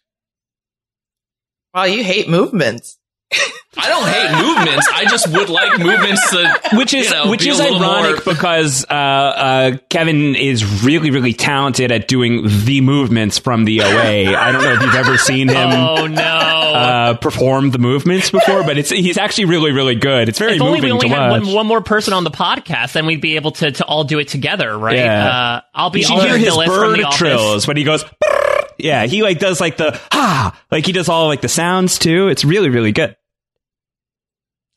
Wow, 1.75 1.85
you 1.85 2.05
hate 2.05 2.29
movements. 2.29 2.99
I 3.79 3.89
don't 3.91 4.09
hate 4.09 4.47
movements. 4.47 4.89
I 4.93 5.05
just 5.05 5.29
would 5.31 5.51
like 5.51 5.79
movements 5.79 6.31
to, 6.31 6.61
which 6.79 6.95
is 6.95 7.11
you 7.11 7.15
know, 7.15 7.31
which 7.31 7.47
is 7.47 7.61
ironic 7.61 8.25
more- 8.25 8.35
because 8.35 8.87
uh, 8.89 8.93
uh, 8.95 9.77
Kevin 9.91 10.35
is 10.35 10.83
really 10.83 11.11
really 11.11 11.35
talented 11.35 11.93
at 11.93 12.09
doing 12.09 12.47
the 12.65 12.81
movements 12.81 13.39
from 13.39 13.65
the 13.67 13.83
OA. 13.83 14.35
I 14.35 14.51
don't 14.51 14.63
know 14.63 14.73
if 14.73 14.81
you've 14.83 14.95
ever 14.95 15.19
seen 15.19 15.49
him 15.49 15.57
Oh 15.73 16.07
no! 16.07 16.23
uh, 16.23 17.15
perform 17.19 17.71
the 17.71 17.79
movements 17.79 18.31
before, 18.31 18.63
but 18.65 18.79
it's 18.79 18.89
he's 18.89 19.19
actually 19.19 19.45
really 19.47 19.73
really 19.73 19.95
good. 19.97 20.31
It's 20.31 20.39
very 20.39 20.59
moving. 20.59 20.67
if 20.67 20.69
only 20.69 20.81
we 20.81 20.93
only 20.93 21.09
had 21.09 21.31
one, 21.31 21.53
one 21.53 21.67
more 21.67 21.83
person 21.83 22.15
on 22.15 22.25
the 22.25 22.31
podcast, 22.31 22.93
then 22.95 23.05
we'd 23.05 23.21
be 23.21 23.37
able 23.37 23.51
to, 23.53 23.73
to 23.73 23.85
all 23.85 24.05
do 24.05 24.19
it 24.19 24.29
together, 24.29 24.77
right? 24.79 24.97
Yeah. 24.97 25.29
Uh, 25.29 25.61
I'll 25.75 25.91
be 25.91 26.01
you 26.01 26.07
should 26.07 26.23
hear 26.23 26.39
his 26.39 26.55
from 26.55 26.67
bird 26.67 27.01
trills 27.13 27.67
when 27.69 27.77
he 27.77 27.85
goes. 27.85 28.05
Yeah, 28.79 29.07
he 29.07 29.23
like 29.23 29.39
does 29.39 29.61
like 29.61 29.77
the 29.77 29.99
ha, 30.13 30.61
like 30.71 30.85
he 30.87 30.93
does 30.93 31.09
all 31.09 31.27
like 31.29 31.41
the 31.41 31.49
sounds 31.49 31.99
too. 31.99 32.29
It's 32.29 32.45
really 32.45 32.69
really 32.69 32.93
good. 32.93 33.17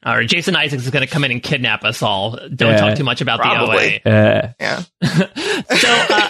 All 0.06 0.16
right, 0.16 0.28
Jason 0.28 0.56
Isaacs 0.56 0.84
is 0.86 0.92
going 0.92 1.06
to 1.06 1.12
come 1.12 1.26
in 1.26 1.32
and 1.32 1.44
kidnap 1.44 1.84
us 1.84 2.02
all. 2.02 2.32
Don't 2.56 2.72
Yeah. 2.72 2.78
talk 2.78 2.98
too 2.98 3.04
much 3.04 3.20
about 3.20 3.42
Probably. 3.42 4.02
the 4.06 4.10
OA. 4.10 4.16
Uh, 4.16 4.54
Yeah. 4.60 4.82
so 5.76 5.90
uh, 6.16 6.30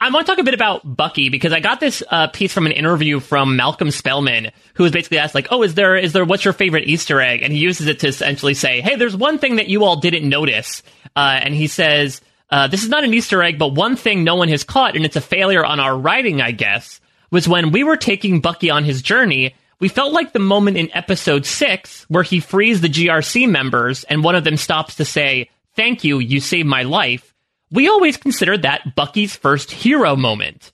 I 0.00 0.10
want 0.10 0.24
to 0.26 0.32
talk 0.32 0.38
a 0.38 0.44
bit 0.44 0.54
about 0.54 0.82
Bucky 0.96 1.28
because 1.28 1.52
I 1.52 1.58
got 1.58 1.80
this 1.80 2.02
uh, 2.10 2.28
piece 2.28 2.52
from 2.52 2.66
an 2.66 2.72
interview 2.72 3.18
from 3.18 3.56
Malcolm 3.56 3.90
Spellman, 3.90 4.52
who 4.74 4.84
was 4.84 4.92
basically 4.92 5.18
asked 5.18 5.34
like, 5.34 5.48
"Oh, 5.50 5.62
is 5.64 5.74
there 5.74 5.96
is 5.96 6.12
there 6.12 6.24
what's 6.24 6.44
your 6.44 6.54
favorite 6.54 6.88
Easter 6.88 7.20
egg?" 7.20 7.42
And 7.42 7.52
he 7.52 7.58
uses 7.58 7.88
it 7.88 7.98
to 8.00 8.08
essentially 8.08 8.54
say, 8.54 8.80
"Hey, 8.80 8.94
there's 8.96 9.16
one 9.16 9.38
thing 9.38 9.56
that 9.56 9.68
you 9.68 9.84
all 9.84 9.96
didn't 9.96 10.28
notice," 10.28 10.82
uh, 11.16 11.38
and 11.42 11.54
he 11.54 11.66
says. 11.66 12.20
Uh, 12.52 12.66
this 12.66 12.82
is 12.82 12.90
not 12.90 13.02
an 13.02 13.14
Easter 13.14 13.42
egg, 13.42 13.58
but 13.58 13.74
one 13.74 13.96
thing 13.96 14.22
no 14.22 14.36
one 14.36 14.48
has 14.48 14.62
caught, 14.62 14.94
and 14.94 15.06
it's 15.06 15.16
a 15.16 15.22
failure 15.22 15.64
on 15.64 15.80
our 15.80 15.96
writing, 15.96 16.42
I 16.42 16.50
guess, 16.50 17.00
was 17.30 17.48
when 17.48 17.72
we 17.72 17.82
were 17.82 17.96
taking 17.96 18.42
Bucky 18.42 18.68
on 18.68 18.84
his 18.84 19.00
journey, 19.00 19.54
we 19.80 19.88
felt 19.88 20.12
like 20.12 20.34
the 20.34 20.38
moment 20.38 20.76
in 20.76 20.94
episode 20.94 21.46
six 21.46 22.04
where 22.10 22.22
he 22.22 22.40
frees 22.40 22.82
the 22.82 22.90
GRC 22.90 23.48
members 23.48 24.04
and 24.04 24.22
one 24.22 24.34
of 24.34 24.44
them 24.44 24.58
stops 24.58 24.96
to 24.96 25.04
say, 25.06 25.48
Thank 25.74 26.04
you, 26.04 26.18
you 26.18 26.40
saved 26.40 26.68
my 26.68 26.82
life. 26.82 27.34
We 27.70 27.88
always 27.88 28.18
considered 28.18 28.62
that 28.62 28.94
Bucky's 28.94 29.34
first 29.34 29.70
hero 29.70 30.14
moment. 30.14 30.72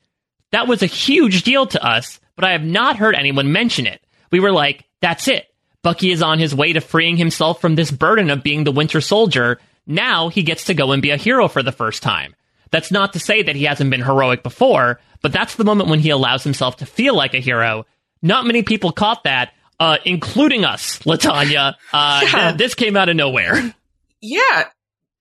That 0.50 0.66
was 0.66 0.82
a 0.82 0.86
huge 0.86 1.44
deal 1.44 1.64
to 1.68 1.86
us, 1.86 2.18
but 2.34 2.44
I 2.44 2.50
have 2.52 2.64
not 2.64 2.96
heard 2.96 3.14
anyone 3.14 3.52
mention 3.52 3.86
it. 3.86 4.02
We 4.32 4.40
were 4.40 4.50
like, 4.50 4.84
that's 5.00 5.28
it. 5.28 5.46
Bucky 5.82 6.10
is 6.10 6.22
on 6.22 6.40
his 6.40 6.56
way 6.56 6.72
to 6.72 6.80
freeing 6.80 7.16
himself 7.16 7.60
from 7.60 7.76
this 7.76 7.92
burden 7.92 8.30
of 8.30 8.42
being 8.42 8.64
the 8.64 8.72
Winter 8.72 9.00
Soldier. 9.00 9.60
Now 9.88 10.28
he 10.28 10.42
gets 10.44 10.64
to 10.64 10.74
go 10.74 10.92
and 10.92 11.02
be 11.02 11.10
a 11.10 11.16
hero 11.16 11.48
for 11.48 11.62
the 11.64 11.72
first 11.72 12.02
time. 12.02 12.36
That's 12.70 12.92
not 12.92 13.14
to 13.14 13.18
say 13.18 13.42
that 13.42 13.56
he 13.56 13.64
hasn't 13.64 13.90
been 13.90 14.02
heroic 14.02 14.42
before, 14.42 15.00
but 15.22 15.32
that's 15.32 15.56
the 15.56 15.64
moment 15.64 15.88
when 15.88 15.98
he 16.00 16.10
allows 16.10 16.44
himself 16.44 16.76
to 16.76 16.86
feel 16.86 17.16
like 17.16 17.32
a 17.34 17.38
hero. 17.40 17.86
Not 18.22 18.46
many 18.46 18.62
people 18.62 18.92
caught 18.92 19.24
that, 19.24 19.52
uh, 19.80 19.96
including 20.04 20.64
us, 20.66 20.98
Latanya. 21.00 21.74
Uh, 21.92 22.20
Yeah. 22.24 22.30
th- 22.48 22.58
this 22.58 22.74
came 22.74 22.96
out 22.96 23.08
of 23.08 23.16
nowhere. 23.16 23.74
Yeah. 24.20 24.64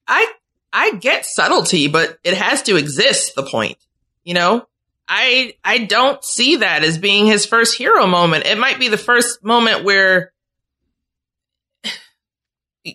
I 0.08 0.28
I 0.74 0.96
get 0.96 1.26
subtlety, 1.26 1.88
but 1.88 2.18
it 2.24 2.36
has 2.36 2.64
to 2.64 2.76
exist, 2.76 3.36
the 3.36 3.44
point. 3.44 3.78
You 4.24 4.34
know? 4.34 4.68
I 5.08 5.54
I 5.64 5.78
don't 5.86 6.22
see 6.26 6.58
that 6.58 6.84
as 6.84 6.98
being 6.98 7.28
his 7.28 7.46
first 7.46 7.78
hero 7.78 8.06
moment. 8.08 8.46
It 8.46 8.58
might 8.58 8.78
be 8.80 8.90
the 8.90 8.98
first 8.98 9.42
moment 9.44 9.86
where 9.86 10.34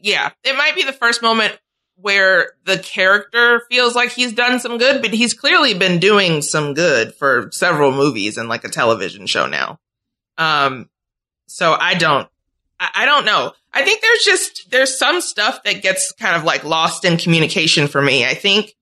Yeah, 0.03 0.31
it 0.45 0.57
might 0.57 0.75
be 0.75 0.85
the 0.85 0.93
first 0.93 1.23
moment 1.23 1.59
where 1.97 2.53
the 2.65 2.79
character 2.79 3.63
feels 3.71 3.95
like 3.95 4.11
he's 4.11 4.33
done 4.33 4.59
some 4.59 4.79
good, 4.79 5.03
but 5.03 5.13
he's 5.13 5.35
clearly 5.35 5.75
been 5.75 5.99
doing 5.99 6.43
some 6.43 6.75
good 6.75 7.15
for 7.15 7.51
several 7.53 7.93
movies 7.93 8.39
and 8.39 8.49
like 8.49 8.65
a 8.65 8.69
television 8.69 9.27
show 9.27 9.47
now. 9.47 9.79
Um 10.39 10.89
so 11.47 11.77
I 11.79 11.95
don't 11.95 12.29
I, 12.81 12.89
I 12.95 13.07
don't 13.07 13.25
know. 13.25 13.53
I 13.73 13.83
think 13.85 14.01
there's 14.01 14.25
just 14.25 14.71
there's 14.71 14.99
some 14.99 15.21
stuff 15.21 15.63
that 15.65 15.83
gets 15.83 16.13
kind 16.13 16.37
of 16.37 16.45
like 16.45 16.65
lost 16.65 17.05
in 17.05 17.17
communication 17.17 17.89
for 17.89 18.03
me. 18.03 18.25
I 18.25 18.35
think 18.35 18.75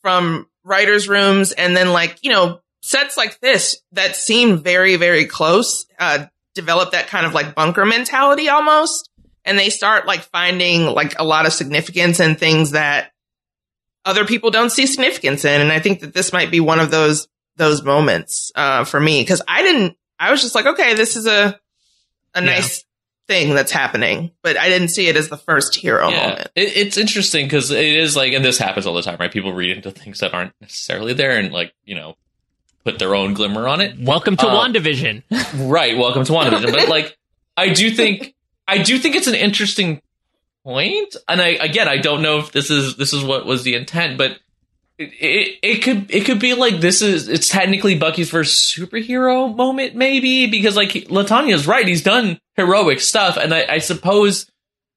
from 0.00 0.46
writers' 0.64 1.08
rooms 1.08 1.52
and 1.52 1.76
then 1.76 1.92
like, 1.92 2.18
you 2.22 2.30
know, 2.30 2.60
sets 2.82 3.16
like 3.16 3.40
this 3.40 3.80
that 3.92 4.16
seem 4.16 4.58
very, 4.58 4.96
very 4.96 5.26
close, 5.26 5.86
uh, 5.98 6.26
develop 6.54 6.92
that 6.92 7.06
kind 7.06 7.24
of 7.24 7.34
like 7.34 7.54
bunker 7.54 7.84
mentality 7.84 8.48
almost. 8.48 9.08
And 9.44 9.58
they 9.58 9.70
start 9.70 10.06
like 10.06 10.20
finding 10.22 10.86
like 10.86 11.18
a 11.18 11.24
lot 11.24 11.46
of 11.46 11.52
significance 11.52 12.20
in 12.20 12.36
things 12.36 12.72
that 12.72 13.12
other 14.04 14.24
people 14.24 14.50
don't 14.50 14.70
see 14.70 14.86
significance 14.86 15.44
in. 15.44 15.60
And 15.60 15.72
I 15.72 15.78
think 15.80 16.00
that 16.00 16.14
this 16.14 16.32
might 16.32 16.50
be 16.50 16.60
one 16.60 16.78
of 16.80 16.90
those, 16.90 17.28
those 17.56 17.82
moments, 17.82 18.52
uh, 18.54 18.84
for 18.84 18.98
me. 19.00 19.24
Cause 19.24 19.42
I 19.48 19.62
didn't, 19.62 19.96
I 20.18 20.30
was 20.30 20.42
just 20.42 20.54
like, 20.54 20.66
okay, 20.66 20.94
this 20.94 21.16
is 21.16 21.26
a, 21.26 21.58
a 22.34 22.40
Yeah. 22.40 22.46
nice 22.46 22.84
thing 23.28 23.54
that's 23.54 23.70
happening, 23.72 24.32
but 24.42 24.56
I 24.58 24.68
didn't 24.68 24.88
see 24.88 25.06
it 25.08 25.16
as 25.16 25.28
the 25.28 25.36
first 25.36 25.74
hero 25.76 26.08
yeah, 26.08 26.28
moment. 26.28 26.50
it, 26.56 26.76
it's 26.76 26.96
interesting 26.96 27.46
because 27.46 27.70
it 27.70 27.84
is 27.84 28.16
like, 28.16 28.32
and 28.32 28.44
this 28.44 28.58
happens 28.58 28.86
all 28.86 28.94
the 28.94 29.02
time, 29.02 29.16
right? 29.20 29.30
People 29.30 29.52
read 29.52 29.76
into 29.76 29.90
things 29.92 30.18
that 30.20 30.34
aren't 30.34 30.52
necessarily 30.60 31.12
there, 31.14 31.38
and 31.38 31.52
like 31.52 31.72
you 31.84 31.94
know, 31.94 32.16
put 32.84 32.98
their 32.98 33.14
own 33.14 33.32
glimmer 33.34 33.68
on 33.68 33.80
it. 33.80 33.96
Welcome 33.98 34.36
to 34.38 34.46
Uh, 34.48 34.64
WandaVision. 34.66 35.22
Right. 35.70 35.96
Welcome 35.96 36.24
to 36.24 36.32
WandaVision. 36.32 36.72
but 36.72 36.88
like, 36.88 37.16
I 37.56 37.68
do 37.68 37.90
think, 37.92 38.34
I 38.66 38.82
do 38.82 38.98
think 38.98 39.16
it's 39.16 39.26
an 39.26 39.34
interesting 39.34 40.00
point, 40.64 41.16
and 41.28 41.40
I 41.40 41.48
again, 41.48 41.88
I 41.88 41.98
don't 41.98 42.22
know 42.22 42.38
if 42.38 42.52
this 42.52 42.70
is 42.70 42.96
this 42.96 43.12
is 43.12 43.24
what 43.24 43.46
was 43.46 43.64
the 43.64 43.74
intent, 43.74 44.18
but 44.18 44.38
it 44.98 45.12
it, 45.20 45.58
it 45.62 45.82
could 45.82 46.10
it 46.10 46.24
could 46.24 46.38
be 46.38 46.54
like 46.54 46.80
this 46.80 47.02
is 47.02 47.28
it's 47.28 47.48
technically 47.48 47.96
Bucky's 47.96 48.30
first 48.30 48.76
superhero 48.76 49.54
moment, 49.54 49.94
maybe 49.94 50.46
because 50.46 50.76
like 50.76 50.90
Latania's 50.90 51.66
right, 51.66 51.86
he's 51.86 52.02
done 52.02 52.40
heroic 52.56 53.00
stuff, 53.00 53.36
and 53.36 53.52
I, 53.52 53.66
I 53.68 53.78
suppose 53.78 54.50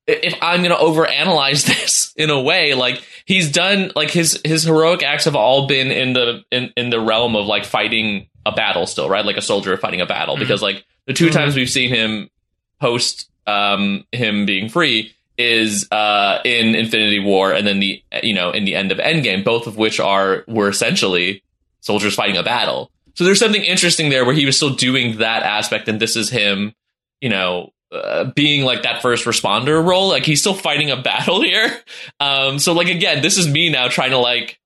if 0.08 0.36
I'm 0.42 0.62
gonna 0.62 0.76
overanalyze 0.76 1.66
this 1.66 2.14
in 2.16 2.30
a 2.30 2.42
way, 2.42 2.74
like 2.74 3.04
he's 3.26 3.52
done 3.52 3.92
like 3.96 4.12
his 4.12 4.40
his 4.46 4.64
heroic 4.64 5.04
acts 5.04 5.26
have 5.26 5.36
all 5.36 5.68
been 5.68 5.92
in 5.92 6.14
the 6.14 6.44
in, 6.52 6.72
in 6.78 6.90
the 6.90 7.00
realm 7.00 7.36
of 7.36 7.46
like 7.46 7.66
fighting 7.66 8.28
a 8.46 8.52
battle 8.52 8.86
still, 8.86 9.10
right? 9.10 9.26
Like 9.26 9.38
a 9.38 9.42
soldier 9.42 9.76
fighting 9.78 10.02
a 10.02 10.06
battle. 10.06 10.36
Mm-hmm. 10.36 10.44
Because 10.44 10.62
like 10.62 10.86
the 11.08 11.14
2 11.14 11.26
mm-hmm. 11.26 11.34
times 11.34 11.56
we've 11.56 11.70
seen 11.70 11.90
him 11.90 12.30
post 12.80 13.30
um 13.48 14.06
him 14.12 14.46
being 14.46 14.70
free 14.70 15.14
is 15.38 15.90
uh 15.92 16.40
in 16.46 16.76
Infinity 16.76 17.20
War 17.20 17.52
and 17.52 17.68
then 17.68 17.80
the 17.80 18.02
you 18.24 18.34
know 18.34 18.52
in 18.52 18.66
the 18.66 18.76
end 18.76 18.92
of 18.92 18.98
Endgame, 18.98 19.44
both 19.44 19.68
of 19.68 19.78
which 19.78 20.00
are 20.00 20.44
were 20.48 20.70
essentially 20.70 21.44
soldiers 21.82 22.16
fighting 22.16 22.38
a 22.38 22.44
battle. 22.44 22.92
So 23.16 23.24
there's 23.24 23.40
something 23.40 23.64
interesting 23.64 24.10
there 24.10 24.26
where 24.26 24.36
he 24.36 24.46
was 24.46 24.58
still 24.58 24.76
doing 24.76 25.20
that 25.20 25.44
aspect, 25.44 25.88
and 25.88 26.00
this 26.00 26.18
is 26.18 26.30
him, 26.30 26.74
you 27.22 27.30
know, 27.30 27.72
uh, 27.92 28.26
being 28.36 28.66
like 28.66 28.84
that 28.84 29.02
first 29.02 29.26
responder 29.26 29.86
role. 29.86 30.10
Like 30.10 30.26
he's 30.26 30.42
still 30.42 30.54
fighting 30.54 30.92
a 30.92 31.02
battle 31.02 31.42
here. 31.42 31.72
Um, 32.20 32.60
so 32.60 32.74
like 32.74 32.90
again, 32.90 33.22
this 33.22 33.38
is 33.38 33.48
me 33.48 33.70
now 33.70 33.88
trying 33.88 34.12
to 34.12 34.18
like 34.18 34.60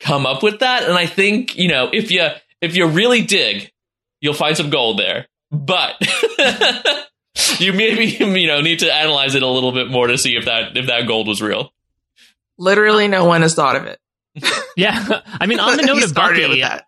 come 0.00 0.26
up 0.26 0.42
with 0.42 0.60
that, 0.60 0.84
and 0.84 0.96
I 0.96 1.06
think 1.06 1.56
you 1.56 1.68
know 1.68 1.90
if 1.92 2.10
you 2.10 2.28
if 2.60 2.76
you 2.76 2.86
really 2.86 3.22
dig, 3.22 3.72
you'll 4.20 4.34
find 4.34 4.56
some 4.56 4.70
gold 4.70 4.98
there. 4.98 5.26
But 5.50 5.96
you 7.58 7.72
maybe 7.72 8.04
you 8.40 8.46
know 8.46 8.60
need 8.60 8.80
to 8.80 8.92
analyze 8.92 9.34
it 9.34 9.42
a 9.42 9.48
little 9.48 9.72
bit 9.72 9.90
more 9.90 10.06
to 10.06 10.18
see 10.18 10.36
if 10.36 10.46
that 10.46 10.76
if 10.76 10.86
that 10.86 11.06
gold 11.06 11.28
was 11.28 11.42
real. 11.42 11.72
Literally, 12.56 13.08
no 13.08 13.24
one 13.24 13.42
has 13.42 13.54
thought 13.54 13.76
of 13.76 13.84
it. 13.86 14.00
Yeah, 14.76 15.22
I 15.28 15.46
mean, 15.46 15.58
on 15.58 15.76
the 15.76 15.82
note 15.82 16.04
of 16.04 16.14
Bucky, 16.14 16.46
with 16.46 16.60
that. 16.60 16.84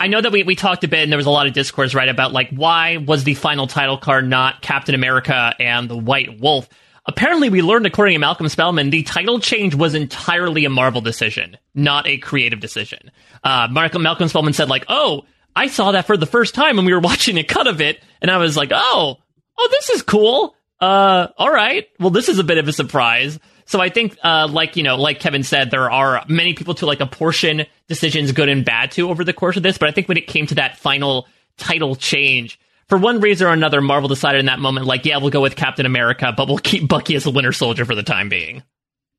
I 0.00 0.06
know 0.06 0.18
that 0.18 0.32
we, 0.32 0.44
we 0.44 0.56
talked 0.56 0.82
a 0.82 0.88
bit 0.88 1.02
and 1.02 1.12
there 1.12 1.18
was 1.18 1.26
a 1.26 1.30
lot 1.30 1.46
of 1.46 1.52
discourse, 1.52 1.94
right, 1.94 2.08
about 2.08 2.32
like 2.32 2.48
why 2.48 2.96
was 2.96 3.24
the 3.24 3.34
final 3.34 3.66
title 3.66 3.98
card 3.98 4.26
not 4.26 4.62
Captain 4.62 4.94
America 4.94 5.54
and 5.60 5.90
the 5.90 5.96
White 5.96 6.40
Wolf? 6.40 6.70
Apparently, 7.04 7.50
we 7.50 7.60
learned, 7.60 7.84
according 7.84 8.14
to 8.14 8.18
Malcolm 8.18 8.48
Spellman, 8.48 8.88
the 8.88 9.02
title 9.02 9.40
change 9.40 9.74
was 9.74 9.94
entirely 9.94 10.64
a 10.64 10.70
Marvel 10.70 11.02
decision, 11.02 11.58
not 11.74 12.06
a 12.06 12.16
creative 12.16 12.60
decision. 12.60 13.10
Uh, 13.42 13.68
Malcolm, 13.70 14.02
Malcolm 14.02 14.28
Spellman 14.28 14.54
said, 14.54 14.70
like, 14.70 14.86
oh, 14.88 15.24
I 15.54 15.66
saw 15.66 15.92
that 15.92 16.06
for 16.06 16.16
the 16.16 16.24
first 16.24 16.54
time 16.54 16.76
when 16.76 16.86
we 16.86 16.94
were 16.94 17.00
watching 17.00 17.36
a 17.36 17.44
cut 17.44 17.66
of 17.66 17.82
it, 17.82 18.02
and 18.22 18.30
I 18.30 18.38
was 18.38 18.56
like, 18.56 18.70
oh, 18.72 19.18
oh, 19.58 19.68
this 19.70 19.90
is 19.90 20.02
cool. 20.02 20.54
Uh, 20.80 21.28
all 21.38 21.50
right. 21.50 21.86
Well, 21.98 22.10
this 22.10 22.28
is 22.28 22.38
a 22.38 22.44
bit 22.44 22.58
of 22.58 22.68
a 22.68 22.72
surprise. 22.72 23.38
So 23.66 23.80
I 23.80 23.88
think, 23.88 24.18
uh, 24.22 24.48
like 24.50 24.76
you 24.76 24.82
know, 24.82 24.96
like 24.96 25.20
Kevin 25.20 25.42
said, 25.42 25.70
there 25.70 25.90
are 25.90 26.24
many 26.28 26.54
people 26.54 26.74
to 26.74 26.86
like 26.86 27.00
apportion 27.00 27.64
decisions 27.88 28.32
good 28.32 28.48
and 28.48 28.64
bad 28.64 28.90
to 28.92 29.08
over 29.08 29.24
the 29.24 29.32
course 29.32 29.56
of 29.56 29.62
this. 29.62 29.78
But 29.78 29.88
I 29.88 29.92
think 29.92 30.08
when 30.08 30.18
it 30.18 30.26
came 30.26 30.46
to 30.48 30.56
that 30.56 30.78
final 30.78 31.26
title 31.56 31.96
change, 31.96 32.58
for 32.88 32.98
one 32.98 33.20
reason 33.20 33.46
or 33.46 33.50
another, 33.50 33.80
Marvel 33.80 34.08
decided 34.08 34.40
in 34.40 34.46
that 34.46 34.58
moment, 34.58 34.86
like, 34.86 35.06
yeah, 35.06 35.18
we'll 35.18 35.30
go 35.30 35.40
with 35.40 35.56
Captain 35.56 35.86
America, 35.86 36.32
but 36.36 36.48
we'll 36.48 36.58
keep 36.58 36.88
Bucky 36.88 37.14
as 37.14 37.24
a 37.24 37.30
Winter 37.30 37.52
Soldier 37.52 37.84
for 37.84 37.94
the 37.94 38.02
time 38.02 38.28
being. 38.28 38.62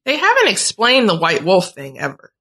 They 0.06 0.18
haven't 0.18 0.50
explained 0.50 1.10
the 1.10 1.18
White 1.18 1.44
Wolf 1.44 1.74
thing 1.74 2.00
ever. 2.00 2.32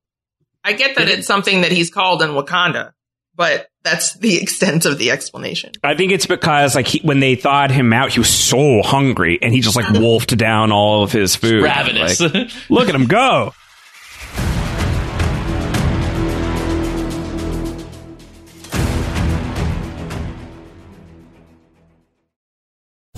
I 0.62 0.72
get 0.72 0.96
that 0.96 1.08
it's 1.08 1.26
something 1.26 1.62
that 1.62 1.72
he's 1.72 1.90
called 1.90 2.22
in 2.22 2.30
Wakanda, 2.30 2.92
but 3.36 3.68
that's 3.82 4.14
the 4.14 4.36
extent 4.42 4.86
of 4.86 4.98
the 4.98 5.10
explanation. 5.10 5.72
I 5.82 5.94
think 5.94 6.12
it's 6.12 6.26
because 6.26 6.74
like 6.74 6.88
he, 6.88 7.00
when 7.00 7.20
they 7.20 7.36
thawed 7.36 7.70
him 7.70 7.92
out, 7.92 8.12
he 8.12 8.20
was 8.20 8.30
so 8.30 8.82
hungry, 8.82 9.38
and 9.40 9.52
he 9.52 9.60
just 9.60 9.76
like 9.76 9.88
wolfed 9.92 10.36
down 10.36 10.72
all 10.72 11.02
of 11.02 11.12
his 11.12 11.36
food. 11.36 11.62
Ravenous. 11.62 12.20
Like, 12.20 12.50
Look 12.70 12.88
at 12.88 12.94
him 12.94 13.06
go! 13.06 13.54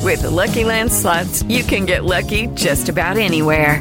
With 0.03 0.23
the 0.23 0.31
Lucky 0.31 0.65
Land 0.65 0.93
slots, 0.93 1.43
you 1.43 1.65
can 1.65 1.85
get 1.85 2.05
lucky 2.05 2.47
just 2.55 2.89
about 2.89 3.17
anywhere. 3.19 3.81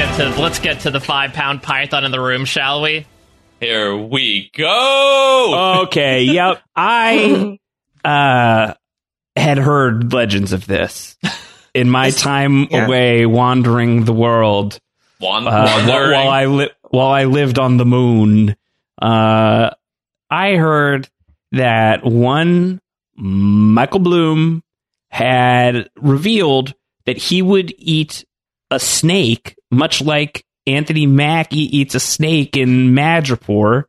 Get 0.00 0.16
to 0.16 0.40
let's 0.40 0.58
get 0.58 0.80
to 0.80 0.90
the 0.90 0.98
five 1.00 1.34
pound 1.34 1.62
python 1.62 2.04
in 2.04 2.10
the 2.10 2.20
room, 2.20 2.46
shall 2.46 2.80
we? 2.80 3.04
Here 3.60 3.94
we 3.94 4.50
go. 4.56 5.82
Okay, 5.82 6.22
yep. 6.24 6.62
I 6.74 7.58
uh 8.02 8.72
had 9.36 9.58
heard 9.58 10.10
legends 10.14 10.54
of 10.54 10.66
this 10.66 11.18
in 11.74 11.90
my 11.90 12.10
time 12.10 12.66
yeah. 12.70 12.86
away 12.86 13.26
wandering 13.26 14.06
the 14.06 14.14
world. 14.14 14.80
Wan- 15.20 15.46
Uh, 15.46 15.66
wandering. 15.86 16.12
while 16.12 16.28
I 16.30 16.44
li- 16.46 16.70
while 16.88 17.08
I 17.10 17.24
lived 17.24 17.58
on 17.58 17.76
the 17.76 17.84
moon, 17.84 18.56
uh, 19.02 19.68
I 20.30 20.56
heard 20.56 21.10
that 21.52 22.04
one 22.06 22.80
Michael 23.16 24.00
Bloom 24.00 24.62
had 25.10 25.90
revealed 25.96 26.72
that 27.04 27.18
he 27.18 27.42
would 27.42 27.74
eat 27.76 28.24
a 28.70 28.78
snake, 28.80 29.56
much 29.70 30.00
like 30.02 30.44
Anthony 30.66 31.06
Mackie 31.06 31.76
eats 31.78 31.94
a 31.94 32.00
snake 32.00 32.56
in 32.56 32.94
Madripoor, 32.94 33.84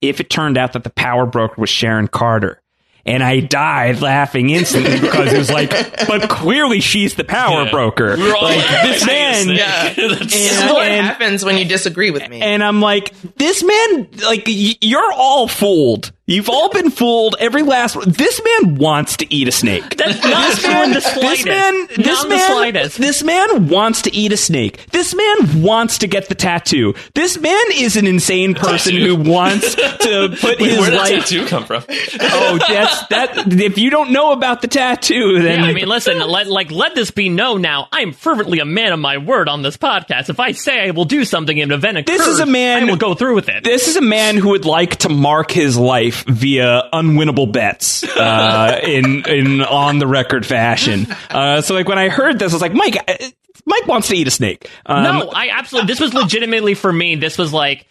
if 0.00 0.20
it 0.20 0.28
turned 0.30 0.58
out 0.58 0.72
that 0.74 0.84
the 0.84 0.90
power 0.90 1.26
broker 1.26 1.60
was 1.60 1.70
Sharon 1.70 2.08
Carter. 2.08 2.60
And 3.04 3.22
I 3.22 3.38
died 3.38 4.00
laughing 4.00 4.50
instantly 4.50 4.98
because 5.00 5.32
it 5.32 5.38
was 5.38 5.48
like, 5.50 5.70
but 6.08 6.28
clearly 6.28 6.80
she's 6.80 7.14
the 7.14 7.22
power 7.22 7.62
Yeah. 7.64 7.70
broker. 7.70 8.16
We 8.16 8.22
were 8.24 8.34
all 8.34 8.42
like 8.42 8.56
like, 8.68 8.82
this 8.82 9.06
man, 9.06 9.48
Yeah. 9.50 9.92
This 9.94 10.34
is 10.34 10.72
what 10.72 10.88
and- 10.88 11.06
happens 11.06 11.44
when 11.44 11.56
you 11.56 11.64
disagree 11.64 12.10
with 12.10 12.28
me. 12.28 12.40
and 12.42 12.64
I'm 12.64 12.80
like, 12.80 13.12
this 13.36 13.62
man, 13.62 14.08
like, 14.24 14.44
y- 14.48 14.74
you're 14.80 15.12
all 15.12 15.46
fooled. 15.46 16.10
You've 16.28 16.48
all 16.50 16.70
been 16.70 16.90
fooled. 16.90 17.36
Every 17.38 17.62
last 17.62 17.94
one. 17.94 18.10
This 18.10 18.40
man 18.44 18.74
wants 18.74 19.18
to 19.18 19.32
eat 19.32 19.46
a 19.46 19.52
snake. 19.52 19.96
That's 19.96 20.20
not 20.24 20.48
this 20.50 20.62
man, 20.64 20.88
the 20.88 20.94
this 20.94 21.44
man, 21.44 21.86
this 21.86 21.98
Not 21.98 22.24
in 22.24 22.28
the 22.30 22.34
man, 22.34 22.50
slightest. 22.50 22.98
this 22.98 23.22
man 23.22 23.68
wants 23.68 24.02
to 24.02 24.12
eat 24.12 24.32
a 24.32 24.36
snake. 24.36 24.86
This 24.90 25.14
man 25.14 25.62
wants 25.62 25.98
to 25.98 26.08
get 26.08 26.28
the 26.28 26.34
tattoo. 26.34 26.94
This 27.14 27.38
man 27.38 27.62
is 27.74 27.96
an 27.96 28.08
insane 28.08 28.54
person 28.54 28.96
who 28.96 29.14
wants 29.14 29.76
to 29.76 30.36
put 30.40 30.58
Wait, 30.58 30.70
his 30.70 30.78
where 30.80 30.90
did 30.90 30.96
life. 30.96 31.10
tattoo 31.10 31.46
come 31.46 31.64
from? 31.64 31.84
Oh, 32.38 32.58
that's 32.68 33.06
that. 33.08 33.44
If 33.52 33.78
you 33.78 33.90
don't 33.90 34.10
know 34.10 34.32
about 34.32 34.62
the 34.62 34.68
tattoo, 34.68 35.40
then 35.40 35.60
Yeah, 35.60 35.66
I 35.66 35.72
mean, 35.72 35.86
listen, 35.86 36.18
let, 36.18 36.48
like, 36.48 36.70
let 36.70 36.94
this 36.94 37.10
be 37.10 37.28
known 37.28 37.62
now. 37.62 37.88
I 37.92 38.00
am 38.00 38.12
fervently 38.12 38.58
a 38.58 38.64
man 38.64 38.92
of 38.92 38.98
my 38.98 39.18
word 39.18 39.48
on 39.48 39.62
this 39.62 39.76
podcast. 39.76 40.28
If 40.28 40.40
I 40.40 40.52
say 40.52 40.86
I 40.88 40.90
will 40.90 41.04
do 41.04 41.24
something 41.24 41.56
in 41.56 41.70
an 41.70 41.78
event 41.78 42.04
This 42.06 42.20
occurs, 42.20 42.34
is 42.34 42.40
a 42.40 42.46
man- 42.46 42.82
I 42.82 42.86
will 42.90 42.96
go 42.96 43.14
through 43.14 43.34
with 43.36 43.48
it. 43.48 43.62
This 43.64 43.86
is 43.88 43.96
a 43.96 44.00
man 44.00 44.36
who 44.36 44.50
would 44.50 44.64
like 44.64 44.96
to 44.96 45.08
mark 45.08 45.50
his 45.50 45.76
life 45.78 46.15
life 46.16 46.24
via 46.26 46.88
unwinnable 46.92 47.50
bets 47.50 48.04
uh, 48.16 48.80
in 48.86 49.24
in 49.26 49.62
on 49.62 49.98
the 49.98 50.06
record 50.06 50.46
fashion. 50.46 51.06
Uh, 51.30 51.60
so 51.60 51.74
like 51.74 51.88
when 51.88 51.98
I 51.98 52.08
heard 52.08 52.38
this, 52.38 52.52
I 52.52 52.54
was 52.54 52.62
like, 52.62 52.74
Mike, 52.74 52.96
uh, 53.08 53.28
Mike 53.64 53.86
wants 53.86 54.08
to 54.08 54.16
eat 54.16 54.26
a 54.26 54.30
snake. 54.30 54.70
Um, 54.84 55.02
no, 55.02 55.30
I 55.30 55.48
absolutely. 55.50 55.88
This 55.88 56.00
was 56.00 56.14
legitimately 56.14 56.74
for 56.74 56.92
me. 56.92 57.16
This 57.16 57.38
was 57.38 57.52
like 57.52 57.86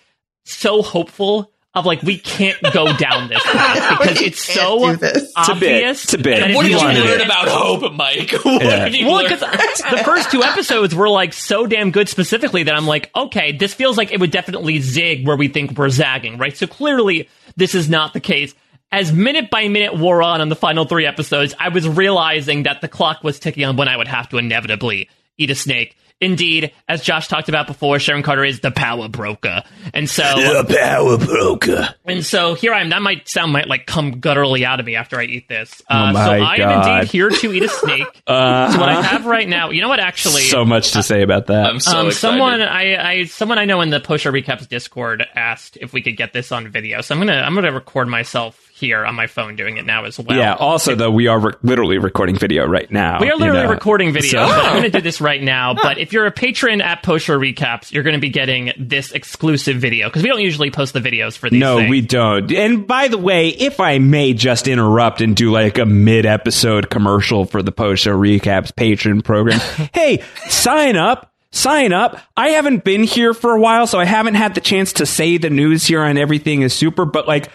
so 0.45 0.81
hopeful. 0.81 1.51
Of 1.75 1.85
like 1.85 2.01
we 2.03 2.17
can't 2.17 2.57
go 2.73 2.95
down 2.95 3.27
this 3.27 3.43
path 3.43 3.99
because 3.99 4.21
it's 4.21 4.39
so 4.41 4.91
do 4.91 4.95
this. 4.95 5.23
It's 5.37 5.49
a 5.49 5.55
bit. 5.55 5.73
obvious. 5.75 6.03
It's 6.05 6.13
a 6.13 6.17
bit. 6.17 6.39
that 6.39 6.49
if 6.51 6.55
What 6.55 6.63
did 6.63 6.71
you 6.71 6.77
wanted 6.77 7.03
learn 7.03 7.19
about 7.21 7.47
hope, 7.49 7.91
Mike? 7.93 8.31
What 8.45 8.63
Yeah. 8.63 8.85
did 8.85 8.95
you 8.95 9.05
Well, 9.07 9.15
learn? 9.17 9.25
because 9.25 9.41
the 9.41 10.01
first 10.05 10.31
two 10.31 10.41
episodes 10.41 10.95
were 10.95 11.09
like 11.09 11.33
so 11.33 11.67
damn 11.67 11.91
good 11.91 12.07
specifically 12.07 12.63
that 12.63 12.73
I'm 12.75 12.87
like, 12.87 13.11
okay, 13.13 13.51
this 13.51 13.73
feels 13.73 13.97
like 13.97 14.13
it 14.13 14.21
would 14.21 14.31
definitely 14.31 14.79
zig 14.79 15.27
where 15.27 15.35
we 15.35 15.49
think 15.49 15.77
we're 15.77 15.89
zagging, 15.89 16.37
right? 16.37 16.55
So 16.55 16.65
clearly 16.65 17.27
this 17.57 17.75
is 17.75 17.89
not 17.89 18.13
the 18.13 18.21
case. 18.21 18.55
As 18.91 19.11
minute 19.11 19.49
by 19.49 19.67
minute 19.67 19.97
wore 19.97 20.21
on 20.23 20.39
on 20.39 20.47
the 20.47 20.55
final 20.55 20.85
three 20.85 21.05
episodes, 21.05 21.53
I 21.59 21.67
was 21.69 21.85
realizing 21.89 22.63
that 22.63 22.79
the 22.79 22.87
clock 22.87 23.21
was 23.21 23.37
ticking 23.37 23.65
on 23.65 23.75
when 23.75 23.89
I 23.89 23.97
would 23.97 24.07
have 24.07 24.29
to 24.29 24.37
inevitably 24.37 25.09
eat 25.37 25.49
a 25.49 25.55
snake. 25.55 25.97
Indeed, 26.21 26.71
as 26.87 27.01
Josh 27.01 27.27
talked 27.27 27.49
about 27.49 27.67
before, 27.67 27.99
Sharon 27.99 28.23
Carter 28.23 28.45
is 28.45 28.61
the 28.61 28.71
power 28.71 29.09
broker. 29.09 29.63
And 29.93 30.09
so 30.09 30.23
the 30.23 30.63
power 30.63 31.17
broker. 31.17 31.93
and 32.05 32.25
so 32.25 32.53
here 32.53 32.73
I 32.73 32.79
am. 32.79 32.89
That 32.89 33.01
might 33.01 33.27
sound 33.27 33.51
might 33.51 33.67
like 33.67 33.85
come 33.85 34.21
gutturally 34.21 34.63
out 34.65 34.79
of 34.79 34.85
me 34.85 34.95
after 34.95 35.19
I 35.19 35.25
eat 35.25 35.49
this. 35.49 35.81
Oh 35.89 35.95
Uh, 35.95 36.13
my 36.13 36.25
so 36.25 36.31
I 36.31 36.55
am 36.55 36.99
indeed 36.99 37.11
here 37.11 37.29
to 37.29 37.53
eat 37.53 37.63
a 37.63 37.69
snake. 37.69 38.07
Uh-huh. 38.27 38.71
So 38.71 38.79
what 38.79 38.89
I 38.89 39.01
have 39.01 39.25
right 39.25 39.47
now, 39.47 39.69
you 39.69 39.81
know 39.81 39.89
what? 39.89 39.99
Actually, 39.99 40.41
So 40.43 40.65
much 40.65 40.91
to 40.91 41.03
say 41.03 41.21
about 41.21 41.47
that. 41.47 41.67
I'm 41.67 41.79
so 41.79 41.99
um, 41.99 42.07
excited. 42.07 42.19
someone 42.19 42.61
I, 42.61 43.11
I 43.19 43.23
someone 43.25 43.59
I 43.59 43.65
know 43.65 43.81
in 43.81 43.89
the 43.91 43.99
Post 43.99 44.23
Show 44.23 44.31
Recaps 44.31 44.67
Discord 44.67 45.25
asked 45.35 45.77
if 45.79 45.93
we 45.93 46.01
could 46.01 46.17
get 46.17 46.33
this 46.33 46.51
on 46.51 46.67
video. 46.69 47.01
So 47.01 47.13
I'm 47.13 47.19
gonna 47.19 47.41
I'm 47.41 47.53
gonna 47.55 47.71
record 47.71 48.07
myself 48.07 48.64
here 48.77 49.05
on 49.05 49.15
my 49.15 49.25
phone 49.27 49.55
doing 49.55 49.77
it 49.77 49.85
now 49.85 50.03
as 50.03 50.19
well. 50.19 50.37
yeah. 50.37 50.53
Also, 50.55 50.95
though, 50.95 51.09
we 51.09 51.27
are 51.27 51.39
re- 51.39 51.53
literally 51.63 51.97
recording 51.97 52.35
video 52.37 52.65
right 52.67 52.91
now. 52.91 53.21
We 53.21 53.27
are 53.29 53.33
you 53.33 53.39
literally 53.39 53.63
know. 53.63 53.69
recording 53.69 54.11
video. 54.11 54.45
So- 54.45 54.47
but 54.47 54.65
I'm 54.65 54.71
going 54.79 54.83
to 54.91 54.97
do 54.97 55.01
this 55.01 55.21
right 55.21 55.41
now. 55.41 55.73
But 55.73 55.97
if 55.97 56.11
you're 56.11 56.25
a 56.25 56.31
patron 56.31 56.81
at 56.81 57.01
Post 57.01 57.25
Show 57.25 57.39
Recaps, 57.39 57.93
you're 57.93 58.03
going 58.03 58.15
to 58.15 58.19
be 58.19 58.29
getting 58.29 58.73
this 58.77 59.13
exclusive 59.13 59.77
video 59.77 60.09
because 60.09 60.23
we 60.23 60.29
don't 60.29 60.41
usually 60.41 60.71
post 60.71 60.91
the 60.93 60.99
videos 60.99 61.37
for 61.37 61.49
these. 61.49 61.59
No, 61.59 61.77
things. 61.77 61.89
we 61.89 62.01
don't. 62.01 62.51
And 62.51 62.85
by 62.85 63.07
the 63.07 63.17
way, 63.17 63.47
if 63.47 63.79
I 63.79 63.99
may 63.99 64.33
just 64.33 64.67
interrupt 64.67 65.21
and 65.21 65.37
do 65.37 65.51
like 65.51 65.77
a 65.77 65.85
mid 65.85 66.25
episode 66.25 66.89
commercial 66.89 67.45
for 67.45 67.63
the 67.63 67.71
post 67.71 68.03
show 68.03 68.17
recaps 68.17 68.75
patron 68.75 69.21
program. 69.21 69.59
hey, 69.93 70.21
sign 70.47 70.97
up. 70.97 71.31
Sign 71.51 71.93
up. 71.93 72.19
I 72.35 72.49
haven't 72.49 72.83
been 72.83 73.03
here 73.03 73.33
for 73.33 73.55
a 73.55 73.59
while, 73.61 73.87
so 73.87 73.97
I 73.97 74.03
haven't 74.03 74.33
had 74.35 74.53
the 74.55 74.59
chance 74.59 74.91
to 74.93 75.05
say 75.05 75.37
the 75.37 75.49
news 75.49 75.85
here 75.85 76.01
on 76.01 76.17
everything 76.17 76.63
is 76.63 76.73
super, 76.73 77.05
but 77.05 77.29
like 77.29 77.49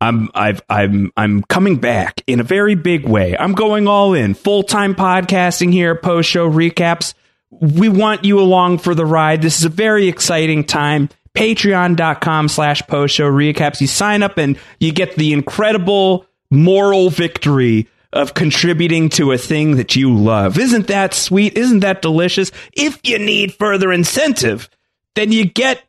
I'm 0.00 0.28
I've 0.34 0.62
I'm 0.68 1.10
I'm 1.16 1.42
coming 1.44 1.76
back 1.76 2.22
in 2.26 2.40
a 2.40 2.44
very 2.44 2.74
big 2.74 3.08
way. 3.08 3.36
I'm 3.36 3.52
going 3.52 3.88
all 3.88 4.14
in. 4.14 4.34
Full-time 4.34 4.94
podcasting 4.94 5.72
here 5.72 5.94
Post 5.94 6.28
Show 6.28 6.50
Recaps. 6.50 7.14
We 7.50 7.88
want 7.88 8.24
you 8.24 8.40
along 8.40 8.78
for 8.78 8.94
the 8.94 9.06
ride. 9.06 9.40
This 9.40 9.58
is 9.58 9.64
a 9.64 9.70
very 9.70 10.08
exciting 10.08 10.64
time. 10.64 11.08
Patreon.com 11.34 12.48
slash 12.48 12.82
post 12.86 13.14
show 13.14 13.30
recaps. 13.30 13.80
You 13.80 13.86
sign 13.86 14.22
up 14.22 14.38
and 14.38 14.58
you 14.80 14.92
get 14.92 15.16
the 15.16 15.32
incredible 15.32 16.26
moral 16.50 17.10
victory 17.10 17.88
of 18.12 18.34
contributing 18.34 19.10
to 19.10 19.32
a 19.32 19.38
thing 19.38 19.76
that 19.76 19.94
you 19.96 20.14
love. 20.14 20.58
Isn't 20.58 20.86
that 20.86 21.12
sweet? 21.12 21.56
Isn't 21.56 21.80
that 21.80 22.00
delicious? 22.00 22.50
If 22.72 22.98
you 23.04 23.18
need 23.18 23.54
further 23.54 23.92
incentive, 23.92 24.70
then 25.14 25.32
you 25.32 25.44
get 25.44 25.82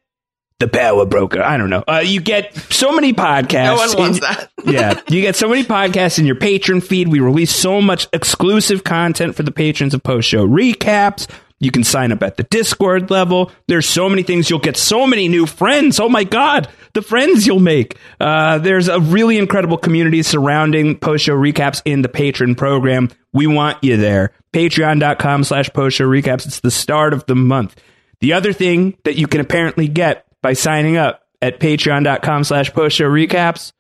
the 0.60 0.68
power 0.68 1.06
broker. 1.06 1.42
I 1.42 1.58
don't 1.58 1.70
know. 1.70 1.84
Uh, 1.88 2.02
you 2.04 2.20
get 2.22 2.56
so 2.56 2.92
many 2.92 3.14
podcasts. 3.14 3.66
No 3.66 3.76
one 3.76 3.98
wants 3.98 4.18
in- 4.18 4.22
that. 4.22 4.50
yeah, 4.66 5.02
you 5.10 5.22
get 5.22 5.36
so 5.36 5.48
many 5.48 5.64
podcasts 5.64 6.20
in 6.20 6.26
your 6.26 6.36
patron 6.36 6.82
feed. 6.82 7.08
We 7.08 7.20
release 7.20 7.54
so 7.54 7.82
much 7.82 8.08
exclusive 8.14 8.84
content 8.84 9.36
for 9.36 9.44
the 9.44 9.52
patrons 9.52 9.94
of 9.94 10.04
post 10.04 10.28
show 10.28 10.48
recaps. 10.48 11.30
You 11.60 11.72
can 11.72 11.84
sign 11.84 12.12
up 12.12 12.22
at 12.22 12.38
the 12.38 12.44
Discord 12.44 13.10
level. 13.10 13.52
There's 13.68 13.88
so 13.88 14.10
many 14.10 14.22
things. 14.22 14.48
You'll 14.48 14.60
get 14.60 14.78
so 14.78 15.08
many 15.08 15.28
new 15.28 15.48
friends. 15.48 16.00
Oh 16.00 16.08
my 16.08 16.24
God, 16.24 16.68
the 16.94 17.02
friends 17.02 17.48
you'll 17.48 17.60
make. 17.60 17.98
Uh, 18.20 18.60
there's 18.60 18.88
a 18.88 19.00
really 19.00 19.40
incredible 19.40 19.78
community 19.78 20.22
surrounding 20.22 21.00
post 21.00 21.26
show 21.26 21.36
recaps 21.36 21.82
in 21.84 22.04
the 22.04 22.10
patron 22.10 22.54
program. 22.54 23.10
We 23.34 23.48
want 23.48 23.84
you 23.84 23.98
there. 23.98 24.34
Patreon.com 24.54 25.44
slash 25.46 25.72
post 25.74 25.98
show 25.98 26.08
recaps. 26.08 26.46
It's 26.46 26.60
the 26.60 26.70
start 26.70 27.14
of 27.14 27.26
the 27.26 27.36
month. 27.36 27.76
The 28.20 28.34
other 28.34 28.54
thing 28.54 28.96
that 29.04 29.16
you 29.16 29.26
can 29.28 29.42
apparently 29.42 29.88
get 29.88 30.27
by 30.48 30.54
signing 30.54 30.96
up 30.96 31.26
at 31.42 31.60
patreon.com 31.60 32.42
slash 32.46 32.72
post 32.72 32.96
show 32.96 33.04
recaps 33.04 33.74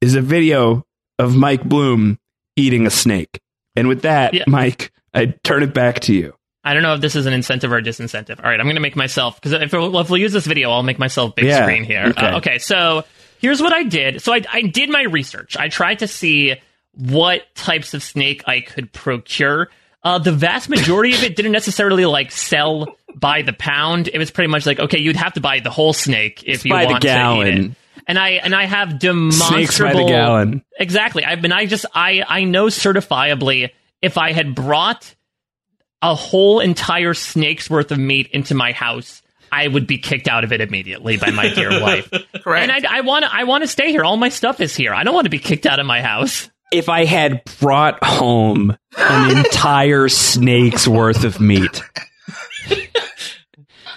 is 0.00 0.14
a 0.14 0.20
video 0.20 0.86
of 1.18 1.34
Mike 1.34 1.64
Bloom 1.64 2.20
eating 2.54 2.86
a 2.86 2.90
snake. 2.90 3.40
And 3.74 3.88
with 3.88 4.02
that, 4.02 4.32
Yeah. 4.32 4.44
Mike, 4.46 4.92
I 5.12 5.34
turn 5.42 5.64
it 5.64 5.74
back 5.74 5.98
to 6.02 6.14
you. 6.14 6.32
I 6.62 6.74
don't 6.74 6.84
know 6.84 6.94
if 6.94 7.00
this 7.00 7.16
is 7.16 7.26
an 7.26 7.32
incentive 7.32 7.72
or 7.72 7.78
a 7.78 7.82
disincentive. 7.82 8.38
All 8.38 8.48
right, 8.48 8.60
I'm 8.60 8.66
going 8.66 8.76
to 8.76 8.80
make 8.80 8.94
myself 8.94 9.34
because 9.40 9.50
if, 9.60 9.72
we'll- 9.72 9.98
if 9.98 10.08
we'll 10.08 10.20
use 10.20 10.32
this 10.32 10.46
video, 10.46 10.70
I'll 10.70 10.84
make 10.84 11.00
myself 11.00 11.34
big 11.34 11.46
Yeah, 11.46 11.62
screen 11.64 11.82
here. 11.82 12.04
okay. 12.10 12.26
Uh, 12.26 12.36
okay, 12.38 12.58
so 12.58 13.02
here's 13.40 13.60
what 13.60 13.72
I 13.72 13.82
did. 13.82 14.22
So 14.22 14.32
I, 14.32 14.42
I 14.52 14.62
did 14.62 14.88
my 14.88 15.02
research. 15.02 15.56
I 15.56 15.68
tried 15.68 15.98
to 15.98 16.06
see 16.06 16.54
what 16.92 17.52
types 17.56 17.94
of 17.94 18.02
snake 18.04 18.44
I 18.46 18.60
could 18.60 18.92
procure. 18.92 19.70
Uh, 20.04 20.18
the 20.20 20.30
vast 20.30 20.68
majority 20.68 21.14
of 21.16 21.24
it 21.24 21.34
didn't 21.34 21.50
necessarily 21.50 22.04
like 22.06 22.30
sell 22.30 22.94
by 23.16 23.42
the 23.42 23.52
pound. 23.52 24.08
It 24.12 24.18
was 24.18 24.30
pretty 24.30 24.48
much 24.48 24.66
like, 24.66 24.78
okay, 24.78 24.98
you'd 24.98 25.16
have 25.16 25.32
to 25.32 25.40
buy 25.40 25.60
the 25.60 25.70
whole 25.70 25.92
snake 25.92 26.44
if 26.46 26.64
you 26.64 26.70
by 26.70 26.84
the 26.84 26.92
want 26.92 27.02
to 27.02 27.08
eat 27.08 27.10
gallon. 27.10 27.64
it. 27.70 27.76
And 28.06 28.18
I 28.18 28.28
and 28.30 28.54
I 28.54 28.66
have 28.66 29.00
demonstrable 29.00 29.56
Snakes 29.66 29.78
by 29.80 29.92
the 29.94 30.06
gallon. 30.06 30.62
Exactly. 30.78 31.24
I've 31.24 31.42
been. 31.42 31.50
I 31.52 31.66
just. 31.66 31.86
I. 31.92 32.22
I 32.28 32.44
know 32.44 32.66
certifiably 32.66 33.70
if 34.02 34.18
I 34.18 34.30
had 34.32 34.54
brought 34.54 35.12
a 36.02 36.14
whole 36.14 36.60
entire 36.60 37.14
snake's 37.14 37.68
worth 37.68 37.90
of 37.90 37.98
meat 37.98 38.28
into 38.32 38.54
my 38.54 38.70
house, 38.70 39.22
I 39.50 39.66
would 39.66 39.88
be 39.88 39.98
kicked 39.98 40.28
out 40.28 40.44
of 40.44 40.52
it 40.52 40.60
immediately 40.60 41.16
by 41.16 41.30
my 41.30 41.48
dear 41.52 41.70
wife. 41.82 42.08
Correct. 42.44 42.70
And 42.70 42.86
I, 42.86 42.98
I 42.98 43.00
want. 43.00 43.24
I 43.24 43.42
want 43.44 43.64
to 43.64 43.68
stay 43.68 43.90
here. 43.90 44.04
All 44.04 44.16
my 44.16 44.28
stuff 44.28 44.60
is 44.60 44.76
here. 44.76 44.94
I 44.94 45.02
don't 45.02 45.14
want 45.14 45.24
to 45.24 45.30
be 45.30 45.40
kicked 45.40 45.66
out 45.66 45.80
of 45.80 45.86
my 45.86 46.00
house. 46.00 46.48
If 46.72 46.88
I 46.88 47.04
had 47.06 47.42
brought 47.60 48.04
home 48.04 48.76
an 48.96 49.36
entire 49.38 50.08
snake's 50.08 50.86
worth 50.86 51.24
of 51.24 51.40
meat, 51.40 51.82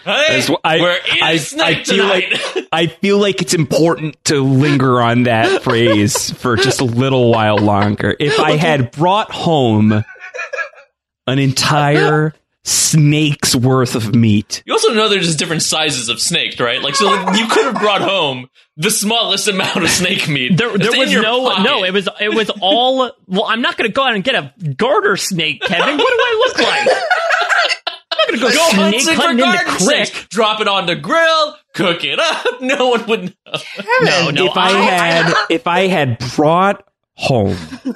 Hey, 0.03 0.43
I, 0.63 0.79
we're 0.79 0.97
eating 1.07 1.23
I, 1.23 1.37
snake 1.37 1.77
I 1.79 1.83
feel 1.83 1.95
tonight. 2.07 2.31
like 2.55 2.67
I 2.71 2.87
feel 2.87 3.17
like 3.17 3.41
it's 3.41 3.53
important 3.53 4.23
to 4.25 4.43
linger 4.43 5.01
on 5.01 5.23
that 5.23 5.61
phrase 5.63 6.31
for 6.31 6.55
just 6.55 6.81
a 6.81 6.85
little 6.85 7.31
while 7.31 7.57
longer. 7.57 8.15
If 8.19 8.39
I 8.39 8.51
had 8.57 8.91
brought 8.91 9.31
home 9.31 10.03
an 11.27 11.39
entire 11.39 12.33
snake's 12.63 13.55
worth 13.55 13.95
of 13.95 14.13
meat, 14.15 14.63
You 14.65 14.73
also 14.73 14.93
know 14.93 15.09
there's 15.09 15.25
just 15.27 15.39
different 15.39 15.61
sizes 15.63 16.09
of 16.09 16.19
snake, 16.19 16.59
right? 16.59 16.81
Like, 16.81 16.95
so 16.95 17.09
you 17.31 17.47
could 17.47 17.65
have 17.65 17.79
brought 17.79 18.01
home 18.01 18.49
the 18.77 18.91
smallest 18.91 19.47
amount 19.47 19.77
of 19.83 19.89
snake 19.89 20.27
meat. 20.29 20.57
There, 20.57 20.77
there 20.77 20.97
was 20.97 21.11
no. 21.13 21.49
pocket. 21.49 21.63
No, 21.63 21.83
it 21.83 21.91
was. 21.93 22.07
It 22.19 22.33
was 22.33 22.49
all. 22.61 23.11
Well, 23.27 23.45
I'm 23.45 23.61
not 23.61 23.77
going 23.77 23.89
to 23.89 23.93
go 23.93 24.03
out 24.03 24.15
and 24.15 24.23
get 24.23 24.35
a 24.35 24.53
garter 24.73 25.17
snake, 25.17 25.61
Kevin. 25.61 25.97
What 25.97 26.07
do 26.07 26.17
I 26.19 26.45
look 26.47 26.59
like? 26.59 26.87
I'm 28.33 28.39
going 28.39 28.51
to 28.51 28.57
Go 28.57 28.69
go 28.69 28.75
hunting 28.81 29.01
for 29.01 29.13
hunting 29.13 29.31
in 29.31 29.37
the 29.37 29.43
garden 29.43 29.67
creek. 29.73 29.79
snakes. 30.07 30.27
Drop 30.29 30.61
it 30.61 30.67
on 30.67 30.85
the 30.85 30.95
grill, 30.95 31.55
cook 31.73 32.03
it 32.03 32.19
up. 32.19 32.45
No 32.61 32.89
one 32.89 33.05
would 33.07 33.23
know. 33.23 33.59
No, 34.03 34.29
no. 34.31 34.45
if 34.45 34.57
I 34.57 34.71
had 34.71 35.33
if 35.49 35.65
I 35.67 35.87
had 35.87 36.19
brought 36.35 36.83
home 37.15 37.57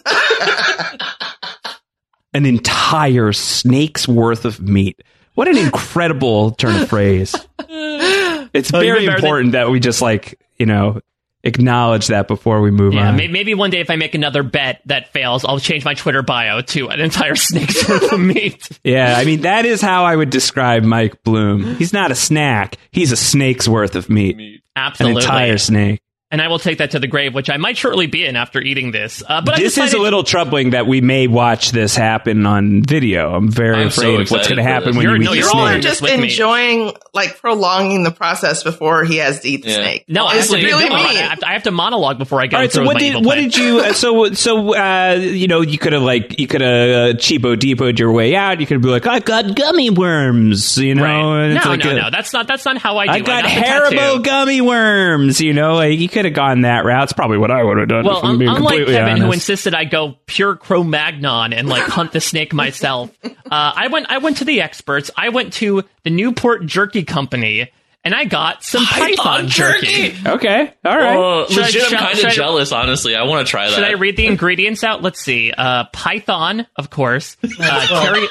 an 2.34 2.45
entire 2.45 3.34
snake's 3.34 4.07
worth 4.07 4.45
of 4.45 4.61
meat. 4.61 5.01
What 5.36 5.47
an 5.47 5.57
incredible 5.57 6.51
turn 6.51 6.81
of 6.81 6.89
phrase. 6.89 7.36
It's 8.55 8.69
very 8.69 9.01
even 9.01 9.05
than- 9.07 9.15
important 9.15 9.51
that 9.53 9.71
we 9.71 9.79
just 9.79 9.99
like, 9.99 10.39
you 10.59 10.67
know, 10.67 10.99
acknowledge 11.44 12.08
that 12.08 12.28
before 12.28 12.62
we 12.62 12.72
move 12.72 12.94
Yeah, 12.94 13.10
on. 13.10 13.16
maybe, 13.18 13.32
maybe 13.34 13.54
one 13.54 13.70
day 13.70 13.80
if 13.82 13.89
I 13.89 13.96
make 13.96 14.16
another 14.16 14.44
bet 14.44 14.82
that 14.86 15.12
fails, 15.12 15.44
I'll 15.46 15.60
change 15.60 15.84
my 15.86 15.94
Twitter 15.94 16.22
bio 16.22 16.62
to 16.62 16.89
an 16.89 17.00
entire 17.00 17.36
snake's 17.38 17.88
worth 17.88 18.12
of 18.12 18.20
meat. 18.20 18.68
Yeah, 18.84 19.16
I 19.18 19.26
mean 19.26 19.41
that 19.41 19.66
is 19.66 19.82
how 19.82 20.06
I 20.06 20.16
would 20.16 20.30
describe 20.30 20.84
Mike 20.84 21.24
Bloom. 21.24 21.76
He's 21.76 21.94
not 21.94 22.12
a 22.12 22.16
snack. 22.16 22.78
He's 22.91 23.12
a 23.12 23.18
snake's 23.18 23.68
worth 23.68 23.96
of 23.96 24.10
meat. 24.10 24.62
Absolutely. 24.76 25.22
An 25.22 25.24
entire 25.24 25.58
snake. 25.58 26.02
And 26.34 26.41
I 26.41 26.47
will 26.47 26.57
take 26.57 26.79
that 26.79 26.89
to 26.91 26.99
the 26.99 27.05
grave, 27.05 27.36
which 27.36 27.47
I 27.51 27.57
might 27.57 27.77
shortly 27.77 28.07
be 28.07 28.25
in 28.25 28.36
after 28.36 28.59
eating 28.59 28.89
this. 28.89 29.21
Uh, 29.27 29.41
but 29.41 29.53
I 29.53 29.59
this 29.59 29.77
is 29.77 29.93
a 29.93 29.99
little 29.99 30.23
troubling 30.23 30.71
that 30.71 30.88
we 30.88 30.99
may 30.99 31.27
watch 31.27 31.69
this 31.73 31.95
happen 31.95 32.47
on 32.47 32.81
video. 32.81 33.36
I'm 33.36 33.51
very 33.51 33.84
I'm 33.84 33.91
so 33.91 34.01
afraid 34.01 34.21
of 34.21 34.31
what's 34.31 34.47
going 34.47 34.57
to 34.57 34.63
happen 34.63 34.95
when 34.95 35.03
You're- 35.05 35.19
you 35.19 35.25
no, 35.25 35.34
eat 35.36 35.38
you're 35.41 35.51
all 35.53 35.67
snake. 35.67 35.84
just 35.84 36.01
with 36.01 36.17
me. 36.19 36.23
enjoying, 36.23 36.91
like, 37.13 37.39
prolonging 37.39 38.01
the 38.01 38.09
process 38.09 38.63
before 38.63 39.03
he 39.03 39.17
has 39.17 39.41
to 39.41 39.47
eat 39.47 39.61
the 39.61 39.69
Yeah. 39.69 39.75
snake. 39.75 40.05
No, 40.07 40.25
I 40.25 40.31
have, 40.34 40.39
it's 40.39 40.49
to, 40.51 40.55
really 40.57 40.89
no, 40.89 40.95
I 40.95 41.03
mean. 41.05 41.15
have 41.17 41.39
to, 41.41 41.47
I 41.47 41.53
have 41.53 41.63
to 41.63 41.71
monologue 41.71 42.17
before 42.17 42.41
I 42.41 42.47
get 42.47 42.55
All 42.55 42.61
right, 42.63 42.71
so 42.71 42.84
what 42.84 42.97
did 42.97 43.23
what 43.23 43.36
did 43.36 43.55
you? 43.55 43.81
uh, 43.81 43.93
So 43.93 44.34
so 44.34 44.73
uh, 44.75 45.13
you 45.21 45.47
know 45.47 45.61
you 45.61 45.77
could 45.77 45.93
have 45.93 46.01
like 46.01 46.39
you 46.39 46.47
could 46.47 46.61
have 46.61 46.71
uh, 46.89 47.13
cheapo 47.19 47.55
depoed 47.55 47.99
your 47.99 48.11
way 48.11 48.36
out. 48.36 48.59
You 48.59 48.65
could 48.65 48.81
be 48.81 48.88
like, 48.89 49.05
I 49.05 49.19
got 49.19 49.55
gummy 49.55 49.91
worms, 49.91 50.79
you 50.79 50.95
know. 50.95 51.03
Right. 51.03 51.53
No, 51.53 51.61
like 51.69 51.84
no, 51.84 51.91
a- 51.91 51.95
no. 51.95 52.09
That's 52.09 52.34
not. 52.34 52.47
That's 52.47 52.65
not 52.65 52.79
how 52.79 52.97
I 52.97 53.05
do 53.05 53.11
I 53.11 53.15
it. 53.17 53.25
got 53.25 53.43
the 53.43 53.49
Haribo 53.49 53.89
tattoo. 53.91 54.21
gummy 54.23 54.61
worms, 54.61 55.39
you 55.39 55.53
know. 55.53 55.75
Like 55.75 55.99
you 55.99 56.09
could 56.09 56.22
they'd 56.24 56.30
have 56.30 56.36
gone 56.36 56.61
that 56.61 56.86
route, 56.86 57.03
it's 57.03 57.13
probably 57.13 57.38
what 57.38 57.51
I 57.51 57.63
would 57.63 57.78
have 57.78 57.88
done. 57.88 58.05
Well, 58.05 58.17
if 58.17 58.24
I'm 58.24 58.38
being 58.38 58.49
unlike 58.49 58.61
completely 58.78 58.93
Kevin, 58.95 59.17
who 59.21 59.32
insisted 59.32 59.76
I 59.76 59.84
go 59.86 60.15
pure 60.26 60.55
Cro-Magnon 60.55 61.53
and 61.53 61.69
like 61.69 61.84
hunt 61.84 62.11
the 62.11 62.21
snake 62.21 62.53
myself, 62.53 63.11
uh, 63.24 63.30
I 63.49 63.88
went. 63.88 64.07
I 64.09 64.17
went 64.19 64.38
to 64.38 64.45
the 64.45 64.61
experts. 64.61 65.11
I 65.15 65.30
went 65.30 65.53
to 65.53 65.84
the 66.03 66.09
Newport 66.09 66.65
Jerky 66.65 67.03
Company, 67.03 67.69
and 68.03 68.13
I 68.13 68.26
got 68.26 68.63
some 68.63 68.84
python, 68.86 69.47
jerky. 69.47 70.13
Okay, 70.26 70.74
all 70.84 70.97
right. 70.97 71.49
Should 71.49 71.59
I- 71.59 71.65
legit, 71.67 71.82
should- 71.84 71.93
I'm 71.93 71.99
kind 72.03 72.15
should 72.17 72.26
of 72.26 72.32
I- 72.32 72.36
jealous. 72.36 72.71
Honestly, 72.71 73.15
I 73.15 73.24
want 73.24 73.45
to 73.45 73.49
try 73.51 73.69
that. 73.69 73.76
Should 73.76 73.84
I 73.84 73.91
read 73.93 74.17
the 74.17 74.26
ingredients 74.28 74.84
out? 74.84 75.01
Let's 75.01 75.19
see. 75.21 75.51
Uh, 75.51 75.86
python, 75.93 76.67
of 76.76 76.89
course. 76.89 77.38
Uh, 77.59 78.03
terry- 78.03 78.28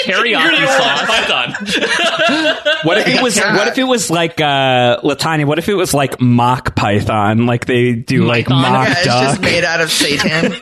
teriyaki 0.04 0.66
sauce. 0.66 1.02
Python. 1.06 1.54
What 2.82 2.96
if 2.98 3.08
it 3.08 3.22
was? 3.22 3.38
What 3.38 3.68
if 3.68 3.76
it 3.76 3.84
was 3.84 4.10
like 4.10 4.40
uh, 4.40 5.00
Latanya? 5.02 5.44
What 5.44 5.58
if 5.58 5.68
it 5.68 5.74
was 5.74 5.92
like 5.92 6.18
mock 6.20 6.74
Python? 6.74 7.44
Like 7.46 7.66
they 7.66 7.92
do 7.92 8.24
like 8.24 8.46
Python? 8.46 8.72
mock 8.72 8.88
Yeah, 8.88 8.94
it's 8.96 9.04
duck. 9.04 9.22
just 9.24 9.40
made 9.42 9.64
out 9.64 9.80
of 9.82 9.90
Satan. 9.92 10.52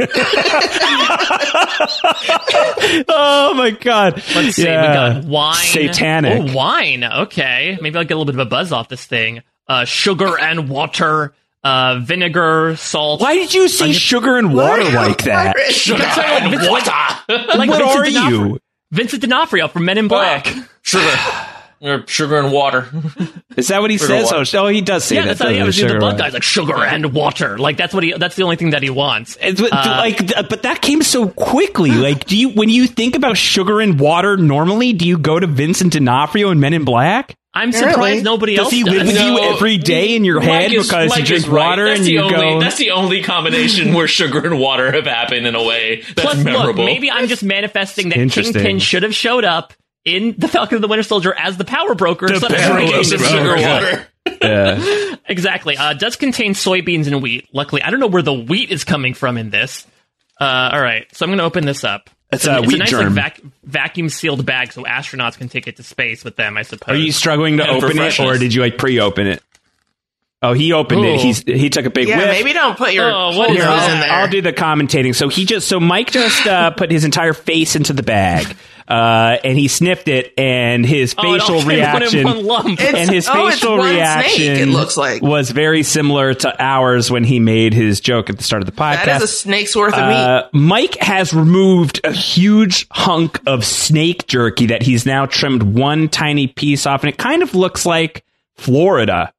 oh 3.09 3.55
my 3.57 3.71
god! 3.71 4.23
Let's 4.35 4.57
see. 4.57 4.65
Yeah. 4.65 5.17
We 5.19 5.23
got 5.23 5.25
wine. 5.29 5.55
Satanic. 5.57 6.51
Oh, 6.51 6.55
wine. 6.55 7.05
Okay. 7.05 7.79
Maybe 7.81 7.97
I'll 7.97 8.05
get 8.05 8.15
a 8.15 8.19
little 8.19 8.33
bit 8.33 8.41
of 8.41 8.47
a 8.47 8.51
buzz 8.51 8.73
off 8.73 8.89
this 8.89 9.05
thing. 9.07 9.43
Uh, 9.67 9.85
sugar 9.85 10.39
and 10.39 10.69
water. 10.69 11.35
Uh, 11.65 11.99
vinegar, 12.01 12.77
salt. 12.77 13.21
Why 13.21 13.35
did 13.35 13.53
you 13.53 13.69
say 13.69 13.93
sugar 13.93 14.39
and 14.39 14.55
water 14.55 14.85
like 14.91 15.25
that? 15.25 15.57
Sugar 15.71 16.03
and 16.05 16.53
water. 16.69 16.91
Like 17.29 17.69
what 17.69 17.79
Vincent 17.79 17.83
are 17.83 18.05
D'Onofrio- 18.05 18.49
you? 18.49 18.59
Vincent 18.91 19.23
D'Onofrio 19.23 19.69
from 19.69 19.85
Men 19.85 19.99
in 19.99 20.09
Black. 20.09 20.47
Sugar. 20.83 21.17
Or 21.81 22.05
sugar 22.09 22.39
and 22.39 22.51
water. 22.51 22.89
Is 23.57 23.69
that 23.69 23.81
what 23.81 23.91
he 23.93 23.99
Sugar 23.99 24.27
says? 24.27 24.55
Oh, 24.55 24.65
oh, 24.65 24.69
he 24.69 24.81
does 24.81 25.05
say 25.05 25.15
yeah, 25.15 25.21
that. 25.23 25.29
that's 25.39 25.41
how 25.43 25.49
he 25.49 25.59
doesn't 25.59 25.67
was 25.67 25.77
the 25.77 25.83
Sugar 25.83 25.99
blood 26.01 26.13
water. 26.15 26.23
guys 26.25 26.33
like 26.35 26.43
sugar 26.43 26.85
and 26.85 27.13
water. 27.15 27.57
Like 27.57 27.77
that's 27.77 27.95
what 27.95 28.03
he. 28.03 28.15
That's 28.15 28.35
the 28.35 28.43
only 28.43 28.57
thing 28.57 28.71
that 28.71 28.83
he 28.83 28.91
wants. 28.91 29.39
It's 29.41 29.61
Uh, 29.63 29.67
like, 29.71 30.19
but 30.49 30.63
that 30.65 30.83
came 30.83 31.03
so 31.03 31.29
quickly. 31.29 31.91
Like, 32.09 32.25
do 32.27 32.37
you 32.37 32.49
when 32.51 32.69
you 32.69 32.89
think 32.89 33.15
about 33.15 33.37
sugar 33.37 33.81
and 33.81 34.01
water 34.01 34.37
normally, 34.37 34.93
do 34.93 35.07
you 35.07 35.19
go 35.19 35.39
to 35.39 35.47
Vincent 35.47 35.93
D'Onofrio 35.93 36.51
and 36.51 36.61
Men 36.61 36.75
in 36.75 36.85
Black? 36.85 37.37
I'm 37.59 37.69
Apparently. 37.71 37.93
surprised 37.93 38.25
nobody 38.25 38.57
Does 38.57 38.65
else 38.67 38.73
he 38.73 38.85
live 38.85 38.95
does. 38.95 39.07
with 39.09 39.21
you 39.23 39.35
No. 39.35 39.55
every 39.55 39.77
day 39.79 40.15
in 40.17 40.25
your 40.25 40.41
head 40.41 40.71
Mike 40.71 40.73
is- 40.73 40.87
because 40.87 41.09
Mike 41.11 41.19
you 41.21 41.25
drink 41.27 41.47
right. 41.49 41.67
water 41.69 41.85
That's 41.87 41.99
and 42.01 42.07
the 42.07 42.13
you 42.13 42.21
only, 42.21 42.35
go? 42.37 42.61
That's 42.61 42.77
the 42.77 42.91
only 42.93 43.23
combination 43.23 43.93
where 43.95 44.07
sugar 44.09 44.45
and 44.47 44.59
water 44.61 44.93
have 44.93 45.07
happened 45.07 45.47
in 45.47 45.55
a 45.55 45.63
way 45.65 46.03
that's 46.03 46.21
Plus, 46.21 46.37
memorable. 46.45 46.85
look, 46.85 46.87
maybe 46.87 47.11
I'm 47.11 47.27
just 47.29 47.43
manifesting 47.43 48.11
that 48.11 48.19
Interesting. 48.19 48.55
Kingpin 48.55 48.79
should 48.79 49.03
have 49.03 49.15
showed 49.15 49.45
up 49.45 49.73
in 50.05 50.35
the 50.39 50.49
Falcon 50.49 50.77
and 50.77 50.85
the 50.85 50.89
Winter 50.89 51.03
Soldier 51.03 51.35
as 51.37 51.57
the 51.57 51.65
power 51.65 51.95
broker. 51.95 52.29
The 52.29 52.41
so 52.41 52.49
that- 52.49 52.59
power 52.61 52.79
in 52.79 52.89
case 52.89 53.13
of 53.13 53.19
broker. 53.19 53.35
sugar 53.37 53.53
Okay. 53.55 53.69
water. 53.69 54.07
Yeah. 54.43 55.15
Exactly. 55.31 55.77
Uh, 55.77 55.91
it 55.91 55.99
does 55.99 56.17
contain 56.17 56.55
soybeans 56.55 57.07
and 57.07 57.21
wheat. 57.21 57.49
Luckily, 57.53 57.83
I 57.83 57.91
don't 57.91 58.01
know 58.01 58.07
where 58.07 58.23
the 58.23 58.33
wheat 58.33 58.71
is 58.71 58.83
coming 58.85 59.13
from 59.13 59.37
in 59.37 59.51
this. 59.51 59.87
Uh, 60.41 60.71
all 60.73 60.81
right, 60.81 61.05
so 61.15 61.25
I'm 61.27 61.29
going 61.31 61.39
to 61.39 61.45
open 61.45 61.67
this 61.67 61.85
up. 61.85 62.09
It's 62.31 62.47
a, 62.47 62.57
a 62.57 62.63
wheat 62.63 62.79
nice 62.79 62.91
germ. 62.91 63.15
like 63.15 63.37
vac- 63.37 63.41
vacuum 63.65 64.09
sealed 64.09 64.45
bag, 64.45 64.73
so 64.73 64.83
astronauts 64.85 65.39
can 65.39 65.49
take 65.49 65.67
it 65.67 65.77
to 65.77 65.83
space 65.83 66.25
with 66.25 66.37
them. 66.37 66.57
I 66.59 66.63
suppose. 66.63 66.95
Are 66.95 66.99
you 66.99 67.13
struggling 67.13 67.57
to 67.59 67.65
And 67.65 67.83
open 67.83 67.99
it, 67.99 68.21
or 68.21 68.37
did 68.37 68.53
you 68.53 68.61
like 68.61 68.77
pre-open 68.77 69.27
it? 69.27 69.43
Oh, 70.41 70.53
he 70.53 70.73
opened 70.73 71.05
it. 71.05 71.19
Ooh. 71.19 71.23
He's 71.23 71.43
he 71.43 71.69
took 71.69 71.85
a 71.87 71.91
big 71.91 72.07
yeah, 72.07 72.19
whiff. 72.19 72.29
maybe 72.29 72.53
don't 72.53 72.77
put 72.77 72.93
your 72.93 73.11
Oh, 73.11 73.37
what 73.37 73.51
Here, 73.51 73.63
in 73.63 73.67
there. 73.67 74.11
I'll, 74.13 74.25
I'll 74.25 74.29
do 74.31 74.41
the 74.41 74.53
commentating. 74.53 75.15
So 75.15 75.29
he 75.29 75.45
just 75.47 75.67
so 75.67 75.81
Mike 75.81 76.11
just 76.13 76.47
uh, 76.47 76.71
put 76.71 76.91
his 76.93 77.05
entire 77.05 77.33
face 77.33 77.75
into 77.75 77.93
the 77.93 78.05
bag, 78.05 78.57
uh, 78.89 79.37
and 79.45 79.59
he 79.59 79.69
sniffed 79.69 80.09
it, 80.09 80.33
and 80.39 80.85
his 80.87 81.15
Oh, 81.19 81.35
it 81.35 81.41
all 81.43 81.47
facial 81.47 81.61
came 81.61 81.71
in 81.71 81.77
reaction 81.77 82.25
one 82.25 82.45
lump. 82.47 82.81
And 82.81 83.11
his 83.11 83.29
oh, 83.29 83.51
facial 83.51 83.77
reaction 83.77 84.33
snake, 84.57 84.61
it 84.61 84.67
looks 84.67 84.97
like. 84.97 85.21
was 85.23 85.51
very 85.51 85.83
similar 85.83 86.33
to 86.35 86.63
ours 86.63 87.11
when 87.11 87.25
he 87.25 87.39
made 87.39 87.75
his 87.75 88.01
joke 88.01 88.31
at 88.31 88.39
the 88.39 88.45
start 88.45 88.63
of 88.63 88.67
the 88.67 88.73
podcast. 88.73 89.05
that 89.05 89.23
is 89.23 89.23
a 89.25 89.27
snake's 89.29 89.77
worth 89.77 89.95
of 89.95 90.01
meat. 90.01 90.15
Uh, 90.15 90.49
Mike 90.53 90.97
has 90.97 91.35
removed 91.35 92.01
a 92.05 92.13
huge 92.13 92.87
hunk 92.91 93.41
of 93.47 93.65
snake 93.65 94.27
jerky 94.27 94.67
that 94.67 94.83
he's 94.83 95.05
now 95.05 95.27
trimmed 95.27 95.63
one 95.63 96.09
tiny 96.09 96.47
piece 96.47 96.87
off, 96.87 97.03
and 97.03 97.11
it 97.13 97.19
kind 97.19 97.43
of 97.43 97.55
looks 97.55 97.85
like 97.85 98.25
Florida 98.57 99.33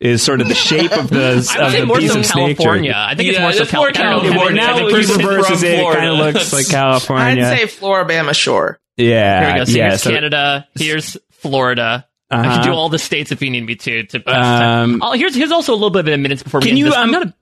is 0.00 0.20
sort 0.22 0.40
of 0.40 0.48
the 0.48 0.54
shape 0.54 0.90
of 0.92 1.08
the, 1.10 1.36
of 1.60 1.72
the 1.72 1.94
piece 1.96 2.12
so 2.12 2.18
of 2.18 2.26
snake 2.26 2.56
California. 2.58 2.90
jerky. 2.90 3.00
I 3.00 3.14
think 3.14 3.28
it's 3.30 3.38
more 3.40 3.52
so 3.52 3.62
it's 3.62 3.72
more 3.72 3.90
California. 3.92 4.30
Well, 4.36 4.48
California. 4.48 4.62
now 4.62 4.74
The 4.74 5.02
he 5.02 5.12
reverses 5.26 5.62
it. 5.62 5.78
It 5.78 5.94
kind 5.94 6.08
of 6.10 6.18
looks 6.18 6.52
like 6.52 6.68
California. 6.70 7.44
I'd 7.44 7.58
say 7.58 7.64
Floribama 7.66 8.34
Shore. 8.34 8.80
Yeah, 8.96 9.44
Here 9.44 9.52
we 9.54 9.58
go. 9.60 9.64
So 9.64 9.76
yeah. 9.78 9.88
here's 9.88 10.02
so- 10.02 10.10
Canada. 10.10 10.68
Here's 10.74 11.16
Florida. 11.30 12.06
I 12.30 12.36
Uh-huh. 12.36 12.54
can 12.56 12.64
do 12.64 12.72
all 12.72 12.88
the 12.88 12.98
states 12.98 13.30
if 13.30 13.42
you 13.42 13.50
need 13.50 13.66
me 13.66 13.74
to. 13.76 14.04
to 14.04 14.30
Um, 14.30 15.00
oh, 15.02 15.12
here's 15.12 15.34
here's 15.34 15.52
also 15.52 15.72
a 15.72 15.76
little 15.76 15.90
bit 15.90 16.08
of 16.08 16.14
a 16.14 16.16
minutes 16.16 16.42
before 16.42 16.60
we 16.60 16.66
Can 16.68 16.76
you, 16.78 16.86
this. 16.86 16.94
I'm 16.94 17.08
um, 17.08 17.10
not 17.10 17.22
a 17.26 17.34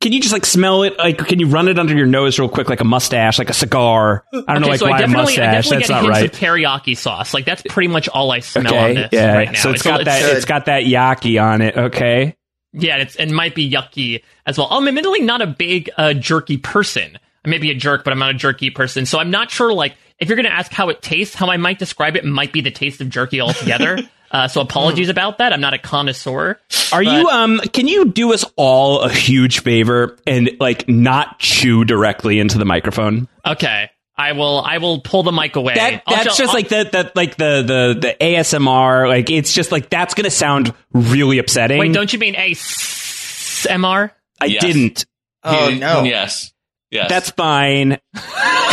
Can 0.00 0.12
you 0.14 0.20
just 0.20 0.32
like 0.32 0.46
smell 0.46 0.82
it? 0.82 0.96
Like, 0.96 1.18
can 1.18 1.38
you 1.38 1.46
run 1.48 1.68
it 1.68 1.78
under 1.78 1.94
your 1.94 2.06
nose 2.06 2.38
real 2.38 2.48
quick, 2.48 2.70
like 2.70 2.80
a 2.80 2.84
mustache, 2.84 3.38
like 3.38 3.50
a 3.50 3.52
cigar? 3.52 4.24
I 4.32 4.54
don't 4.54 4.62
know, 4.62 4.68
okay, 4.68 4.70
like 4.70 4.78
so 4.80 4.86
I 4.86 4.90
why 4.92 4.96
a 4.96 5.00
definitely, 5.00 5.20
I 5.20 5.52
mustache. 5.52 5.52
definitely 5.52 5.76
That's 5.76 5.88
get 5.88 5.94
not 5.94 6.02
hints 6.04 6.42
right. 6.42 6.52
of 6.52 6.56
teriyaki 6.56 6.96
sauce. 6.96 7.34
Like 7.34 7.44
that's 7.44 7.62
pretty 7.68 7.88
much 7.88 8.08
all 8.08 8.30
I 8.32 8.40
smell 8.40 8.66
okay, 8.68 8.78
on 8.88 8.94
this 8.94 9.08
yeah. 9.12 9.34
right 9.36 9.52
now. 9.52 9.58
So 9.60 9.70
it's 9.72 9.82
a- 9.84 9.88
got 9.88 10.04
that. 10.06 10.22
good. 10.22 10.36
It's 10.36 10.46
got 10.46 10.64
that 10.66 10.84
yaki 10.84 11.42
on 11.42 11.60
it. 11.60 11.76
Okay. 11.76 12.34
Yeah, 12.72 12.96
it's 12.96 13.16
and 13.16 13.30
might 13.34 13.54
be 13.54 13.70
yucky 13.70 14.22
as 14.46 14.56
well. 14.56 14.68
I'm 14.70 14.88
admittedly 14.88 15.20
not 15.20 15.42
a 15.42 15.46
big 15.48 15.90
uh, 15.98 16.14
jerky 16.14 16.56
person. 16.56 17.18
I 17.44 17.48
may 17.48 17.58
be 17.58 17.70
a 17.70 17.74
jerk, 17.74 18.04
but 18.04 18.12
I'm 18.12 18.18
not 18.20 18.30
a 18.30 18.34
jerky 18.38 18.70
person. 18.70 19.04
So 19.06 19.18
I'm 19.18 19.30
not 19.30 19.50
sure. 19.50 19.72
Like, 19.72 19.96
if 20.20 20.28
you're 20.28 20.36
going 20.36 20.46
to 20.46 20.52
ask 20.52 20.70
how 20.72 20.88
it 20.90 21.02
tastes, 21.02 21.34
how 21.34 21.48
I 21.50 21.56
might 21.56 21.78
describe 21.78 22.16
it 22.16 22.24
might 22.24 22.52
be 22.52 22.60
the 22.60 22.70
taste 22.70 23.00
of 23.00 23.08
jerky 23.08 23.40
altogether. 23.40 23.98
uh, 24.30 24.48
so 24.48 24.60
apologies 24.60 25.08
about 25.08 25.38
that. 25.38 25.52
I'm 25.52 25.60
not 25.60 25.74
a 25.74 25.78
connoisseur. 25.78 26.60
Are 26.92 27.02
you 27.02 27.28
um? 27.28 27.58
Can 27.72 27.88
you 27.88 28.06
do 28.06 28.32
us 28.32 28.44
all 28.56 29.00
a 29.00 29.08
huge 29.10 29.60
favor 29.60 30.18
and 30.26 30.50
like 30.60 30.88
not 30.88 31.38
chew 31.38 31.84
directly 31.84 32.38
into 32.38 32.58
the 32.58 32.64
microphone? 32.64 33.28
Okay, 33.46 33.88
I 34.16 34.32
will. 34.32 34.60
I 34.60 34.78
will 34.78 35.00
pull 35.00 35.22
the 35.22 35.32
mic 35.32 35.56
away. 35.56 35.74
That 35.74 36.02
I'll 36.06 36.16
that's 36.16 36.36
just 36.36 36.48
I'll- 36.50 36.54
like 36.54 36.68
the 36.68 36.84
the 36.90 37.12
like 37.14 37.36
the 37.36 37.62
the 37.62 37.98
the 38.00 38.16
ASMR. 38.20 39.08
Like 39.08 39.30
it's 39.30 39.52
just 39.52 39.70
like 39.72 39.88
that's 39.88 40.14
gonna 40.14 40.30
sound 40.30 40.74
really 40.92 41.38
upsetting. 41.38 41.78
Wait, 41.78 41.92
don't 41.92 42.12
you 42.12 42.18
mean 42.18 42.34
ASMR? 42.34 44.10
I 44.40 44.44
Yes. 44.46 44.62
didn't. 44.64 45.06
Oh 45.44 45.70
He- 45.70 45.78
no. 45.78 46.02
Yes. 46.02 46.52
Yes. 46.90 47.08
That's 47.08 47.30
fine. 47.30 47.98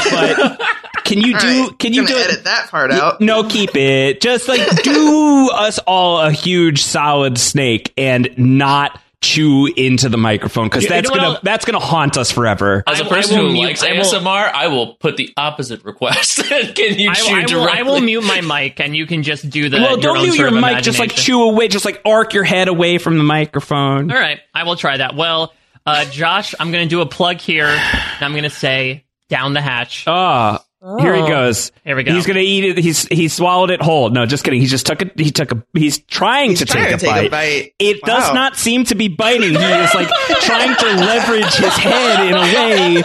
But 0.09 0.61
can 1.07 1.21
you 1.21 1.33
All 1.35 1.39
do? 1.41 1.63
right, 1.69 1.79
Can 1.79 1.93
you 1.93 2.05
do? 2.05 2.15
edit 2.15 2.43
that 2.43 2.69
part 2.69 2.91
out? 2.91 3.19
No, 3.21 3.43
keep 3.43 3.75
it. 3.75 4.21
Just 4.21 4.47
like 4.47 4.83
do 4.83 5.49
us 5.53 5.79
all 5.79 6.19
a 6.21 6.31
huge 6.31 6.83
solid 6.83 7.37
snake 7.37 7.93
and 7.97 8.29
not 8.37 9.01
chew 9.19 9.65
into 9.75 10.09
the 10.09 10.17
microphone 10.17 10.67
because 10.67 10.83
You- 10.83 10.89
you 10.89 10.95
that's 10.95 11.09
gonna 11.09 11.23
I'll- 11.23 11.39
that's 11.41 11.65
gonna 11.65 11.79
haunt 11.79 12.17
us 12.17 12.29
forever. 12.29 12.83
As 12.85 12.99
a 12.99 13.05
person 13.05 13.39
will 13.39 13.47
who 13.47 13.53
mute- 13.53 13.65
likes 13.65 13.83
I 13.83 13.93
will- 13.93 14.01
ASMR, 14.03 14.51
I 14.53 14.67
will 14.67 14.93
put 14.93 15.17
the 15.17 15.33
opposite 15.35 15.83
request. 15.83 16.37
Can 16.45 16.99
you 16.99 17.09
I, 17.09 17.13
chew 17.15 17.35
I 17.35 17.39
will, 17.39 17.47
directly? 17.47 17.79
I 17.79 17.81
will 17.81 18.01
mute 18.01 18.21
my 18.23 18.41
mic, 18.41 18.79
and 18.79 18.95
you 18.95 19.07
can 19.07 19.23
just 19.23 19.49
do 19.49 19.69
the. 19.69 19.77
well, 19.77 19.91
your 19.93 20.01
don't 20.01 20.17
own 20.17 20.23
mute 20.23 20.35
sort 20.35 20.51
your 20.51 20.61
mic. 20.61 20.83
Just 20.83 20.99
like 20.99 21.15
chew 21.15 21.41
away. 21.49 21.67
Just 21.67 21.83
like 21.83 21.99
arc 22.05 22.33
your 22.35 22.43
head 22.43 22.67
away 22.67 22.99
from 22.99 23.17
the 23.17 23.23
microphone. 23.23 24.11
All 24.11 24.17
right, 24.19 24.39
I 24.53 24.63
will 24.63 24.75
try 24.75 24.97
that. 24.97 25.15
Well, 25.15 25.51
uh, 25.87 26.05
Josh, 26.05 26.53
I'm 26.59 26.71
going 26.71 26.83
to 26.87 26.89
do 26.89 27.01
a 27.01 27.05
plug 27.07 27.39
here. 27.39 27.65
and 27.65 28.21
I'm 28.21 28.31
going 28.33 28.43
to 28.43 28.49
say 28.51 29.05
down 29.29 29.53
the 29.53 29.61
hatch. 29.61 30.03
Ah, 30.05 30.63
here 30.79 31.15
he 31.15 31.21
oh. 31.21 31.27
goes. 31.27 31.71
Here 31.83 31.95
we 31.95 32.03
go. 32.03 32.13
He's 32.13 32.27
gonna 32.27 32.39
eat 32.39 32.63
it. 32.63 32.77
He's 32.77 33.07
he 33.07 33.29
swallowed 33.29 33.71
it 33.71 33.81
whole. 33.81 34.11
No, 34.11 34.27
just 34.27 34.43
kidding. 34.43 34.61
He 34.61 34.67
just 34.67 34.85
took 34.85 35.01
it. 35.01 35.19
He 35.19 35.31
took 35.31 35.51
a. 35.51 35.63
He's 35.73 35.97
trying 35.97 36.51
He's 36.51 36.59
to 36.59 36.65
trying 36.65 36.91
take, 36.91 36.91
to 36.91 36.95
a, 36.97 36.99
take 36.99 37.09
bite. 37.09 37.25
a 37.25 37.29
bite. 37.63 37.73
It 37.79 38.01
does 38.03 38.31
not 38.33 38.57
seem 38.57 38.83
to 38.85 38.95
be 38.95 39.07
biting. 39.07 39.49
He 39.49 39.55
is 39.55 39.93
like 39.95 40.07
trying 40.41 40.75
to 40.75 40.85
leverage 41.03 41.51
his 41.55 41.75
head 41.77 42.27
in 42.27 42.35
a 42.35 42.41
way 42.41 43.03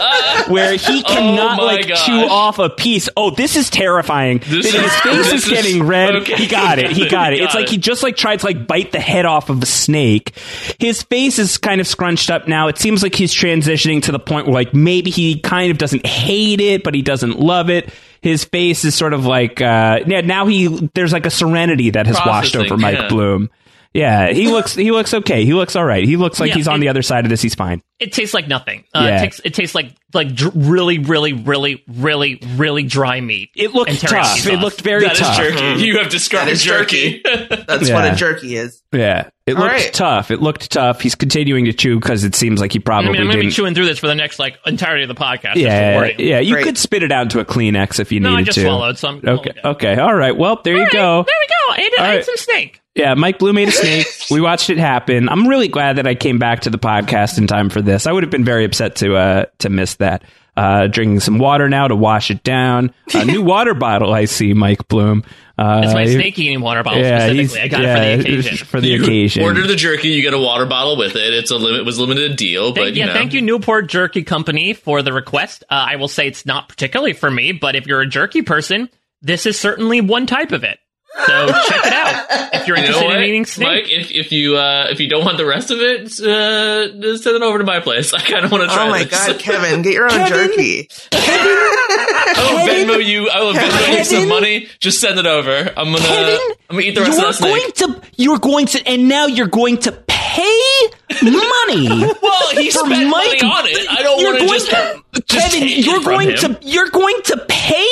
where 0.53 0.75
he 0.75 1.03
oh 1.03 1.09
cannot 1.09 1.57
my 1.57 1.63
like 1.63 1.87
gosh. 1.87 2.05
chew 2.05 2.13
off 2.13 2.59
a 2.59 2.69
piece. 2.69 3.09
Oh, 3.17 3.31
this 3.31 3.55
is 3.55 3.71
terrifying. 3.71 4.37
This 4.37 4.71
his 4.71 4.75
is- 4.75 4.95
face 5.01 5.03
this 5.03 5.33
is 5.33 5.43
is- 5.45 5.49
getting 5.49 5.83
red. 5.87 6.15
okay. 6.17 6.35
He 6.35 6.47
got 6.47 6.77
it. 6.77 6.91
He 6.91 7.09
got 7.09 7.33
it. 7.33 7.39
Got 7.39 7.45
it's 7.45 7.55
like 7.55 7.69
he 7.69 7.77
just 7.79 8.03
like 8.03 8.15
tried 8.15 8.39
to 8.41 8.45
like 8.45 8.67
bite 8.67 8.91
the 8.91 8.99
head 8.99 9.25
off 9.25 9.49
of 9.49 9.63
a 9.63 9.65
snake. 9.65 10.37
His 10.77 11.01
face 11.01 11.39
is 11.39 11.57
kind 11.57 11.81
of 11.81 11.87
scrunched 11.87 12.29
up 12.29 12.47
now. 12.47 12.67
It 12.67 12.77
seems 12.77 13.01
like 13.01 13.15
he's 13.15 13.33
transitioning 13.33 14.03
to 14.03 14.11
the 14.11 14.19
point 14.19 14.45
where 14.45 14.53
like 14.53 14.75
maybe 14.75 15.09
he 15.09 15.39
kind 15.39 15.71
of 15.71 15.79
doesn't 15.79 16.05
hate 16.05 16.61
it, 16.61 16.83
but 16.83 16.93
he 16.93 17.01
doesn't 17.01 17.39
love 17.39 17.62
it. 17.69 17.93
His 18.21 18.45
face 18.45 18.85
is 18.85 18.95
sort 18.95 19.13
of 19.13 19.25
like 19.25 19.61
uh 19.61 19.99
yeah, 20.05 20.21
now 20.21 20.47
he 20.47 20.67
there's 20.93 21.13
like 21.13 21.25
a 21.25 21.31
serenity 21.31 21.89
that 21.91 22.07
has 22.07 22.17
washed 22.25 22.55
over 22.55 22.77
Mike 22.77 22.97
yeah. 22.97 23.07
Bloom. 23.09 23.49
Yeah, 23.93 24.31
he 24.31 24.47
looks 24.47 24.73
he 24.73 24.89
looks 24.91 25.13
okay. 25.13 25.45
He 25.45 25.53
looks 25.53 25.75
all 25.75 25.85
right. 25.85 26.03
He 26.03 26.17
looks 26.17 26.39
like 26.39 26.49
Yeah, 26.49 26.55
he's 26.55 26.67
on 26.67 26.75
and- 26.75 26.83
the 26.83 26.89
other 26.89 27.01
side 27.03 27.25
of 27.25 27.29
this. 27.29 27.41
He's 27.41 27.53
fine. 27.55 27.81
It 27.99 28.11
tastes 28.11 28.33
like 28.33 28.47
nothing. 28.47 28.83
Uh, 28.93 29.03
Yeah. 29.07 29.17
it, 29.17 29.19
tastes, 29.25 29.41
it 29.45 29.53
tastes 29.53 29.75
like 29.75 29.91
like 30.13 30.33
dr- 30.35 30.51
really, 30.55 30.97
really, 30.99 31.33
really, 31.33 31.83
really, 31.87 32.39
really 32.55 32.83
dry 32.83 33.21
meat. 33.21 33.49
It 33.55 33.73
looked 33.73 33.91
and 33.91 33.99
teriyaki 33.99 34.09
tough. 34.43 34.47
It 34.47 34.59
looked 34.59 34.81
very 34.81 35.05
tough. 35.05 35.17
That 35.17 35.21
is 35.21 35.51
tough. 35.53 35.59
jerky. 35.59 35.83
You 35.85 35.97
have 35.99 36.09
described 36.09 36.47
That 36.47 36.53
is 36.53 36.63
jerky. 36.63 37.21
That's 37.23 37.87
Yeah. 37.87 37.93
what 37.95 38.11
a 38.11 38.15
jerky 38.15 38.55
is. 38.57 38.81
Yeah, 38.91 39.29
it 39.47 39.55
All 39.55 39.61
looked 39.63 39.73
right. 39.75 39.93
tough. 39.93 40.31
It 40.31 40.41
looked 40.41 40.71
tough. 40.71 40.99
He's 41.01 41.15
continuing 41.15 41.65
to 41.65 41.73
chew 41.73 41.99
because 41.99 42.23
it 42.23 42.35
seems 42.35 42.59
like 42.59 42.73
he 42.73 42.79
probably. 42.79 43.09
I 43.09 43.13
probably 43.13 43.19
mean, 43.19 43.21
I'm 43.21 43.27
going 43.27 43.37
to 43.37 43.41
be 43.41 43.45
didn't. 43.45 43.55
chewing 43.55 43.75
through 43.75 43.85
this 43.85 43.99
for 43.99 44.07
the 44.07 44.15
next 44.15 44.39
like 44.39 44.57
entirety 44.65 45.03
of 45.03 45.07
the 45.09 45.15
podcast. 45.15 45.55
yeah, 45.55 46.09
yeah. 46.17 46.39
You 46.39 46.55
Great. 46.55 46.65
could 46.65 46.77
spit 46.79 47.03
it 47.03 47.11
out 47.11 47.23
into 47.23 47.39
a 47.39 47.45
Kleenex 47.45 47.99
if 47.99 48.11
you 48.11 48.19
No, 48.19 48.31
needed 48.31 48.41
I 48.41 48.45
just 48.45 48.55
to. 48.57 48.61
swallowed, 48.63 48.97
so 48.97 49.07
I'm 49.07 49.21
okay. 49.25 49.53
Okay. 49.63 49.95
All 49.99 50.13
right. 50.15 50.35
Well, 50.35 50.59
there 50.63 50.73
you 50.73 50.79
All 50.79 50.85
right, 50.85 50.91
go. 50.93 51.23
There 51.27 51.35
we 51.39 51.47
go. 51.47 51.73
I 51.73 51.85
ate, 51.85 51.99
I 51.99 52.11
ate 52.11 52.15
right. 52.17 52.25
some 52.25 52.37
snake. 52.37 52.79
Yeah, 52.95 53.15
Mike 53.15 53.39
Bloom 53.39 53.57
ate 53.57 53.69
a 53.69 53.71
snake. 53.71 54.07
we 54.31 54.39
watched 54.39 54.69
it 54.69 54.77
happen. 54.77 55.27
I'm 55.29 55.47
really 55.47 55.67
glad 55.67 55.95
that 55.97 56.05
I 56.07 56.13
came 56.15 56.37
back 56.37 56.61
to 56.61 56.69
the 56.69 56.77
podcast 56.77 57.37
in 57.39 57.47
time 57.47 57.69
for 57.69 57.81
this. 57.81 58.05
I 58.05 58.11
would 58.11 58.21
have 58.23 58.29
been 58.31 58.45
very 58.45 58.65
upset 58.65 58.97
to 58.97 59.15
uh, 59.15 59.45
to 59.59 59.69
miss 59.69 59.95
that. 59.95 60.23
Uh, 60.55 60.85
drinking 60.85 61.19
some 61.19 61.39
water 61.39 61.67
now 61.67 61.87
to 61.87 61.95
wash 61.95 62.29
it 62.29 62.43
down. 62.43 62.93
A 63.15 63.25
new 63.25 63.41
water 63.43 63.73
bottle, 63.73 64.13
I 64.13 64.25
see, 64.25 64.53
Mike 64.53 64.87
Bloom. 64.87 65.23
Uh, 65.57 65.81
It's 65.83 65.93
my 65.95 66.05
he- 66.05 66.13
snake 66.13 66.37
eating 66.37 66.61
water 66.61 66.83
bottle 66.83 67.01
yeah, 67.01 67.21
specifically. 67.27 67.43
he's- 67.59 67.65
I 67.65 67.67
got 67.69 67.81
yeah, 67.81 68.03
it 68.03 68.19
for 68.19 68.29
the 68.29 68.35
occasion. 68.37 68.67
For 68.67 68.81
the 68.81 68.87
You 68.89 69.03
occasion. 69.03 69.43
Order 69.43 69.65
the 69.65 69.75
jerky, 69.75 70.09
you 70.09 70.21
get 70.21 70.35
a 70.35 70.39
water 70.39 70.67
bottle 70.67 70.95
with 70.95 71.15
it. 71.15 71.33
It's 71.33 71.49
a 71.49 71.57
limit 71.57 71.85
was 71.85 71.97
limited 71.97 72.35
deal, 72.35 72.71
but 72.71 72.81
Thank, 72.83 72.95
you 72.95 72.99
yeah, 73.01 73.07
know. 73.07 73.13
thank 73.13 73.33
you, 73.33 73.41
Newport 73.41 73.87
Jerky 73.87 74.21
Company, 74.21 74.73
for 74.73 75.01
the 75.01 75.11
request. 75.11 75.63
Uh, 75.71 75.85
I 75.89 75.95
will 75.95 76.07
say 76.07 76.27
it's 76.27 76.45
not 76.45 76.69
particularly 76.69 77.13
for 77.13 77.31
me, 77.31 77.51
but 77.51 77.75
if 77.75 77.87
you're 77.87 78.01
a 78.01 78.07
jerky 78.07 78.43
person, 78.43 78.89
this 79.23 79.47
is 79.47 79.59
certainly 79.59 80.01
one 80.01 80.27
type 80.27 80.51
of 80.51 80.63
it. 80.63 80.77
So 81.15 81.47
check 81.67 81.85
it 81.85 81.93
out 81.93 82.25
if 82.55 82.67
you're 82.67 82.75
You 82.77 82.83
know 82.83 82.87
interested 82.89 83.17
in 83.17 83.23
eating 83.23 83.45
snake. 83.45 83.67
Mike? 83.67 83.91
If, 83.91 84.11
if 84.11 84.31
you 84.31 84.57
uh, 84.57 84.87
if 84.89 84.99
you 84.99 85.07
don't 85.07 85.23
want 85.23 85.37
the 85.37 85.45
rest 85.45 85.69
of 85.71 85.79
it, 85.79 86.05
uh, 86.19 86.87
just 87.01 87.23
send 87.23 87.35
it 87.35 87.41
over 87.43 87.59
to 87.59 87.63
my 87.63 87.79
place. 87.79 88.13
I 88.15 88.19
kind 88.19 88.43
of 88.45 88.51
want 88.51 88.63
to 88.63 88.67
try. 88.75 88.87
Oh 88.87 88.89
my 88.89 89.03
this. 89.03 89.11
god, 89.27 89.39
Kevin, 89.39 89.81
get 89.83 89.93
your 89.93 90.11
own 90.11 90.27
jerky. 90.27 90.89
I 91.11 92.49
will 92.51 92.95
Venmo 92.97 93.05
you. 93.05 93.29
I 93.29 93.41
will 93.41 93.53
Venmo 93.53 93.97
you 93.97 94.03
some 94.05 94.27
money. 94.27 94.67
Just 94.79 94.99
send 94.99 95.19
it 95.19 95.25
over. 95.25 95.51
I'm 95.77 95.85
gonna. 95.93 95.99
Kevin, 95.99 96.39
I'm 96.69 96.75
gonna 96.77 96.81
eat 96.81 96.95
the 96.95 97.01
rest 97.01 97.17
you're 97.19 97.27
of 97.29 97.37
that 97.37 97.43
snake. 97.75 97.75
going 97.77 98.01
to 98.01 98.07
you're 98.15 98.39
going 98.39 98.65
to 98.67 98.87
and 98.87 99.07
now 99.07 99.27
you're 99.27 99.47
going 99.47 99.77
to 99.79 99.91
pay 100.07 100.89
money. 101.21 101.87
Well, 102.21 102.49
he 102.55 102.71
for 102.71 102.79
spent 102.79 103.09
Mike. 103.09 103.41
money 103.41 103.41
on 103.43 103.65
it. 103.67 103.87
I 103.89 104.01
don't 104.03 104.19
You're 104.19 104.33
wanna 104.33 104.47
just- 104.47 104.69
to- 104.71 105.03
just 105.27 105.51
Kevin. 105.51 105.67
take 105.67 105.85
You're 105.85 105.95
from 106.01 106.13
going 106.13 106.29
him. 106.31 106.37
to 106.37 106.59
you're 106.63 106.89
going 106.89 107.21
to 107.25 107.45
pay 107.47 107.87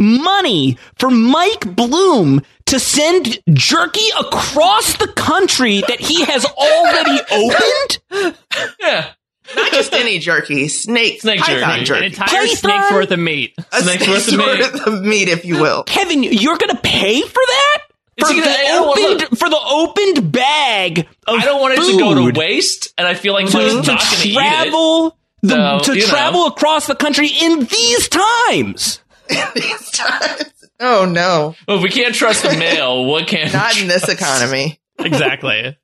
money 0.00 0.78
for 0.98 1.10
Mike 1.10 1.76
Bloom 1.76 2.42
to 2.66 2.80
send 2.80 3.38
jerky 3.52 4.08
across 4.18 4.96
the 4.96 5.08
country 5.08 5.82
that 5.86 6.00
he 6.00 6.24
has 6.24 6.44
already 6.46 7.20
opened. 7.32 8.34
Yeah. 8.80 9.10
Not 9.56 9.72
just 9.72 9.92
any 9.92 10.18
jerky, 10.20 10.68
snake, 10.68 11.20
Snake 11.22 11.40
python 11.40 11.84
jerky. 11.84 11.84
jerky. 11.84 11.98
An 12.06 12.12
entire 12.12 12.46
snake's 12.46 12.92
worth 12.92 13.10
of 13.10 13.18
meat. 13.18 13.54
A 13.72 13.82
snake's 13.82 14.06
worth 14.06 14.28
of 14.28 14.36
meat. 14.38 14.86
of 14.86 15.02
meat, 15.02 15.28
if 15.28 15.44
you 15.44 15.60
will. 15.60 15.82
Kevin, 15.84 16.22
you're 16.22 16.56
going 16.56 16.70
to 16.74 16.80
pay 16.82 17.20
for 17.22 17.34
that? 17.46 17.78
For 18.20 18.28
the, 18.28 18.40
don't 18.42 18.98
opened, 19.18 19.38
for 19.38 19.48
the 19.48 19.58
opened 19.68 20.30
bag 20.30 21.00
of 21.26 21.40
I 21.40 21.44
don't 21.44 21.60
want 21.60 21.74
it 21.78 21.90
to 21.90 21.98
go 21.98 22.30
to 22.30 22.38
waste, 22.38 22.92
and 22.98 23.08
I 23.08 23.14
feel 23.14 23.32
like 23.32 23.46
to, 23.48 23.56
Mike's 23.56 23.70
to 23.70 23.76
not 23.76 23.86
going 23.86 24.22
to 24.22 24.28
eat 24.28 24.30
it. 24.30 24.34
travel 24.34 25.16
the- 25.42 25.78
So, 25.80 25.92
to 25.94 25.98
you 25.98 26.02
know. 26.06 26.12
travel 26.12 26.46
across 26.46 26.86
the 26.86 26.94
country 26.94 27.28
in 27.28 27.64
these 27.64 28.08
times. 28.08 29.00
These 29.54 29.90
times. 29.90 30.44
Oh 30.80 31.04
no, 31.04 31.54
Well, 31.68 31.76
if 31.78 31.82
we 31.82 31.90
can't 31.90 32.14
trust 32.14 32.42
the 32.42 32.56
mail, 32.56 33.04
what 33.06 33.26
can? 33.26 33.52
not 33.52 33.80
in 33.80 33.86
this 33.88 34.08
economy. 34.08 34.80
Exactly. 34.98 35.76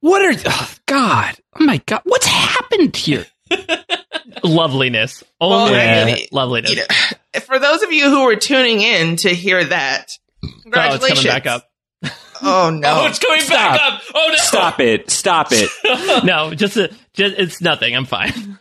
What 0.00 0.22
are 0.22 0.40
oh, 0.46 0.74
God? 0.86 1.36
Oh 1.58 1.64
my 1.64 1.78
God! 1.86 2.02
What's 2.04 2.26
happened 2.26 2.96
here? 2.96 3.26
Loveliness. 4.42 5.24
Well, 5.40 5.52
Only 5.52 5.78
I 5.80 6.04
mean, 6.04 6.26
loveliness. 6.32 6.70
you 6.70 6.76
know, 6.76 7.40
for 7.40 7.58
those 7.58 7.82
of 7.82 7.92
you 7.92 8.10
who 8.10 8.24
were 8.24 8.36
tuning 8.36 8.80
in 8.80 9.16
to 9.16 9.30
hear 9.30 9.64
that, 9.64 10.18
oh, 10.44 10.48
it's 10.48 10.62
congratulations. 10.62 11.20
coming 11.20 11.32
back 11.34 11.46
up. 11.46 11.70
Oh 12.42 12.70
no, 12.70 13.02
Oh, 13.02 13.06
it's 13.06 13.18
coming 13.18 13.40
Stop. 13.40 13.72
back 13.78 13.80
up. 13.92 14.02
Oh 14.14 14.28
no! 14.28 14.36
Stop 14.36 14.80
it! 14.80 15.10
Stop 15.10 15.48
it! 15.52 16.24
no, 16.24 16.52
just, 16.54 16.76
a, 16.76 16.88
just 17.14 17.36
it's 17.38 17.60
nothing. 17.60 17.94
I'm 17.96 18.04
fine. 18.04 18.58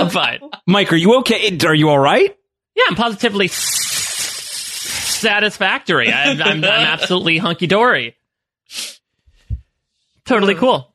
I'm 0.00 0.10
fine. 0.10 0.40
Mike, 0.66 0.92
are 0.92 0.96
you 0.96 1.18
okay? 1.18 1.56
Are 1.64 1.74
you 1.74 1.88
all 1.88 1.98
right? 1.98 2.36
Yeah, 2.74 2.84
I'm 2.88 2.96
positively 2.96 3.48
satisfactory. 5.20 6.12
I, 6.12 6.30
I'm, 6.30 6.40
I'm 6.42 6.64
absolutely 6.64 7.38
hunky 7.38 7.66
dory. 7.66 8.16
Totally 10.24 10.54
cool. 10.54 10.86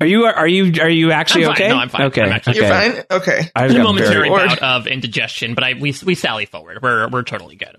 Are 0.00 0.06
you 0.06 0.24
are 0.24 0.48
you 0.48 0.80
are 0.80 0.88
you 0.88 1.12
actually 1.12 1.46
I'm 1.46 1.54
fine. 1.54 1.62
okay? 1.62 1.68
No, 1.68 1.76
I'm 1.76 1.88
fine. 1.88 2.02
Okay, 2.06 2.22
I'm 2.22 2.32
actually 2.32 2.56
you're 2.56 2.64
okay. 2.66 2.90
fine. 2.90 3.04
Okay, 3.10 3.50
I've 3.54 3.70
It's 3.70 3.78
a 3.78 3.82
momentary 3.82 4.28
bout 4.28 4.58
of 4.60 4.86
indigestion, 4.88 5.54
but 5.54 5.62
I 5.62 5.74
we 5.74 5.94
we 6.04 6.14
sally 6.16 6.46
forward. 6.46 6.80
We're 6.82 7.08
we're 7.08 7.22
totally 7.22 7.54
good. 7.56 7.76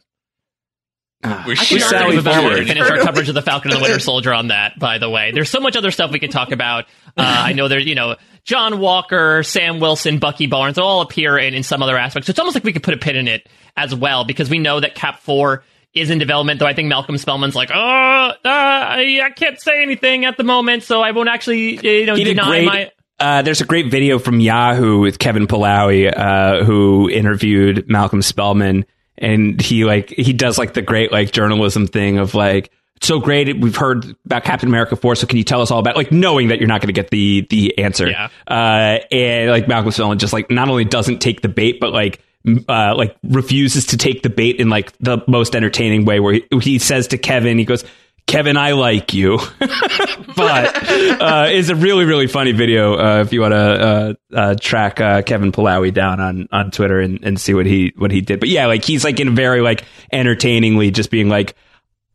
Ah, 1.23 1.43
We're 1.47 1.53
I 1.53 1.55
shooting 1.55 1.79
can 1.81 1.89
Sally 1.89 2.03
argue 2.05 2.19
about 2.19 2.35
forward. 2.41 2.55
to 2.57 2.65
finish 2.65 2.89
our 2.89 2.97
coverage 2.99 3.29
of 3.29 3.35
the 3.35 3.41
Falcon 3.41 3.71
and 3.71 3.79
the 3.79 3.83
Winter 3.83 3.99
Soldier 4.11 4.33
on 4.33 4.49
that. 4.49 4.77
By 4.77 4.97
the 4.99 5.09
way, 5.09 5.31
there's 5.31 5.49
so 5.49 5.59
much 5.59 5.75
other 5.75 5.89
stuff 5.91 6.11
we 6.11 6.19
can 6.19 6.29
talk 6.29 6.51
about. 6.51 6.85
Uh, 7.17 7.21
I 7.25 7.53
know 7.53 7.67
there's 7.67 7.85
you 7.85 7.95
know 7.95 8.15
John 8.43 8.79
Walker, 8.79 9.41
Sam 9.43 9.79
Wilson, 9.79 10.19
Bucky 10.19 10.45
Barnes 10.45 10.77
all 10.77 11.01
appear 11.01 11.37
in, 11.37 11.53
in 11.55 11.63
some 11.63 11.81
other 11.81 11.97
aspects. 11.97 12.27
So 12.27 12.31
it's 12.31 12.39
almost 12.39 12.55
like 12.55 12.63
we 12.63 12.73
could 12.73 12.83
put 12.83 12.93
a 12.93 12.97
pin 12.97 13.15
in 13.15 13.27
it 13.27 13.47
as 13.75 13.95
well 13.95 14.23
because 14.25 14.49
we 14.49 14.59
know 14.59 14.79
that 14.79 14.93
Cap 14.95 15.19
Four 15.21 15.63
is 15.93 16.09
in 16.11 16.19
development. 16.19 16.59
Though 16.59 16.67
I 16.67 16.73
think 16.73 16.89
Malcolm 16.89 17.17
Spellman's 17.17 17.55
like, 17.55 17.71
oh, 17.73 17.75
uh, 17.77 18.33
I 18.43 19.21
I 19.23 19.29
can't 19.31 19.59
say 19.59 19.81
anything 19.81 20.25
at 20.25 20.37
the 20.37 20.43
moment, 20.43 20.83
so 20.83 21.01
I 21.01 21.11
won't 21.11 21.29
actually 21.29 21.79
you 21.81 22.05
know 22.05 22.15
He 22.15 22.23
did 22.25 22.35
deny 22.35 22.47
great. 22.49 22.65
my. 22.65 22.91
Uh, 23.17 23.41
there's 23.41 23.61
a 23.61 23.65
great 23.65 23.89
video 23.89 24.19
from 24.19 24.41
Yahoo 24.41 24.99
with 24.99 25.17
Kevin 25.19 25.47
Polowy, 25.47 26.11
uh, 26.15 26.65
who 26.65 27.09
interviewed 27.09 27.85
Malcolm 27.89 28.21
Spellman, 28.21 28.85
and 29.17 29.61
he 29.61 29.85
like 29.85 30.09
he 30.09 30.33
does 30.33 30.57
like 30.57 30.73
the 30.73 30.81
great 30.81 31.11
like 31.11 31.31
journalism 31.31 31.87
thing 31.87 32.17
of 32.17 32.33
like 32.35 32.71
so 33.01 33.19
great 33.19 33.59
we've 33.59 33.75
heard 33.75 34.15
about 34.25 34.43
Captain 34.45 34.69
America 34.69 34.95
four, 34.95 35.15
so 35.15 35.27
can 35.27 35.37
you 35.37 35.43
tell 35.43 35.61
us 35.61 35.69
all 35.71 35.79
about 35.79 35.95
like 35.95 36.11
knowing 36.11 36.47
that 36.47 36.59
you're 36.59 36.67
not 36.67 36.81
going 36.81 36.87
to 36.87 36.93
get 36.93 37.09
the 37.11 37.45
the 37.49 37.77
answer, 37.77 38.07
Yeah. 38.09 38.29
uh, 38.47 38.99
and 39.11 39.51
like 39.51 39.67
Malcolm 39.67 39.91
Spellman 39.91 40.17
just 40.19 40.33
like 40.33 40.49
not 40.49 40.69
only 40.69 40.85
doesn't 40.85 41.19
take 41.19 41.41
the 41.41 41.49
bait, 41.49 41.79
but 41.79 41.91
like 41.91 42.21
uh, 42.69 42.95
like 42.95 43.17
refuses 43.23 43.87
to 43.87 43.97
take 43.97 44.21
the 44.23 44.29
bait 44.29 44.57
in 44.59 44.69
like 44.69 44.97
the 44.99 45.17
most 45.27 45.55
entertaining 45.55 46.05
way, 46.05 46.19
where 46.19 46.33
he, 46.35 46.43
he 46.61 46.79
says 46.79 47.07
to 47.09 47.17
Kevin, 47.17 47.57
he 47.57 47.65
goes. 47.65 47.83
Kevin, 48.27 48.57
I 48.57 48.71
like 48.71 49.13
you, 49.13 49.37
but 49.59 50.75
uh, 50.75 51.45
it's 51.49 51.69
a 51.69 51.75
really, 51.75 52.05
really 52.05 52.25
funny 52.25 52.53
video. 52.53 52.97
Uh, 52.97 53.21
if 53.21 53.31
you 53.31 53.41
want 53.41 53.53
to 53.53 53.57
uh, 53.57 54.13
uh, 54.33 54.55
track 54.59 54.99
uh, 54.99 55.21
Kevin 55.21 55.51
Polowy 55.51 55.93
down 55.93 56.19
on, 56.19 56.47
on 56.51 56.71
Twitter 56.71 56.99
and, 56.99 57.23
and 57.23 57.39
see 57.39 57.53
what 57.53 57.67
he 57.67 57.93
what 57.97 58.09
he 58.09 58.21
did, 58.21 58.39
but 58.39 58.49
yeah, 58.49 58.65
like 58.65 58.83
he's 58.83 59.03
like 59.03 59.19
in 59.19 59.35
very 59.35 59.61
like 59.61 59.85
entertainingly 60.11 60.89
just 60.89 61.11
being 61.11 61.29
like, 61.29 61.55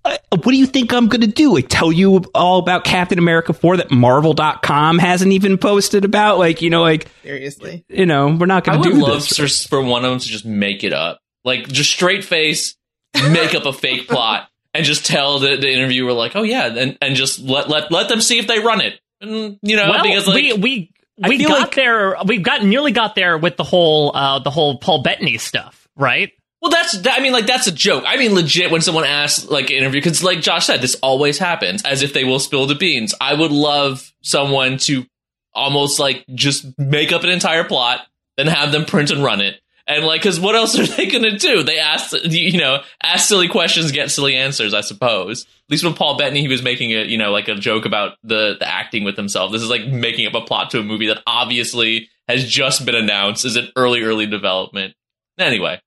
uh, 0.04 0.16
"What 0.30 0.46
do 0.46 0.56
you 0.56 0.66
think 0.66 0.92
I'm 0.92 1.06
gonna 1.06 1.28
do? 1.28 1.54
Like 1.54 1.66
tell 1.68 1.92
you 1.92 2.24
all 2.34 2.58
about 2.58 2.82
Captain 2.82 3.18
America 3.18 3.52
four 3.52 3.76
that 3.76 3.92
Marvel.com 3.92 4.98
hasn't 4.98 5.30
even 5.30 5.58
posted 5.58 6.04
about? 6.04 6.38
Like 6.38 6.60
you 6.60 6.70
know, 6.70 6.82
like 6.82 7.06
seriously. 7.22 7.84
you 7.88 8.04
know, 8.04 8.36
we're 8.36 8.46
not 8.46 8.64
gonna 8.64 8.80
would 8.80 8.90
do 8.90 8.94
love 8.94 9.28
this." 9.28 9.66
for, 9.66 9.68
for 9.68 9.82
one 9.82 10.04
of 10.04 10.10
them 10.10 10.18
to 10.18 10.26
just 10.26 10.44
make 10.44 10.82
it 10.82 10.92
up, 10.92 11.20
like 11.44 11.68
just 11.68 11.90
straight 11.90 12.24
face, 12.24 12.74
make 13.30 13.54
up 13.54 13.64
a 13.64 13.72
fake 13.72 14.08
plot, 14.08 14.48
and 14.74 14.84
just 14.84 15.06
tell 15.06 15.38
the, 15.38 15.56
the 15.56 15.70
interviewer 15.70 16.12
like, 16.12 16.36
"Oh 16.36 16.42
yeah," 16.42 16.66
and, 16.66 16.98
and 17.00 17.16
just 17.16 17.40
let 17.40 17.68
let 17.68 17.90
let 17.90 18.08
them 18.08 18.20
see 18.20 18.38
if 18.38 18.46
they 18.46 18.58
run 18.58 18.80
it. 18.80 19.00
And, 19.20 19.58
you 19.62 19.76
know, 19.76 19.90
well, 19.90 20.02
because 20.02 20.26
like 20.26 20.36
we 20.36 20.52
we, 20.54 20.92
we 21.18 21.44
got 21.44 21.60
like, 21.60 21.74
there. 21.74 22.16
We've 22.24 22.42
got 22.42 22.64
nearly 22.64 22.92
got 22.92 23.14
there 23.14 23.36
with 23.36 23.56
the 23.56 23.64
whole 23.64 24.14
uh, 24.14 24.38
the 24.38 24.50
whole 24.50 24.78
Paul 24.78 25.02
Bettany 25.02 25.38
stuff, 25.38 25.88
right? 25.96 26.32
Well, 26.62 26.70
that's 26.70 26.92
that, 27.02 27.18
I 27.18 27.22
mean, 27.22 27.32
like 27.32 27.46
that's 27.46 27.66
a 27.66 27.72
joke. 27.72 28.04
I 28.06 28.16
mean, 28.16 28.34
legit. 28.34 28.70
When 28.70 28.82
someone 28.82 29.04
asks 29.04 29.48
like 29.48 29.70
an 29.70 29.76
interview, 29.76 30.00
because 30.00 30.22
like 30.22 30.40
Josh 30.40 30.66
said, 30.66 30.82
this 30.82 30.94
always 31.02 31.38
happens, 31.38 31.82
as 31.84 32.02
if 32.02 32.12
they 32.12 32.24
will 32.24 32.38
spill 32.38 32.66
the 32.66 32.74
beans. 32.74 33.14
I 33.20 33.34
would 33.34 33.50
love 33.50 34.12
someone 34.22 34.76
to 34.78 35.06
almost 35.54 35.98
like 35.98 36.24
just 36.34 36.78
make 36.78 37.12
up 37.12 37.24
an 37.24 37.30
entire 37.30 37.64
plot, 37.64 38.00
then 38.36 38.46
have 38.46 38.72
them 38.72 38.84
print 38.84 39.10
and 39.10 39.24
run 39.24 39.40
it, 39.40 39.60
and 39.90 40.04
like, 40.04 40.22
because 40.22 40.38
what 40.38 40.54
else 40.54 40.78
are 40.78 40.86
they 40.86 41.06
gonna 41.06 41.36
do? 41.36 41.62
They 41.62 41.78
ask, 41.78 42.14
you 42.24 42.58
know, 42.58 42.82
ask 43.02 43.28
silly 43.28 43.48
questions, 43.48 43.92
get 43.92 44.10
silly 44.10 44.36
answers. 44.36 44.74
I 44.74 44.80
suppose. 44.80 45.42
At 45.42 45.72
least 45.72 45.84
with 45.84 45.96
Paul 45.96 46.16
Bettany, 46.16 46.40
he 46.40 46.48
was 46.48 46.62
making 46.62 46.92
a 46.92 47.04
you 47.04 47.18
know 47.18 47.30
like 47.32 47.48
a 47.48 47.54
joke 47.54 47.84
about 47.84 48.16
the 48.22 48.56
the 48.58 48.68
acting 48.68 49.04
with 49.04 49.16
himself. 49.16 49.52
This 49.52 49.62
is 49.62 49.70
like 49.70 49.86
making 49.86 50.26
up 50.26 50.34
a 50.34 50.40
plot 50.40 50.70
to 50.70 50.80
a 50.80 50.82
movie 50.82 51.08
that 51.08 51.22
obviously 51.26 52.08
has 52.28 52.48
just 52.48 52.86
been 52.86 52.94
announced, 52.94 53.44
is 53.44 53.56
an 53.56 53.68
early 53.76 54.02
early 54.02 54.26
development. 54.26 54.94
Anyway. 55.38 55.80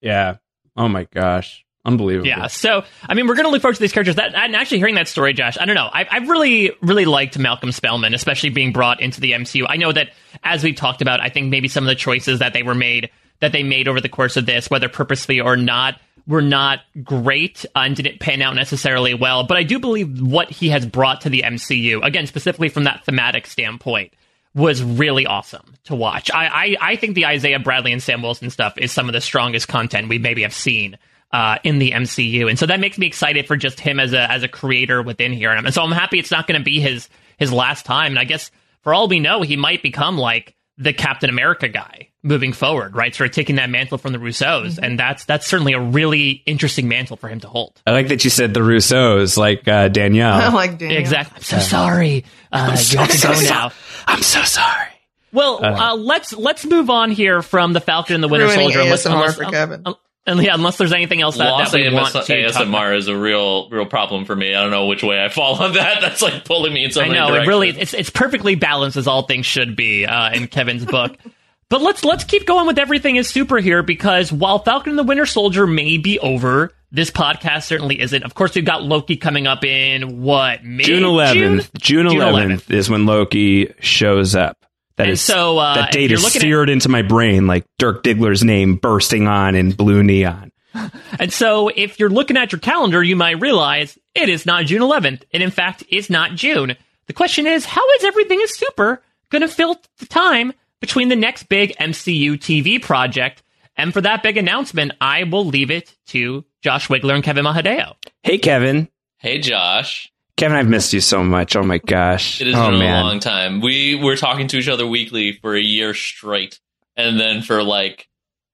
Yeah. 0.00 0.36
Oh 0.76 0.88
my 0.88 1.04
gosh. 1.04 1.64
Unbelievable. 1.84 2.28
Yeah. 2.28 2.46
So, 2.46 2.84
I 3.08 3.14
mean, 3.14 3.26
we're 3.26 3.34
going 3.34 3.46
to 3.46 3.50
look 3.50 3.60
forward 3.60 3.74
to 3.74 3.80
these 3.80 3.92
characters. 3.92 4.14
That 4.14 4.34
and 4.34 4.54
actually 4.54 4.78
hearing 4.78 4.94
that 4.94 5.08
story, 5.08 5.32
Josh, 5.32 5.58
I 5.58 5.64
don't 5.64 5.74
know. 5.74 5.88
I, 5.92 6.06
I've 6.08 6.28
really, 6.28 6.70
really 6.80 7.06
liked 7.06 7.36
Malcolm 7.38 7.72
Spellman, 7.72 8.14
especially 8.14 8.50
being 8.50 8.72
brought 8.72 9.00
into 9.00 9.20
the 9.20 9.32
MCU. 9.32 9.66
I 9.68 9.76
know 9.76 9.90
that 9.90 10.10
as 10.44 10.62
we've 10.62 10.76
talked 10.76 11.02
about, 11.02 11.20
I 11.20 11.28
think 11.28 11.50
maybe 11.50 11.66
some 11.66 11.82
of 11.82 11.88
the 11.88 11.96
choices 11.96 12.38
that 12.38 12.52
they 12.52 12.62
were 12.62 12.76
made, 12.76 13.10
that 13.42 13.50
they 13.50 13.64
made 13.64 13.88
over 13.88 14.00
the 14.00 14.08
course 14.08 14.36
of 14.36 14.46
this, 14.46 14.70
whether 14.70 14.88
purposely 14.88 15.40
or 15.40 15.56
not, 15.56 16.00
were 16.28 16.40
not 16.40 16.78
great 17.02 17.66
and 17.74 17.96
didn't 17.96 18.20
pan 18.20 18.40
out 18.40 18.54
necessarily 18.54 19.14
well. 19.14 19.44
But 19.44 19.56
I 19.56 19.64
do 19.64 19.80
believe 19.80 20.22
what 20.22 20.48
he 20.48 20.68
has 20.68 20.86
brought 20.86 21.22
to 21.22 21.28
the 21.28 21.42
MCU, 21.42 22.04
again, 22.04 22.28
specifically 22.28 22.68
from 22.68 22.84
that 22.84 23.04
thematic 23.04 23.48
standpoint, 23.48 24.12
was 24.54 24.80
really 24.80 25.26
awesome 25.26 25.74
to 25.84 25.96
watch. 25.96 26.30
I, 26.32 26.46
I, 26.46 26.76
I 26.92 26.96
think 26.96 27.16
the 27.16 27.26
Isaiah 27.26 27.58
Bradley 27.58 27.90
and 27.90 28.00
Sam 28.00 28.22
Wilson 28.22 28.48
stuff 28.48 28.78
is 28.78 28.92
some 28.92 29.08
of 29.08 29.12
the 29.12 29.20
strongest 29.20 29.66
content 29.66 30.08
we 30.08 30.18
maybe 30.18 30.42
have 30.42 30.54
seen 30.54 30.96
uh, 31.32 31.58
in 31.64 31.80
the 31.80 31.90
MCU, 31.90 32.48
and 32.48 32.58
so 32.58 32.66
that 32.66 32.78
makes 32.78 32.96
me 32.96 33.06
excited 33.06 33.48
for 33.48 33.56
just 33.56 33.80
him 33.80 33.98
as 33.98 34.12
a 34.12 34.30
as 34.30 34.42
a 34.42 34.48
creator 34.48 35.02
within 35.02 35.32
here. 35.32 35.50
And 35.50 35.72
so 35.72 35.82
I'm 35.82 35.90
happy 35.90 36.18
it's 36.18 36.30
not 36.30 36.46
going 36.46 36.60
to 36.60 36.64
be 36.64 36.78
his 36.78 37.08
his 37.38 37.50
last 37.50 37.86
time. 37.86 38.12
And 38.12 38.18
I 38.18 38.24
guess 38.24 38.50
for 38.82 38.92
all 38.92 39.08
we 39.08 39.18
know, 39.18 39.40
he 39.40 39.56
might 39.56 39.82
become 39.82 40.18
like 40.18 40.54
the 40.78 40.92
Captain 40.92 41.30
America 41.30 41.68
guy 41.68 42.08
moving 42.22 42.52
forward, 42.52 42.94
right? 42.96 43.14
Sort 43.14 43.30
of 43.30 43.34
taking 43.34 43.56
that 43.56 43.70
mantle 43.70 43.98
from 43.98 44.12
the 44.12 44.18
Russos, 44.18 44.78
and 44.82 44.98
that's 44.98 45.24
that's 45.24 45.46
certainly 45.46 45.72
a 45.72 45.80
really 45.80 46.42
interesting 46.46 46.88
mantle 46.88 47.16
for 47.16 47.28
him 47.28 47.40
to 47.40 47.48
hold. 47.48 47.80
I 47.86 47.92
like 47.92 48.08
that 48.08 48.24
you 48.24 48.30
said 48.30 48.54
the 48.54 48.60
Russos, 48.60 49.36
like 49.36 49.66
uh, 49.68 49.88
Danielle. 49.88 50.32
I 50.40 50.48
like 50.48 50.78
Daniel. 50.78 50.98
Exactly. 50.98 51.36
I'm 51.36 51.42
so 51.42 51.58
sorry. 51.58 52.24
Uh, 52.50 52.76
you 52.90 52.98
have 52.98 53.10
to 53.10 53.18
so 53.18 53.28
go 53.28 53.34
so- 53.34 53.48
now. 53.54 53.72
I'm 54.06 54.22
so 54.22 54.42
sorry. 54.42 54.88
Well, 55.32 55.64
uh, 55.64 55.96
let's 55.96 56.34
let's 56.34 56.64
move 56.66 56.90
on 56.90 57.10
here 57.10 57.40
from 57.40 57.72
the 57.72 57.80
Falcon 57.80 58.14
and 58.14 58.22
the 58.22 58.28
Winter 58.28 58.46
Ruining 58.46 58.64
Soldier. 58.64 58.80
Unless, 58.80 59.06
ASMR 59.06 59.12
unless, 59.12 59.36
for 59.36 59.44
Kevin. 59.44 59.82
um, 59.86 59.94
and 60.26 60.42
yeah, 60.42 60.54
unless 60.54 60.76
there's 60.76 60.92
anything 60.92 61.20
else 61.20 61.36
that, 61.38 61.44
Lost 61.44 61.72
that 61.72 61.78
we 61.78 61.86
AMS 61.86 61.94
want 61.94 62.06
to 62.08 62.12
talk 62.12 62.28
about. 62.28 62.66
ASMR 62.66 62.96
is 62.96 63.08
a 63.08 63.16
real, 63.16 63.68
real 63.70 63.86
problem 63.86 64.24
for 64.24 64.36
me. 64.36 64.54
I 64.54 64.60
don't 64.60 64.70
know 64.70 64.86
which 64.86 65.02
way 65.02 65.22
I 65.22 65.28
fall 65.28 65.62
on 65.62 65.74
that. 65.74 66.00
That's 66.00 66.22
like 66.22 66.44
pulling 66.44 66.72
me 66.72 66.84
in 66.84 66.90
so 66.92 67.00
I 67.00 67.08
many 67.08 67.18
know 67.18 67.34
it 67.34 67.46
really 67.46 67.70
it's 67.70 67.94
it's 67.94 68.10
perfectly 68.10 68.54
balanced 68.54 68.96
as 68.96 69.06
all 69.06 69.22
things 69.22 69.46
should 69.46 69.74
be 69.76 70.06
uh, 70.06 70.32
in 70.32 70.46
Kevin's 70.48 70.84
book. 70.84 71.16
But 71.72 71.80
let's 71.80 72.04
let's 72.04 72.24
keep 72.24 72.46
going 72.46 72.66
with 72.66 72.78
everything 72.78 73.16
is 73.16 73.30
super 73.30 73.56
here 73.56 73.82
because 73.82 74.30
while 74.30 74.58
Falcon 74.58 74.90
and 74.90 74.98
the 74.98 75.04
Winter 75.04 75.24
Soldier 75.24 75.66
may 75.66 75.96
be 75.96 76.18
over, 76.18 76.70
this 76.90 77.10
podcast 77.10 77.62
certainly 77.62 77.98
isn't. 77.98 78.24
Of 78.24 78.34
course, 78.34 78.54
we've 78.54 78.66
got 78.66 78.82
Loki 78.82 79.16
coming 79.16 79.46
up 79.46 79.64
in 79.64 80.20
what 80.20 80.62
mid 80.62 80.84
June 80.84 81.02
11th. 81.02 81.70
June 81.78 82.04
11th 82.08 82.70
is 82.70 82.90
when 82.90 83.06
Loki 83.06 83.72
shows 83.80 84.34
up. 84.34 84.61
That 84.96 85.04
And 85.04 85.12
is 85.12 85.22
so, 85.22 85.58
uh, 85.58 85.74
that 85.76 85.88
if 85.88 85.92
date 85.92 86.12
is 86.12 86.22
looking 86.22 86.40
at- 86.40 86.42
seared 86.42 86.68
into 86.68 86.88
my 86.88 87.02
brain 87.02 87.46
like 87.46 87.64
Dirk 87.78 88.02
Diggler's 88.02 88.44
name 88.44 88.76
bursting 88.76 89.26
on 89.26 89.54
in 89.54 89.72
blue 89.72 90.02
neon. 90.02 90.50
And 91.18 91.30
so, 91.32 91.68
if 91.68 92.00
you're 92.00 92.08
looking 92.10 92.36
at 92.38 92.50
your 92.52 92.58
calendar, 92.58 93.02
you 93.02 93.14
might 93.16 93.38
realize 93.40 93.98
it 94.14 94.28
is 94.30 94.46
not 94.46 94.64
June 94.64 94.80
11th. 94.80 95.22
And 95.32 95.42
in 95.42 95.50
fact, 95.50 95.84
it's 95.90 96.08
not 96.08 96.34
June. 96.34 96.74
The 97.06 97.12
question 97.12 97.46
is, 97.46 97.66
how 97.66 97.82
is 97.98 98.04
everything 98.04 98.40
is 98.40 98.56
super 98.56 99.02
going 99.30 99.42
to 99.42 99.48
fill 99.48 99.78
the 99.98 100.06
time 100.06 100.52
between 100.80 101.08
the 101.10 101.16
next 101.16 101.44
big 101.50 101.76
MCU 101.78 102.32
TV 102.38 102.80
project? 102.80 103.42
And 103.76 103.92
for 103.92 104.00
that 104.00 104.22
big 104.22 104.36
announcement, 104.38 104.92
I 105.00 105.24
will 105.24 105.44
leave 105.44 105.70
it 105.70 105.94
to 106.08 106.44
Josh 106.62 106.88
Wigler 106.88 107.14
and 107.14 107.22
Kevin 107.24 107.44
Mahadeo. 107.44 107.94
Hey, 108.22 108.38
Kevin. 108.38 108.88
Hey, 109.18 109.38
Josh. 109.38 110.10
Kevin, 110.36 110.56
I've 110.56 110.68
missed 110.68 110.92
you 110.92 111.00
so 111.00 111.22
much. 111.22 111.54
Oh 111.56 111.62
my 111.62 111.78
gosh. 111.78 112.40
It 112.40 112.46
has 112.48 112.56
oh 112.56 112.70
been 112.70 112.78
man. 112.80 113.02
a 113.02 113.04
long 113.06 113.20
time. 113.20 113.60
We 113.60 113.94
were 113.94 114.16
talking 114.16 114.48
to 114.48 114.58
each 114.58 114.68
other 114.68 114.86
weekly 114.86 115.32
for 115.40 115.54
a 115.54 115.60
year 115.60 115.94
straight, 115.94 116.58
and 116.96 117.20
then 117.20 117.42
for 117.42 117.62
like 117.62 118.08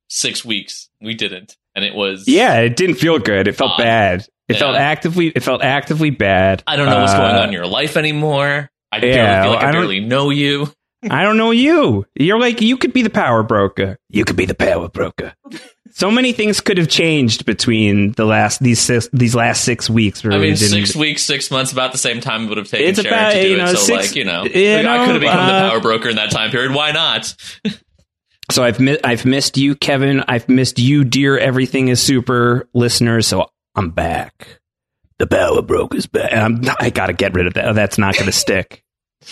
six 0.09 0.45
weeks 0.45 0.89
we 1.01 1.15
didn't, 1.15 1.57
and 1.75 1.85
it 1.85 1.95
was 1.95 2.27
Yeah, 2.27 2.61
it 2.61 2.77
didn't 2.77 2.97
feel 2.97 3.19
good. 3.19 3.47
It 3.49 3.57
felt 3.57 3.73
Odd. 3.73 3.79
bad. 3.79 4.21
It 4.49 4.55
Yeah. 4.55 4.59
felt 4.59 4.77
actively. 4.77 5.29
It 5.29 5.43
felt 5.43 5.63
actively 5.63 6.11
bad. 6.11 6.63
I 6.67 6.77
don't 6.77 6.87
know 6.87 7.01
what's 7.01 7.13
going 7.15 7.35
Uh, 7.37 7.41
on 7.41 7.49
in 7.49 7.53
your 7.53 7.67
life 7.67 7.97
anymore. 7.97 8.71
I 8.91 9.01
barely 9.01 9.17
yeah, 9.17 9.43
feel 9.43 9.53
like 9.53 9.63
I, 9.65 9.69
I 9.69 9.73
don't- 9.73 9.83
barely 9.83 10.01
know 10.01 10.31
you. 10.31 10.73
I 11.09 11.23
don't 11.23 11.37
know 11.37 11.51
you. 11.53 12.07
You're 12.15 12.41
like 12.41 12.61
you 12.61 12.77
could 12.77 12.93
be 12.93 13.03
the 13.03 13.11
power 13.11 13.43
broker. 13.43 13.99
You 14.09 14.25
could 14.25 14.37
be 14.37 14.47
the 14.47 14.55
power 14.55 14.89
broker. 14.89 15.35
So 15.91 16.11
many 16.11 16.33
things 16.33 16.61
could 16.61 16.77
have 16.79 16.89
changed 16.89 17.45
between 17.47 18.13
the 18.13 18.25
last 18.25 18.61
these 18.61 18.81
six, 18.81 19.09
these 19.13 19.35
last 19.35 19.65
six 19.65 19.89
weeks. 19.89 20.25
I 20.25 20.39
mean, 20.39 20.57
six 20.57 20.95
weeks, 20.95 21.23
six 21.23 21.51
months, 21.51 21.73
about 21.73 21.93
the 21.93 21.99
same 21.99 22.21
time 22.21 22.45
it 22.45 22.49
would 22.49 22.59
have 22.59 22.69
taken 22.69 22.89
It's 22.89 23.01
Sharon 23.01 23.15
about, 23.19 23.33
to 23.33 23.43
do 23.43 23.49
you 23.49 23.61
it. 23.63 23.69
So, 23.69 23.75
six- 23.77 24.07
like, 24.09 24.17
you 24.17 24.25
know, 24.25 24.45
you 24.45 24.77
I 24.79 24.83
know, 24.83 25.05
could 25.07 25.15
have 25.15 25.21
become 25.21 25.39
uh, 25.39 25.63
the 25.63 25.69
power 25.71 25.81
broker 25.81 26.09
in 26.09 26.17
that 26.17 26.31
time 26.31 26.51
period. 26.51 26.73
Why 26.73 26.93
not? 26.93 27.35
So 28.51 28.65
I've 28.65 28.81
mi- 28.81 28.99
I've 29.05 29.27
missed 29.27 29.59
you, 29.59 29.75
Kevin. 29.75 30.25
I've 30.27 30.49
missed 30.49 30.79
you, 30.79 31.05
dear. 31.05 31.37
Everything 31.37 31.89
is 31.89 32.01
super 32.01 32.67
listeners. 32.73 33.27
So 33.27 33.51
I'm 33.75 33.91
back. 33.91 34.61
The 35.19 35.27
power 35.27 35.61
broker's 35.61 36.07
back. 36.07 36.33
And 36.33 36.67
I'm, 36.67 36.77
I 36.81 36.89
got 36.89 37.09
to 37.09 37.13
get 37.13 37.35
rid 37.35 37.47
of 37.47 37.53
that. 37.55 37.69
Oh, 37.69 37.73
that's 37.75 37.99
not 37.99 38.15
going 38.15 38.25
to 38.27 38.33
stick. 38.33 38.83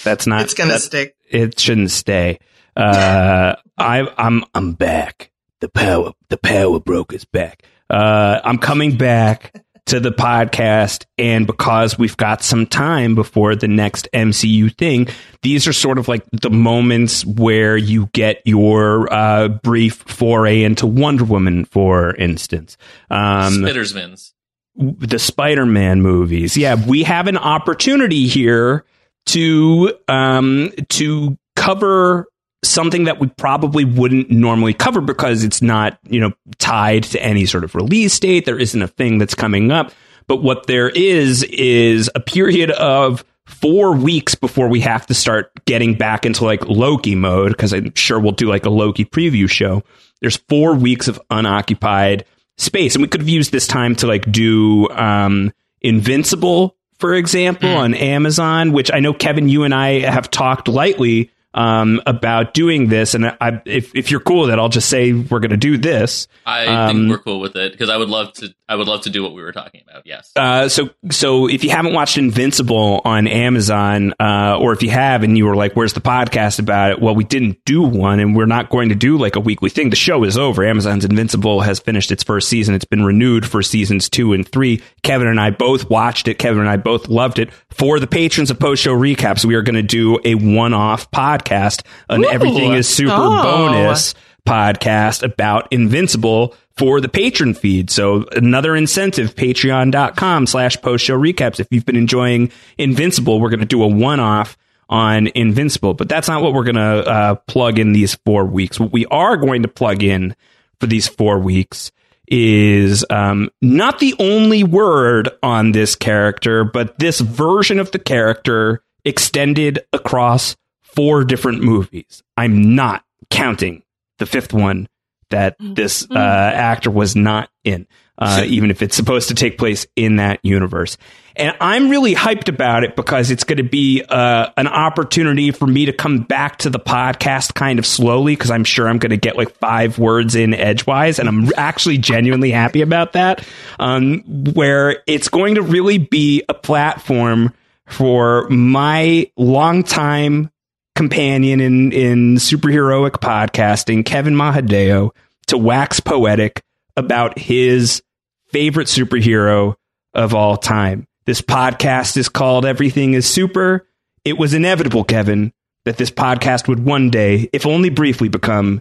That's 0.04 0.26
not. 0.26 0.42
It's 0.42 0.54
gonna 0.54 0.74
that- 0.74 0.80
stick. 0.82 1.14
It 1.28 1.58
shouldn't 1.58 1.90
stay. 1.90 2.38
Uh, 2.76 3.56
I 3.78 4.08
I'm 4.18 4.44
I'm 4.54 4.72
back. 4.72 5.30
The 5.60 5.68
power 5.68 6.12
the 6.28 6.36
power 6.36 6.78
broke 6.80 6.84
broker's 7.08 7.24
back. 7.24 7.62
Uh, 7.88 8.40
I'm 8.44 8.58
coming 8.58 8.96
back 8.96 9.62
to 9.86 10.00
the 10.00 10.10
podcast, 10.10 11.04
and 11.16 11.46
because 11.46 11.96
we've 11.96 12.16
got 12.16 12.42
some 12.42 12.66
time 12.66 13.14
before 13.14 13.54
the 13.54 13.68
next 13.68 14.08
MCU 14.12 14.76
thing, 14.76 15.06
these 15.42 15.68
are 15.68 15.72
sort 15.72 15.98
of 15.98 16.08
like 16.08 16.24
the 16.32 16.50
moments 16.50 17.24
where 17.24 17.76
you 17.76 18.10
get 18.12 18.42
your 18.44 19.12
uh, 19.12 19.46
brief 19.48 19.94
foray 20.08 20.64
into 20.64 20.86
Wonder 20.88 21.24
Woman, 21.24 21.64
for 21.64 22.14
instance. 22.16 22.76
Um, 23.10 23.62
Spittersmans. 23.62 24.32
the 24.74 25.20
Spider-Man 25.20 26.02
movies. 26.02 26.56
Yeah, 26.56 26.74
we 26.84 27.04
have 27.04 27.28
an 27.28 27.36
opportunity 27.38 28.26
here 28.26 28.84
to 29.26 29.92
um 30.08 30.72
to 30.88 31.36
cover 31.56 32.26
something 32.64 33.04
that 33.04 33.20
we 33.20 33.28
probably 33.28 33.84
wouldn't 33.84 34.30
normally 34.30 34.74
cover 34.74 35.00
because 35.00 35.44
it's 35.44 35.62
not, 35.62 35.98
you 36.08 36.20
know, 36.20 36.32
tied 36.58 37.04
to 37.04 37.22
any 37.22 37.46
sort 37.46 37.64
of 37.64 37.74
release 37.74 38.18
date. 38.18 38.44
There 38.44 38.58
isn't 38.58 38.80
a 38.82 38.88
thing 38.88 39.18
that's 39.18 39.34
coming 39.34 39.70
up. 39.70 39.92
But 40.26 40.42
what 40.42 40.66
there 40.66 40.88
is 40.88 41.44
is 41.44 42.10
a 42.16 42.20
period 42.20 42.72
of 42.72 43.24
four 43.46 43.94
weeks 43.94 44.34
before 44.34 44.66
we 44.68 44.80
have 44.80 45.06
to 45.06 45.14
start 45.14 45.52
getting 45.66 45.94
back 45.94 46.26
into 46.26 46.44
like 46.44 46.66
Loki 46.66 47.14
mode, 47.14 47.52
because 47.52 47.72
I'm 47.72 47.94
sure 47.94 48.18
we'll 48.18 48.32
do 48.32 48.48
like 48.48 48.66
a 48.66 48.70
Loki 48.70 49.04
preview 49.04 49.48
show. 49.48 49.84
There's 50.20 50.36
four 50.48 50.74
weeks 50.74 51.06
of 51.06 51.20
unoccupied 51.30 52.24
space. 52.58 52.96
And 52.96 53.02
we 53.02 53.08
could 53.08 53.20
have 53.20 53.28
used 53.28 53.52
this 53.52 53.68
time 53.68 53.94
to 53.96 54.06
like 54.06 54.30
do 54.32 54.88
um 54.90 55.52
Invincible, 55.82 56.76
for 56.98 57.14
example, 57.14 57.70
hmm. 57.70 57.76
on 57.76 57.94
Amazon, 57.94 58.72
which 58.72 58.90
I 58.92 59.00
know 59.00 59.12
Kevin, 59.12 59.48
you 59.48 59.64
and 59.64 59.74
I 59.74 60.00
have 60.00 60.30
talked 60.30 60.68
lightly 60.68 61.30
um, 61.56 62.00
about 62.06 62.54
doing 62.54 62.88
this. 62.88 63.14
And 63.14 63.26
I, 63.40 63.60
if 63.64 63.94
if 63.96 64.10
you're 64.10 64.20
cool 64.20 64.42
with 64.42 64.50
it, 64.50 64.58
I'll 64.60 64.68
just 64.68 64.88
say 64.88 65.12
we're 65.12 65.40
going 65.40 65.50
to 65.50 65.56
do 65.56 65.76
this. 65.78 66.28
I 66.44 66.66
Um, 66.66 66.88
think 66.96 67.10
we're 67.10 67.18
cool 67.18 67.40
with 67.40 67.56
it 67.56 67.72
because 67.72 67.90
I 67.90 67.96
would 67.96 68.08
love 68.08 68.32
to. 68.34 68.54
I 68.68 68.74
would 68.74 68.88
love 68.88 69.02
to 69.02 69.10
do 69.10 69.22
what 69.22 69.32
we 69.32 69.42
were 69.42 69.52
talking 69.52 69.82
about. 69.88 70.02
Yes. 70.06 70.32
Uh, 70.34 70.68
so, 70.68 70.90
so 71.12 71.48
if 71.48 71.62
you 71.62 71.70
haven't 71.70 71.92
watched 71.94 72.18
Invincible 72.18 73.00
on 73.04 73.28
Amazon, 73.28 74.12
uh, 74.20 74.58
or 74.60 74.72
if 74.72 74.82
you 74.82 74.90
have 74.90 75.22
and 75.22 75.38
you 75.38 75.46
were 75.46 75.54
like, 75.56 75.74
"Where's 75.74 75.92
the 75.94 76.00
podcast 76.00 76.58
about 76.58 76.90
it?" 76.92 77.00
Well, 77.00 77.14
we 77.14 77.24
didn't 77.24 77.64
do 77.64 77.82
one, 77.82 78.20
and 78.20 78.36
we're 78.36 78.46
not 78.46 78.68
going 78.70 78.88
to 78.90 78.94
do 78.94 79.16
like 79.18 79.36
a 79.36 79.40
weekly 79.40 79.70
thing. 79.70 79.90
The 79.90 79.96
show 79.96 80.24
is 80.24 80.36
over. 80.36 80.64
Amazon's 80.64 81.04
Invincible 81.04 81.60
has 81.62 81.78
finished 81.78 82.10
its 82.12 82.22
first 82.24 82.48
season. 82.48 82.74
It's 82.74 82.84
been 82.84 83.04
renewed 83.04 83.46
for 83.46 83.62
seasons 83.62 84.10
two 84.10 84.32
and 84.32 84.46
three. 84.46 84.82
Kevin 85.02 85.28
and 85.28 85.40
I 85.40 85.50
both 85.50 85.88
watched 85.88 86.28
it. 86.28 86.38
Kevin 86.38 86.60
and 86.60 86.68
I 86.68 86.76
both 86.76 87.08
loved 87.08 87.38
it. 87.38 87.50
For 87.70 88.00
the 88.00 88.06
patrons 88.06 88.50
of 88.50 88.58
post 88.58 88.82
show 88.82 88.94
recaps, 88.96 89.44
we 89.44 89.54
are 89.54 89.62
going 89.62 89.76
to 89.76 89.82
do 89.82 90.18
a 90.24 90.34
one 90.34 90.74
off 90.74 91.10
podcast, 91.12 91.45
an 91.50 92.24
Ooh. 92.24 92.28
everything 92.28 92.72
is 92.72 92.88
super 92.88 93.12
Oh. 93.16 93.42
bonus 93.42 94.14
podcast 94.46 95.22
about 95.22 95.66
Invincible 95.72 96.54
for 96.76 97.00
the 97.00 97.08
patron 97.08 97.54
feed. 97.54 97.90
So 97.90 98.26
another 98.32 98.76
incentive, 98.76 99.34
patreon.com 99.34 100.46
slash 100.46 100.80
post 100.80 101.04
show 101.04 101.18
recaps. 101.18 101.58
If 101.58 101.68
you've 101.70 101.86
been 101.86 101.96
enjoying 101.96 102.52
Invincible, 102.78 103.40
we're 103.40 103.50
going 103.50 103.60
to 103.60 103.66
do 103.66 103.82
a 103.82 103.88
one 103.88 104.20
off 104.20 104.56
on 104.88 105.28
Invincible, 105.34 105.94
but 105.94 106.08
that's 106.08 106.28
not 106.28 106.42
what 106.42 106.52
we're 106.52 106.64
going 106.64 106.76
to 106.76 106.80
uh, 107.10 107.34
plug 107.48 107.78
in 107.80 107.92
these 107.92 108.14
four 108.24 108.44
weeks. 108.44 108.78
What 108.78 108.92
we 108.92 109.04
are 109.06 109.36
going 109.36 109.62
to 109.62 109.68
plug 109.68 110.02
in 110.04 110.36
for 110.78 110.86
these 110.86 111.08
four 111.08 111.38
weeks 111.40 111.90
is 112.28 113.04
um, 113.10 113.50
not 113.62 113.98
the 113.98 114.14
only 114.20 114.62
word 114.62 115.28
on 115.42 115.72
this 115.72 115.96
character, 115.96 116.62
but 116.64 116.98
this 116.98 117.20
version 117.20 117.78
of 117.80 117.90
the 117.90 117.98
character 117.98 118.82
extended 119.04 119.80
across 119.92 120.56
four 120.96 121.24
different 121.24 121.62
movies. 121.62 122.22
I'm 122.36 122.74
not 122.74 123.04
counting 123.30 123.82
the 124.18 124.26
fifth 124.26 124.52
one 124.52 124.88
that 125.30 125.56
this 125.60 126.06
uh, 126.10 126.14
actor 126.14 126.90
was 126.90 127.16
not 127.16 127.50
in, 127.64 127.86
uh, 128.18 128.44
even 128.46 128.70
if 128.70 128.80
it's 128.82 128.96
supposed 128.96 129.28
to 129.28 129.34
take 129.34 129.58
place 129.58 129.86
in 129.96 130.16
that 130.16 130.40
universe. 130.42 130.96
And 131.34 131.54
I'm 131.60 131.90
really 131.90 132.14
hyped 132.14 132.48
about 132.48 132.84
it 132.84 132.96
because 132.96 133.30
it's 133.30 133.44
going 133.44 133.58
to 133.58 133.64
be 133.64 134.02
uh, 134.08 134.50
an 134.56 134.66
opportunity 134.68 135.50
for 135.50 135.66
me 135.66 135.86
to 135.86 135.92
come 135.92 136.20
back 136.20 136.58
to 136.58 136.70
the 136.70 136.78
podcast 136.78 137.54
kind 137.54 137.78
of 137.78 137.84
slowly 137.84 138.34
because 138.34 138.50
I'm 138.50 138.64
sure 138.64 138.88
I'm 138.88 138.98
going 138.98 139.10
to 139.10 139.18
get 139.18 139.36
like 139.36 139.54
five 139.58 139.98
words 139.98 140.34
in 140.34 140.54
edgewise. 140.54 141.18
And 141.18 141.28
I'm 141.28 141.50
actually 141.56 141.98
genuinely 141.98 142.52
happy 142.52 142.80
about 142.80 143.12
that. 143.12 143.46
Um, 143.78 144.22
where 144.54 145.02
it's 145.06 145.28
going 145.28 145.56
to 145.56 145.62
really 145.62 145.98
be 145.98 146.42
a 146.48 146.54
platform 146.54 147.52
for 147.86 148.48
my 148.48 149.30
longtime 149.36 150.50
companion 150.96 151.60
in, 151.60 151.92
in 151.92 152.34
superheroic 152.36 153.12
podcasting, 153.12 154.04
Kevin 154.04 154.34
Mahadeo, 154.34 155.10
to 155.46 155.58
wax 155.58 156.00
poetic 156.00 156.62
about 156.96 157.38
his 157.38 158.02
favorite 158.48 158.88
superhero 158.88 159.76
of 160.14 160.34
all 160.34 160.56
time. 160.56 161.06
This 161.26 161.42
podcast 161.42 162.16
is 162.16 162.28
called 162.28 162.64
Everything 162.64 163.14
is 163.14 163.28
Super. 163.28 163.86
It 164.24 164.38
was 164.38 164.54
inevitable, 164.54 165.04
Kevin, 165.04 165.52
that 165.84 165.98
this 165.98 166.10
podcast 166.10 166.66
would 166.66 166.84
one 166.84 167.10
day, 167.10 167.48
if 167.52 167.66
only 167.66 167.90
briefly, 167.90 168.28
become 168.28 168.80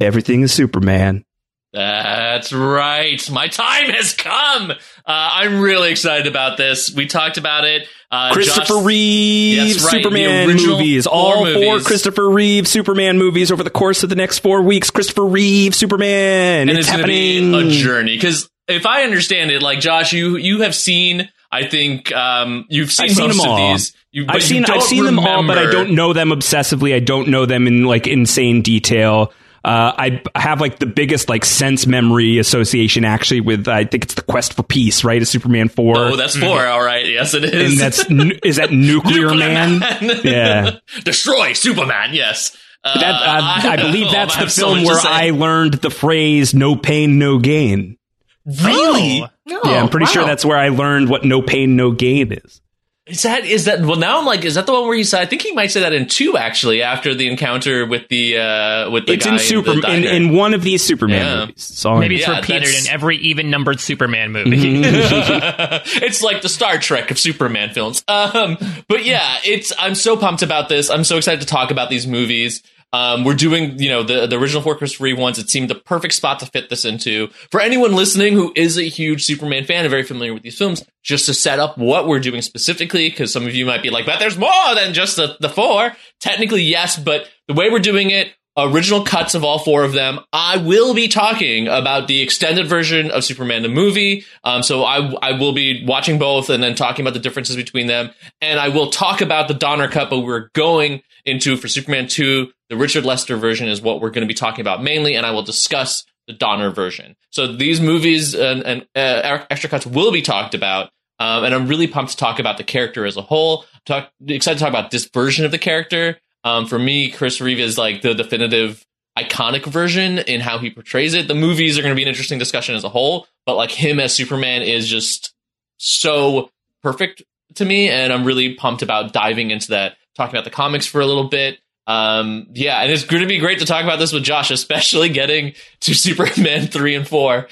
Everything 0.00 0.40
is 0.42 0.52
Superman. 0.52 1.24
That's 1.72 2.52
right. 2.52 3.30
My 3.30 3.46
time 3.46 3.90
has 3.90 4.14
come. 4.14 4.70
Uh, 4.72 4.74
I'm 5.06 5.60
really 5.60 5.92
excited 5.92 6.26
about 6.26 6.56
this. 6.56 6.92
We 6.92 7.06
talked 7.06 7.38
about 7.38 7.64
it. 7.64 7.86
Uh, 8.10 8.32
Christopher 8.32 8.74
Josh- 8.74 8.84
Reeve 8.84 9.82
right, 9.84 9.90
Superman 10.02 10.48
movies. 10.48 11.04
four 11.04 11.14
All 11.14 11.44
four 11.44 11.54
movies. 11.54 11.86
Christopher 11.86 12.28
Reeve 12.28 12.66
Superman 12.66 13.18
movies 13.18 13.52
over 13.52 13.62
the 13.62 13.70
course 13.70 14.02
of 14.02 14.08
the 14.08 14.16
next 14.16 14.40
four 14.40 14.62
weeks. 14.62 14.90
Christopher 14.90 15.24
Reeve 15.24 15.74
Superman. 15.76 16.68
and 16.68 16.70
it's, 16.70 16.80
it's, 16.80 16.88
happening. 16.88 17.54
a 17.54 17.70
journey. 17.70 18.16
Because 18.16 18.50
if 18.66 18.84
I 18.84 19.04
understand 19.04 19.52
it, 19.52 19.62
like 19.62 19.78
Josh, 19.78 20.12
you 20.12 20.36
you 20.36 20.62
have 20.62 20.74
seen. 20.74 21.30
I 21.52 21.66
think 21.66 22.12
um, 22.12 22.66
you've 22.68 22.92
seen 22.92 23.10
I've 23.10 23.16
seen 23.16 23.26
most 23.28 23.42
them 23.42 23.50
all. 23.50 23.58
of 23.58 23.78
these. 23.78 23.96
You, 24.12 24.26
I've 24.28 24.42
seen 24.42 24.64
I've 24.64 24.82
seen 24.82 25.04
them 25.04 25.20
all, 25.20 25.46
but 25.46 25.58
I 25.58 25.70
don't 25.70 25.94
know 25.94 26.12
them 26.12 26.30
obsessively. 26.30 26.94
I 26.94 27.00
don't 27.00 27.28
know 27.28 27.46
them 27.46 27.68
in 27.68 27.84
like 27.84 28.08
insane 28.08 28.62
detail. 28.62 29.32
Uh, 29.62 29.92
I 29.96 30.22
have 30.40 30.60
like 30.60 30.78
the 30.78 30.86
biggest 30.86 31.28
like 31.28 31.44
sense 31.44 31.86
memory 31.86 32.38
association 32.38 33.04
actually 33.04 33.40
with 33.42 33.68
I 33.68 33.84
think 33.84 34.04
it's 34.04 34.14
the 34.14 34.22
Quest 34.22 34.54
for 34.54 34.62
Peace, 34.62 35.04
right? 35.04 35.20
A 35.20 35.26
Superman 35.26 35.68
four. 35.68 35.96
Oh, 35.98 36.16
that's 36.16 36.34
4 36.36 36.66
All 36.66 36.82
right. 36.82 37.06
Yes, 37.06 37.34
it 37.34 37.44
is. 37.44 37.72
and 37.72 37.78
that's 37.80 38.04
is 38.42 38.56
that 38.56 38.70
Nuclear, 38.72 39.34
Man? 39.34 39.82
Yeah. 40.24 40.76
Destroy 41.04 41.52
Superman. 41.52 42.10
Yes. 42.14 42.56
Uh, 42.82 42.98
That 42.98 43.14
uh, 43.14 43.68
I 43.70 43.76
believe 43.76 44.06
oh, 44.08 44.12
that's 44.12 44.34
I 44.34 44.38
the 44.38 44.44
have 44.44 44.52
so 44.52 44.74
film 44.74 44.84
where. 44.84 44.96
I 45.02 45.30
learned 45.30 45.74
the 45.74 45.90
phrase 45.90 46.54
"no 46.54 46.74
pain, 46.76 47.18
no 47.18 47.38
gain." 47.38 47.98
really. 48.46 49.20
No, 49.46 49.60
yeah, 49.64 49.82
I'm 49.82 49.88
pretty 49.90 50.06
wow. 50.06 50.12
sure 50.12 50.24
that's 50.24 50.44
where 50.44 50.56
I 50.56 50.68
learned 50.68 51.10
what 51.10 51.24
"no 51.24 51.42
pain, 51.42 51.76
no 51.76 51.90
gain" 51.92 52.32
is. 52.32 52.62
Is 53.10 53.22
that 53.22 53.44
is 53.44 53.64
that? 53.66 53.80
Well, 53.80 53.96
now 53.96 54.18
I'm 54.20 54.24
like, 54.24 54.44
is 54.44 54.54
that 54.54 54.66
the 54.66 54.72
one 54.72 54.86
where 54.86 54.96
he 54.96 55.04
said? 55.04 55.20
I 55.20 55.26
think 55.26 55.42
he 55.42 55.52
might 55.52 55.70
say 55.70 55.80
that 55.80 55.92
in 55.92 56.06
two 56.06 56.36
actually. 56.36 56.82
After 56.82 57.14
the 57.14 57.28
encounter 57.28 57.84
with 57.86 58.08
the 58.08 58.38
uh 58.38 58.90
with 58.90 59.06
the 59.06 59.14
It's 59.14 59.24
guy 59.26 59.32
in 59.32 59.36
the 59.38 59.42
Super 59.42 59.72
in, 59.72 59.80
diner. 59.80 60.08
in 60.08 60.32
one 60.34 60.54
of 60.54 60.62
these 60.62 60.82
Superman 60.82 61.18
Yeah. 61.26 61.40
movies. 61.40 61.68
That's 61.68 61.84
all 61.84 61.96
I 61.96 62.00
Maybe 62.00 62.16
it's 62.16 62.26
Yeah, 62.28 62.36
repeated 62.36 62.62
that's- 62.68 62.86
in 62.86 62.92
every 62.92 63.16
even 63.18 63.50
numbered 63.50 63.80
Superman 63.80 64.32
movie. 64.32 64.80
it's 64.84 66.22
like 66.22 66.42
the 66.42 66.48
Star 66.48 66.78
Trek 66.78 67.10
of 67.10 67.18
Superman 67.18 67.70
films. 67.74 68.04
Um, 68.08 68.56
but 68.88 69.04
yeah, 69.04 69.38
it's 69.44 69.72
I'm 69.78 69.94
so 69.94 70.16
pumped 70.16 70.42
about 70.42 70.68
this. 70.68 70.90
I'm 70.90 71.04
so 71.04 71.16
excited 71.16 71.40
to 71.40 71.46
talk 71.46 71.70
about 71.70 71.90
these 71.90 72.06
movies. 72.06 72.62
Um, 72.92 73.24
we're 73.24 73.34
doing, 73.34 73.78
you 73.78 73.88
know, 73.88 74.02
the 74.02 74.26
the 74.26 74.38
original 74.38 74.62
Christopher 74.74 75.04
Reeve 75.04 75.18
ones. 75.18 75.38
It 75.38 75.48
seemed 75.48 75.70
the 75.70 75.76
perfect 75.76 76.14
spot 76.14 76.40
to 76.40 76.46
fit 76.46 76.68
this 76.70 76.84
into. 76.84 77.28
For 77.50 77.60
anyone 77.60 77.94
listening 77.94 78.34
who 78.34 78.52
is 78.56 78.78
a 78.78 78.82
huge 78.82 79.24
Superman 79.24 79.64
fan 79.64 79.84
and 79.84 79.90
very 79.90 80.02
familiar 80.02 80.34
with 80.34 80.42
these 80.42 80.58
films, 80.58 80.84
just 81.02 81.26
to 81.26 81.34
set 81.34 81.58
up 81.58 81.78
what 81.78 82.08
we're 82.08 82.20
doing 82.20 82.42
specifically, 82.42 83.08
because 83.08 83.32
some 83.32 83.46
of 83.46 83.54
you 83.54 83.64
might 83.64 83.82
be 83.82 83.90
like, 83.90 84.06
"But 84.06 84.18
there's 84.18 84.38
more 84.38 84.74
than 84.74 84.92
just 84.92 85.16
the 85.16 85.36
the 85.40 85.48
four. 85.48 85.96
Technically, 86.20 86.62
yes, 86.62 86.98
but 86.98 87.28
the 87.46 87.54
way 87.54 87.70
we're 87.70 87.78
doing 87.78 88.10
it, 88.10 88.32
original 88.56 89.04
cuts 89.04 89.34
of 89.34 89.44
all 89.44 89.58
four 89.58 89.84
of 89.84 89.92
them. 89.92 90.20
I 90.32 90.56
will 90.56 90.94
be 90.94 91.08
talking 91.08 91.68
about 91.68 92.08
the 92.08 92.20
extended 92.20 92.66
version 92.66 93.10
of 93.10 93.24
Superman 93.24 93.62
the 93.62 93.68
movie. 93.68 94.24
Um, 94.44 94.62
so 94.62 94.84
I 94.84 95.12
I 95.22 95.32
will 95.38 95.52
be 95.52 95.84
watching 95.86 96.18
both 96.18 96.50
and 96.50 96.62
then 96.62 96.74
talking 96.74 97.04
about 97.04 97.14
the 97.14 97.20
differences 97.20 97.56
between 97.56 97.86
them. 97.86 98.10
And 98.40 98.58
I 98.58 98.68
will 98.68 98.90
talk 98.90 99.20
about 99.20 99.48
the 99.48 99.54
Donner 99.54 99.88
Cut, 99.88 100.10
but 100.10 100.20
we're 100.20 100.50
going 100.54 101.02
into 101.24 101.56
for 101.56 101.68
Superman 101.68 102.08
2, 102.08 102.50
the 102.70 102.76
Richard 102.76 103.04
Lester 103.04 103.36
version 103.36 103.68
is 103.68 103.82
what 103.82 104.00
we're 104.00 104.10
going 104.10 104.26
to 104.26 104.32
be 104.32 104.34
talking 104.34 104.62
about 104.62 104.82
mainly, 104.82 105.16
and 105.16 105.26
I 105.26 105.32
will 105.32 105.42
discuss 105.42 106.04
the 106.26 106.32
Donner 106.32 106.70
version. 106.70 107.16
So 107.30 107.48
these 107.48 107.80
movies 107.80 108.34
and, 108.34 108.62
and 108.62 108.82
uh, 108.94 109.44
extra 109.50 109.68
cuts 109.68 109.84
will 109.84 110.12
be 110.12 110.22
talked 110.22 110.54
about. 110.54 110.90
Um, 111.18 111.44
and 111.44 111.54
I'm 111.54 111.66
really 111.66 111.86
pumped 111.86 112.12
to 112.12 112.16
talk 112.16 112.38
about 112.38 112.56
the 112.56 112.64
character 112.64 113.04
as 113.04 113.16
a 113.18 113.22
whole. 113.22 113.66
Talk, 113.84 114.10
excited 114.26 114.58
to 114.58 114.64
talk 114.64 114.70
about 114.70 114.90
this 114.90 115.04
version 115.06 115.44
of 115.44 115.50
the 115.50 115.58
character. 115.58 116.18
Um, 116.44 116.66
for 116.66 116.78
me, 116.78 117.10
Chris 117.10 117.40
Reeve 117.40 117.60
is 117.60 117.76
like 117.76 118.00
the 118.00 118.14
definitive 118.14 118.86
iconic 119.18 119.66
version 119.66 120.18
in 120.18 120.40
how 120.40 120.58
he 120.58 120.70
portrays 120.70 121.12
it. 121.12 121.28
The 121.28 121.34
movies 121.34 121.76
are 121.76 121.82
going 121.82 121.92
to 121.92 121.96
be 121.96 122.02
an 122.02 122.08
interesting 122.08 122.38
discussion 122.38 122.74
as 122.74 122.84
a 122.84 122.88
whole, 122.88 123.26
but 123.44 123.56
like 123.56 123.70
him 123.70 124.00
as 124.00 124.14
Superman 124.14 124.62
is 124.62 124.88
just 124.88 125.34
so 125.76 126.50
perfect 126.82 127.22
to 127.56 127.64
me, 127.64 127.90
and 127.90 128.12
I'm 128.12 128.24
really 128.24 128.54
pumped 128.54 128.82
about 128.82 129.12
diving 129.12 129.50
into 129.50 129.70
that, 129.70 129.96
talking 130.14 130.34
about 130.36 130.44
the 130.44 130.50
comics 130.50 130.86
for 130.86 131.00
a 131.00 131.06
little 131.06 131.28
bit. 131.28 131.58
Um, 131.86 132.46
yeah, 132.52 132.82
and 132.82 132.90
it's 132.92 133.04
going 133.04 133.22
to 133.22 133.28
be 133.28 133.38
great 133.38 133.58
to 133.60 133.66
talk 133.66 133.84
about 133.84 133.98
this 133.98 134.12
with 134.12 134.22
Josh, 134.22 134.50
especially 134.50 135.08
getting 135.08 135.54
to 135.80 135.94
Superman 135.94 136.66
three 136.68 136.94
and 136.94 137.06
four. 137.06 137.48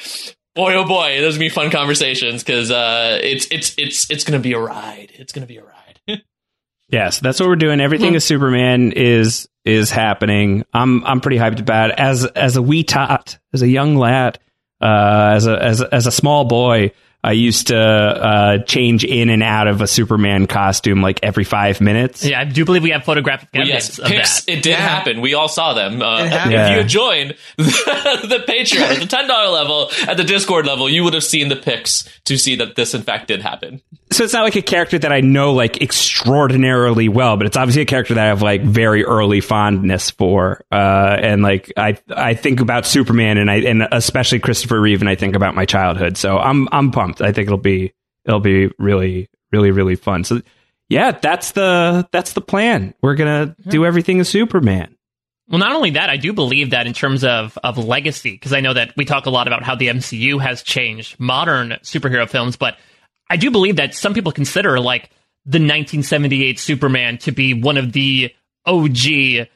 Boy, 0.55 0.75
oh 0.75 0.85
boy, 0.87 1.21
those 1.21 1.35
are 1.35 1.39
gonna 1.39 1.47
be 1.47 1.55
fun 1.55 1.71
conversations 1.71 2.43
because 2.43 2.71
uh, 2.71 3.19
it's 3.23 3.47
it's 3.51 3.75
it's 3.79 4.11
it's 4.11 4.25
going 4.25 4.39
to 4.39 4.43
be 4.43 4.55
a 4.55 4.59
ride. 4.59 5.13
It's 5.15 5.33
going 5.33 5.47
to 5.47 5.49
be 5.49 5.59
a 5.59 5.65
ride. 5.65 5.75
Yes, 6.91 7.21
that's 7.21 7.39
what 7.39 7.51
we're 7.51 7.57
doing. 7.57 7.81
Everything 7.81 8.15
is 8.15 8.25
Superman 8.25 8.93
is 8.93 9.47
is 9.63 9.91
happening. 9.91 10.65
I'm 10.73 11.05
I'm 11.05 11.21
pretty 11.21 11.37
hyped 11.37 11.61
about 11.61 11.91
it. 11.91 11.99
As 11.99 12.25
as 12.25 12.57
a 12.57 12.63
wee 12.63 12.83
tot, 12.83 13.39
as 13.53 13.61
a 13.61 13.69
young 13.69 13.97
lad, 13.97 14.39
uh, 14.81 15.33
as 15.35 15.47
a 15.47 15.63
as 15.63 15.81
a, 15.83 15.95
as 15.95 16.07
a 16.07 16.11
small 16.11 16.47
boy, 16.47 16.93
I 17.29 17.33
used 17.33 17.67
to 17.67 17.79
uh, 17.79 18.59
change 18.65 19.05
in 19.05 19.29
and 19.29 19.43
out 19.43 19.67
of 19.69 19.83
a 19.83 19.87
Superman 19.87 20.47
costume 20.47 21.03
like 21.03 21.21
every 21.23 21.45
five 21.45 21.81
minutes. 21.81 22.25
yeah, 22.25 22.41
I 22.41 22.45
do 22.45 22.65
believe 22.65 22.83
we 22.83 22.91
have 22.91 23.05
photographic 23.05 23.51
Well, 23.53 23.63
evidence 23.65 23.89
yes, 23.91 23.99
of 23.99 24.07
pics, 24.07 24.45
that. 24.45 24.53
it 24.53 24.63
did 24.63 24.77
happen. 24.77 25.21
We 25.21 25.35
all 25.35 25.49
saw 25.49 25.75
them. 25.75 26.01
Uh, 26.01 26.21
It 26.23 26.27
if 26.27 26.33
happened. 26.33 26.53
you 26.53 26.59
had 26.79 26.89
joined 26.89 27.35
the, 27.59 27.65
the 28.29 28.45
Patreon 28.53 28.81
at 28.95 29.01
the 29.01 29.07
ten 29.07 29.29
dollar 29.29 29.51
level, 29.51 29.91
at 30.07 30.17
the 30.17 30.25
Discord 30.25 30.65
level, 30.67 30.89
you 30.89 31.05
would 31.05 31.13
have 31.15 31.25
seen 31.25 31.49
the 31.49 31.57
pics 31.57 32.09
to 32.25 32.39
see 32.39 32.57
that 32.57 32.77
this 32.77 32.95
in 32.95 33.03
fact 33.03 33.29
did 33.29 33.43
happen. 33.43 33.83
So 34.11 34.25
it's 34.25 34.33
not 34.33 34.43
like 34.45 34.57
a 34.57 34.63
character 34.63 34.99
that 34.99 35.13
I 35.13 35.21
know 35.21 35.53
like 35.53 35.83
extraordinarily 35.83 37.09
well, 37.09 37.37
but 37.37 37.47
it's 37.47 37.57
obviously 37.57 37.83
a 37.83 37.87
character 37.87 38.15
that 38.15 38.25
I 38.25 38.29
have 38.29 38.41
like 38.43 38.63
very 38.63 39.05
early 39.05 39.41
fondness 39.41 40.11
for. 40.11 40.65
Uh, 40.73 41.17
and 41.21 41.43
like 41.43 41.73
I 41.77 41.99
I 42.09 42.35
think 42.35 42.61
about 42.61 42.87
Superman 42.87 43.37
and 43.39 43.51
I 43.51 43.57
and 43.57 43.87
especially 43.93 44.39
Christopher 44.41 44.81
Reeve 44.81 45.01
and 45.03 45.09
I 45.09 45.15
think 45.15 45.37
about 45.37 45.55
my 45.55 45.67
childhood. 45.67 46.17
So 46.17 46.39
I'm 46.39 46.69
I'm 46.73 46.91
pumped. 46.91 47.18
I 47.21 47.33
think 47.33 47.47
it'll 47.47 47.59
be 47.59 47.93
it'll 48.25 48.41
be 48.41 48.71
really 48.79 49.29
really 49.53 49.71
really 49.71 49.97
fun. 49.97 50.25
So 50.25 50.43
yeah, 50.89 51.13
that's 51.13 51.53
the 51.53 52.09
that's 52.13 52.33
the 52.33 52.41
plan. 52.41 52.95
We're 53.03 53.15
gonna 53.15 53.57
do 53.69 53.85
everything 53.85 54.21
as 54.21 54.29
Superman. 54.29 54.97
Well, 55.49 55.59
not 55.59 55.73
only 55.73 55.91
that, 55.91 56.11
I 56.11 56.19
do 56.19 56.35
believe 56.35 56.71
that 56.71 56.87
in 56.87 56.93
terms 56.93 57.25
of, 57.25 57.57
of 57.65 57.79
legacy, 57.79 58.33
because 58.33 58.53
I 58.53 58.61
know 58.61 58.75
that 58.75 58.93
we 58.99 59.07
talk 59.07 59.25
a 59.25 59.31
lot 59.31 59.47
about 59.47 59.63
how 59.63 59.77
the 59.77 59.89
MCU 59.89 60.43
has 60.43 60.63
changed 60.63 61.19
modern 61.19 61.71
superhero 61.83 62.29
films, 62.29 62.57
but 62.57 62.77
I 63.31 63.39
do 63.39 63.51
believe 63.51 63.77
that 63.77 63.95
some 63.95 64.13
people 64.13 64.31
consider 64.31 64.79
like 64.79 65.05
the 65.47 65.59
1978 65.59 66.59
Superman 66.59 67.17
to 67.19 67.33
be 67.33 67.55
one 67.55 67.79
of 67.79 67.93
the 67.93 68.35
OG 68.67 69.49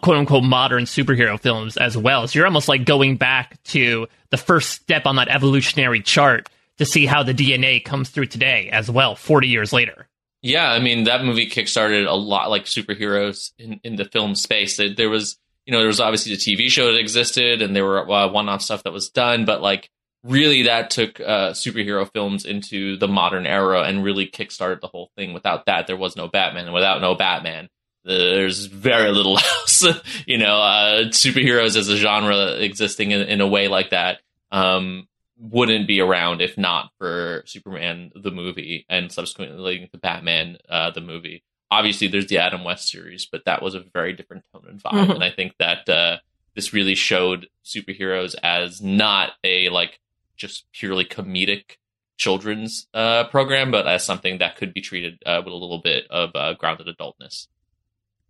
quote 0.00 0.16
unquote 0.16 0.44
modern 0.44 0.84
superhero 0.84 1.38
films 1.38 1.76
as 1.76 1.96
well. 1.96 2.26
So 2.26 2.38
you're 2.38 2.46
almost 2.46 2.68
like 2.68 2.86
going 2.86 3.16
back 3.16 3.62
to 3.64 4.06
the 4.30 4.36
first 4.36 4.70
step 4.70 5.04
on 5.04 5.16
that 5.16 5.28
evolutionary 5.28 6.00
chart 6.00 6.48
to 6.78 6.84
see 6.84 7.06
how 7.06 7.22
the 7.22 7.34
DNA 7.34 7.84
comes 7.84 8.10
through 8.10 8.26
today 8.26 8.68
as 8.70 8.90
well, 8.90 9.16
40 9.16 9.48
years 9.48 9.72
later. 9.72 10.08
Yeah, 10.42 10.70
I 10.70 10.78
mean 10.78 11.04
that 11.04 11.24
movie 11.24 11.48
kickstarted 11.48 12.06
a 12.06 12.14
lot 12.14 12.50
like 12.50 12.64
superheroes 12.64 13.52
in, 13.58 13.80
in 13.82 13.96
the 13.96 14.04
film 14.04 14.34
space. 14.34 14.76
There, 14.76 15.10
was, 15.10 15.38
you 15.64 15.72
know, 15.72 15.78
there 15.78 15.88
was 15.88 16.00
obviously 16.00 16.34
the 16.34 16.40
TV 16.40 16.68
show 16.68 16.92
that 16.92 16.98
existed, 16.98 17.62
and 17.62 17.74
there 17.74 17.84
were 17.84 18.08
uh, 18.10 18.28
one-off 18.28 18.62
stuff 18.62 18.84
that 18.84 18.92
was 18.92 19.08
done, 19.08 19.44
but 19.44 19.62
like 19.62 19.90
really 20.22 20.64
that 20.64 20.90
took 20.90 21.20
uh, 21.20 21.50
superhero 21.52 22.10
films 22.12 22.44
into 22.44 22.96
the 22.96 23.08
modern 23.08 23.46
era 23.46 23.82
and 23.82 24.04
really 24.04 24.26
kickstarted 24.26 24.80
the 24.80 24.88
whole 24.88 25.10
thing. 25.16 25.32
Without 25.32 25.66
that, 25.66 25.86
there 25.86 25.96
was 25.96 26.16
no 26.16 26.28
Batman, 26.28 26.66
and 26.66 26.74
without 26.74 27.00
no 27.00 27.14
Batman, 27.14 27.68
there's 28.04 28.66
very 28.66 29.10
little 29.10 29.38
else. 29.60 29.84
you 30.26 30.38
know, 30.38 30.60
uh, 30.60 31.04
superheroes 31.06 31.76
as 31.76 31.88
a 31.88 31.96
genre 31.96 32.56
existing 32.58 33.10
in, 33.10 33.22
in 33.22 33.40
a 33.40 33.46
way 33.46 33.68
like 33.68 33.90
that. 33.90 34.20
Um, 34.52 35.08
wouldn't 35.38 35.86
be 35.86 36.00
around 36.00 36.40
if 36.40 36.56
not 36.56 36.90
for 36.98 37.42
Superman 37.46 38.10
the 38.14 38.30
movie 38.30 38.86
and 38.88 39.12
subsequently 39.12 39.88
the 39.92 39.98
Batman 39.98 40.58
uh, 40.68 40.90
the 40.90 41.00
movie. 41.00 41.42
Obviously, 41.70 42.08
there's 42.08 42.28
the 42.28 42.38
Adam 42.38 42.64
West 42.64 42.88
series, 42.88 43.26
but 43.26 43.44
that 43.44 43.60
was 43.60 43.74
a 43.74 43.84
very 43.92 44.12
different 44.12 44.44
tone 44.52 44.64
and 44.68 44.82
vibe. 44.82 45.06
Mhm. 45.06 45.14
And 45.16 45.24
I 45.24 45.30
think 45.30 45.54
that 45.58 45.88
uh, 45.88 46.18
this 46.54 46.72
really 46.72 46.94
showed 46.94 47.48
superheroes 47.64 48.34
as 48.42 48.80
not 48.80 49.32
a 49.44 49.68
like 49.68 50.00
just 50.36 50.66
purely 50.72 51.04
comedic 51.04 51.76
children's 52.16 52.86
uh, 52.94 53.24
program, 53.24 53.70
but 53.70 53.86
as 53.86 54.04
something 54.04 54.38
that 54.38 54.56
could 54.56 54.72
be 54.72 54.80
treated 54.80 55.22
uh, 55.26 55.42
with 55.44 55.52
a 55.52 55.56
little 55.56 55.80
bit 55.82 56.06
of 56.08 56.30
uh, 56.34 56.54
grounded 56.54 56.86
adultness. 56.86 57.48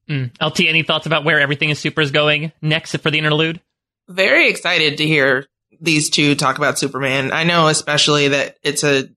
Mm. 0.08 0.30
LT, 0.40 0.60
any 0.60 0.82
thoughts 0.82 1.06
about 1.06 1.24
where 1.24 1.40
everything 1.40 1.70
is 1.70 1.78
super 1.78 2.00
is 2.00 2.10
going 2.10 2.52
next 2.62 2.96
for 2.98 3.10
the 3.10 3.18
interlude? 3.18 3.60
Very 4.08 4.48
excited 4.48 4.98
to 4.98 5.06
hear 5.06 5.46
these 5.80 6.10
two 6.10 6.34
talk 6.34 6.58
about 6.58 6.78
Superman. 6.78 7.32
I 7.32 7.44
know 7.44 7.68
especially 7.68 8.28
that 8.28 8.56
it's 8.62 8.84
a, 8.84 9.08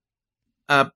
a 0.68 0.92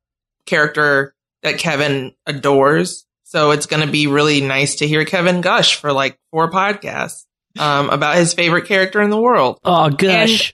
character 0.45 1.15
that 1.41 1.57
Kevin 1.57 2.13
adores. 2.25 3.05
So 3.23 3.51
it's 3.51 3.65
going 3.65 3.85
to 3.85 3.91
be 3.91 4.07
really 4.07 4.41
nice 4.41 4.75
to 4.77 4.87
hear 4.87 5.05
Kevin 5.05 5.41
gush 5.41 5.75
for 5.79 5.91
like 5.91 6.19
four 6.31 6.51
podcasts 6.51 7.25
um, 7.57 7.89
about 7.89 8.15
his 8.15 8.33
favorite 8.33 8.65
character 8.67 9.01
in 9.01 9.09
the 9.09 9.19
world. 9.19 9.59
Oh 9.63 9.89
gosh. 9.89 10.53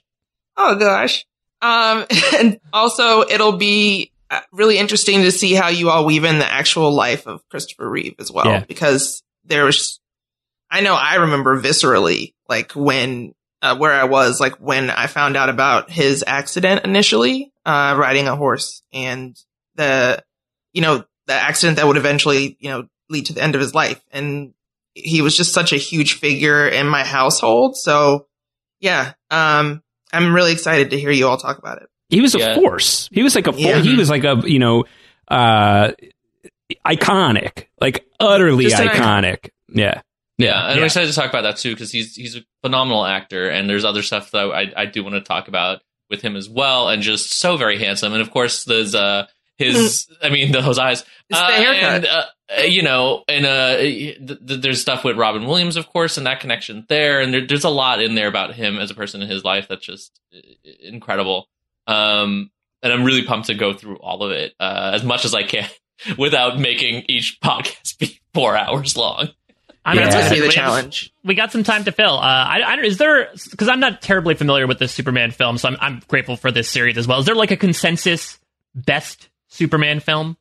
oh 0.56 0.76
gosh. 0.76 1.26
Um, 1.60 2.06
and 2.38 2.58
also 2.72 3.20
it'll 3.22 3.56
be 3.58 4.12
uh, 4.30 4.40
really 4.52 4.78
interesting 4.78 5.22
to 5.22 5.30
see 5.32 5.52
how 5.54 5.68
you 5.68 5.90
all 5.90 6.06
weave 6.06 6.24
in 6.24 6.38
the 6.38 6.50
actual 6.50 6.92
life 6.92 7.26
of 7.26 7.46
Christopher 7.50 7.88
Reeve 7.88 8.14
as 8.18 8.30
well, 8.30 8.46
Yeah. 8.46 8.64
because 8.66 9.22
there 9.44 9.64
was, 9.64 10.00
I 10.70 10.80
know 10.80 10.94
I 10.94 11.16
remember 11.16 11.60
viscerally, 11.60 12.32
like 12.48 12.72
when 12.72 13.34
uh, 13.62 13.76
where 13.76 13.92
I 13.92 14.04
was 14.04 14.40
like 14.40 14.56
when 14.56 14.90
I 14.90 15.06
found 15.06 15.36
out 15.36 15.48
about 15.48 15.90
his 15.90 16.24
accident 16.26 16.84
initially, 16.84 17.52
uh, 17.66 17.94
riding 17.98 18.26
a 18.28 18.36
horse 18.36 18.82
and 18.92 19.36
the, 19.74 20.22
you 20.72 20.82
know, 20.82 21.04
the 21.26 21.34
accident 21.34 21.76
that 21.76 21.86
would 21.86 21.96
eventually, 21.96 22.56
you 22.60 22.70
know, 22.70 22.86
lead 23.08 23.26
to 23.26 23.32
the 23.32 23.42
end 23.42 23.54
of 23.54 23.60
his 23.60 23.74
life. 23.74 24.00
And 24.12 24.54
he 24.94 25.22
was 25.22 25.36
just 25.36 25.52
such 25.52 25.72
a 25.72 25.76
huge 25.76 26.14
figure 26.14 26.66
in 26.66 26.86
my 26.86 27.04
household. 27.04 27.76
So 27.76 28.26
yeah, 28.80 29.12
um, 29.30 29.82
I'm 30.12 30.34
really 30.34 30.52
excited 30.52 30.90
to 30.90 30.98
hear 30.98 31.10
you 31.10 31.28
all 31.28 31.36
talk 31.36 31.58
about 31.58 31.82
it. 31.82 31.88
He 32.08 32.20
was 32.20 32.34
a 32.34 32.38
Yeah. 32.38 32.54
force. 32.56 33.08
He 33.12 33.22
was 33.22 33.34
like 33.34 33.46
a. 33.46 33.52
Yeah. 33.52 33.80
He 33.80 33.94
was 33.94 34.10
like 34.10 34.24
a 34.24 34.42
you 34.44 34.58
know, 34.58 34.84
uh, 35.28 35.92
iconic, 36.84 37.66
like 37.80 38.06
utterly 38.18 38.64
Just 38.64 38.80
an 38.80 38.88
iconic. 38.88 39.50
Yeah. 39.68 40.00
Yeah, 40.40 40.66
and 40.66 40.74
Yeah. 40.76 40.80
I'm 40.80 40.84
excited 40.84 41.08
to 41.08 41.14
talk 41.14 41.28
about 41.30 41.42
that 41.42 41.56
too 41.56 41.74
because 41.74 41.90
he's 41.92 42.14
he's 42.16 42.36
a 42.36 42.40
phenomenal 42.62 43.04
actor, 43.04 43.48
and 43.48 43.68
there's 43.68 43.84
other 43.84 44.02
stuff 44.02 44.30
that 44.32 44.46
I 44.50 44.72
I 44.76 44.86
do 44.86 45.02
want 45.04 45.14
to 45.16 45.20
talk 45.20 45.48
about 45.48 45.82
with 46.08 46.22
him 46.22 46.36
as 46.36 46.48
well, 46.48 46.88
and 46.88 47.02
just 47.02 47.38
so 47.38 47.56
very 47.56 47.78
handsome, 47.78 48.12
and 48.12 48.22
of 48.22 48.30
course 48.30 48.64
there's 48.64 48.94
uh 48.94 49.26
his 49.58 50.08
I 50.22 50.30
mean 50.30 50.52
those 50.52 50.78
eyes, 50.78 51.04
Uh, 51.30 51.48
and 51.94 52.06
uh, 52.06 52.62
you 52.62 52.82
know, 52.82 53.22
and 53.28 53.46
uh 53.46 53.76
th- 53.76 54.18
th- 54.26 54.60
there's 54.60 54.80
stuff 54.80 55.04
with 55.04 55.16
Robin 55.16 55.46
Williams, 55.46 55.76
of 55.76 55.86
course, 55.88 56.16
and 56.16 56.26
that 56.26 56.40
connection 56.40 56.84
there, 56.88 57.20
and 57.20 57.32
there, 57.32 57.46
there's 57.46 57.64
a 57.64 57.70
lot 57.70 58.02
in 58.02 58.14
there 58.14 58.28
about 58.28 58.54
him 58.54 58.78
as 58.78 58.90
a 58.90 58.94
person 58.94 59.22
in 59.22 59.28
his 59.28 59.44
life 59.44 59.66
that's 59.68 59.84
just 59.86 60.18
incredible. 60.82 61.48
Um, 61.86 62.50
and 62.82 62.92
I'm 62.92 63.04
really 63.04 63.24
pumped 63.24 63.48
to 63.48 63.54
go 63.54 63.72
through 63.74 63.96
all 63.96 64.22
of 64.22 64.32
it 64.32 64.54
uh, 64.60 64.92
as 64.94 65.04
much 65.04 65.24
as 65.24 65.34
I 65.34 65.42
can 65.42 65.68
without 66.18 66.58
making 66.58 67.04
each 67.08 67.38
podcast 67.44 67.98
be 67.98 68.20
four 68.34 68.56
hours 68.56 68.96
long. 68.96 69.28
I'm 69.90 69.96
Yeah. 69.96 70.04
That's 70.10 70.16
gonna 70.24 70.30
be 70.34 70.40
the 70.40 70.46
We- 70.46 70.52
challenge. 70.52 71.12
We 71.24 71.34
got 71.34 71.52
some 71.52 71.62
time 71.64 71.84
to 71.84 71.92
fill. 71.92 72.14
Uh, 72.18 72.20
I, 72.22 72.60
I 72.60 72.74
is 72.82 72.98
there 72.98 73.28
because 73.50 73.68
I'm 73.68 73.80
not 73.80 74.00
terribly 74.02 74.34
familiar 74.34 74.66
with 74.66 74.78
the 74.78 74.88
Superman 74.88 75.30
film, 75.30 75.58
so 75.58 75.68
I'm, 75.68 75.76
I'm 75.80 76.02
grateful 76.08 76.36
for 76.36 76.50
this 76.52 76.68
series 76.68 76.96
as 76.96 77.06
well. 77.06 77.18
Is 77.20 77.26
there 77.26 77.34
like 77.34 77.50
a 77.50 77.56
consensus 77.56 78.38
best 78.74 79.28
Superman 79.48 80.00
film? 80.00 80.36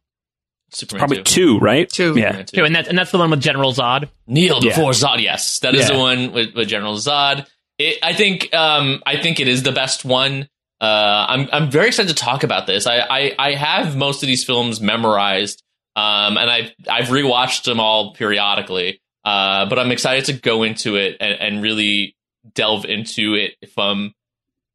Superman 0.72 1.00
Probably 1.00 1.18
2. 1.18 1.24
two, 1.24 1.58
right? 1.60 1.90
Two. 1.90 2.14
Yeah. 2.18 2.32
Superman 2.32 2.46
2. 2.46 2.64
And 2.66 2.76
that's 2.76 2.90
and 2.90 2.98
that's 2.98 3.12
the 3.12 3.18
one 3.18 3.32
with 3.32 3.42
General 3.42 3.74
Zod. 3.74 4.10
Kneel 4.28 4.60
Yeah. 4.64 4.70
before 4.70 4.92
Zod. 4.92 5.20
Yes, 5.22 5.60
that 5.60 5.74
is 5.74 5.90
Yeah. 5.90 5.94
the 5.96 6.00
one 6.00 6.32
with, 6.32 6.54
with 6.54 6.68
General 6.68 6.96
Zod. 6.96 7.48
It, 7.80 7.98
I 8.04 8.14
think 8.14 8.54
um, 8.54 9.02
I 9.06 9.18
think 9.18 9.40
it 9.40 9.48
is 9.48 9.64
the 9.64 9.72
best 9.72 10.06
one. 10.06 10.48
Uh, 10.80 11.26
I'm 11.28 11.50
I'm 11.52 11.72
very 11.72 11.88
excited 11.88 12.10
to 12.10 12.24
talk 12.24 12.44
about 12.44 12.68
this. 12.68 12.86
I, 12.88 13.00
I, 13.00 13.36
I 13.40 13.54
have 13.56 13.98
most 13.98 14.22
of 14.24 14.28
these 14.28 14.46
films 14.46 14.80
memorized, 14.80 15.64
um, 15.96 16.38
and 16.38 16.50
I've 16.50 16.72
I've 16.90 17.08
rewatched 17.08 17.64
them 17.64 17.80
all 17.80 18.14
periodically. 18.14 19.02
Uh, 19.24 19.68
but 19.68 19.80
I'm 19.80 19.92
excited 19.92 20.26
to 20.26 20.34
go 20.34 20.64
into 20.64 20.96
it 20.96 21.18
and, 21.20 21.34
and 21.40 21.64
really 21.64 22.16
delve 22.54 22.86
into 22.86 23.36
it 23.36 23.56
if 23.62 23.78
I'm 23.78 24.14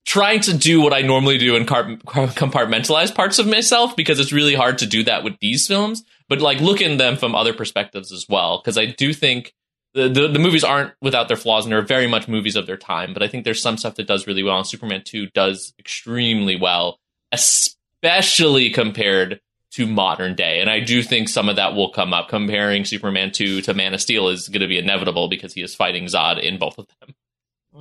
trying 0.06 0.40
to 0.40 0.56
do 0.56 0.80
what 0.80 0.92
I 0.92 1.00
normally 1.00 1.38
do 1.38 1.56
and 1.56 1.66
compartmentalize 1.66 3.14
parts 3.14 3.38
of 3.38 3.46
myself 3.46 3.96
because 3.96 4.20
it's 4.20 4.32
really 4.32 4.54
hard 4.54 4.78
to 4.78 4.86
do 4.86 5.02
that 5.04 5.24
with 5.24 5.38
these 5.40 5.66
films. 5.66 6.04
But 6.28 6.40
like 6.40 6.60
look 6.60 6.80
in 6.80 6.98
them 6.98 7.16
from 7.16 7.34
other 7.34 7.54
perspectives 7.54 8.12
as 8.12 8.26
well 8.28 8.58
because 8.58 8.76
I 8.76 8.86
do 8.86 9.12
think 9.12 9.54
the, 9.94 10.08
the 10.08 10.28
the 10.28 10.38
movies 10.38 10.64
aren't 10.64 10.92
without 11.00 11.28
their 11.28 11.36
flaws 11.36 11.64
and 11.64 11.72
they're 11.72 11.82
very 11.82 12.06
much 12.06 12.28
movies 12.28 12.56
of 12.56 12.66
their 12.66 12.76
time. 12.76 13.14
But 13.14 13.22
I 13.22 13.28
think 13.28 13.44
there's 13.44 13.62
some 13.62 13.78
stuff 13.78 13.94
that 13.94 14.06
does 14.06 14.26
really 14.26 14.42
well, 14.42 14.58
and 14.58 14.66
Superman 14.66 15.02
Two 15.04 15.28
does 15.28 15.72
extremely 15.78 16.56
well, 16.56 16.98
especially 17.32 18.70
compared 18.70 19.40
to 19.74 19.86
modern 19.86 20.34
day. 20.34 20.60
And 20.60 20.70
I 20.70 20.80
do 20.80 21.02
think 21.02 21.28
some 21.28 21.48
of 21.48 21.56
that 21.56 21.74
will 21.74 21.90
come 21.90 22.12
up. 22.12 22.28
Comparing 22.28 22.84
Superman 22.84 23.32
Two 23.32 23.60
to 23.62 23.74
Man 23.74 23.92
of 23.94 24.00
Steel 24.00 24.28
is 24.28 24.48
going 24.48 24.60
to 24.60 24.68
be 24.68 24.78
inevitable 24.78 25.28
because 25.28 25.52
he 25.52 25.62
is 25.62 25.74
fighting 25.74 26.06
Zod 26.06 26.40
in 26.40 26.58
both 26.58 26.78
of 26.78 26.86
them. 27.00 27.14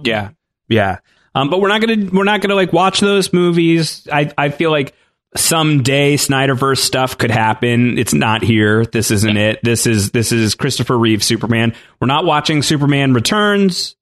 Yeah, 0.03 0.32
yeah. 0.68 0.98
Um, 1.36 1.52
but 1.52 1.61
we're 1.61 1.68
not 1.68 1.80
gonna 1.80 2.10
we're 2.11 2.24
not 2.24 2.41
gonna 2.41 2.56
like 2.56 2.74
watch 2.74 2.99
those 2.99 3.32
movies. 3.32 4.07
I 4.11 4.32
I 4.36 4.49
feel 4.49 4.72
like 4.72 4.95
someday 5.36 6.18
Snyderverse 6.18 6.80
stuff 6.80 7.15
could 7.20 7.30
happen. 7.30 7.99
It's 7.99 8.11
not 8.11 8.41
here. 8.41 8.88
This 8.88 9.11
isn't 9.11 9.38
it. 9.38 9.60
This 9.61 9.86
is 9.86 10.10
this 10.10 10.32
is 10.32 10.56
Christopher 10.56 10.98
Reeve 10.98 11.24
Superman. 11.24 11.76
We're 11.99 12.07
not 12.07 12.26
watching 12.26 12.64
Superman 12.64 13.14
Returns. 13.14 13.95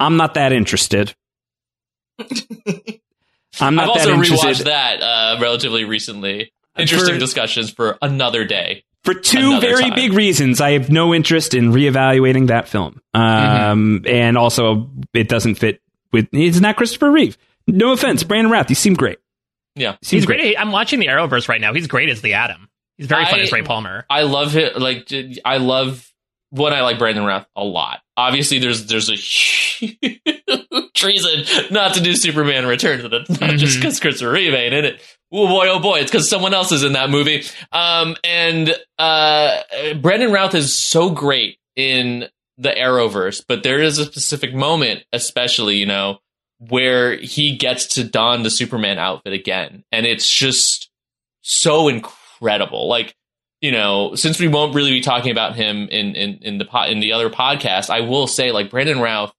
I'm 0.00 0.16
not 0.16 0.34
that 0.34 0.52
interested. 0.52 1.14
I'm 3.60 3.76
not 3.76 3.84
I've 3.84 3.90
also 3.90 4.14
interested. 4.14 4.38
rewatched 4.44 4.64
that 4.64 5.02
uh, 5.02 5.38
relatively 5.40 5.84
recently. 5.84 6.52
Interesting 6.78 7.14
For- 7.14 7.20
discussions 7.20 7.70
for 7.70 7.98
another 8.02 8.44
day. 8.44 8.84
For 9.04 9.14
two 9.14 9.60
very 9.60 9.84
time. 9.84 9.94
big 9.94 10.12
reasons, 10.12 10.60
I 10.60 10.72
have 10.72 10.90
no 10.90 11.14
interest 11.14 11.54
in 11.54 11.70
reevaluating 11.72 12.48
that 12.48 12.68
film. 12.68 13.00
Um, 13.14 14.04
and 14.06 14.36
also, 14.36 14.90
it 15.14 15.28
doesn't 15.28 15.54
fit 15.54 15.80
with. 16.12 16.28
It's 16.32 16.60
not 16.60 16.76
Christopher 16.76 17.10
Reeve. 17.10 17.38
No 17.66 17.92
offense, 17.92 18.22
Brandon 18.22 18.50
Routh. 18.50 18.68
You 18.68 18.74
seem 18.74 18.94
great. 18.94 19.18
Yeah, 19.76 19.92
Seems 20.02 20.24
He's 20.24 20.26
great. 20.26 20.56
I'm 20.58 20.72
watching 20.72 20.98
the 20.98 21.06
Arrowverse 21.06 21.48
right 21.48 21.60
now. 21.60 21.72
He's 21.72 21.86
great 21.86 22.08
as 22.08 22.20
the 22.20 22.34
Atom. 22.34 22.68
He's 22.96 23.06
very 23.06 23.24
fun 23.26 23.38
I- 23.38 23.42
as 23.42 23.52
Ray 23.52 23.62
Palmer. 23.62 24.04
I 24.10 24.22
love 24.22 24.56
it. 24.56 24.76
Like 24.78 25.10
I 25.44 25.58
love 25.58 26.12
one. 26.50 26.72
I 26.72 26.82
like 26.82 26.98
Brandon 26.98 27.24
Routh 27.24 27.46
a 27.56 27.62
lot. 27.64 28.00
Obviously, 28.16 28.58
there's 28.58 28.86
there's 28.86 29.08
a 29.08 29.14
huge 29.78 31.04
reason 31.04 31.44
not 31.70 31.94
to 31.94 32.00
do 32.00 32.14
Superman 32.14 32.66
Returns, 32.66 33.04
and 33.04 33.14
it's 33.14 33.40
not 33.40 33.50
just 33.56 33.76
Mhm. 33.76 33.80
because 33.80 34.00
Christopher 34.00 34.32
Reeve 34.32 34.52
ain't 34.54 34.74
in 34.74 34.84
it. 34.84 35.00
Oh 35.30 35.46
boy, 35.46 35.68
oh 35.68 35.78
boy, 35.78 35.98
it's 35.98 36.10
because 36.10 36.28
someone 36.28 36.54
else 36.54 36.72
is 36.72 36.82
in 36.82 36.92
that 36.94 37.10
movie. 37.10 37.44
Um, 37.70 38.16
and 38.24 38.74
uh, 38.98 39.62
Brandon 40.00 40.32
Routh 40.32 40.54
is 40.54 40.74
so 40.74 41.10
great 41.10 41.58
in 41.76 42.28
the 42.56 42.70
Arrowverse, 42.70 43.44
but 43.46 43.62
there 43.62 43.80
is 43.80 43.98
a 43.98 44.06
specific 44.06 44.54
moment, 44.54 45.04
especially 45.12 45.76
you 45.76 45.86
know, 45.86 46.18
where 46.58 47.16
he 47.16 47.56
gets 47.56 47.86
to 47.94 48.04
don 48.04 48.42
the 48.42 48.50
Superman 48.50 48.98
outfit 48.98 49.32
again, 49.32 49.84
and 49.92 50.06
it's 50.06 50.30
just 50.30 50.90
so 51.42 51.88
incredible. 51.88 52.88
Like 52.88 53.14
you 53.60 53.72
know, 53.72 54.14
since 54.14 54.38
we 54.38 54.48
won't 54.48 54.74
really 54.74 54.92
be 54.92 55.00
talking 55.00 55.30
about 55.30 55.56
him 55.56 55.88
in 55.88 56.14
in 56.14 56.38
in 56.42 56.58
the 56.58 56.66
in 56.88 57.00
the 57.00 57.12
other 57.12 57.28
podcast, 57.30 57.90
I 57.90 58.00
will 58.00 58.26
say 58.26 58.50
like 58.50 58.70
Brandon 58.70 59.00
Routh, 59.00 59.32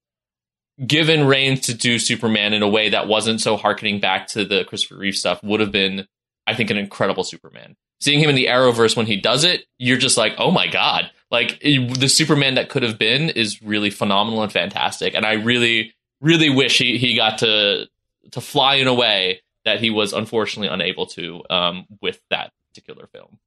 given 0.85 1.25
reins 1.25 1.61
to 1.61 1.73
do 1.73 1.99
Superman 1.99 2.53
in 2.53 2.61
a 2.61 2.67
way 2.67 2.89
that 2.89 3.07
wasn't 3.07 3.41
so 3.41 3.57
harkening 3.57 3.99
back 3.99 4.27
to 4.27 4.45
the 4.45 4.63
Christopher 4.65 4.97
Reeve 4.97 5.15
stuff, 5.15 5.43
would 5.43 5.59
have 5.59 5.71
been, 5.71 6.07
I 6.47 6.55
think, 6.55 6.69
an 6.69 6.77
incredible 6.77 7.23
Superman. 7.23 7.75
Seeing 7.99 8.19
him 8.19 8.29
in 8.29 8.35
the 8.35 8.45
Arrowverse 8.45 8.95
when 8.95 9.05
he 9.05 9.17
does 9.17 9.43
it, 9.43 9.65
you're 9.77 9.97
just 9.97 10.17
like, 10.17 10.33
oh 10.37 10.51
my 10.51 10.67
god! 10.67 11.11
Like 11.29 11.59
the 11.59 12.07
Superman 12.07 12.55
that 12.55 12.69
could 12.69 12.83
have 12.83 12.97
been 12.97 13.29
is 13.29 13.61
really 13.61 13.89
phenomenal 13.89 14.41
and 14.41 14.51
fantastic, 14.51 15.13
and 15.13 15.25
I 15.25 15.33
really, 15.33 15.93
really 16.21 16.49
wish 16.49 16.77
he 16.77 16.97
he 16.97 17.15
got 17.15 17.39
to 17.39 17.87
to 18.31 18.41
fly 18.41 18.75
in 18.75 18.87
a 18.87 18.93
way 18.93 19.41
that 19.65 19.81
he 19.81 19.89
was 19.89 20.13
unfortunately 20.13 20.73
unable 20.73 21.07
to 21.07 21.43
um, 21.49 21.85
with 22.01 22.21
that 22.29 22.51
particular 22.69 23.07
film. 23.07 23.37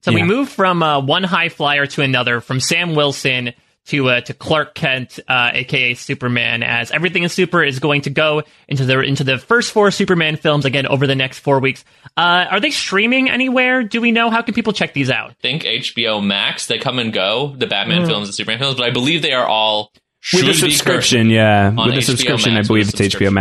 So 0.00 0.12
we 0.12 0.22
move 0.22 0.50
from 0.50 0.82
uh, 0.82 1.00
one 1.00 1.24
high 1.24 1.48
flyer 1.48 1.86
to 1.86 2.02
another, 2.02 2.42
from 2.42 2.60
Sam 2.60 2.94
Wilson 2.94 3.54
to 3.86 4.08
uh, 4.08 4.20
to 4.22 4.34
Clark 4.34 4.74
Kent, 4.74 5.20
uh, 5.28 5.50
aka 5.52 5.94
Superman, 5.94 6.62
as 6.62 6.90
everything 6.90 7.22
in 7.22 7.28
Super 7.28 7.62
is 7.62 7.78
going 7.78 8.02
to 8.02 8.10
go 8.10 8.42
into 8.68 8.84
the 8.84 9.00
into 9.00 9.24
the 9.24 9.38
first 9.38 9.72
four 9.72 9.90
Superman 9.90 10.36
films 10.36 10.64
again 10.64 10.86
over 10.86 11.06
the 11.06 11.14
next 11.14 11.40
four 11.40 11.60
weeks. 11.60 11.84
Uh, 12.16 12.46
are 12.50 12.60
they 12.60 12.70
streaming 12.70 13.28
anywhere? 13.28 13.82
Do 13.82 14.00
we 14.00 14.10
know? 14.12 14.30
How 14.30 14.42
can 14.42 14.54
people 14.54 14.72
check 14.72 14.94
these 14.94 15.10
out? 15.10 15.34
think 15.42 15.62
HBO 15.64 16.24
Max. 16.24 16.66
They 16.66 16.78
come 16.78 16.98
and 16.98 17.12
go, 17.12 17.54
the 17.56 17.66
Batman 17.66 18.02
Mm. 18.02 18.06
films, 18.06 18.26
the 18.28 18.32
Superman 18.32 18.58
films, 18.58 18.76
but 18.76 18.84
I 18.84 18.90
believe 18.90 19.22
they 19.22 19.32
are 19.32 19.46
all 19.46 19.92
With 20.32 20.48
a 20.48 20.54
subscription, 20.54 21.28
yeah. 21.30 21.70
With 21.70 21.94
a 21.94 21.98
HBO 21.98 22.02
subscription, 22.02 22.54
Max, 22.54 22.66
I 22.66 22.68
believe 22.68 22.88
it's 22.88 23.00
a 23.00 23.04
HBO 23.04 23.10
subscription. 23.10 23.34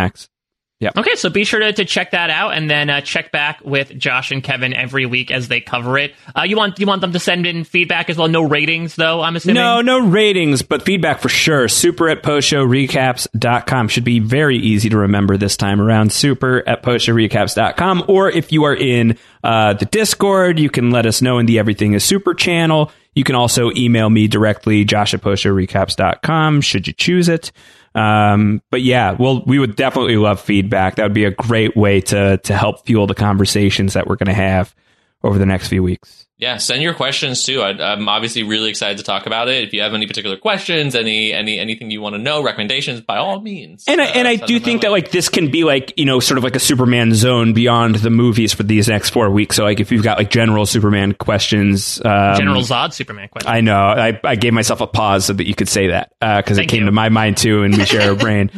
Max. 0.90 0.98
Okay, 1.08 1.16
so 1.16 1.30
be 1.30 1.44
sure 1.44 1.60
to, 1.60 1.74
to 1.74 1.86
check 1.86 2.12
that 2.12 2.30
out, 2.30 2.54
and 2.54 2.70
then 2.70 2.90
uh, 2.90 3.02
check 3.02 3.32
back 3.32 3.62
with 3.64 3.98
Josh 3.98 4.32
and 4.32 4.44
Kevin 4.44 4.74
every 4.74 5.06
week 5.06 5.32
as 5.32 5.48
they 5.48 5.62
cover 5.62 5.98
it. 5.98 6.14
Uh, 6.38 6.44
you 6.44 6.58
want 6.58 6.80
you 6.80 6.86
want 6.86 7.02
them 7.02 7.14
to 7.14 7.20
send 7.20 7.46
in 7.46 7.64
feedback 7.64 8.10
as 8.10 8.18
well? 8.18 8.28
No 8.28 8.44
ratings 8.44 8.96
though. 8.96 9.22
I'm 9.22 9.36
assuming. 9.36 9.56
No, 9.56 9.82
no 9.82 10.00
ratings, 10.00 10.62
but 10.62 10.84
feedback 10.84 11.20
for 11.20 11.30
sure. 11.30 11.68
Super 11.68 12.10
at 12.10 12.24
postshowrecaps.com 12.24 13.88
should 13.88 14.04
be 14.04 14.20
very 14.20 14.58
easy 14.58 14.90
to 14.90 14.98
remember 14.98 15.38
this 15.38 15.58
time 15.58 15.82
around. 15.82 16.12
Super 16.12 16.68
at 16.68 16.84
postshowrecaps.com. 16.84 18.06
Or 18.08 18.30
if 18.30 18.52
you 18.52 18.64
are 18.66 18.76
in 18.76 19.18
uh, 19.44 19.74
the 19.74 19.86
Discord, 19.86 20.60
you 20.60 20.70
can 20.70 20.92
let 20.92 21.06
us 21.06 21.22
know 21.22 21.38
in 21.40 21.46
the 21.46 21.60
Everything 21.60 21.94
is 21.94 22.04
Super 22.04 22.34
channel. 22.34 22.92
You 23.16 23.24
can 23.24 23.36
also 23.36 23.72
email 23.76 24.10
me 24.10 24.28
directly, 24.28 24.86
josh 24.86 25.14
at 25.14 25.22
postshowrecaps.com, 25.22 26.62
should 26.62 26.88
you 26.88 26.94
choose 26.94 27.30
it. 27.30 27.52
Um, 27.96 28.62
but 28.72 28.82
yeah, 28.82 29.12
well, 29.12 29.44
we 29.46 29.60
would 29.60 29.76
definitely 29.76 30.18
love 30.18 30.42
feedback. 30.42 30.96
That 30.96 31.04
would 31.04 31.14
be 31.14 31.26
a 31.26 31.32
great 31.32 31.76
way 31.76 32.02
to 32.02 32.38
to 32.38 32.58
help 32.58 32.86
fuel 32.86 33.08
the 33.08 33.16
conversations 33.16 33.94
that 33.94 34.08
we're 34.08 34.16
going 34.16 34.28
to 34.28 34.34
have 34.34 34.76
over 35.24 35.38
the 35.38 35.46
next 35.46 35.68
few 35.68 35.84
weeks. 35.84 36.28
Yeah, 36.44 36.58
send 36.58 36.84
your 36.84 36.94
questions 36.94 37.46
too. 37.46 37.62
I, 37.62 37.70
I'm 37.94 38.10
obviously 38.10 38.44
really 38.44 38.70
excited 38.70 38.98
to 38.98 39.04
talk 39.06 39.28
about 39.28 39.48
it. 39.48 39.64
If 39.64 39.72
you 39.72 39.82
have 39.82 39.94
any 39.94 40.08
particular 40.08 40.36
questions, 40.36 40.94
any 40.94 41.32
any 41.32 41.58
anything 41.58 41.90
you 41.90 42.02
want 42.02 42.16
to 42.16 42.22
know, 42.22 42.44
recommendations, 42.44 43.00
by 43.00 43.16
all 43.16 43.40
means. 43.40 43.86
And 43.88 44.02
I, 44.02 44.08
and 44.08 44.28
I 44.28 44.36
do 44.36 44.60
think 44.60 44.82
that 44.82 44.92
like 44.92 45.10
this 45.10 45.30
can 45.30 45.52
be 45.52 45.64
like 45.64 45.94
you 45.96 46.04
know 46.04 46.20
sort 46.20 46.38
of 46.38 46.44
like 46.44 46.58
a 46.58 46.60
Superman 46.60 47.14
zone 47.14 47.54
beyond 47.54 47.96
the 47.96 48.10
movies 48.10 48.52
for 48.52 48.64
these 48.64 48.90
next 48.90 49.12
four 49.12 49.30
weeks. 49.30 49.56
So 49.56 49.64
like 49.64 49.80
if 49.80 49.90
you've 49.90 50.04
got 50.04 50.18
like 50.18 50.32
general 50.32 50.66
Superman 50.66 51.14
questions, 51.14 52.02
um, 52.04 52.36
General 52.36 52.62
Zod 52.62 52.92
Superman 52.92 53.30
questions. 53.30 53.50
I 53.50 53.62
know 53.62 53.78
I, 53.78 54.20
I 54.26 54.36
gave 54.36 54.52
myself 54.52 54.82
a 54.82 54.88
pause 54.88 55.24
so 55.24 55.32
that 55.32 55.48
you 55.48 55.56
could 55.56 55.70
say 55.70 55.88
that 55.88 56.12
because 56.20 56.58
it 56.58 56.68
came 56.68 56.82
you. 56.82 56.88
to 56.88 56.92
my 56.92 57.08
mind 57.08 57.38
too, 57.38 57.64
and 57.64 57.78
we 57.78 57.86
share 57.86 58.12
a 58.12 58.16
brain. 58.18 58.52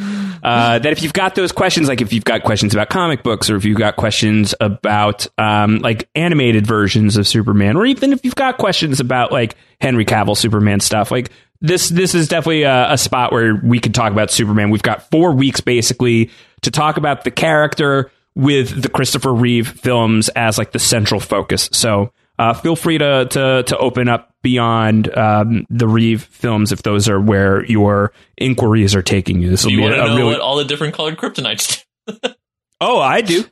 Uh, 0.46 0.78
that 0.78 0.92
if 0.92 1.02
you've 1.02 1.14
got 1.14 1.34
those 1.34 1.52
questions, 1.52 1.88
like 1.88 2.02
if 2.02 2.14
you've 2.14 2.24
got 2.24 2.44
questions 2.44 2.74
about 2.74 2.90
comic 2.90 3.24
books, 3.24 3.50
or 3.50 3.56
if 3.56 3.66
you've 3.66 3.78
got 3.78 3.96
questions 3.96 4.54
about 4.60 5.28
um, 5.38 5.80
like 5.80 6.08
animated 6.16 6.68
versions 6.68 7.18
of 7.18 7.28
Superman, 7.28 7.75
or 7.78 7.86
even 7.86 8.14
if 8.14 8.24
you've 8.24 8.36
got 8.36 8.58
questions 8.58 9.00
about 9.00 9.32
like 9.32 9.56
Henry 9.82 10.06
Cavill 10.06 10.38
Superman 10.38 10.80
stuff, 10.80 11.12
like 11.12 11.32
this 11.62 11.90
this 11.90 12.16
is 12.16 12.28
definitely 12.28 12.64
a, 12.64 12.94
a 12.94 12.98
spot 12.98 13.32
where 13.32 13.56
we 13.56 13.80
could 13.80 13.94
talk 13.94 14.12
about 14.12 14.32
Superman. 14.32 14.70
We've 14.70 14.82
got 14.82 15.10
four 15.10 15.34
weeks 15.34 15.62
basically 15.62 16.32
to 16.62 16.72
talk 16.72 16.98
about 16.98 17.24
the 17.24 17.32
character 17.32 18.12
with 18.36 18.82
the 18.82 18.90
Christopher 18.90 19.34
Reeve 19.34 19.68
films 19.68 20.30
as 20.30 20.58
like 20.58 20.72
the 20.72 20.80
central 20.80 21.20
focus. 21.20 21.70
So 21.72 22.12
uh, 22.38 22.54
feel 22.54 22.76
free 22.76 22.98
to, 22.98 23.26
to 23.30 23.64
to 23.64 23.78
open 23.78 24.10
up 24.10 24.34
beyond 24.42 25.16
um, 25.18 25.66
the 25.70 25.88
Reeve 25.88 26.24
films 26.24 26.72
if 26.72 26.84
those 26.84 27.08
are 27.08 27.20
where 27.20 27.66
your 27.66 28.12
inquiries 28.38 28.94
are 28.94 29.02
taking 29.02 29.42
you. 29.42 29.50
This 29.50 29.64
will 29.64 29.72
be 29.72 29.84
a, 29.84 30.04
a 30.04 30.16
really. 30.16 30.36
all 30.36 30.58
the 30.58 30.66
different 30.66 30.94
colored 30.94 31.18
kryptonites 31.18 31.86
oh, 32.82 33.00
I 33.00 33.22
do. 33.22 33.44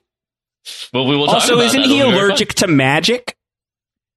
Well, 0.93 1.07
we 1.07 1.15
will 1.15 1.25
talk 1.25 1.35
Also, 1.35 1.59
isn't 1.59 1.81
he 1.81 1.99
It'll 1.99 2.11
be 2.11 2.15
very 2.15 2.25
allergic 2.27 2.53
to 2.55 2.67
magic? 2.67 3.37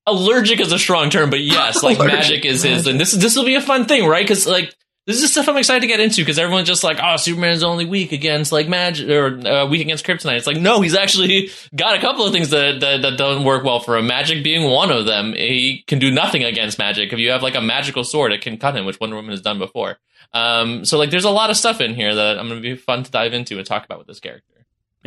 Allergic 0.07 0.61
is 0.61 0.73
a 0.73 0.79
strong 0.79 1.11
term, 1.11 1.31
but 1.31 1.41
yes, 1.41 1.83
like 1.83 1.99
Allergic 1.99 2.19
magic 2.19 2.45
is 2.45 2.63
his, 2.63 2.87
and 2.87 3.01
this 3.01 3.13
this 3.13 3.37
will 3.37 3.45
be 3.45 3.55
a 3.55 3.61
fun 3.61 3.87
thing, 3.87 4.07
right? 4.07 4.25
Because 4.25 4.47
like 4.47 4.75
this 5.07 5.23
is 5.23 5.31
stuff 5.31 5.49
I'm 5.49 5.57
excited 5.57 5.83
to 5.83 5.87
get 5.87 6.01
into 6.01 6.23
because 6.23 6.39
everyone's 6.39 6.67
just 6.67 6.83
like, 6.83 6.99
oh, 7.01 7.17
Superman's 7.17 7.63
only 7.63 7.85
weak 7.85 8.11
against 8.11 8.51
like 8.51 8.69
magic 8.69 9.09
or 9.09 9.39
uh, 9.47 9.67
weak 9.67 9.81
against 9.81 10.05
kryptonite. 10.05 10.37
It's 10.37 10.47
like 10.47 10.57
no, 10.57 10.81
he's 10.81 10.97
actually 10.97 11.51
got 11.75 11.97
a 11.97 12.01
couple 12.01 12.25
of 12.25 12.33
things 12.33 12.51
that, 12.51 12.81
that 12.81 13.03
that 13.03 13.17
don't 13.17 13.45
work 13.45 13.65
well 13.65 13.81
for 13.81 13.97
him. 13.97 14.07
Magic 14.07 14.43
being 14.43 14.69
one 14.69 14.91
of 14.91 15.07
them. 15.07 15.33
He 15.33 15.85
can 15.87 15.99
do 15.99 16.11
nothing 16.11 16.43
against 16.45 16.79
magic. 16.79 17.13
If 17.13 17.19
you 17.19 17.31
have 17.31 17.43
like 17.43 17.55
a 17.55 17.61
magical 17.61 18.05
sword, 18.05 18.33
it 18.33 18.41
can 18.41 18.59
cut 18.59 18.77
him, 18.77 18.85
which 18.85 18.99
Wonder 19.01 19.17
Woman 19.17 19.31
has 19.31 19.41
done 19.43 19.59
before. 19.59 19.99
Um, 20.33 20.85
so 20.85 20.99
like, 20.99 21.11
there's 21.11 21.25
a 21.25 21.31
lot 21.31 21.51
of 21.51 21.57
stuff 21.57 21.81
in 21.81 21.95
here 21.95 22.15
that 22.15 22.39
I'm 22.39 22.49
going 22.49 22.61
to 22.61 22.69
be 22.69 22.77
fun 22.77 23.05
to 23.05 23.11
dive 23.11 23.33
into 23.33 23.59
and 23.59 23.67
talk 23.67 23.85
about 23.85 23.99
with 23.99 24.09
this 24.09 24.21
character. 24.21 24.56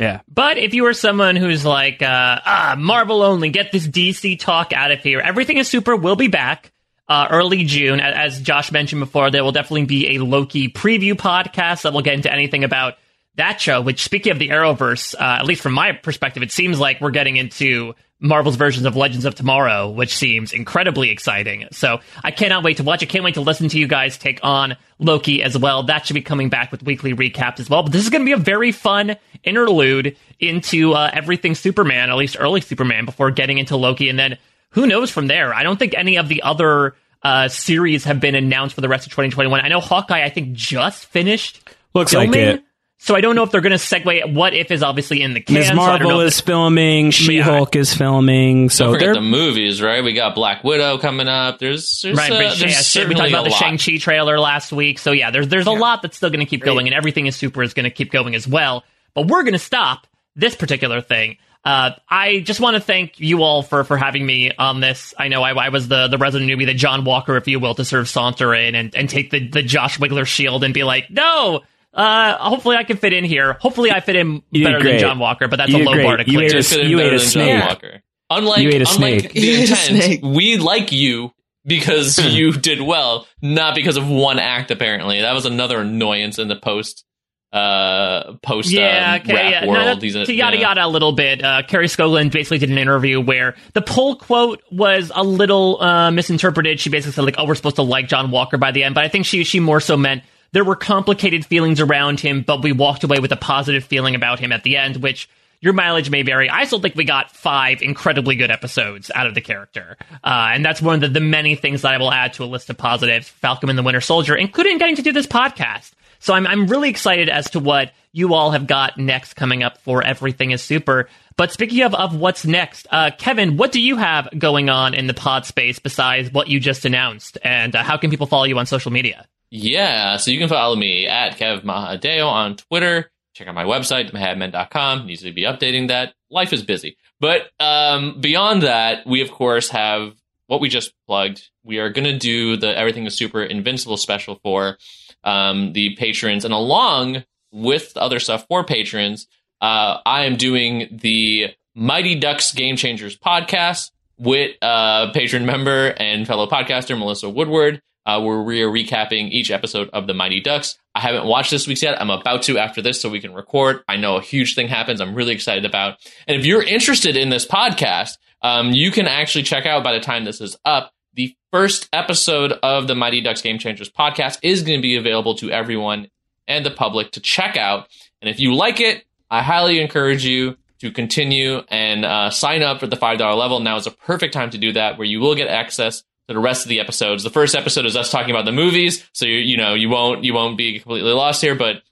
Yeah. 0.00 0.22
But 0.32 0.56
if 0.56 0.72
you 0.72 0.86
are 0.86 0.94
someone 0.94 1.36
who's 1.36 1.62
like, 1.62 2.00
uh, 2.00 2.40
ah, 2.44 2.74
Marvel 2.78 3.22
only, 3.22 3.50
get 3.50 3.70
this 3.70 3.86
DC 3.86 4.38
talk 4.38 4.72
out 4.72 4.92
of 4.92 5.00
here. 5.00 5.20
Everything 5.20 5.58
is 5.58 5.68
super. 5.68 5.94
We'll 5.94 6.16
be 6.16 6.28
back 6.28 6.72
uh, 7.06 7.28
early 7.30 7.64
June. 7.64 8.00
As 8.00 8.40
Josh 8.40 8.72
mentioned 8.72 9.00
before, 9.00 9.30
there 9.30 9.44
will 9.44 9.52
definitely 9.52 9.84
be 9.84 10.16
a 10.16 10.24
Loki 10.24 10.68
preview 10.68 11.12
podcast 11.12 11.82
that 11.82 11.92
will 11.92 12.00
get 12.00 12.14
into 12.14 12.32
anything 12.32 12.64
about 12.64 12.94
that 13.34 13.60
show. 13.60 13.82
Which, 13.82 14.02
speaking 14.02 14.32
of 14.32 14.38
the 14.38 14.48
Arrowverse, 14.48 15.14
uh, 15.14 15.38
at 15.38 15.44
least 15.44 15.60
from 15.60 15.74
my 15.74 15.92
perspective, 15.92 16.42
it 16.42 16.50
seems 16.50 16.80
like 16.80 17.02
we're 17.02 17.10
getting 17.10 17.36
into 17.36 17.94
Marvel's 18.20 18.56
versions 18.56 18.86
of 18.86 18.96
Legends 18.96 19.24
of 19.24 19.34
Tomorrow, 19.34 19.88
which 19.90 20.14
seems 20.14 20.52
incredibly 20.52 21.10
exciting. 21.10 21.66
So 21.72 22.00
I 22.22 22.30
cannot 22.30 22.62
wait 22.62 22.76
to 22.76 22.82
watch 22.82 23.02
it. 23.02 23.08
Can't 23.08 23.24
wait 23.24 23.34
to 23.34 23.40
listen 23.40 23.68
to 23.70 23.78
you 23.78 23.88
guys 23.88 24.18
take 24.18 24.40
on 24.42 24.76
Loki 24.98 25.42
as 25.42 25.56
well. 25.56 25.84
That 25.84 26.06
should 26.06 26.14
be 26.14 26.22
coming 26.22 26.50
back 26.50 26.70
with 26.70 26.82
weekly 26.82 27.14
recaps 27.14 27.60
as 27.60 27.70
well. 27.70 27.82
But 27.82 27.92
this 27.92 28.02
is 28.02 28.10
going 28.10 28.20
to 28.20 28.26
be 28.26 28.32
a 28.32 28.36
very 28.36 28.72
fun 28.72 29.16
interlude 29.42 30.16
into 30.38 30.92
uh, 30.92 31.10
everything 31.12 31.54
Superman, 31.54 32.10
at 32.10 32.16
least 32.16 32.36
early 32.38 32.60
Superman, 32.60 33.06
before 33.06 33.30
getting 33.30 33.58
into 33.58 33.76
Loki. 33.76 34.08
And 34.10 34.18
then 34.18 34.36
who 34.70 34.86
knows 34.86 35.10
from 35.10 35.26
there? 35.26 35.54
I 35.54 35.62
don't 35.62 35.78
think 35.78 35.94
any 35.96 36.16
of 36.16 36.28
the 36.28 36.42
other 36.42 36.94
uh, 37.22 37.48
series 37.48 38.04
have 38.04 38.20
been 38.20 38.34
announced 38.34 38.74
for 38.74 38.82
the 38.82 38.88
rest 38.88 39.06
of 39.06 39.12
2021. 39.12 39.60
I 39.60 39.68
know 39.68 39.80
Hawkeye, 39.80 40.22
I 40.22 40.28
think, 40.28 40.52
just 40.52 41.06
finished 41.06 41.60
Looks 41.94 42.14
like 42.14 42.34
it. 42.34 42.64
So 43.02 43.14
I 43.14 43.22
don't 43.22 43.34
know 43.34 43.42
if 43.42 43.50
they're 43.50 43.62
going 43.62 43.76
to 43.76 43.78
segue. 43.78 44.34
What 44.34 44.52
if 44.52 44.70
is 44.70 44.82
obviously 44.82 45.22
in 45.22 45.32
the 45.32 45.40
can. 45.40 45.54
Ms. 45.54 45.68
so 45.68 45.72
I 45.72 45.74
don't 45.74 45.86
Marvel 45.86 46.10
know 46.10 46.20
if 46.20 46.28
is 46.28 46.40
filming. 46.42 47.10
She 47.12 47.38
Hulk 47.38 47.74
is 47.74 47.94
filming. 47.94 48.68
So 48.68 48.84
Don't 48.84 48.94
forget 48.94 49.14
the 49.14 49.22
movies, 49.22 49.80
right? 49.80 50.04
We 50.04 50.12
got 50.12 50.34
Black 50.34 50.62
Widow 50.62 50.98
coming 50.98 51.26
up. 51.26 51.58
There's, 51.58 52.02
there's, 52.02 52.18
right, 52.18 52.30
uh, 52.30 52.34
but 52.36 52.58
there's 52.58 52.94
yeah, 52.94 53.08
we 53.08 53.14
talked 53.14 53.30
about 53.30 53.44
the. 53.44 53.50
Shang 53.50 53.78
Chi 53.78 53.96
trailer 53.96 54.38
last 54.38 54.70
week. 54.70 54.98
So 54.98 55.12
yeah, 55.12 55.30
there's 55.30 55.48
there's 55.48 55.66
a 55.66 55.72
lot 55.72 56.02
that's 56.02 56.18
still 56.18 56.28
going 56.28 56.40
to 56.40 56.46
keep 56.46 56.62
going, 56.62 56.88
and 56.88 56.94
everything 56.94 57.26
is 57.26 57.36
super 57.36 57.62
is 57.62 57.72
going 57.72 57.84
to 57.84 57.90
keep 57.90 58.12
going 58.12 58.34
as 58.34 58.46
well. 58.46 58.84
But 59.14 59.28
we're 59.28 59.44
going 59.44 59.54
to 59.54 59.58
stop 59.58 60.06
this 60.36 60.54
particular 60.54 61.00
thing. 61.00 61.38
Uh, 61.64 61.92
I 62.08 62.40
just 62.40 62.60
want 62.60 62.76
to 62.76 62.80
thank 62.80 63.18
you 63.18 63.42
all 63.42 63.62
for 63.62 63.82
for 63.84 63.96
having 63.96 64.26
me 64.26 64.52
on 64.58 64.80
this. 64.80 65.14
I 65.18 65.28
know 65.28 65.42
I, 65.42 65.52
I 65.52 65.68
was 65.70 65.88
the 65.88 66.08
the 66.08 66.18
resident 66.18 66.50
newbie, 66.50 66.66
the 66.66 66.74
John 66.74 67.04
Walker, 67.06 67.36
if 67.36 67.48
you 67.48 67.60
will, 67.60 67.74
to 67.76 67.84
sort 67.84 68.00
of 68.00 68.10
saunter 68.10 68.54
in 68.54 68.74
and, 68.74 68.94
and 68.94 69.08
take 69.08 69.30
the 69.30 69.48
the 69.48 69.62
Josh 69.62 69.98
Wigler 69.98 70.26
shield 70.26 70.64
and 70.64 70.74
be 70.74 70.84
like, 70.84 71.10
no. 71.10 71.62
Uh, 71.92 72.36
hopefully 72.38 72.76
I 72.76 72.84
can 72.84 72.96
fit 72.96 73.12
in 73.12 73.24
here. 73.24 73.54
Hopefully 73.54 73.90
I 73.90 74.00
fit 74.00 74.16
in 74.16 74.42
You 74.50 74.64
better 74.64 74.82
than. 74.82 74.98
John 74.98 75.18
Walker, 75.18 75.48
but 75.48 75.56
that's 75.56 75.70
You 75.70 75.78
a 75.78 75.84
low 75.84 75.92
great. 75.94 76.04
bar 76.04 76.16
to 76.18 76.24
You 76.26 76.38
clear. 76.38 76.44
ate 76.46 76.52
a- 76.52 76.56
Did 76.56 76.66
fit 76.66 76.80
in 76.84 76.90
you 76.90 76.96
better 76.98 77.08
ate 77.08 77.14
a 77.14 77.18
than 77.18 77.26
snake. 77.28 77.64
Walker. 77.64 78.02
Unlike, 78.30 78.58
You 78.60 78.68
ate 78.68 78.82
a 78.82 78.86
unlike 78.94 79.32
the 79.32 79.40
You 79.40 79.52
ate 79.52 79.58
a 79.58 79.62
intent, 79.62 79.78
snake. 80.04 80.20
we 80.22 80.56
like 80.58 80.92
you 80.92 81.32
because 81.66 82.18
you 82.34 82.52
did 82.52 82.80
well, 82.80 83.26
not 83.42 83.74
because 83.74 83.96
of 83.96 84.08
one 84.08 84.38
act. 84.38 84.70
Apparently, 84.70 85.20
that 85.20 85.32
was 85.32 85.46
another 85.46 85.80
annoyance 85.80 86.38
in 86.38 86.46
the 86.46 86.54
post, 86.54 87.04
uh, 87.52 88.34
post 88.42 88.70
yeah, 88.70 89.14
um, 89.16 89.20
okay, 89.22 89.34
rap 89.34 89.50
yeah. 89.50 89.66
World. 89.66 89.86
that- 89.86 90.00
These, 90.00 90.12
to 90.14 90.32
yada 90.32 90.56
you 90.56 90.62
know. 90.62 90.68
yada 90.68 90.84
a 90.84 90.88
little 90.88 91.10
bit. 91.12 91.42
Uh, 91.42 91.62
Kari 91.66 91.86
Skogland 91.88 92.30
basically 92.30 92.58
did 92.58 92.70
an 92.70 92.78
interview 92.78 93.20
where 93.20 93.56
the 93.74 93.82
poll 93.82 94.14
quote 94.14 94.62
was 94.70 95.10
a 95.12 95.24
little 95.24 95.82
uh, 95.82 96.12
misinterpreted. 96.12 96.78
She 96.78 96.88
basically 96.90 97.12
said 97.14 97.24
like, 97.24 97.34
"Oh, 97.38 97.46
we're 97.46 97.56
supposed 97.56 97.76
to 97.76 97.82
like 97.82 98.06
John 98.06 98.30
Walker 98.30 98.56
by 98.58 98.70
the 98.70 98.84
end," 98.84 98.94
but 98.94 99.02
I 99.04 99.08
think 99.08 99.26
she 99.26 99.42
she 99.42 99.58
more 99.58 99.80
so 99.80 99.96
meant 99.96 100.22
there 100.52 100.64
were 100.64 100.76
complicated 100.76 101.44
feelings 101.44 101.80
around 101.80 102.20
him, 102.20 102.42
but 102.42 102.62
we 102.62 102.72
walked 102.72 103.04
away 103.04 103.18
with 103.18 103.32
a 103.32 103.36
positive 103.36 103.84
feeling 103.84 104.14
about 104.14 104.40
him 104.40 104.52
at 104.52 104.62
the 104.62 104.76
end, 104.76 104.96
which. 104.98 105.28
Your 105.62 105.74
mileage 105.74 106.08
may 106.08 106.22
vary. 106.22 106.48
I 106.48 106.64
still 106.64 106.80
think 106.80 106.94
we 106.94 107.04
got 107.04 107.32
five 107.32 107.82
incredibly 107.82 108.34
good 108.34 108.50
episodes 108.50 109.10
out 109.14 109.26
of 109.26 109.34
the 109.34 109.42
character. 109.42 109.98
Uh, 110.24 110.52
and 110.54 110.64
that's 110.64 110.80
one 110.80 110.94
of 110.94 111.00
the, 111.02 111.08
the 111.08 111.20
many 111.20 111.54
things 111.54 111.82
that 111.82 111.92
I 111.92 111.98
will 111.98 112.10
add 112.10 112.32
to 112.32 112.44
a 112.44 112.46
list 112.46 112.70
of 112.70 112.78
positives 112.78 113.28
Falcon 113.28 113.68
and 113.68 113.78
the 113.78 113.82
Winter 113.82 114.00
Soldier, 114.00 114.34
including 114.34 114.78
getting 114.78 114.96
to 114.96 115.02
do 115.02 115.12
this 115.12 115.26
podcast. 115.26 115.92
So 116.20 116.34
I'm 116.34 116.46
I'm 116.46 116.66
really 116.66 116.88
excited 116.90 117.28
as 117.28 117.50
to 117.50 117.60
what 117.60 117.92
you 118.12 118.34
all 118.34 118.52
have 118.52 118.66
got 118.66 118.98
next 118.98 119.34
coming 119.34 119.62
up 119.62 119.78
for 119.78 120.02
Everything 120.02 120.50
is 120.52 120.62
Super. 120.62 121.08
But 121.36 121.50
speaking 121.50 121.82
of 121.82 121.94
of 121.94 122.14
what's 122.14 122.44
next, 122.44 122.86
uh, 122.90 123.10
Kevin, 123.18 123.56
what 123.56 123.72
do 123.72 123.80
you 123.80 123.96
have 123.96 124.28
going 124.38 124.68
on 124.68 124.94
in 124.94 125.06
the 125.06 125.14
pod 125.14 125.46
space 125.46 125.78
besides 125.78 126.32
what 126.32 126.48
you 126.48 126.60
just 126.60 126.84
announced? 126.84 127.38
And 127.42 127.74
uh, 127.74 127.82
how 127.82 127.96
can 127.96 128.10
people 128.10 128.26
follow 128.26 128.44
you 128.44 128.58
on 128.58 128.66
social 128.66 128.92
media? 128.92 129.26
Yeah, 129.50 130.16
so 130.16 130.30
you 130.30 130.38
can 130.38 130.48
follow 130.48 130.76
me 130.76 131.06
at 131.06 131.36
Kev 131.36 131.62
Mahadeo 131.64 132.26
on 132.26 132.56
Twitter. 132.56 133.10
Check 133.34 133.48
out 133.48 133.54
my 133.54 133.64
website, 133.64 134.12
mahadmen.com. 134.12 135.06
Needs 135.06 135.22
to 135.22 135.32
be 135.32 135.42
updating 135.42 135.88
that. 135.88 136.14
Life 136.30 136.52
is 136.52 136.62
busy. 136.62 136.96
But 137.18 137.50
um, 137.58 138.20
beyond 138.20 138.62
that, 138.62 139.06
we 139.06 139.22
of 139.22 139.30
course 139.30 139.68
have 139.70 140.14
what 140.46 140.60
we 140.60 140.68
just 140.68 140.92
plugged. 141.06 141.48
We 141.64 141.78
are 141.78 141.90
going 141.90 142.04
to 142.04 142.18
do 142.18 142.56
the 142.56 142.76
Everything 142.76 143.06
is 143.06 143.16
Super 143.16 143.42
Invincible 143.42 143.96
special 143.96 144.40
for 144.42 144.78
um, 145.24 145.72
the 145.72 145.96
patrons. 145.96 146.44
And 146.44 146.54
along 146.54 147.24
with 147.52 147.94
the 147.94 148.00
other 148.00 148.18
stuff 148.20 148.46
for 148.48 148.64
patrons, 148.64 149.26
uh, 149.60 149.98
I 150.04 150.24
am 150.24 150.36
doing 150.36 150.98
the 151.00 151.54
Mighty 151.74 152.14
Ducks 152.14 152.52
Game 152.52 152.76
Changers 152.76 153.16
podcast 153.16 153.90
with 154.18 154.56
uh, 154.62 155.12
patron 155.12 155.46
member 155.46 155.94
and 155.96 156.26
fellow 156.26 156.46
podcaster 156.46 156.98
Melissa 156.98 157.28
Woodward, 157.28 157.80
uh, 158.06 158.20
where 158.20 158.42
we 158.42 158.62
are 158.62 158.70
recapping 158.70 159.30
each 159.30 159.50
episode 159.50 159.90
of 159.92 160.06
the 160.06 160.14
Mighty 160.14 160.40
Ducks. 160.40 160.78
I 160.94 161.00
haven't 161.00 161.26
watched 161.26 161.50
this 161.50 161.66
week's 161.66 161.82
yet. 161.82 162.00
I'm 162.00 162.10
about 162.10 162.42
to 162.42 162.58
after 162.58 162.82
this 162.82 163.00
so 163.00 163.08
we 163.08 163.20
can 163.20 163.34
record. 163.34 163.82
I 163.88 163.96
know 163.96 164.16
a 164.16 164.22
huge 164.22 164.54
thing 164.54 164.68
happens. 164.68 165.00
I'm 165.00 165.14
really 165.14 165.34
excited 165.34 165.64
about. 165.64 165.98
And 166.26 166.38
if 166.38 166.44
you're 166.44 166.62
interested 166.62 167.16
in 167.16 167.30
this 167.30 167.46
podcast, 167.46 168.18
um, 168.42 168.72
you 168.72 168.90
can 168.90 169.06
actually 169.06 169.44
check 169.44 169.66
out 169.66 169.84
by 169.84 169.92
the 169.92 170.00
time 170.00 170.24
this 170.24 170.40
is 170.40 170.56
up. 170.64 170.92
The 171.14 171.36
first 171.52 171.88
episode 171.92 172.52
of 172.62 172.86
the 172.86 172.94
Mighty 172.94 173.20
Ducks 173.20 173.42
Game 173.42 173.58
Changers 173.58 173.90
podcast 173.90 174.38
is 174.42 174.62
going 174.62 174.78
to 174.78 174.82
be 174.82 174.96
available 174.96 175.34
to 175.36 175.50
everyone 175.50 176.08
and 176.48 176.64
the 176.64 176.70
public 176.70 177.12
to 177.12 177.20
check 177.20 177.56
out. 177.56 177.88
And 178.20 178.28
if 178.28 178.40
you 178.40 178.54
like 178.54 178.80
it, 178.80 179.04
I 179.30 179.42
highly 179.42 179.80
encourage 179.80 180.24
you 180.24 180.56
to 180.80 180.90
continue 180.90 181.58
and 181.68 182.04
uh, 182.04 182.30
sign 182.30 182.62
up 182.62 182.80
for 182.80 182.86
the 182.86 182.96
$5 182.96 183.38
level. 183.38 183.60
Now 183.60 183.76
is 183.76 183.86
a 183.86 183.90
perfect 183.90 184.32
time 184.32 184.50
to 184.50 184.58
do 184.58 184.72
that, 184.72 184.98
where 184.98 185.06
you 185.06 185.20
will 185.20 185.34
get 185.34 185.48
access 185.48 186.02
the 186.30 186.38
rest 186.38 186.64
of 186.64 186.68
the 186.68 186.78
episodes. 186.78 187.24
The 187.24 187.30
first 187.30 187.56
episode 187.56 187.86
is 187.86 187.96
us 187.96 188.10
talking 188.10 188.30
about 188.30 188.44
the 188.44 188.52
movies, 188.52 189.04
so 189.12 189.26
you, 189.26 189.38
you 189.38 189.56
know 189.56 189.74
you 189.74 189.88
won't 189.88 190.22
you 190.22 190.32
won't 190.32 190.56
be 190.56 190.78
completely 190.78 191.12
lost 191.12 191.40
here, 191.40 191.56
but 191.56 191.82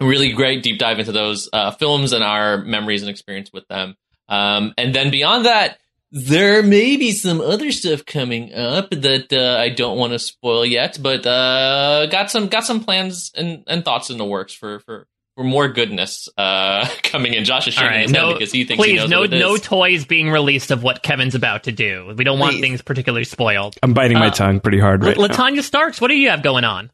really 0.00 0.32
great 0.32 0.62
deep 0.62 0.78
dive 0.78 0.98
into 0.98 1.12
those 1.12 1.48
uh, 1.52 1.70
films 1.70 2.12
and 2.12 2.24
our 2.24 2.58
memories 2.58 3.02
and 3.02 3.10
experience 3.10 3.52
with 3.52 3.68
them. 3.68 3.96
Um, 4.28 4.74
and 4.76 4.94
then 4.94 5.10
beyond 5.10 5.44
that, 5.44 5.78
there 6.10 6.62
may 6.62 6.96
be 6.96 7.12
some 7.12 7.40
other 7.40 7.70
stuff 7.70 8.04
coming 8.04 8.52
up 8.52 8.90
that 8.90 9.32
uh, 9.32 9.60
I 9.60 9.68
don't 9.68 9.98
want 9.98 10.14
to 10.14 10.18
spoil 10.18 10.66
yet, 10.66 10.98
but 11.00 11.24
uh, 11.24 12.06
got 12.06 12.30
some 12.30 12.48
got 12.48 12.64
some 12.64 12.82
plans 12.82 13.30
and, 13.36 13.62
and 13.68 13.84
thoughts 13.84 14.10
in 14.10 14.18
the 14.18 14.24
works 14.24 14.52
for 14.52 14.80
for 14.80 15.06
for 15.40 15.44
more 15.44 15.68
goodness 15.68 16.28
uh, 16.36 16.86
coming 17.02 17.32
in. 17.32 17.46
Josh 17.46 17.66
is 17.66 17.74
All 17.78 17.82
shaking 17.84 17.96
right, 17.96 18.02
his 18.02 18.10
head 18.10 18.20
no, 18.20 18.32
because 18.34 18.52
he 18.52 18.64
thinks 18.64 18.84
he 18.84 18.96
knows 18.96 19.08
no, 19.08 19.20
what 19.20 19.32
it 19.32 19.36
is. 19.36 19.40
no 19.40 19.56
toys 19.56 20.04
being 20.04 20.28
released 20.30 20.70
of 20.70 20.82
what 20.82 21.02
Kevin's 21.02 21.34
about 21.34 21.64
to 21.64 21.72
do. 21.72 22.12
We 22.14 22.24
don't 22.24 22.38
want 22.38 22.60
things 22.60 22.82
particularly 22.82 23.24
spoiled. 23.24 23.74
I'm 23.82 23.94
biting 23.94 24.18
my 24.18 24.26
Uh, 24.26 24.32
tongue 24.32 24.60
pretty 24.60 24.78
hard 24.78 25.02
right 25.02 25.16
now. 25.16 25.28
Latanya 25.28 25.62
Starks, 25.62 25.98
what 25.98 26.08
do 26.08 26.14
you 26.14 26.28
have 26.28 26.42
going 26.42 26.64
on? 26.64 26.90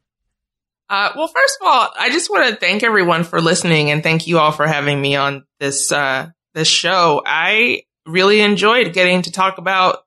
Uh, 0.88 1.10
well, 1.16 1.26
first 1.26 1.58
of 1.60 1.66
all, 1.66 1.88
I 1.98 2.10
just 2.10 2.30
want 2.30 2.48
to 2.48 2.54
thank 2.54 2.84
everyone 2.84 3.24
for 3.24 3.40
listening 3.40 3.90
and 3.90 4.00
thank 4.04 4.28
you 4.28 4.38
all 4.38 4.52
for 4.52 4.68
having 4.68 5.00
me 5.00 5.16
on 5.16 5.44
this, 5.58 5.90
uh, 5.90 6.28
this 6.54 6.68
show. 6.68 7.22
I 7.26 7.82
really 8.06 8.40
enjoyed 8.42 8.92
getting 8.92 9.22
to 9.22 9.32
talk 9.32 9.58
about, 9.58 10.04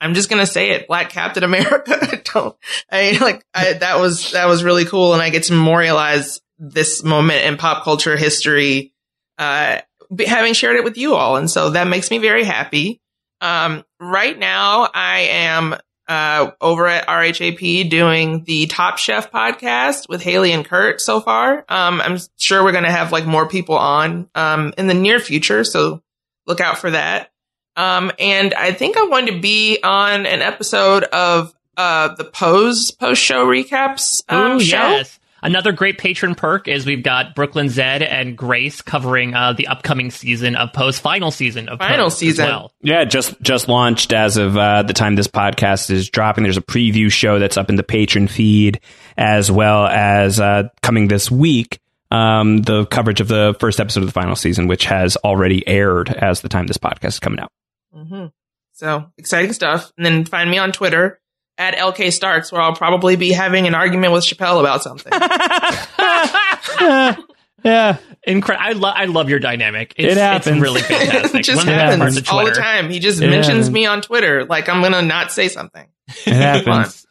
I'm 0.00 0.14
just 0.14 0.28
going 0.28 0.40
to 0.44 0.46
say 0.50 0.70
it, 0.70 0.88
Black 0.88 1.10
Captain 1.10 1.44
America. 1.44 1.96
I 2.02 2.20
don't, 2.34 2.56
I 2.90 3.18
like, 3.20 3.44
I, 3.54 3.74
that 3.74 4.00
was, 4.00 4.32
that 4.32 4.46
was 4.48 4.64
really 4.64 4.86
cool. 4.86 5.12
And 5.12 5.22
I 5.22 5.30
get 5.30 5.44
to 5.44 5.52
memorialize 5.52 6.40
this 6.58 7.02
moment 7.04 7.44
in 7.44 7.56
pop 7.56 7.84
culture 7.84 8.16
history, 8.16 8.92
uh, 9.38 9.78
having 10.26 10.54
shared 10.54 10.76
it 10.76 10.84
with 10.84 10.98
you 10.98 11.14
all. 11.14 11.36
And 11.36 11.50
so 11.50 11.70
that 11.70 11.86
makes 11.86 12.10
me 12.10 12.18
very 12.18 12.44
happy. 12.44 13.00
Um, 13.40 13.84
right 14.00 14.36
now 14.36 14.88
I 14.92 15.20
am 15.30 15.76
uh, 16.08 16.50
over 16.60 16.86
at 16.86 17.06
RHAP 17.06 17.90
doing 17.90 18.42
the 18.44 18.66
Top 18.66 18.98
Chef 18.98 19.30
podcast 19.30 20.08
with 20.08 20.22
Haley 20.22 20.52
and 20.52 20.64
Kurt 20.64 21.00
so 21.00 21.20
far. 21.20 21.64
Um, 21.68 22.00
I'm 22.00 22.18
sure 22.36 22.64
we're 22.64 22.72
going 22.72 22.84
to 22.84 22.90
have 22.90 23.12
like 23.12 23.26
more 23.26 23.46
people 23.48 23.76
on, 23.76 24.28
um, 24.34 24.72
in 24.78 24.86
the 24.86 24.94
near 24.94 25.20
future. 25.20 25.64
So 25.64 26.02
look 26.46 26.60
out 26.60 26.78
for 26.78 26.90
that. 26.90 27.30
Um, 27.76 28.10
and 28.18 28.54
I 28.54 28.72
think 28.72 28.96
I'm 28.98 29.10
going 29.10 29.26
to 29.26 29.38
be 29.38 29.78
on 29.84 30.26
an 30.26 30.40
episode 30.42 31.04
of, 31.04 31.54
uh, 31.76 32.14
the 32.16 32.24
Pose 32.24 32.90
post 32.90 33.22
show 33.22 33.46
recaps, 33.46 34.22
um, 34.28 34.56
Ooh, 34.56 34.60
show. 34.60 34.76
yes. 34.78 35.17
Another 35.42 35.72
great 35.72 35.98
patron 35.98 36.34
perk 36.34 36.68
is 36.68 36.84
we've 36.86 37.02
got 37.02 37.34
Brooklyn 37.34 37.68
Zed 37.68 38.02
and 38.02 38.36
Grace 38.36 38.80
covering 38.82 39.34
uh, 39.34 39.52
the 39.52 39.68
upcoming 39.68 40.10
season 40.10 40.56
of 40.56 40.72
Post, 40.72 41.00
final 41.00 41.30
season 41.30 41.68
of 41.68 41.78
Final 41.78 42.06
Pose 42.06 42.12
as 42.14 42.18
season. 42.18 42.46
well. 42.46 42.72
Yeah, 42.82 43.04
just 43.04 43.40
just 43.40 43.68
launched 43.68 44.12
as 44.12 44.36
of 44.36 44.56
uh, 44.56 44.82
the 44.82 44.92
time 44.92 45.14
this 45.14 45.28
podcast 45.28 45.90
is 45.90 46.10
dropping. 46.10 46.44
There's 46.44 46.56
a 46.56 46.62
preview 46.62 47.10
show 47.10 47.38
that's 47.38 47.56
up 47.56 47.68
in 47.70 47.76
the 47.76 47.82
patron 47.82 48.26
feed, 48.28 48.80
as 49.16 49.50
well 49.50 49.86
as 49.86 50.40
uh, 50.40 50.64
coming 50.82 51.08
this 51.08 51.30
week. 51.30 51.78
Um, 52.10 52.58
the 52.62 52.86
coverage 52.86 53.20
of 53.20 53.28
the 53.28 53.54
first 53.60 53.80
episode 53.80 54.00
of 54.00 54.06
the 54.06 54.12
final 54.12 54.34
season, 54.34 54.66
which 54.66 54.86
has 54.86 55.16
already 55.16 55.66
aired 55.68 56.08
as 56.08 56.40
the 56.40 56.48
time 56.48 56.66
this 56.66 56.78
podcast 56.78 57.08
is 57.08 57.20
coming 57.20 57.38
out. 57.38 57.52
hmm 57.94 58.26
So 58.72 59.10
exciting 59.18 59.52
stuff. 59.52 59.92
And 59.96 60.06
then 60.06 60.24
find 60.24 60.50
me 60.50 60.56
on 60.58 60.72
Twitter 60.72 61.20
at 61.58 61.74
LK 61.76 62.12
Starks, 62.12 62.52
where 62.52 62.60
I'll 62.62 62.74
probably 62.74 63.16
be 63.16 63.32
having 63.32 63.66
an 63.66 63.74
argument 63.74 64.12
with 64.12 64.24
Chappelle 64.24 64.60
about 64.60 64.82
something. 64.82 65.12
yeah, 67.64 67.96
Incre- 68.26 68.56
I, 68.58 68.72
lo- 68.72 68.92
I 68.94 69.06
love 69.06 69.28
your 69.28 69.40
dynamic. 69.40 69.94
It's, 69.96 70.04
It 70.06 70.10
It's 70.12 70.20
happens. 70.20 70.60
really 70.60 70.80
fantastic. 70.82 71.40
it 71.40 71.44
just 71.44 71.56
One 71.56 71.68
of 71.68 71.74
the 71.74 71.78
best 71.78 71.98
parts 71.98 72.14
happens 72.14 72.16
of 72.18 72.28
all 72.34 72.44
the 72.44 72.52
time. 72.52 72.90
He 72.90 72.98
just 73.00 73.20
It 73.20 73.28
mentions 73.30 73.66
happens. 73.66 73.70
me 73.70 73.86
on 73.86 74.00
Twitter 74.02 74.44
like 74.44 74.68
I'm 74.68 74.82
gonna 74.82 75.02
not 75.02 75.32
say 75.32 75.48
something. 75.48 75.86
It 76.26 76.32
happens. 76.34 77.06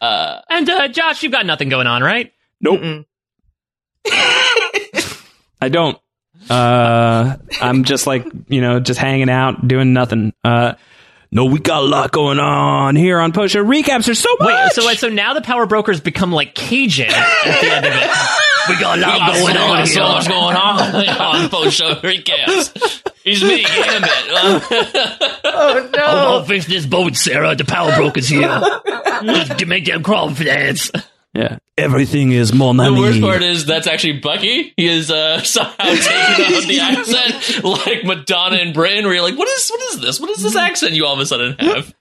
Uh, 0.00 0.40
And 0.50 0.68
uh, 0.68 0.88
Josh, 0.88 1.22
you've 1.22 1.32
got 1.32 1.46
nothing 1.46 1.68
going 1.70 1.86
on, 1.86 2.02
right? 2.02 2.32
nope, 2.60 3.04
I 5.60 5.68
don't. 5.70 5.98
Uh, 6.50 7.36
I'm 7.60 7.84
just 7.84 8.06
like 8.06 8.26
you 8.48 8.60
know, 8.60 8.78
just 8.78 9.00
hanging 9.00 9.30
out, 9.30 9.66
doing 9.66 9.92
nothing. 9.92 10.32
Uh, 10.44 10.74
no, 11.36 11.44
we 11.44 11.58
got 11.58 11.82
a 11.82 11.86
lot 11.86 12.12
going 12.12 12.38
on 12.38 12.96
here 12.96 13.20
on 13.20 13.30
Post 13.32 13.52
Show 13.52 13.62
Recaps. 13.62 14.06
There's 14.06 14.18
so 14.18 14.34
much. 14.40 14.48
Wait, 14.48 14.72
so 14.72 14.90
so 14.94 15.08
now 15.10 15.34
the 15.34 15.42
power 15.42 15.66
brokers 15.66 16.00
become 16.00 16.32
like 16.32 16.54
Cajun 16.54 17.08
at 17.10 17.60
the 17.60 17.70
end 17.74 17.84
of 17.86 17.92
it. 17.94 18.10
We 18.68 18.74
got 18.80 18.98
a 18.98 19.00
lot 19.00 19.18
got 19.20 19.34
going 19.34 19.54
so 19.54 19.60
on 19.62 19.68
much- 19.78 19.88
so 19.90 20.00
much 20.08 20.28
going 20.28 20.56
on 20.56 21.08
on 21.44 21.48
post 21.50 21.76
show 21.76 21.94
recaps. 21.96 23.12
He's 23.22 23.40
me, 23.40 23.62
Gambit. 23.62 24.10
Oh 25.44 25.90
no! 25.94 26.02
I'll, 26.02 26.32
I'll 26.38 26.44
fix 26.44 26.66
this 26.66 26.84
boat, 26.84 27.14
Sarah. 27.14 27.54
The 27.54 27.64
power 27.64 27.94
brokers 27.94 28.26
here. 28.28 28.60
Just 29.22 29.58
to 29.60 29.66
make 29.66 29.84
them 29.84 30.02
crawl 30.02 30.34
for 30.34 30.42
dance. 30.42 30.90
Yeah, 31.36 31.58
everything 31.76 32.32
is 32.32 32.52
more 32.52 32.72
The 32.74 32.92
worst 32.92 33.20
part 33.20 33.42
is 33.42 33.66
that's 33.66 33.86
actually 33.86 34.20
Bucky. 34.20 34.72
He 34.76 34.86
is 34.86 35.10
uh, 35.10 35.42
somehow 35.42 35.74
taking 35.94 36.54
on 36.56 36.66
the 36.68 36.78
accent 36.82 37.64
like 37.64 38.04
Madonna 38.04 38.56
in 38.56 38.72
Britain, 38.72 39.04
where 39.04 39.14
you're 39.14 39.22
like, 39.22 39.38
what 39.38 39.48
is 39.48 39.68
what 39.68 39.80
is 39.92 40.00
this? 40.00 40.20
What 40.20 40.30
is 40.30 40.42
this 40.42 40.56
accent 40.56 40.92
you 40.92 41.04
all 41.06 41.14
of 41.14 41.20
a 41.20 41.26
sudden 41.26 41.56
have? 41.58 41.94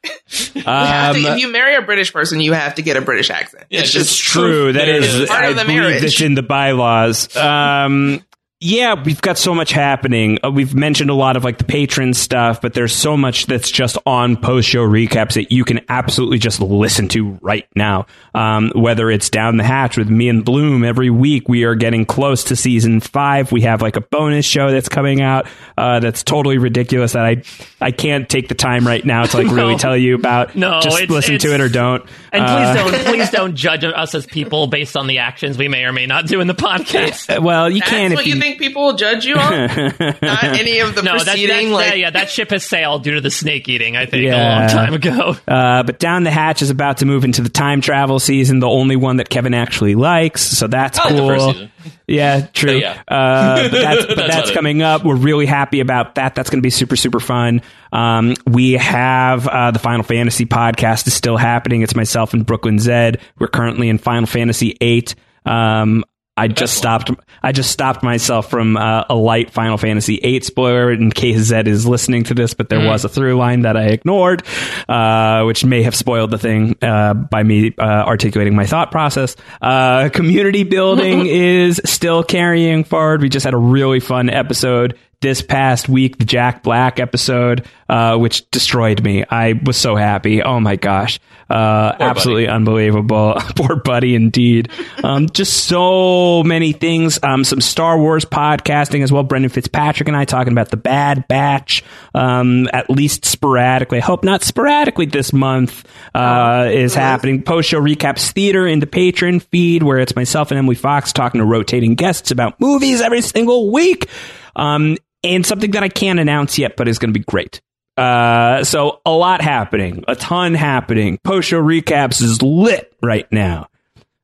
You 0.53 0.61
have 0.63 1.15
to- 1.15 1.19
Um, 1.27 1.33
if 1.33 1.39
you 1.39 1.51
marry 1.51 1.75
a 1.75 1.81
British 1.81 2.13
person, 2.13 2.39
you 2.39 2.53
have 2.53 2.75
to 2.75 2.81
get 2.81 2.97
a 2.97 3.01
British 3.01 3.29
accent. 3.29 3.65
Yeah, 3.69 3.81
it's 3.81 3.91
just 3.91 4.09
just 4.17 4.23
True, 4.23 4.71
that 4.73 4.85
There 4.85 4.95
it 4.97 5.03
is 5.03 5.15
is. 5.15 5.29
Part 5.29 5.43
I 5.45 5.47
of 5.49 5.55
the 5.57 5.65
marriage. 5.65 6.01
that's 6.01 6.21
in 6.21 6.35
the 6.35 6.43
bylaws. 6.43 7.35
Um, 7.35 8.23
yeah, 8.65 8.95
we've 9.03 9.21
got 9.21 9.37
so 9.37 9.53
much 9.53 9.71
happening. 9.71 10.39
Uh, 10.43 10.49
we've 10.49 10.73
mentioned 10.73 11.11
a 11.11 11.13
lot 11.13 11.37
of 11.37 11.43
like 11.43 11.59
the 11.59 11.63
patron 11.63 12.15
stuff, 12.15 12.61
but 12.61 12.73
there's 12.73 12.95
so 12.95 13.15
much 13.15 13.45
that's 13.45 13.69
just 13.69 13.95
on 14.07 14.35
post 14.37 14.67
show 14.67 14.83
recaps 14.83 15.33
that 15.35 15.51
you 15.51 15.63
can 15.63 15.81
absolutely 15.87 16.39
just 16.39 16.59
listen 16.59 17.07
to 17.09 17.37
right 17.43 17.67
now. 17.75 18.07
Um, 18.33 18.71
whether 18.73 19.11
it's 19.11 19.29
down 19.29 19.57
the 19.57 19.63
hatch 19.63 19.97
with 19.97 20.09
me 20.09 20.29
and 20.29 20.43
Bloom 20.43 20.83
every 20.83 21.11
week, 21.11 21.47
we 21.47 21.63
are 21.63 21.75
getting 21.75 22.07
close 22.07 22.45
to 22.45 22.55
season 22.55 23.01
five. 23.01 23.51
We 23.51 23.61
have 23.61 23.83
like 23.83 23.97
a 23.97 24.01
bonus 24.01 24.47
show 24.47 24.71
that's 24.71 24.89
coming 24.89 25.21
out 25.21 25.45
uh, 25.77 25.99
that's 25.99 26.23
totally 26.23 26.57
ridiculous 26.57 27.13
that 27.13 27.23
I 27.23 27.43
I 27.79 27.91
can't 27.91 28.27
take 28.27 28.47
the 28.47 28.55
time 28.55 28.87
right 28.87 29.05
now 29.05 29.25
to 29.25 29.37
like 29.37 29.47
really 29.55 29.75
tell 29.75 29.95
you 29.95 30.15
about. 30.15 30.55
No, 30.55 30.81
just 30.81 30.97
it's- 31.01 31.09
listen 31.11 31.37
to 31.37 31.53
it 31.53 31.61
or 31.61 31.69
don't. 31.69 32.03
And 32.31 32.43
Uh, 32.43 32.73
please 32.73 32.83
don't 32.91 33.05
please 33.13 33.29
don't 33.29 33.55
judge 33.55 33.83
us 33.83 34.15
as 34.15 34.25
people 34.25 34.65
based 34.65 34.97
on 34.97 35.05
the 35.05 35.19
actions 35.19 35.55
we 35.55 35.67
may 35.67 35.83
or 35.83 35.93
may 35.93 36.07
not 36.07 36.25
do 36.25 36.41
in 36.41 36.47
the 36.47 36.55
podcast. 36.55 37.43
Well, 37.43 37.69
you 37.69 37.79
That's 37.79 37.91
can 37.91 38.11
if 38.11 38.15
what 38.15 38.25
you, 38.25 38.33
you 38.33 38.41
think 38.41 38.54
people 38.59 38.85
will 38.85 38.95
judge 38.95 39.25
you 39.25 39.35
on? 39.35 39.51
Not 40.21 40.43
any 40.43 40.79
of 40.79 40.95
the 40.95 41.01
No, 41.03 41.13
that's, 41.13 41.23
preceding. 41.25 41.49
that's 41.49 41.71
like, 41.71 41.89
that, 41.89 41.97
yeah, 41.97 42.09
that 42.11 42.29
ship 42.29 42.49
has 42.51 42.65
sailed 42.65 43.03
due 43.03 43.15
to 43.15 43.21
the 43.21 43.31
snake 43.31 43.67
eating. 43.69 43.95
I 43.95 44.05
think 44.05 44.25
a 44.25 44.31
long 44.31 44.67
time 44.69 44.93
ago. 44.93 45.35
Uh, 45.47 45.83
but 45.83 45.99
Down 45.99 46.23
the 46.23 46.31
Hatch 46.31 46.61
is 46.61 46.69
about 46.69 46.97
to 46.97 47.05
move 47.05 47.23
into 47.23 47.41
the 47.41 47.49
time 47.49 47.79
travel 47.81 48.19
season, 48.19 48.59
the 48.59 48.67
only 48.67 48.95
one 48.95 49.17
that 49.17 49.29
Kevin 49.29 49.53
actually 49.53 49.95
likes. 49.95 50.41
So 50.41 50.67
that's 50.67 50.97
I 50.99 51.05
like 51.05 51.13
the 51.13 51.19
cool. 51.19 51.27
first 51.29 51.45
season. 51.45 51.71
Yeah, 52.07 52.47
true. 52.47 52.73
But 52.73 52.81
yeah. 52.81 53.01
Uh, 53.07 53.69
but 53.69 53.71
that's, 53.81 54.05
but 54.05 54.15
That's 54.17 54.35
that's 54.35 54.51
coming 54.51 54.81
up. 54.81 55.03
We're 55.03 55.15
really 55.15 55.45
happy 55.45 55.79
about 55.79 56.15
that. 56.15 56.35
That's 56.35 56.49
going 56.49 56.59
to 56.59 56.65
be 56.65 56.69
super, 56.69 56.95
super 56.95 57.19
fun. 57.19 57.61
Um, 57.91 58.35
we 58.47 58.73
have 58.73 59.47
uh, 59.47 59.71
the 59.71 59.79
Final 59.79 60.03
Fantasy 60.03 60.45
podcast 60.45 61.07
is 61.07 61.13
still 61.13 61.37
happening. 61.37 61.81
It's 61.81 61.95
myself 61.95 62.33
and 62.33 62.45
Brooklyn 62.45 62.79
Zed. 62.79 63.19
We're 63.39 63.47
currently 63.47 63.89
in 63.89 63.97
Final 63.97 64.27
Fantasy 64.27 64.77
eight. 64.81 65.15
Um, 65.45 66.03
I 66.37 66.49
just 66.49 66.75
stopped. 66.75 67.09
I 67.41 67.53
just 67.53 67.71
stopped 67.71 68.03
myself 68.03 68.49
from 68.49 68.75
uh, 68.75 69.05
a 69.09 69.15
light 69.15 69.51
Final 69.51 69.77
Fantasy 69.77 70.17
VIII 70.17 70.41
spoiler 70.41 70.91
in 70.91 71.09
case 71.09 71.37
Zed 71.37 71.67
is 71.67 71.87
listening 71.87 72.25
to 72.25 72.33
this. 72.33 72.53
But 72.53 72.67
there 72.67 72.85
was 72.85 73.05
a 73.05 73.09
through 73.09 73.37
line 73.37 73.61
that 73.61 73.77
I 73.77 73.85
ignored, 73.85 74.43
uh, 74.89 75.43
which 75.43 75.63
may 75.63 75.83
have 75.83 75.95
spoiled 75.95 76.31
the 76.31 76.37
thing 76.37 76.75
uh, 76.81 77.13
by 77.13 77.43
me 77.43 77.73
uh, 77.77 77.81
articulating 77.81 78.53
my 78.55 78.65
thought 78.65 78.91
process. 78.91 79.37
Uh, 79.61 80.09
community 80.09 80.63
building 80.63 81.25
is 81.25 81.79
still 81.85 82.21
carrying 82.23 82.83
forward. 82.83 83.21
We 83.21 83.29
just 83.29 83.45
had 83.45 83.53
a 83.53 83.57
really 83.57 84.01
fun 84.01 84.29
episode 84.29 84.97
this 85.21 85.41
past 85.41 85.87
week, 85.87 86.17
the 86.17 86.25
Jack 86.25 86.63
Black 86.63 86.99
episode, 86.99 87.65
uh, 87.89 88.17
which 88.17 88.49
destroyed 88.51 89.03
me. 89.03 89.23
I 89.27 89.59
was 89.65 89.77
so 89.77 89.95
happy. 89.95 90.43
Oh 90.43 90.59
my 90.59 90.75
gosh. 90.75 91.19
Uh, 91.49 91.95
absolutely 91.99 92.47
unbelievable. 92.47 93.35
Poor 93.55 93.75
buddy, 93.75 94.15
indeed. 94.15 94.69
Um, 95.03 95.29
just 95.29 95.65
so 95.65 96.43
many 96.43 96.71
things. 96.71 97.19
Um, 97.21 97.43
some 97.43 97.61
Star 97.61 97.99
Wars 97.99 98.25
podcasting 98.25 99.03
as 99.03 99.11
well. 99.11 99.23
Brendan 99.23 99.49
Fitzpatrick 99.49 100.07
and 100.07 100.17
I 100.17 100.25
talking 100.25 100.53
about 100.53 100.69
the 100.69 100.77
Bad 100.77 101.27
Batch, 101.27 101.83
um, 102.13 102.67
at 102.73 102.89
least 102.89 103.25
sporadically. 103.25 103.99
I 103.99 104.01
hope 104.01 104.23
not 104.23 104.43
sporadically 104.43 105.05
this 105.05 105.33
month, 105.33 105.87
uh, 106.15 106.69
is 106.71 106.95
happening. 106.95 107.43
Post 107.43 107.69
show 107.69 107.79
recaps 107.79 108.31
theater 108.31 108.65
in 108.65 108.79
the 108.79 108.87
patron 108.87 109.39
feed 109.39 109.83
where 109.83 109.99
it's 109.99 110.15
myself 110.15 110.51
and 110.51 110.57
Emily 110.57 110.75
Fox 110.75 111.13
talking 111.13 111.39
to 111.39 111.45
rotating 111.45 111.95
guests 111.95 112.31
about 112.31 112.59
movies 112.59 113.01
every 113.01 113.21
single 113.21 113.71
week. 113.71 114.09
Um, 114.55 114.97
and 115.23 115.45
something 115.45 115.71
that 115.71 115.83
I 115.83 115.89
can't 115.89 116.19
announce 116.19 116.57
yet, 116.57 116.75
but 116.77 116.87
is 116.87 116.99
going 116.99 117.13
to 117.13 117.19
be 117.19 117.23
great. 117.23 117.61
Uh, 117.97 118.63
so 118.63 118.99
a 119.05 119.11
lot 119.11 119.41
happening, 119.41 120.03
a 120.07 120.15
ton 120.15 120.53
happening. 120.53 121.17
Post 121.23 121.49
show 121.49 121.61
recaps 121.61 122.21
is 122.21 122.41
lit 122.41 122.93
right 123.01 123.29
now. 123.31 123.67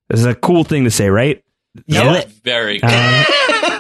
This 0.10 0.20
is 0.20 0.26
a 0.26 0.36
cool 0.36 0.64
thing 0.64 0.84
to 0.84 0.92
say, 0.92 1.10
right? 1.10 1.44
Yep. 1.88 2.06
Lit. 2.06 2.28
Very 2.44 2.80
good. 2.80 2.90
Uh, 2.92 3.24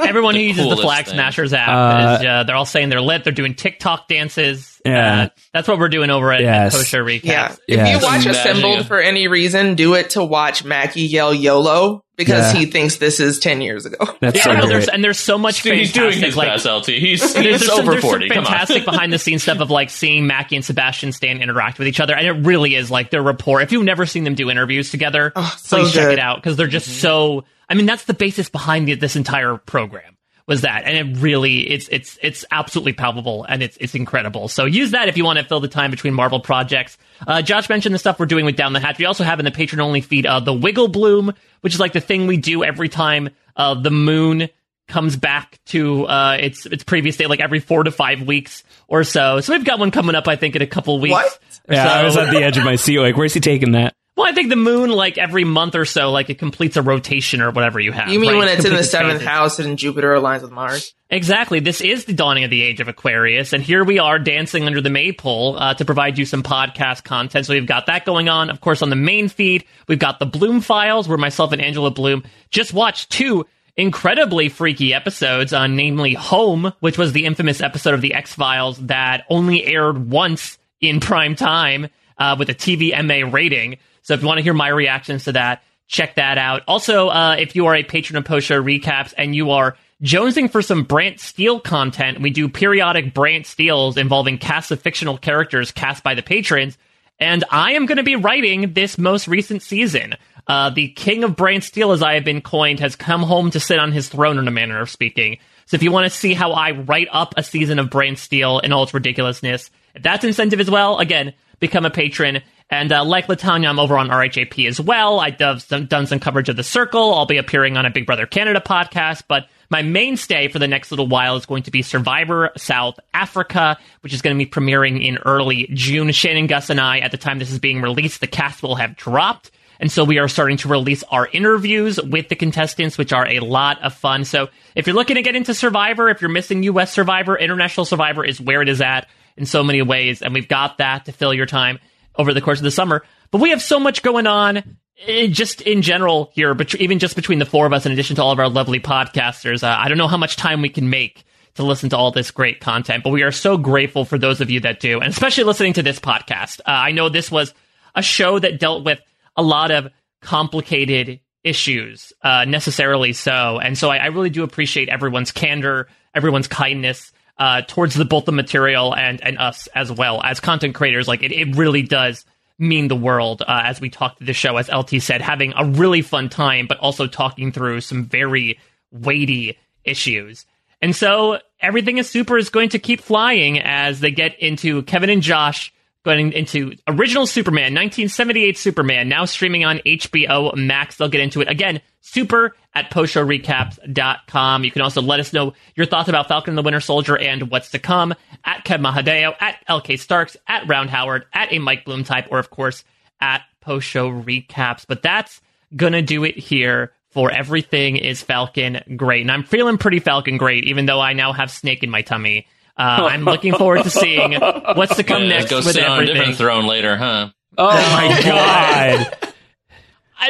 Everyone 0.07 0.33
who 0.35 0.41
uses 0.41 0.57
the 0.57 0.63
coolest 0.63 0.81
Flag 0.83 1.05
thing. 1.05 1.13
Smashers 1.15 1.53
app 1.53 1.69
Uh, 1.69 2.17
is 2.21 2.25
uh, 2.25 2.43
they're 2.45 2.55
all 2.55 2.65
saying 2.65 2.87
they're 2.89 3.01
lit. 3.01 3.23
They're 3.25 3.33
doing 3.33 3.53
TikTok 3.53 4.07
dances. 4.07 4.81
Yeah. 4.85 5.23
Uh, 5.23 5.29
that's 5.53 5.67
what 5.67 5.77
we're 5.77 5.89
doing 5.89 6.09
over 6.09 6.31
at, 6.31 6.41
Yes. 6.41 6.73
at 6.73 6.77
Post 6.77 6.89
Show 6.89 7.03
Recap. 7.03 7.23
Yeah. 7.23 7.51
If 7.67 7.77
Yes. 7.77 8.01
you 8.01 8.07
watch 8.07 8.25
Assembled 8.25 8.87
for 8.87 8.99
any 8.99 9.27
reason, 9.27 9.75
do 9.75 9.93
it 9.95 10.11
to 10.11 10.23
watch 10.23 10.63
Mackie 10.63 11.01
yell 11.01 11.33
YOLO 11.33 12.03
because 12.21 12.53
Yeah. 12.53 12.59
he 12.59 12.65
thinks 12.65 12.97
this 12.97 13.19
is 13.19 13.39
10 13.39 13.61
years 13.61 13.85
ago. 13.85 13.97
That's 14.19 14.37
yeah, 14.37 14.43
so 14.43 14.53
no, 14.53 14.67
there's 14.67 14.87
and 14.87 15.03
there's 15.03 15.19
so 15.19 15.37
much 15.37 15.63
Dude, 15.63 15.77
he's 15.77 15.91
fantastic 15.91 16.19
doing 16.19 16.25
his 16.25 16.37
like 16.37 16.47
best, 16.49 16.65
LT. 16.65 16.85
He's, 16.87 17.19
there's, 17.19 17.33
he's 17.33 17.43
there's 17.43 17.65
some, 17.65 17.79
over 17.79 17.91
there's 17.91 18.03
some 18.03 18.09
40. 18.09 18.29
Come 18.29 18.37
on. 18.39 18.45
fantastic 18.45 18.85
behind 18.85 19.13
the 19.13 19.19
scenes 19.19 19.43
stuff 19.43 19.59
of 19.59 19.69
like 19.69 19.89
seeing 19.89 20.27
Mackie 20.27 20.55
and 20.55 20.65
Sebastian 20.65 21.11
Stan 21.11 21.41
interact 21.41 21.79
with 21.79 21.87
each 21.87 21.99
other, 21.99 22.15
and 22.15 22.25
it 22.25 22.47
really 22.47 22.75
is 22.75 22.91
like 22.91 23.09
their 23.09 23.23
rapport. 23.23 23.61
If 23.61 23.71
you've 23.71 23.83
never 23.83 24.05
seen 24.05 24.23
them 24.23 24.35
do 24.35 24.49
interviews 24.49 24.91
together, 24.91 25.31
oh, 25.35 25.55
so 25.59 25.77
please 25.77 25.93
check 25.93 26.13
it 26.13 26.19
out 26.19 26.37
because 26.37 26.57
they're 26.57 26.67
just 26.67 26.89
mm-hmm. 26.89 26.99
so. 26.99 27.45
I 27.69 27.73
mean, 27.73 27.85
that's 27.85 28.03
the 28.03 28.13
basis 28.13 28.49
behind 28.49 28.87
the, 28.87 28.95
this 28.95 29.15
entire 29.15 29.55
program 29.55 30.17
was 30.47 30.61
that, 30.61 30.83
and 30.85 30.97
it 30.97 31.21
really 31.21 31.69
it's 31.69 31.87
it's 31.89 32.17
it's 32.21 32.45
absolutely 32.51 32.93
palpable 32.93 33.45
and 33.47 33.61
it's 33.63 33.77
it's 33.77 33.95
incredible. 33.95 34.47
So 34.47 34.65
use 34.65 34.91
that 34.91 35.07
if 35.07 35.17
you 35.17 35.25
want 35.25 35.39
to 35.39 35.45
fill 35.45 35.59
the 35.59 35.67
time 35.67 35.91
between 35.91 36.13
Marvel 36.13 36.39
projects. 36.39 36.97
Uh, 37.25 37.41
Josh 37.41 37.69
mentioned 37.69 37.93
the 37.93 37.99
stuff 37.99 38.19
we're 38.19 38.25
doing 38.25 38.45
with 38.45 38.55
Down 38.55 38.73
the 38.73 38.79
Hatch. 38.79 38.97
We 38.97 39.05
also 39.05 39.23
have 39.23 39.39
in 39.39 39.45
the 39.45 39.51
patron 39.51 39.79
only 39.79 40.01
feed 40.01 40.25
uh, 40.25 40.39
the 40.39 40.53
Wiggle 40.53 40.87
Bloom, 40.87 41.33
which 41.61 41.73
is 41.73 41.79
like 41.79 41.93
the 41.93 42.01
thing 42.01 42.27
we 42.27 42.37
do 42.37 42.63
every 42.63 42.89
time 42.89 43.29
uh, 43.55 43.75
the 43.75 43.91
moon 43.91 44.49
comes 44.87 45.15
back 45.15 45.59
to 45.65 46.05
uh, 46.05 46.37
its 46.39 46.65
its 46.65 46.83
previous 46.83 47.15
state, 47.15 47.29
like 47.29 47.39
every 47.39 47.59
four 47.59 47.83
to 47.83 47.91
five 47.91 48.21
weeks 48.21 48.63
or 48.87 49.03
so. 49.03 49.39
So 49.39 49.53
we've 49.53 49.65
got 49.65 49.79
one 49.79 49.91
coming 49.91 50.15
up, 50.15 50.27
I 50.27 50.35
think, 50.35 50.55
in 50.55 50.61
a 50.61 50.67
couple 50.67 50.99
weeks. 50.99 51.13
What? 51.13 51.39
Yeah, 51.69 51.91
I 51.91 52.03
was 52.03 52.17
at 52.17 52.31
the 52.31 52.43
edge 52.43 52.57
of 52.57 52.65
my 52.65 52.75
seat. 52.75 52.99
Like, 52.99 53.15
where's 53.15 53.33
he 53.33 53.39
taking 53.39 53.71
that? 53.73 53.95
Well, 54.21 54.29
I 54.29 54.33
think 54.33 54.49
the 54.49 54.55
moon, 54.55 54.91
like 54.91 55.17
every 55.17 55.45
month 55.45 55.73
or 55.73 55.83
so, 55.83 56.11
like 56.11 56.29
it 56.29 56.37
completes 56.37 56.77
a 56.77 56.83
rotation 56.83 57.41
or 57.41 57.49
whatever 57.49 57.79
you 57.79 57.91
have. 57.91 58.09
You 58.09 58.19
mean 58.19 58.33
right? 58.33 58.37
when 58.37 58.47
it's 58.55 58.65
in 58.65 58.75
the 58.75 58.83
seventh 58.83 59.13
phases. 59.13 59.27
house 59.27 59.57
and 59.57 59.79
Jupiter 59.79 60.13
aligns 60.13 60.43
with 60.43 60.51
Mars? 60.51 60.93
Exactly. 61.09 61.59
This 61.59 61.81
is 61.81 62.05
the 62.05 62.13
dawning 62.13 62.43
of 62.43 62.51
the 62.51 62.61
age 62.61 62.79
of 62.81 62.87
Aquarius, 62.87 63.51
and 63.51 63.63
here 63.63 63.83
we 63.83 63.97
are 63.97 64.19
dancing 64.19 64.65
under 64.65 64.79
the 64.79 64.91
maypole 64.91 65.57
uh, 65.57 65.73
to 65.73 65.85
provide 65.85 66.19
you 66.19 66.25
some 66.25 66.43
podcast 66.43 67.03
content. 67.03 67.47
So 67.47 67.53
we've 67.53 67.65
got 67.65 67.87
that 67.87 68.05
going 68.05 68.29
on. 68.29 68.51
Of 68.51 68.61
course, 68.61 68.83
on 68.83 68.91
the 68.91 68.95
main 68.95 69.27
feed, 69.27 69.65
we've 69.87 69.97
got 69.97 70.19
the 70.19 70.27
Bloom 70.27 70.61
Files, 70.61 71.07
where 71.07 71.17
myself 71.17 71.51
and 71.51 71.59
Angela 71.59 71.89
Bloom 71.89 72.23
just 72.51 72.73
watched 72.73 73.09
two 73.09 73.47
incredibly 73.75 74.49
freaky 74.49 74.93
episodes, 74.93 75.51
uh, 75.51 75.65
namely 75.65 76.13
Home, 76.13 76.73
which 76.79 76.99
was 76.99 77.11
the 77.11 77.25
infamous 77.25 77.59
episode 77.59 77.95
of 77.95 78.01
the 78.01 78.13
X 78.13 78.35
Files 78.35 78.77
that 78.85 79.25
only 79.31 79.65
aired 79.65 80.11
once 80.11 80.59
in 80.79 80.99
prime 80.99 81.35
time 81.35 81.87
uh, 82.19 82.35
with 82.37 82.49
a 82.49 82.53
TVMA 82.53 83.33
rating. 83.33 83.79
So 84.01 84.13
if 84.13 84.21
you 84.21 84.27
want 84.27 84.39
to 84.39 84.43
hear 84.43 84.53
my 84.53 84.67
reactions 84.69 85.25
to 85.25 85.33
that, 85.33 85.63
check 85.87 86.15
that 86.15 86.37
out. 86.37 86.63
Also, 86.67 87.09
uh, 87.09 87.35
if 87.37 87.55
you 87.55 87.67
are 87.67 87.75
a 87.75 87.83
patron 87.83 88.17
of 88.17 88.25
Post 88.25 88.47
Show 88.47 88.61
Recaps 88.61 89.13
and 89.17 89.35
you 89.35 89.51
are 89.51 89.77
jonesing 90.01 90.49
for 90.49 90.61
some 90.61 90.83
Brant 90.83 91.19
Steele 91.19 91.59
content, 91.59 92.21
we 92.21 92.29
do 92.29 92.49
periodic 92.49 93.13
Brant 93.13 93.45
Steels 93.45 93.97
involving 93.97 94.37
casts 94.37 94.71
of 94.71 94.81
fictional 94.81 95.17
characters 95.17 95.71
cast 95.71 96.03
by 96.03 96.15
the 96.15 96.23
patrons. 96.23 96.77
And 97.19 97.43
I 97.51 97.73
am 97.73 97.85
going 97.85 97.97
to 97.97 98.03
be 98.03 98.15
writing 98.15 98.73
this 98.73 98.97
most 98.97 99.27
recent 99.27 99.61
season. 99.61 100.15
Uh, 100.47 100.71
the 100.71 100.89
king 100.89 101.23
of 101.23 101.35
Brant 101.35 101.63
Steele, 101.63 101.91
as 101.91 102.01
I 102.01 102.15
have 102.15 102.25
been 102.25 102.41
coined, 102.41 102.79
has 102.79 102.95
come 102.95 103.21
home 103.21 103.51
to 103.51 103.59
sit 103.59 103.77
on 103.77 103.91
his 103.91 104.09
throne 104.09 104.39
in 104.39 104.47
a 104.47 104.51
manner 104.51 104.81
of 104.81 104.89
speaking. 104.89 105.37
So 105.67 105.75
if 105.75 105.83
you 105.83 105.91
want 105.91 106.11
to 106.11 106.17
see 106.17 106.33
how 106.33 106.53
I 106.53 106.71
write 106.71 107.07
up 107.11 107.35
a 107.37 107.43
season 107.43 107.77
of 107.77 107.91
Brant 107.91 108.17
Steele 108.17 108.59
and 108.59 108.73
all 108.73 108.83
its 108.83 108.93
ridiculousness, 108.93 109.69
if 109.93 110.01
that's 110.01 110.23
incentive 110.23 110.59
as 110.59 110.69
well, 110.69 110.97
again, 110.97 111.33
become 111.59 111.85
a 111.85 111.91
patron. 111.91 112.41
And 112.71 112.93
uh, 112.93 113.03
like 113.03 113.27
Latanya, 113.27 113.67
I'm 113.67 113.79
over 113.79 113.97
on 113.97 114.07
RHAP 114.07 114.65
as 114.65 114.79
well. 114.79 115.19
I've 115.19 115.37
done 115.37 115.59
some, 115.59 115.85
done 115.87 116.07
some 116.07 116.21
coverage 116.21 116.47
of 116.47 116.55
The 116.55 116.63
Circle. 116.63 117.13
I'll 117.13 117.25
be 117.25 117.35
appearing 117.35 117.75
on 117.75 117.85
a 117.85 117.89
Big 117.89 118.05
Brother 118.05 118.25
Canada 118.25 118.61
podcast. 118.65 119.23
But 119.27 119.49
my 119.69 119.81
mainstay 119.81 120.47
for 120.47 120.57
the 120.57 120.69
next 120.69 120.89
little 120.89 121.07
while 121.07 121.35
is 121.35 121.45
going 121.45 121.63
to 121.63 121.71
be 121.71 121.81
Survivor 121.81 122.51
South 122.55 122.97
Africa, 123.13 123.77
which 123.99 124.13
is 124.13 124.21
going 124.21 124.37
to 124.37 124.43
be 124.43 124.49
premiering 124.49 125.05
in 125.05 125.17
early 125.17 125.69
June. 125.73 126.09
Shannon, 126.13 126.47
Gus, 126.47 126.69
and 126.69 126.79
I, 126.79 126.99
at 126.99 127.11
the 127.11 127.17
time 127.17 127.39
this 127.39 127.51
is 127.51 127.59
being 127.59 127.81
released, 127.81 128.21
the 128.21 128.27
cast 128.27 128.63
will 128.63 128.75
have 128.75 128.95
dropped. 128.95 129.51
And 129.81 129.91
so 129.91 130.05
we 130.05 130.19
are 130.19 130.29
starting 130.29 130.55
to 130.57 130.69
release 130.69 131.03
our 131.11 131.27
interviews 131.27 132.01
with 132.01 132.29
the 132.29 132.35
contestants, 132.37 132.97
which 132.97 133.11
are 133.11 133.27
a 133.27 133.39
lot 133.41 133.81
of 133.81 133.93
fun. 133.93 134.23
So 134.23 134.47
if 134.75 134.87
you're 134.87 134.95
looking 134.95 135.15
to 135.15 135.23
get 135.23 135.35
into 135.35 135.53
Survivor, 135.53 136.07
if 136.07 136.21
you're 136.21 136.29
missing 136.29 136.63
US 136.63 136.93
Survivor, 136.93 137.37
International 137.37 137.85
Survivor 137.85 138.23
is 138.23 138.39
where 138.39 138.61
it 138.61 138.69
is 138.69 138.79
at 138.79 139.09
in 139.35 139.45
so 139.45 139.61
many 139.61 139.81
ways. 139.81 140.21
And 140.21 140.33
we've 140.33 140.47
got 140.47 140.77
that 140.77 141.05
to 141.05 141.11
fill 141.11 141.33
your 141.33 141.47
time 141.47 141.79
over 142.15 142.33
the 142.33 142.41
course 142.41 142.59
of 142.59 142.63
the 142.63 142.71
summer. 142.71 143.03
But 143.31 143.41
we 143.41 143.51
have 143.51 143.61
so 143.61 143.79
much 143.79 144.03
going 144.03 144.27
on. 144.27 144.77
eh, 145.07 145.27
Just 145.27 145.61
in 145.61 145.81
general 145.81 146.31
here, 146.33 146.53
but 146.53 146.75
even 146.75 146.99
just 146.99 147.15
between 147.15 147.39
the 147.39 147.45
four 147.45 147.65
of 147.65 147.73
us, 147.73 147.85
in 147.85 147.91
addition 147.91 148.15
to 148.17 148.23
all 148.23 148.31
of 148.31 148.39
our 148.39 148.49
lovely 148.49 148.79
podcasters, 148.79 149.63
uh, 149.63 149.75
I 149.79 149.87
don't 149.87 149.97
know 149.97 150.07
how 150.07 150.17
much 150.17 150.35
time 150.35 150.61
we 150.61 150.69
can 150.69 150.89
make 150.89 151.23
to 151.55 151.63
listen 151.63 151.89
to 151.89 151.97
all 151.97 152.11
this 152.11 152.31
great 152.31 152.59
content, 152.61 153.03
but 153.03 153.09
we 153.09 153.23
are 153.23 153.31
so 153.31 153.57
grateful 153.57 154.05
for 154.05 154.17
those 154.17 154.39
of 154.39 154.49
you 154.49 154.61
that 154.61 154.79
do, 154.79 154.99
and 155.01 155.09
especially 155.11 155.43
listening 155.43 155.73
to 155.73 155.83
this 155.83 155.99
podcast. 155.99 156.59
Uh, 156.61 156.71
I 156.71 156.91
know 156.91 157.09
this 157.09 157.29
was 157.31 157.53
a 157.93 158.01
show 158.01 158.39
that 158.39 158.59
dealt 158.59 158.85
with 158.85 159.01
a 159.35 159.43
lot 159.43 159.69
of 159.71 159.89
complicated 160.21 161.19
issues, 161.43 162.13
uh, 162.23 162.45
necessarily 162.45 163.11
so. 163.13 163.59
And 163.59 163.77
so 163.77 163.89
I, 163.89 163.97
I 163.97 164.05
really 164.07 164.29
do 164.29 164.43
appreciate 164.43 164.87
everyone's 164.89 165.31
candor, 165.31 165.87
everyone's 166.15 166.47
kindness 166.47 167.11
uh, 167.37 167.61
towards 167.67 167.95
the 167.95 168.05
both 168.05 168.25
the 168.25 168.31
material 168.31 168.95
and 168.95 169.21
and 169.21 169.37
us 169.37 169.67
as 169.75 169.91
well 169.91 170.21
as 170.23 170.39
content 170.39 170.75
creators. 170.75 171.07
Like 171.07 171.23
it, 171.23 171.31
it 171.31 171.55
really 171.55 171.81
does 171.81 172.25
mean 172.59 172.87
the 172.87 172.95
world 172.95 173.41
uh, 173.41 173.61
as 173.65 173.81
we 173.81 173.89
talk 173.89 174.17
to 174.19 174.23
the 174.23 174.33
show. 174.33 174.57
As 174.57 174.69
LT 174.69 175.01
said, 175.01 175.21
having 175.21 175.53
a 175.57 175.65
really 175.65 176.01
fun 176.01 176.29
time, 176.29 176.67
but 176.67 176.77
also 176.77 177.07
talking 177.07 177.51
through 177.51 177.81
some 177.81 178.05
very 178.05 178.59
weighty 178.91 179.57
issues. 179.83 180.45
And 180.81 180.95
so 180.95 181.39
everything 181.59 181.97
is 181.97 182.09
super 182.09 182.37
is 182.37 182.49
going 182.49 182.69
to 182.69 182.79
keep 182.79 183.01
flying 183.01 183.59
as 183.59 183.99
they 183.99 184.11
get 184.11 184.39
into 184.39 184.83
Kevin 184.83 185.09
and 185.09 185.21
Josh 185.21 185.73
going 186.03 186.33
into 186.33 186.73
original 186.87 187.27
Superman, 187.27 187.73
1978 187.73 188.57
Superman, 188.57 189.09
now 189.09 189.25
streaming 189.25 189.65
on 189.65 189.79
HBO 189.79 190.55
Max. 190.55 190.97
They'll 190.97 191.09
get 191.09 191.21
into 191.21 191.41
it 191.41 191.49
again. 191.49 191.81
Super 192.01 192.55
at 192.73 192.89
postshowrecaps.com. 192.89 194.63
You 194.63 194.71
can 194.71 194.81
also 194.81 195.01
let 195.01 195.19
us 195.19 195.33
know 195.33 195.53
your 195.75 195.85
thoughts 195.85 196.09
about 196.09 196.27
Falcon 196.27 196.51
and 196.51 196.57
the 196.57 196.63
Winter 196.63 196.79
Soldier 196.79 197.17
and 197.17 197.51
what's 197.51 197.71
to 197.71 197.79
come 197.79 198.13
at 198.43 198.65
Kev 198.65 198.81
Mahadeo, 198.81 199.35
at 199.39 199.63
LK 199.69 199.99
Starks, 199.99 200.35
at 200.47 200.67
Round 200.67 200.89
Howard, 200.89 201.25
at 201.33 201.53
a 201.53 201.59
Mike 201.59 201.85
Bloom 201.85 202.03
type, 202.03 202.27
or 202.31 202.39
of 202.39 202.49
course 202.49 202.83
at 203.19 203.43
Post 203.59 203.87
Show 203.87 204.09
Recaps. 204.09 204.85
But 204.87 205.03
that's 205.03 205.41
gonna 205.75 206.01
do 206.01 206.23
it 206.23 206.37
here 206.37 206.91
for 207.11 207.29
everything 207.29 207.97
is 207.97 208.21
Falcon 208.21 208.81
great. 208.95 209.21
And 209.21 209.31
I'm 209.31 209.43
feeling 209.43 209.77
pretty 209.77 209.99
Falcon 209.99 210.37
great, 210.37 210.63
even 210.63 210.85
though 210.85 210.99
I 210.99 211.13
now 211.13 211.33
have 211.33 211.51
Snake 211.51 211.83
in 211.83 211.89
my 211.89 212.01
tummy. 212.01 212.47
Uh, 212.77 213.07
I'm 213.11 213.23
looking 213.25 213.53
forward 213.53 213.83
to 213.83 213.89
seeing 213.89 214.33
what's 214.33 214.95
to 214.95 215.03
come 215.03 215.23
Yeah, 215.23 215.29
next 215.29 215.49
go 215.49 215.57
with 215.57 215.73
sit 215.73 215.83
on 215.85 216.03
a 216.03 216.05
different 216.05 216.35
throne 216.35 216.65
later, 216.65 216.97
huh? 216.97 217.29
Oh 217.57 217.67
my 217.75 218.21
god. 218.23 219.17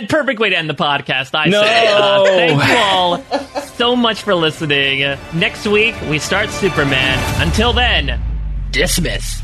A 0.04 0.08
perfect 0.08 0.40
way 0.40 0.50
to 0.50 0.58
end 0.58 0.70
the 0.70 0.74
podcast, 0.74 1.36
I 1.36 1.48
No. 1.48 1.62
say. 1.62 1.88
Uh, 1.88 2.24
thank 2.26 2.64
you 2.70 2.78
all 2.78 3.18
so 3.76 3.96
much 3.96 4.22
for 4.24 4.34
listening. 4.34 5.00
Next 5.34 5.68
week, 5.68 5.96
we 6.10 6.18
start 6.18 6.50
Superman. 6.50 7.20
Until 7.42 7.74
then, 7.74 8.20
dismissed. 8.72 9.44